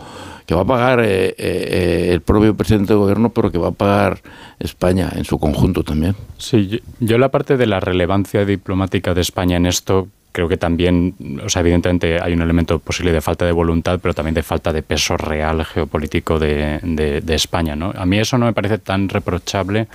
que 0.49 0.55
va 0.55 0.63
a 0.63 0.65
pagar 0.65 1.01
eh, 1.01 1.35
eh, 1.37 2.09
el 2.11 2.23
propio 2.23 2.55
presidente 2.57 2.95
del 2.95 3.01
gobierno, 3.01 3.29
pero 3.29 3.53
que 3.53 3.59
va 3.59 3.69
a 3.69 3.73
pagar 3.73 4.23
España 4.59 5.13
en 5.15 5.27
su 5.27 5.39
conjunto 5.39 5.85
también. 5.85 6.17
Sí, 6.39 6.81
yo, 7.01 7.19
la 7.19 7.29
parte 7.29 7.59
de 7.59 7.67
la 7.67 7.81
relevancia 7.81 8.47
diplomática 8.47 9.13
de 9.13 9.21
España 9.21 9.59
en 9.59 9.67
esto 9.67 10.09
creo 10.33 10.49
que 10.49 10.57
también, 10.57 11.15
o 11.45 11.51
sea, 11.51 11.61
evidentemente 11.61 12.19
hay 12.23 12.33
un 12.33 12.41
elemento 12.41 12.79
posible 12.79 13.13
de 13.13 13.21
falta 13.21 13.45
de 13.45 13.53
voluntad, 13.53 14.01
pero 14.01 14.15
también 14.15 14.35
de 14.35 14.43
falta 14.43 14.73
de 14.73 14.83
peso 14.83 15.19
real 15.19 15.67
geopolítico 15.67 16.39
de, 16.39 17.23
España. 17.29 17.77
¿no? 17.77 17.93
A 17.95 18.07
mí 18.07 18.19
eso 18.19 18.39
no 18.39 18.47
me 18.47 18.55
parece 18.55 18.79
tan 18.79 19.11
reprochable 19.11 19.87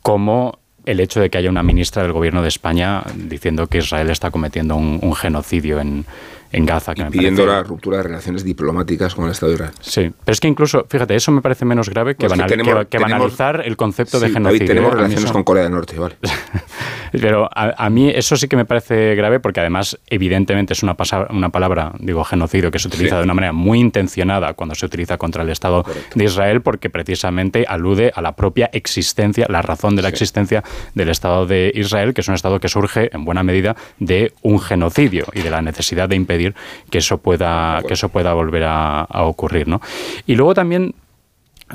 como 0.00 0.58
el 0.86 1.00
hecho 1.00 1.20
de 1.20 1.28
que 1.28 1.36
haya 1.36 1.50
una 1.50 1.62
ministra 1.62 2.02
del 2.02 2.12
gobierno 2.12 2.40
de 2.40 2.48
España 2.48 3.02
diciendo 3.14 3.66
que 3.66 3.78
Israel 3.78 4.08
está 4.08 4.30
cometiendo 4.30 4.74
un 4.74 5.14
genocidio 5.14 5.80
en, 5.80 6.06
en 6.52 6.66
Gaza. 6.66 6.94
Que 6.94 7.04
pidiendo 7.06 7.46
la 7.46 7.62
ruptura 7.62 7.98
de 7.98 8.02
relaciones 8.04 8.44
diplomáticas 8.44 9.14
con 9.14 9.24
el 9.24 9.32
Estado 9.32 9.50
de 9.50 9.54
Israel. 9.54 9.72
Sí, 9.80 10.12
pero 10.24 10.32
es 10.32 10.40
que 10.40 10.48
incluso, 10.48 10.86
fíjate, 10.88 11.14
eso 11.14 11.32
me 11.32 11.40
parece 11.40 11.64
menos 11.64 11.88
grave 11.88 12.14
que, 12.14 12.28
banalizar 12.28 13.62
el 13.64 13.76
concepto 13.76 14.20
de 14.20 14.30
genocidio. 14.30 14.66
tenemos 14.66 14.92
¿eh? 14.92 14.96
relaciones 14.96 15.32
con 15.32 15.44
Corea 15.44 15.64
del 15.64 15.72
Norte, 15.72 15.98
vale. 15.98 16.16
pero 17.12 17.48
a, 17.52 17.90
mí 17.90 18.10
eso 18.10 18.36
sí 18.36 18.48
que 18.48 18.56
me 18.56 18.64
parece 18.64 19.14
grave 19.14 19.40
porque 19.40 19.60
además, 19.60 19.98
evidentemente, 20.06 20.72
es 20.72 20.82
una, 20.82 20.96
una 21.30 21.48
palabra, 21.48 21.92
digo, 21.98 22.24
genocidio, 22.24 22.70
que 22.70 22.78
se 22.78 22.88
utiliza 22.88 23.18
de 23.18 23.24
una 23.24 23.34
manera 23.34 23.52
muy 23.52 23.80
intencionada 23.80 24.54
cuando 24.54 24.74
se 24.74 24.86
utiliza 24.86 25.18
contra 25.18 25.42
el 25.42 25.50
Estado 25.50 25.84
de 26.14 26.24
Israel 26.24 26.62
porque 26.62 26.90
precisamente 26.90 27.64
alude 27.66 28.12
a 28.14 28.20
la 28.22 28.32
propia 28.36 28.70
existencia, 28.72 29.46
la 29.48 29.62
razón 29.62 29.96
de 29.96 30.02
la 30.02 30.08
existencia 30.08 30.62
del 30.94 31.08
Estado 31.08 31.46
de 31.46 31.72
Israel, 31.74 32.14
que 32.14 32.20
es 32.20 32.28
un 32.28 32.34
Estado 32.34 32.60
que 32.60 32.68
surge 32.68 33.10
en 33.14 33.24
buena 33.24 33.42
medida 33.42 33.76
de 33.98 34.32
un 34.42 34.60
genocidio 34.60 35.26
y 35.32 35.40
de 35.40 35.50
la 35.50 35.62
necesidad 35.62 36.08
de 36.08 36.16
impedir 36.16 36.41
que 36.90 36.98
eso 36.98 37.18
pueda, 37.18 37.82
que 37.86 37.94
eso 37.94 38.08
pueda 38.08 38.32
volver 38.34 38.64
a, 38.66 39.06
ocurrir. 39.24 39.68
¿no? 39.68 39.80
Y 40.26 40.34
luego 40.34 40.54
también... 40.54 40.94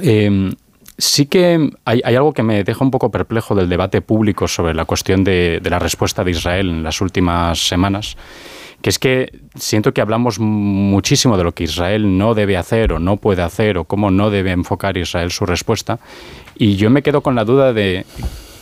Em, 0.02 0.54
sí 0.98 1.28
que 1.28 1.72
hay, 1.86 2.02
algo 2.02 2.34
que 2.34 2.44
me 2.44 2.64
deja 2.64 2.84
un 2.84 2.92
poco 2.92 3.12
perplejo 3.12 3.56
del 3.56 3.70
debate 3.70 4.02
público 4.02 4.48
sobre 4.48 4.74
la 4.74 4.86
cuestión 4.86 5.24
de, 5.24 5.62
la 5.64 5.80
respuesta 5.80 6.24
de 6.24 6.32
Israel 6.32 6.70
en 6.70 6.84
las 6.84 7.02
últimas 7.02 7.68
semanas, 7.68 8.18
que 8.82 8.90
es 8.90 9.00
que 9.00 9.32
siento 9.56 9.94
que 9.94 10.02
hablamos 10.02 10.40
muchísimo 10.40 11.38
de 11.38 11.44
lo 11.44 11.54
que 11.54 11.66
Israel 11.66 12.18
no 12.18 12.34
debe 12.34 12.58
hacer 12.58 12.94
o 12.94 13.00
no 13.00 13.18
puede 13.18 13.44
hacer 13.44 13.78
o 13.78 13.86
cómo 13.86 14.12
no 14.12 14.30
debe 14.30 14.52
enfocar 14.52 14.98
Israel 14.98 15.32
su 15.32 15.46
respuesta, 15.46 16.00
y 16.56 16.76
yo 16.76 16.90
me 16.90 17.04
quedo 17.04 17.22
con 17.22 17.36
la 17.36 17.46
duda 17.46 17.74
de 17.74 18.06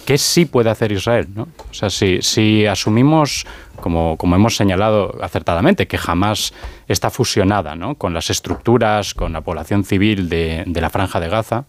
¿Qué 0.05 0.19
sí 0.19 0.45
puede 0.45 0.69
hacer 0.69 0.91
Israel? 0.91 1.27
¿no? 1.33 1.47
O 1.69 1.73
sea, 1.73 1.89
si, 1.89 2.21
si 2.21 2.67
asumimos, 2.67 3.47
como, 3.80 4.17
como, 4.17 4.36
hemos 4.36 4.55
señalado 4.55 5.15
acertadamente, 5.21 5.88
que 5.88 5.97
jamás 5.97 6.53
está 6.88 7.09
fusionada 7.09 7.76
¿no? 7.76 7.95
con 7.95 8.13
las 8.13 8.30
estructuras, 8.30 9.13
con 9.13 9.34
la 9.34 9.41
población 9.41 9.84
civil 9.84 10.30
de, 10.30 10.63
de 10.65 10.82
la 10.82 10.89
franja 10.89 11.19
de 11.19 11.30
Gaza, 11.30 11.65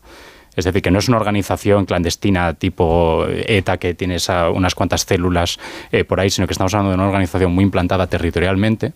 es 0.57 0.65
decir, 0.65 0.83
que 0.83 0.91
no 0.91 0.99
es 0.99 1.09
una 1.09 1.19
organización 1.19 1.85
clandestina 1.85 2.55
tipo 2.55 3.27
ETA 3.29 3.77
que 3.77 3.95
tiene 3.95 4.17
unas 4.55 4.75
cuantas 4.75 5.03
células 5.03 5.59
eh, 5.93 6.05
por 6.05 6.19
ahí, 6.19 6.31
sino 6.31 6.47
que 6.47 6.55
estamos 6.55 6.73
hablando 6.75 6.91
de 6.91 6.97
una 6.97 7.07
organización 7.07 7.53
muy 7.53 7.63
implantada 7.63 8.07
territorialmente. 8.07 8.95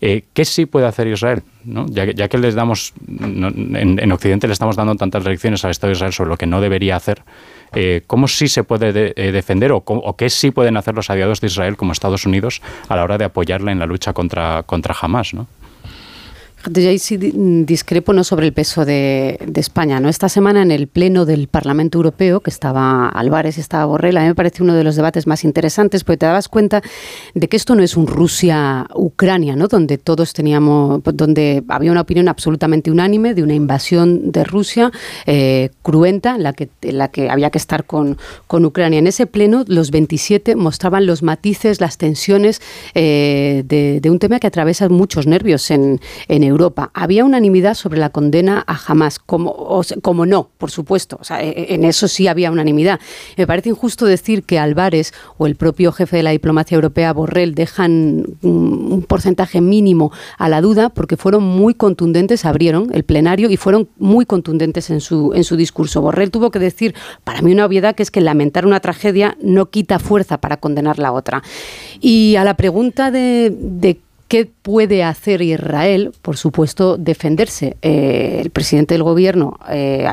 Eh, 0.00 0.24
¿Qué 0.34 0.44
sí 0.44 0.66
puede 0.66 0.86
hacer 0.86 1.06
Israel? 1.06 1.42
Ya, 1.64 2.28
que 2.28 2.38
les 2.38 2.54
damos, 2.54 2.92
en, 3.08 4.12
Occidente 4.12 4.46
le 4.46 4.52
estamos 4.52 4.76
dando 4.76 4.94
tantas 4.96 5.24
lecciones 5.24 5.64
al 5.64 5.70
Estado 5.70 5.90
de 5.90 5.96
Israel 5.96 6.12
sobre 6.12 6.30
lo 6.30 6.36
que 6.36 6.46
no 6.46 6.60
debería 6.60 6.96
hacer, 6.96 7.22
eh, 7.74 8.02
¿cómo 8.06 8.28
sí 8.28 8.48
se 8.48 8.62
puede 8.62 8.92
defender 8.92 9.72
o, 9.72 9.82
o, 9.84 10.16
qué 10.16 10.30
sí 10.30 10.50
pueden 10.52 10.76
hacer 10.76 10.94
los 10.94 11.10
aliados 11.10 11.40
de 11.40 11.48
Israel 11.48 11.76
como 11.76 11.92
Estados 11.92 12.24
Unidos 12.24 12.62
a 12.88 12.96
la 12.96 13.02
hora 13.02 13.18
de 13.18 13.24
apoyarla 13.24 13.72
en 13.72 13.80
la 13.80 13.86
lucha 13.86 14.12
contra, 14.12 14.62
contra 14.62 14.94
Hamas? 15.00 15.34
¿no? 15.34 15.48
Yo 16.68 16.88
ahí 16.88 16.98
sí 16.98 17.16
discrepo 17.16 18.12
no 18.12 18.24
sobre 18.24 18.46
el 18.46 18.52
peso 18.52 18.84
de, 18.84 19.38
España. 19.54 20.00
¿no? 20.00 20.08
Esta 20.08 20.28
semana 20.28 20.62
en 20.62 20.72
el 20.72 20.88
Pleno 20.88 21.24
del 21.24 21.46
Parlamento 21.46 21.98
Europeo, 21.98 22.40
que 22.40 22.50
estaba 22.50 23.08
Álvarez 23.08 23.56
y 23.58 23.60
estaba 23.60 23.84
Borrell, 23.84 24.16
a 24.16 24.22
mí 24.22 24.28
me 24.28 24.34
parece 24.34 24.62
uno 24.62 24.74
de 24.74 24.82
los 24.82 24.96
debates 24.96 25.26
más 25.26 25.44
interesantes, 25.44 26.02
porque 26.02 26.18
te 26.18 26.26
dabas 26.26 26.48
cuenta 26.48 26.82
de 27.34 27.48
que 27.48 27.56
esto 27.56 27.74
no 27.74 27.82
es 27.82 27.96
un 27.96 28.06
Rusia-Ucrania, 28.06 29.54
¿no? 29.54 29.68
donde 29.68 29.96
todos 29.96 30.32
teníamos, 30.32 31.02
donde 31.04 31.62
había 31.68 31.92
una 31.92 32.00
opinión 32.00 32.28
absolutamente 32.28 32.90
unánime 32.90 33.34
de 33.34 33.44
una 33.44 33.54
invasión 33.54 34.32
de 34.32 34.42
Rusia 34.44 34.90
eh, 35.26 35.70
cruenta, 35.82 36.34
en 36.34 36.42
la, 36.42 36.52
que, 36.52 36.68
en 36.82 36.98
la 36.98 37.08
que 37.08 37.30
había 37.30 37.50
que 37.50 37.58
estar 37.58 37.84
con, 37.84 38.18
Ucrania. 38.50 38.98
En 38.98 39.06
ese 39.06 39.26
Pleno, 39.26 39.64
los 39.68 39.90
27 39.90 40.56
mostraban 40.56 41.06
los 41.06 41.22
matices, 41.22 41.80
las 41.80 41.98
tensiones 41.98 42.60
eh, 42.94 43.62
de, 43.66 44.10
un 44.10 44.18
tema 44.18 44.40
que 44.40 44.46
atraviesa 44.46 44.88
muchos 44.88 45.26
nervios 45.26 45.70
en, 45.70 46.00
en 46.28 46.42
Europa 46.42 46.55
Europa. 46.56 46.90
Había 46.94 47.24
unanimidad 47.24 47.74
sobre 47.74 47.98
la 47.98 48.10
condena 48.10 48.64
a 48.66 48.78
Hamas, 48.86 49.18
como, 49.18 49.82
como 50.02 50.26
no, 50.26 50.48
por 50.58 50.70
supuesto. 50.70 51.20
E, 51.38 51.48
e, 51.48 51.74
en 51.74 51.84
eso 51.84 52.08
sí 52.08 52.26
había 52.26 52.50
unanimidad. 52.50 52.98
Me 53.36 53.46
parece 53.46 53.68
injusto 53.68 54.06
decir 54.06 54.42
que 54.42 54.58
Álvarez 54.58 55.12
o 55.38 55.46
el 55.46 55.56
propio 55.56 55.92
jefe 55.92 56.16
de 56.16 56.22
la 56.22 56.30
diplomacia 56.30 56.74
europea, 56.74 57.12
Borrell, 57.12 57.54
dejan 57.54 58.24
un 58.42 59.04
porcentaje 59.06 59.60
mínimo 59.60 60.12
a 60.38 60.48
la 60.48 60.60
duda 60.60 60.88
porque 60.88 61.16
fueron 61.16 61.44
muy 61.44 61.74
contundentes, 61.74 62.44
abrieron 62.44 62.90
el 62.92 63.04
plenario 63.04 63.50
y 63.50 63.56
fueron 63.56 63.88
muy 63.98 64.26
contundentes 64.26 64.90
en 64.90 65.00
su, 65.00 65.32
en 65.34 65.44
su 65.44 65.56
discurso. 65.56 66.00
Borrell 66.00 66.30
tuvo 66.30 66.50
que 66.50 66.58
decir, 66.58 66.94
para 67.24 67.42
mí 67.42 67.52
una 67.52 67.66
obviedad, 67.66 67.94
que 67.94 68.02
es 68.02 68.10
que 68.10 68.20
lamentar 68.20 68.66
una 68.66 68.80
tragedia 68.80 69.36
no 69.42 69.66
quita 69.66 69.98
fuerza 69.98 70.38
para 70.38 70.56
condenar 70.56 70.98
la 70.98 71.12
otra. 71.12 71.42
Y 72.00 72.36
a 72.36 72.44
la 72.44 72.54
pregunta 72.54 73.10
de, 73.10 73.54
de 73.56 74.00
¿Qué 74.28 74.50
puede 74.62 75.04
hacer 75.04 75.40
Israel? 75.40 76.12
Por 76.20 76.36
supuesto, 76.36 76.96
defenderse. 76.96 77.76
Eh, 77.80 78.40
el 78.42 78.50
presidente 78.50 78.94
del 78.94 79.04
gobierno 79.04 79.56
eh, 79.70 80.04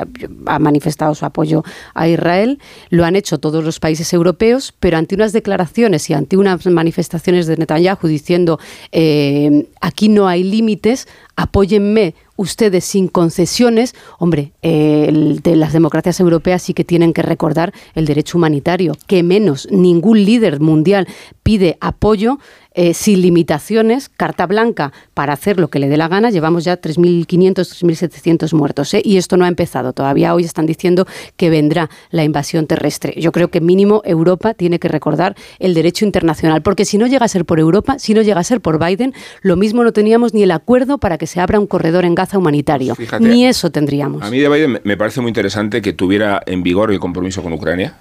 ha 0.45 0.59
manifestado 0.59 1.16
su 1.16 1.26
apoyo 1.26 1.64
a 1.95 2.07
Israel, 2.07 2.59
lo 2.91 3.05
han 3.05 3.16
hecho 3.16 3.39
todos 3.39 3.64
los 3.64 3.80
países 3.80 4.14
europeos, 4.14 4.72
pero 4.80 4.97
ante 4.97 5.16
unas 5.16 5.34
declaraciones 5.34 6.11
y 6.11 6.14
ante 6.14 6.38
unas 6.38 6.64
manifestaciones 6.68 7.47
de 7.47 7.57
Netanyahu 7.57 8.07
diciendo 8.07 8.59
eh, 8.91 9.68
aquí 9.82 10.09
no 10.09 10.28
hay 10.28 10.43
límites, 10.43 11.07
apóyenme 11.36 12.14
ustedes 12.36 12.84
sin 12.84 13.07
concesiones, 13.07 13.93
hombre, 14.18 14.53
de 14.61 15.55
las 15.55 15.72
democracias 15.72 16.20
europeas 16.20 16.64
sí 16.64 16.74
que 16.74 16.84
tienen 16.84 17.14
que 17.14 17.22
recordar 17.22 17.74
el 17.93 18.05
derecho 18.05 18.39
humanitario, 18.39 18.97
que 19.05 19.22
menos 19.22 19.68
ningún 19.72 20.26
líder 20.26 20.59
mundial 20.59 21.07
pide 21.43 21.78
apoyo 21.80 22.39
eh, 22.76 22.93
sin 22.93 23.21
limitaciones, 23.21 24.09
carta 24.09 24.47
blanca 24.47 24.91
para 25.13 25.33
hacer 25.33 25.59
lo 25.59 25.70
que 25.70 25.79
le 25.79 25.89
dé 25.89 25.97
la 25.97 26.08
gana. 26.08 26.32
Llevamos 26.32 26.63
ya 26.63 26.79
3.500, 26.79 27.54
3.700 27.54 28.54
muertos. 28.54 28.93
¿eh? 28.93 29.01
Y 29.04 29.17
esto 29.17 29.37
no 29.37 29.45
ha 29.45 29.47
empezado. 29.47 29.93
Todavía 29.93 30.33
hoy 30.33 30.43
están 30.43 30.66
diciendo 30.66 31.05
que 31.37 31.50
vendrá 31.50 31.89
la 32.09 32.24
invasión 32.24 32.67
terrestre. 32.67 33.13
Yo 33.17 33.32
creo 33.32 33.50
que 33.50 33.62
mínimo 33.62 34.01
Europa 34.05 34.54
tiene 34.54 34.79
que 34.79 34.87
recordar 34.87 35.36
el 35.59 35.74
derecho 35.74 36.05
internacional. 36.05 36.62
Porque 36.62 36.86
si 36.86 36.97
no 36.97 37.08
llega 37.08 37.25
a 37.25 37.29
ser 37.29 37.45
por 37.45 37.59
Europa, 37.59 38.00
si 38.00 38.13
no 38.13 38.21
llega 38.21 38.39
a 38.39 38.43
ser 38.43 38.62
por 38.62 38.83
Biden, 38.83 39.13
lo 39.41 39.55
mismo 39.55 39.83
no 39.83 39.93
teníamos 39.93 40.33
ni 40.33 40.43
el 40.43 40.51
acuerdo 40.51 40.97
para 40.97 41.17
que 41.17 41.28
se 41.28 41.39
abra 41.39 41.59
un 41.59 41.67
corredor 41.67 42.05
en 42.05 42.16
Gaza 42.16 42.37
humanitario. 42.37 42.95
ni 43.20 43.45
eso 43.45 43.71
tendríamos. 43.71 44.24
A 44.24 44.29
mí 44.29 44.39
de 44.39 44.50
Biden 44.50 44.82
me 44.83 44.97
parece 44.97 45.21
muy 45.21 45.29
interesante 45.29 45.82
que 45.82 45.93
tuviera 45.93 46.41
en 46.45 46.63
vigor 46.63 46.91
el 46.91 47.00
compromiso 47.00 47.43
con 47.43 47.54
Ucrania 47.54 47.95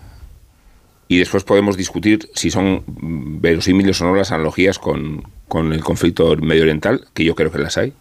y 1.12 1.18
después 1.18 1.44
podemos 1.44 1.76
discutir 1.76 2.30
si 2.32 2.50
son 2.50 2.84
verosímiles 2.86 4.00
o 4.00 4.06
no 4.06 4.14
las 4.14 4.32
analogías 4.32 4.78
con, 4.78 5.24
con, 5.46 5.74
el 5.74 5.84
conflicto 5.84 6.34
medio 6.36 6.62
oriental, 6.62 7.06
que 7.12 7.22
yo 7.22 7.34
creo 7.34 7.52
que 7.52 7.58
las 7.58 7.76
hay. 7.76 7.92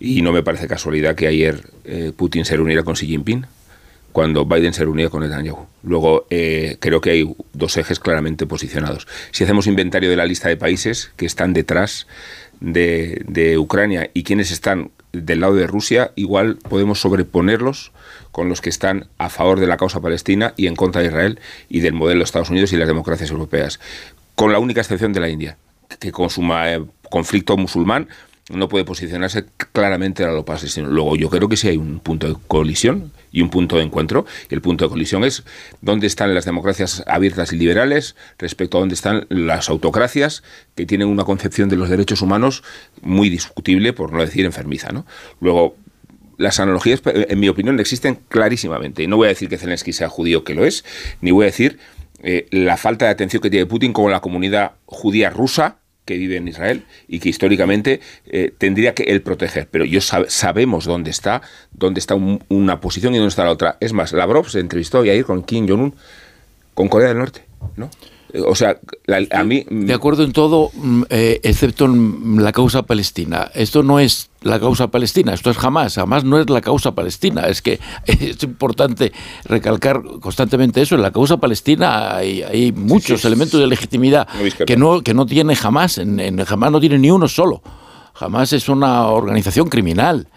Y 0.00 0.22
no 0.22 0.32
me 0.32 0.42
parece 0.42 0.66
casualidad 0.66 1.14
que 1.14 1.28
ayer 1.28 1.70
eh, 1.84 2.10
Putin 2.16 2.44
se 2.44 2.56
reuniera 2.56 2.82
con 2.82 2.96
Xi 2.96 3.06
Jinping 3.06 3.46
cuando 4.10 4.44
Biden 4.44 4.72
se 4.72 4.82
reunía 4.82 5.08
con 5.08 5.22
Netanyahu. 5.22 5.68
Luego, 5.84 6.26
eh, 6.30 6.78
creo 6.80 7.00
que 7.00 7.10
hay 7.10 7.32
dos 7.52 7.76
ejes 7.76 8.00
claramente 8.00 8.44
posicionados. 8.44 9.06
Si 9.30 9.44
hacemos 9.44 9.68
inventario 9.68 10.10
de 10.10 10.16
la 10.16 10.26
lista 10.26 10.48
de 10.48 10.56
países 10.56 11.12
que 11.16 11.26
están 11.26 11.52
detrás 11.52 12.08
de, 12.58 13.22
de 13.28 13.56
Ucrania 13.56 14.10
y 14.14 14.24
quienes 14.24 14.50
están 14.50 14.90
del 15.12 15.40
lado 15.40 15.54
de 15.54 15.66
Rusia, 15.66 16.12
igual 16.16 16.58
podemos 16.68 17.00
sobreponerlos 17.00 17.92
con 18.32 18.48
los 18.48 18.60
que 18.60 18.70
están 18.70 19.08
a 19.18 19.30
favor 19.30 19.60
de 19.60 19.66
la 19.66 19.76
causa 19.76 20.00
palestina 20.00 20.54
y 20.56 20.66
en 20.66 20.76
contra 20.76 21.00
de 21.00 21.08
Israel 21.08 21.40
y 21.68 21.80
del 21.80 21.94
modelo 21.94 22.18
de 22.18 22.24
Estados 22.24 22.50
Unidos 22.50 22.72
y 22.72 22.76
las 22.76 22.88
democracias 22.88 23.30
europeas, 23.30 23.80
con 24.34 24.52
la 24.52 24.58
única 24.58 24.80
excepción 24.80 25.12
de 25.12 25.20
la 25.20 25.28
India, 25.28 25.56
que 25.98 26.12
con 26.12 26.30
su 26.30 26.42
eh, 26.42 26.84
conflicto 27.10 27.56
musulmán 27.56 28.08
no 28.50 28.68
puede 28.68 28.84
posicionarse 28.84 29.46
claramente 29.72 30.24
a 30.24 30.28
lo 30.28 30.44
palestino. 30.44 30.88
Luego, 30.88 31.16
yo 31.16 31.28
creo 31.30 31.48
que 31.48 31.56
sí 31.56 31.68
hay 31.68 31.76
un 31.76 32.00
punto 32.00 32.28
de 32.28 32.36
colisión 32.46 33.12
y 33.32 33.42
un 33.42 33.50
punto 33.50 33.76
de 33.76 33.82
encuentro. 33.82 34.26
Y 34.50 34.54
el 34.54 34.60
punto 34.60 34.84
de 34.84 34.90
colisión 34.90 35.24
es 35.24 35.44
dónde 35.80 36.06
están 36.06 36.34
las 36.34 36.44
democracias 36.44 37.02
abiertas 37.06 37.52
y 37.52 37.56
liberales 37.56 38.16
respecto 38.38 38.78
a 38.78 38.80
dónde 38.80 38.94
están 38.94 39.26
las 39.28 39.68
autocracias 39.68 40.42
que 40.74 40.86
tienen 40.86 41.08
una 41.08 41.24
concepción 41.24 41.68
de 41.68 41.76
los 41.76 41.88
derechos 41.88 42.22
humanos 42.22 42.62
muy 43.02 43.28
discutible, 43.28 43.92
por 43.92 44.12
no 44.12 44.20
decir 44.20 44.44
enfermiza. 44.44 44.90
¿no? 44.90 45.06
Luego, 45.40 45.76
las 46.36 46.60
analogías, 46.60 47.02
en 47.04 47.40
mi 47.40 47.48
opinión, 47.48 47.78
existen 47.80 48.20
clarísimamente. 48.28 49.02
Y 49.02 49.06
no 49.06 49.16
voy 49.16 49.26
a 49.26 49.28
decir 49.30 49.48
que 49.48 49.58
Zelensky 49.58 49.92
sea 49.92 50.08
judío, 50.08 50.44
que 50.44 50.54
lo 50.54 50.64
es, 50.64 50.84
ni 51.20 51.32
voy 51.32 51.44
a 51.44 51.46
decir 51.46 51.78
eh, 52.22 52.46
la 52.50 52.76
falta 52.76 53.06
de 53.06 53.12
atención 53.12 53.42
que 53.42 53.50
tiene 53.50 53.66
Putin 53.66 53.92
con 53.92 54.10
la 54.10 54.20
comunidad 54.20 54.72
judía 54.86 55.30
rusa 55.30 55.78
que 56.08 56.16
vive 56.16 56.36
en 56.36 56.48
Israel 56.48 56.84
y 57.06 57.20
que 57.20 57.28
históricamente 57.28 58.00
eh, 58.26 58.50
tendría 58.56 58.94
que 58.94 59.02
él 59.02 59.20
proteger. 59.20 59.68
Pero 59.70 59.84
yo 59.84 60.00
sabemos 60.00 60.86
dónde 60.86 61.10
está, 61.10 61.42
dónde 61.70 62.00
está 62.00 62.14
una 62.14 62.80
posición 62.80 63.14
y 63.14 63.18
dónde 63.18 63.28
está 63.28 63.44
la 63.44 63.50
otra. 63.50 63.76
Es 63.80 63.92
más, 63.92 64.14
Lavrov 64.14 64.48
se 64.48 64.60
entrevistó 64.60 65.00
ayer 65.00 65.22
con 65.26 65.42
Kim 65.42 65.68
Jong-un 65.68 65.94
con 66.72 66.88
Corea 66.88 67.08
del 67.08 67.18
Norte, 67.18 67.44
¿no? 67.76 67.90
O 68.46 68.54
sea, 68.54 68.78
a 69.32 69.44
mí... 69.44 69.64
De 69.70 69.94
acuerdo 69.94 70.22
en 70.22 70.32
todo, 70.32 70.70
mm, 70.74 71.02
eh, 71.08 71.40
excepto 71.42 71.86
en 71.86 72.42
la 72.42 72.52
causa 72.52 72.82
palestina. 72.82 73.50
Esto 73.54 73.82
no 73.82 74.00
es 74.00 74.30
la 74.42 74.60
causa 74.60 74.88
palestina, 74.88 75.32
esto 75.32 75.50
es 75.50 75.56
jamás, 75.56 75.94
jamás 75.94 76.24
no 76.24 76.38
es 76.38 76.48
la 76.50 76.60
causa 76.60 76.94
palestina. 76.94 77.46
Es 77.46 77.62
que 77.62 77.80
es 78.06 78.42
importante 78.42 79.12
recalcar 79.44 80.02
constantemente 80.20 80.82
eso. 80.82 80.94
En 80.94 81.02
la 81.02 81.10
causa 81.10 81.38
palestina 81.38 82.16
hay, 82.16 82.72
muchos 82.72 83.24
elementos 83.24 83.58
de 83.58 83.66
legitimidad 83.66 84.28
que 84.66 84.76
no, 84.76 85.00
que 85.00 85.14
no 85.14 85.24
tiene 85.24 85.56
jamás, 85.56 85.98
en, 85.98 86.44
jamás 86.44 86.70
no 86.70 86.80
tiene 86.80 86.98
ni 86.98 87.10
uno 87.10 87.28
solo. 87.28 87.62
Jamás 88.12 88.52
es 88.52 88.68
una 88.68 89.06
organización 89.06 89.68
criminal. 89.68 90.28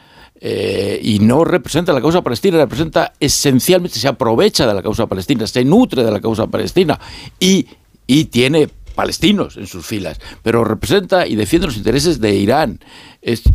Eh, 0.44 1.00
y 1.04 1.20
no 1.20 1.44
representa 1.44 1.94
la 1.94 2.02
causa 2.02 2.24
palestina, 2.24 2.58
representa 2.58 3.14
esencialmente, 3.20 4.00
se 4.00 4.08
aprovecha 4.08 4.66
de 4.66 4.74
la 4.74 4.82
causa 4.82 5.06
palestina, 5.06 5.46
se 5.46 5.64
nutre 5.64 6.04
de 6.04 6.10
la 6.10 6.20
causa 6.20 6.48
palestina 6.48 7.00
y 7.40 7.68
y 8.08 8.26
tiene 8.26 8.70
palestinos 8.96 9.58
en 9.58 9.68
sus 9.68 9.86
filas, 9.86 10.20
pero 10.44 10.64
representa 10.64 11.26
y 11.26 11.36
defiende 11.36 11.68
los 11.68 11.78
intereses 11.78 12.20
de 12.20 12.36
Irán 12.36 12.80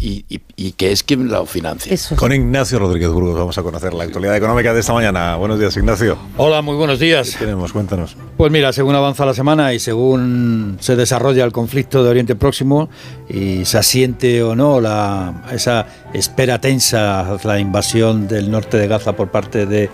y, 0.00 0.72
que 0.72 0.92
es 0.92 1.02
quien 1.02 1.28
lo 1.28 1.44
financia. 1.46 1.96
Con 2.16 2.32
Ignacio 2.32 2.78
Rodríguez 2.78 3.10
Burgos 3.10 3.36
vamos 3.36 3.58
a 3.58 3.62
conocer 3.62 3.94
la 3.94 4.04
actualidad 4.04 4.36
económica 4.36 4.72
de 4.72 4.80
esta 4.80 4.92
mañana. 4.92 5.36
Buenos 5.36 5.58
días, 5.58 5.76
Ignacio. 5.76 6.16
Hola, 6.36 6.62
muy 6.62 6.76
buenos 6.76 6.98
días. 6.98 7.32
¿Qué 7.32 7.44
tenemos? 7.44 7.72
Cuéntanos. 7.72 8.16
Pues 8.36 8.52
mira, 8.52 8.72
según 8.72 8.94
avanza 8.94 9.26
la 9.26 9.34
semana 9.34 9.74
y 9.74 9.78
según 9.78 10.78
se 10.80 10.96
desarrolla 10.96 11.44
el 11.44 11.52
conflicto 11.52 12.04
de 12.04 12.10
Oriente 12.10 12.36
Próximo 12.36 12.88
y 13.28 13.64
se 13.64 13.78
asiente 13.78 14.42
o 14.42 14.54
no 14.54 14.80
la, 14.80 15.44
esa 15.52 15.86
espera 16.12 16.60
tensa 16.60 17.36
la 17.44 17.58
invasión 17.58 18.28
del 18.28 18.50
norte 18.50 18.78
de 18.78 18.86
Gaza 18.86 19.14
por 19.14 19.30
parte 19.30 19.66
de 19.66 19.90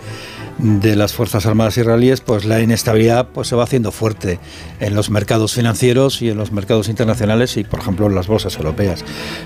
de 0.57 0.95
las 0.95 1.13
Fuerzas 1.13 1.45
Armadas 1.45 1.77
israelíes, 1.77 2.21
pues 2.21 2.45
la 2.45 2.61
inestabilidad 2.61 3.27
pues, 3.33 3.47
se 3.47 3.55
va 3.55 3.63
haciendo 3.63 3.91
fuerte 3.91 4.39
en 4.79 4.95
los 4.95 5.09
mercados 5.09 5.53
financieros 5.53 6.21
y 6.21 6.29
en 6.29 6.37
los 6.37 6.51
mercados 6.51 6.89
internacionales 6.89 7.57
y, 7.57 7.63
por 7.63 7.79
ejemplo, 7.79 8.07
en 8.07 8.15
las 8.15 8.27
bolsas 8.27 8.55
europeas. 8.57 9.03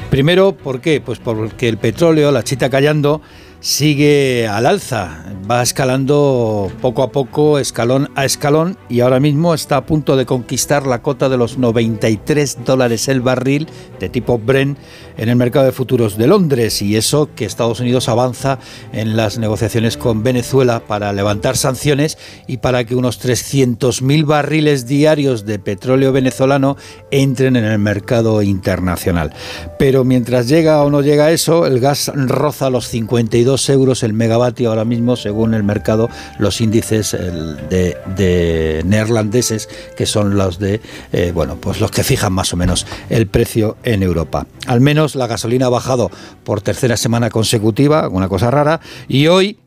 Primero, 0.10 0.54
¿por 0.54 0.82
qué? 0.82 1.02
Pues 1.02 1.20
porque 1.20 1.70
el 1.70 1.78
petróleo, 1.78 2.32
la 2.32 2.44
chita 2.44 2.70
callando, 2.70 3.22
sigue 3.60 4.48
al 4.48 4.66
alza, 4.66 5.26
va 5.50 5.62
escalando 5.62 6.72
poco 6.82 7.04
a 7.04 7.12
poco, 7.12 7.60
escalón 7.60 8.10
a 8.16 8.26
escalón, 8.26 8.78
y 8.90 9.00
ahora 9.00 9.20
mismo 9.20 9.54
está 9.54 9.78
a 9.78 9.86
punto 9.86 10.16
de 10.16 10.26
conquistar 10.26 10.86
la 10.86 11.02
cota 11.02 11.30
de 11.30 11.38
los 11.38 11.58
93 11.58 12.60
dólares 12.66 13.08
el 13.08 13.22
barril 13.22 13.68
de 14.00 14.10
tipo 14.10 14.38
Brent 14.38 14.78
en 15.18 15.30
el 15.30 15.36
mercado 15.36 15.66
de 15.66 15.72
futuros 15.72 16.18
de 16.18 16.28
Londres, 16.28 16.82
y 16.82 16.96
eso 16.96 17.30
que 17.36 17.46
Estados 17.46 17.80
Unidos 17.80 18.10
avanza 18.10 18.60
en 18.94 19.18
las 19.18 19.38
negociaciones 19.40 19.98
con 19.98 20.24
Venezuela 20.24 20.82
para 20.86 21.12
levantar 21.14 21.58
sanciones 21.58 22.18
y 22.46 22.58
para 22.58 22.86
que 22.86 22.96
unos 22.96 23.24
300.000 23.24 24.26
barriles 24.26 24.86
diarios 24.86 25.46
de 25.46 25.58
petróleo 25.58 26.12
venezolano 26.12 26.78
entren 27.10 27.56
en 27.56 27.66
el 27.66 27.80
mercado 27.80 28.42
internacional. 28.44 29.34
Pero 29.80 30.04
mientras 30.04 30.48
llega 30.48 30.84
o 30.84 30.92
no 30.92 31.02
llega 31.02 31.32
eso, 31.32 31.66
el 31.66 31.80
gas 31.80 32.12
roza 32.14 32.70
los 32.70 32.88
52 32.88 33.47
euros 33.70 34.04
el 34.04 34.14
megavatio 34.14 34.70
ahora 34.70 34.86
mismo, 34.86 35.16
según 35.16 35.54
el 35.54 35.64
mercado, 35.64 36.10
los 36.38 36.62
índices 36.62 37.12
de, 37.12 38.84
neerlandeses, 38.86 39.70
que 39.96 40.06
son 40.06 40.38
los 40.38 40.60
de, 40.60 40.82
eh, 41.12 41.32
bueno, 41.34 41.56
pues 41.56 41.80
los 41.80 41.92
que 41.92 42.04
fijan 42.04 42.34
más 42.34 42.54
o 42.54 42.58
menos 42.58 42.86
el 43.10 43.28
precio 43.28 43.78
en 43.84 44.04
Europa. 44.04 44.48
Al 44.68 44.82
menos 44.82 45.16
la 45.16 45.28
gasolina 45.28 45.68
ha 45.68 45.70
bajado 45.70 46.12
por 46.44 46.62
tercera 46.62 46.98
semana 46.98 47.30
consecutiva, 47.30 48.10
una 48.10 48.30
cosa 48.30 48.52
rara, 48.52 48.82
y 49.08 49.28
hoy, 49.28 49.60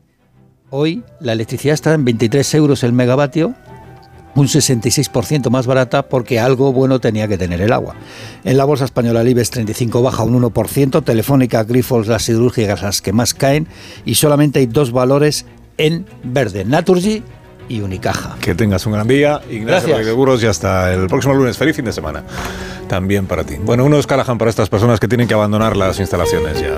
hoy 0.69 1.03
la 1.19 1.33
electricidad 1.33 1.73
está 1.73 1.93
en 1.93 2.05
23 2.05 2.53
euros 2.55 2.83
el 2.83 2.93
megavatio, 2.93 3.55
un 4.35 4.47
66% 4.47 5.49
más 5.49 5.67
barata 5.67 6.03
porque 6.03 6.39
algo 6.39 6.73
bueno 6.73 6.99
tenía 6.99 7.27
que 7.27 7.37
tener 7.37 7.61
el 7.61 7.73
agua. 7.73 7.95
En 8.43 8.57
la 8.57 8.65
bolsa 8.65 8.85
española 8.85 9.21
el 9.21 9.29
IBEX 9.29 9.51
35 9.51 10.01
baja 10.01 10.23
un 10.23 10.41
1%, 10.41 11.03
Telefónica, 11.03 11.63
Grifols, 11.63 12.07
las 12.07 12.23
siderúrgicas 12.23 12.81
las 12.81 13.01
que 13.01 13.13
más 13.13 13.33
caen 13.33 13.67
y 14.05 14.15
solamente 14.15 14.59
hay 14.59 14.65
dos 14.65 14.91
valores 14.91 15.45
en 15.77 16.05
verde, 16.23 16.65
Naturgy 16.65 17.23
y 17.69 17.81
Unicaja. 17.81 18.35
Que 18.41 18.53
tengas 18.55 18.85
un 18.85 18.93
gran 18.93 19.07
día, 19.07 19.41
Ignacio 19.49 20.03
Seguros 20.03 20.43
y 20.43 20.47
hasta 20.47 20.93
el 20.93 21.07
próximo 21.07 21.33
lunes. 21.33 21.57
Feliz 21.57 21.75
fin 21.75 21.85
de 21.85 21.93
semana. 21.93 22.23
También 22.87 23.25
para 23.25 23.43
ti. 23.43 23.55
Bueno, 23.63 23.85
uno 23.85 23.97
es 23.97 24.07
Callahan 24.07 24.37
para 24.37 24.49
estas 24.49 24.69
personas 24.69 24.99
que 24.99 25.07
tienen 25.07 25.27
que 25.27 25.33
abandonar 25.33 25.77
las 25.77 25.99
instalaciones 25.99 26.59
ya. 26.59 26.75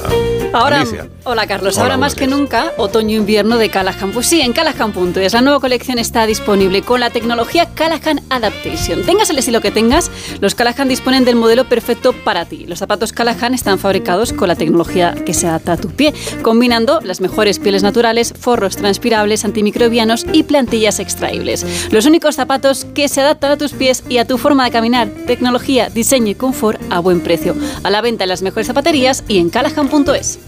Ahora, 0.54 0.86
hola 1.24 1.48
Carlos, 1.48 1.80
ahora 1.80 1.98
más 1.98 2.14
que 2.14 2.28
nunca, 2.28 2.74
otoño-invierno 2.78 3.58
de 3.58 3.70
Callahan. 3.70 4.12
Pues 4.12 4.28
sí, 4.28 4.40
en 4.40 4.54
Callahan.es 4.54 5.34
la 5.34 5.42
nueva 5.42 5.60
colección 5.60 5.98
está 5.98 6.28
disponible 6.28 6.84
con 6.84 7.00
la 7.00 7.10
tecnología 7.10 7.70
Callahan 7.74 8.22
Adaptation. 8.30 9.04
Tengas 9.04 9.32
el 9.32 9.40
estilo 9.40 9.62
que 9.62 9.72
tengas, 9.72 10.12
los 10.42 10.54
Callahan 10.54 10.88
disponen 10.88 11.26
del 11.26 11.38
modelo 11.38 11.68
perfecto 11.68 12.14
para 12.14 12.46
ti. 12.46 12.66
Los 12.68 12.80
zapatos 12.80 13.14
Callahan 13.14 13.56
están 13.56 13.80
fabricados 13.80 14.32
con 14.32 14.48
la 14.48 14.56
tecnología 14.56 15.16
que 15.26 15.34
se 15.34 15.48
adapta 15.48 15.74
a 15.74 15.78
tu 15.78 15.90
pie, 15.90 16.14
combinando 16.44 17.00
las 17.02 17.20
mejores 17.20 17.58
pieles 17.58 17.82
naturales, 17.82 18.34
forros 18.40 18.76
transpirables, 18.76 19.46
antimicrobianos 19.46 20.26
y 20.34 20.44
plantillas 20.44 21.00
extraíbles. 21.00 21.66
Los 21.92 22.06
únicos 22.06 22.36
zapatos 22.36 22.86
que 22.94 23.08
se 23.08 23.22
adaptan 23.22 23.54
a 23.54 23.58
tus 23.58 23.72
pies 23.72 24.04
y 24.08 24.20
a 24.20 24.28
tu 24.28 24.38
forma 24.38 24.66
de 24.66 24.72
caminar. 24.72 25.08
Tecnología, 25.26 25.90
diseño 25.90 26.30
y 26.30 26.36
confort 26.36 26.80
a 26.92 27.00
buen 27.00 27.22
precio. 27.22 27.56
A 27.82 27.90
la 27.90 28.02
venta 28.02 28.26
en 28.26 28.30
las 28.30 28.44
mejores 28.44 28.68
zapaterías 28.68 29.24
y 29.28 29.40
en 29.40 29.50
callahan.es. 29.50 30.43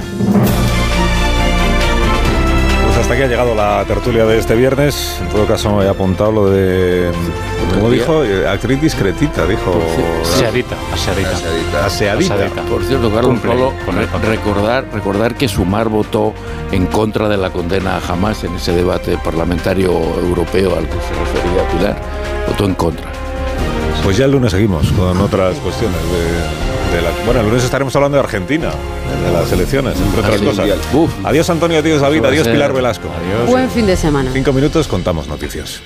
Pues 2.85 2.97
hasta 2.97 3.13
aquí 3.13 3.23
ha 3.23 3.27
llegado 3.27 3.53
la 3.55 3.83
tertulia 3.85 4.25
de 4.25 4.37
este 4.37 4.55
viernes. 4.55 5.19
En 5.21 5.29
todo 5.29 5.45
caso, 5.45 5.75
me 5.75 5.85
he 5.85 5.89
apuntado 5.89 6.31
lo 6.31 6.49
de. 6.49 7.11
¿Cómo 7.73 7.89
dijo? 7.89 8.23
Actriz 8.49 8.81
discretita, 8.81 9.45
dijo. 9.45 9.81
Aseadita. 10.23 10.75
Aseadita. 10.93 11.85
Aseadita. 11.85 12.61
Por 12.69 12.83
cierto, 12.83 13.11
Carlos 13.13 13.39
Polo, 13.39 13.73
recordar, 14.23 14.85
recordar 14.93 15.35
que 15.35 15.47
Sumar 15.47 15.89
votó 15.89 16.33
en 16.71 16.85
contra 16.87 17.27
de 17.27 17.37
la 17.37 17.49
condena 17.49 17.97
a 17.97 18.13
Hamas 18.13 18.43
en 18.43 18.55
ese 18.55 18.71
debate 18.71 19.17
parlamentario 19.17 19.91
europeo 19.91 20.77
al 20.77 20.85
que 20.85 20.93
se 20.93 21.13
refería 21.19 21.67
Pilar. 21.69 21.97
Votó 22.47 22.65
en 22.65 22.75
contra. 22.75 23.11
Pues 24.03 24.17
ya 24.17 24.25
el 24.25 24.31
lunes 24.31 24.51
seguimos 24.51 24.91
con 24.91 25.19
otras 25.19 25.57
cuestiones 25.57 25.97
de, 25.97 26.74
la... 27.01 27.25
Bueno, 27.25 27.41
el 27.41 27.47
lunes 27.47 27.63
estaremos 27.63 27.95
hablando 27.95 28.17
de 28.17 28.23
Argentina, 28.23 28.71
de 29.25 29.31
las 29.31 29.51
elecciones, 29.51 29.99
entre 29.99 30.19
otras 30.21 30.41
cosas. 30.41 30.69
Adiós 31.23 31.49
Antonio, 31.49 31.79
adiós 31.79 32.01
David, 32.01 32.25
adiós 32.25 32.47
Pilar 32.47 32.73
Velasco. 32.73 33.09
Buen 33.47 33.69
fin 33.69 33.85
de 33.85 33.95
semana. 33.95 34.31
Cinco 34.33 34.53
minutos, 34.53 34.87
contamos 34.87 35.27
noticias. 35.27 35.81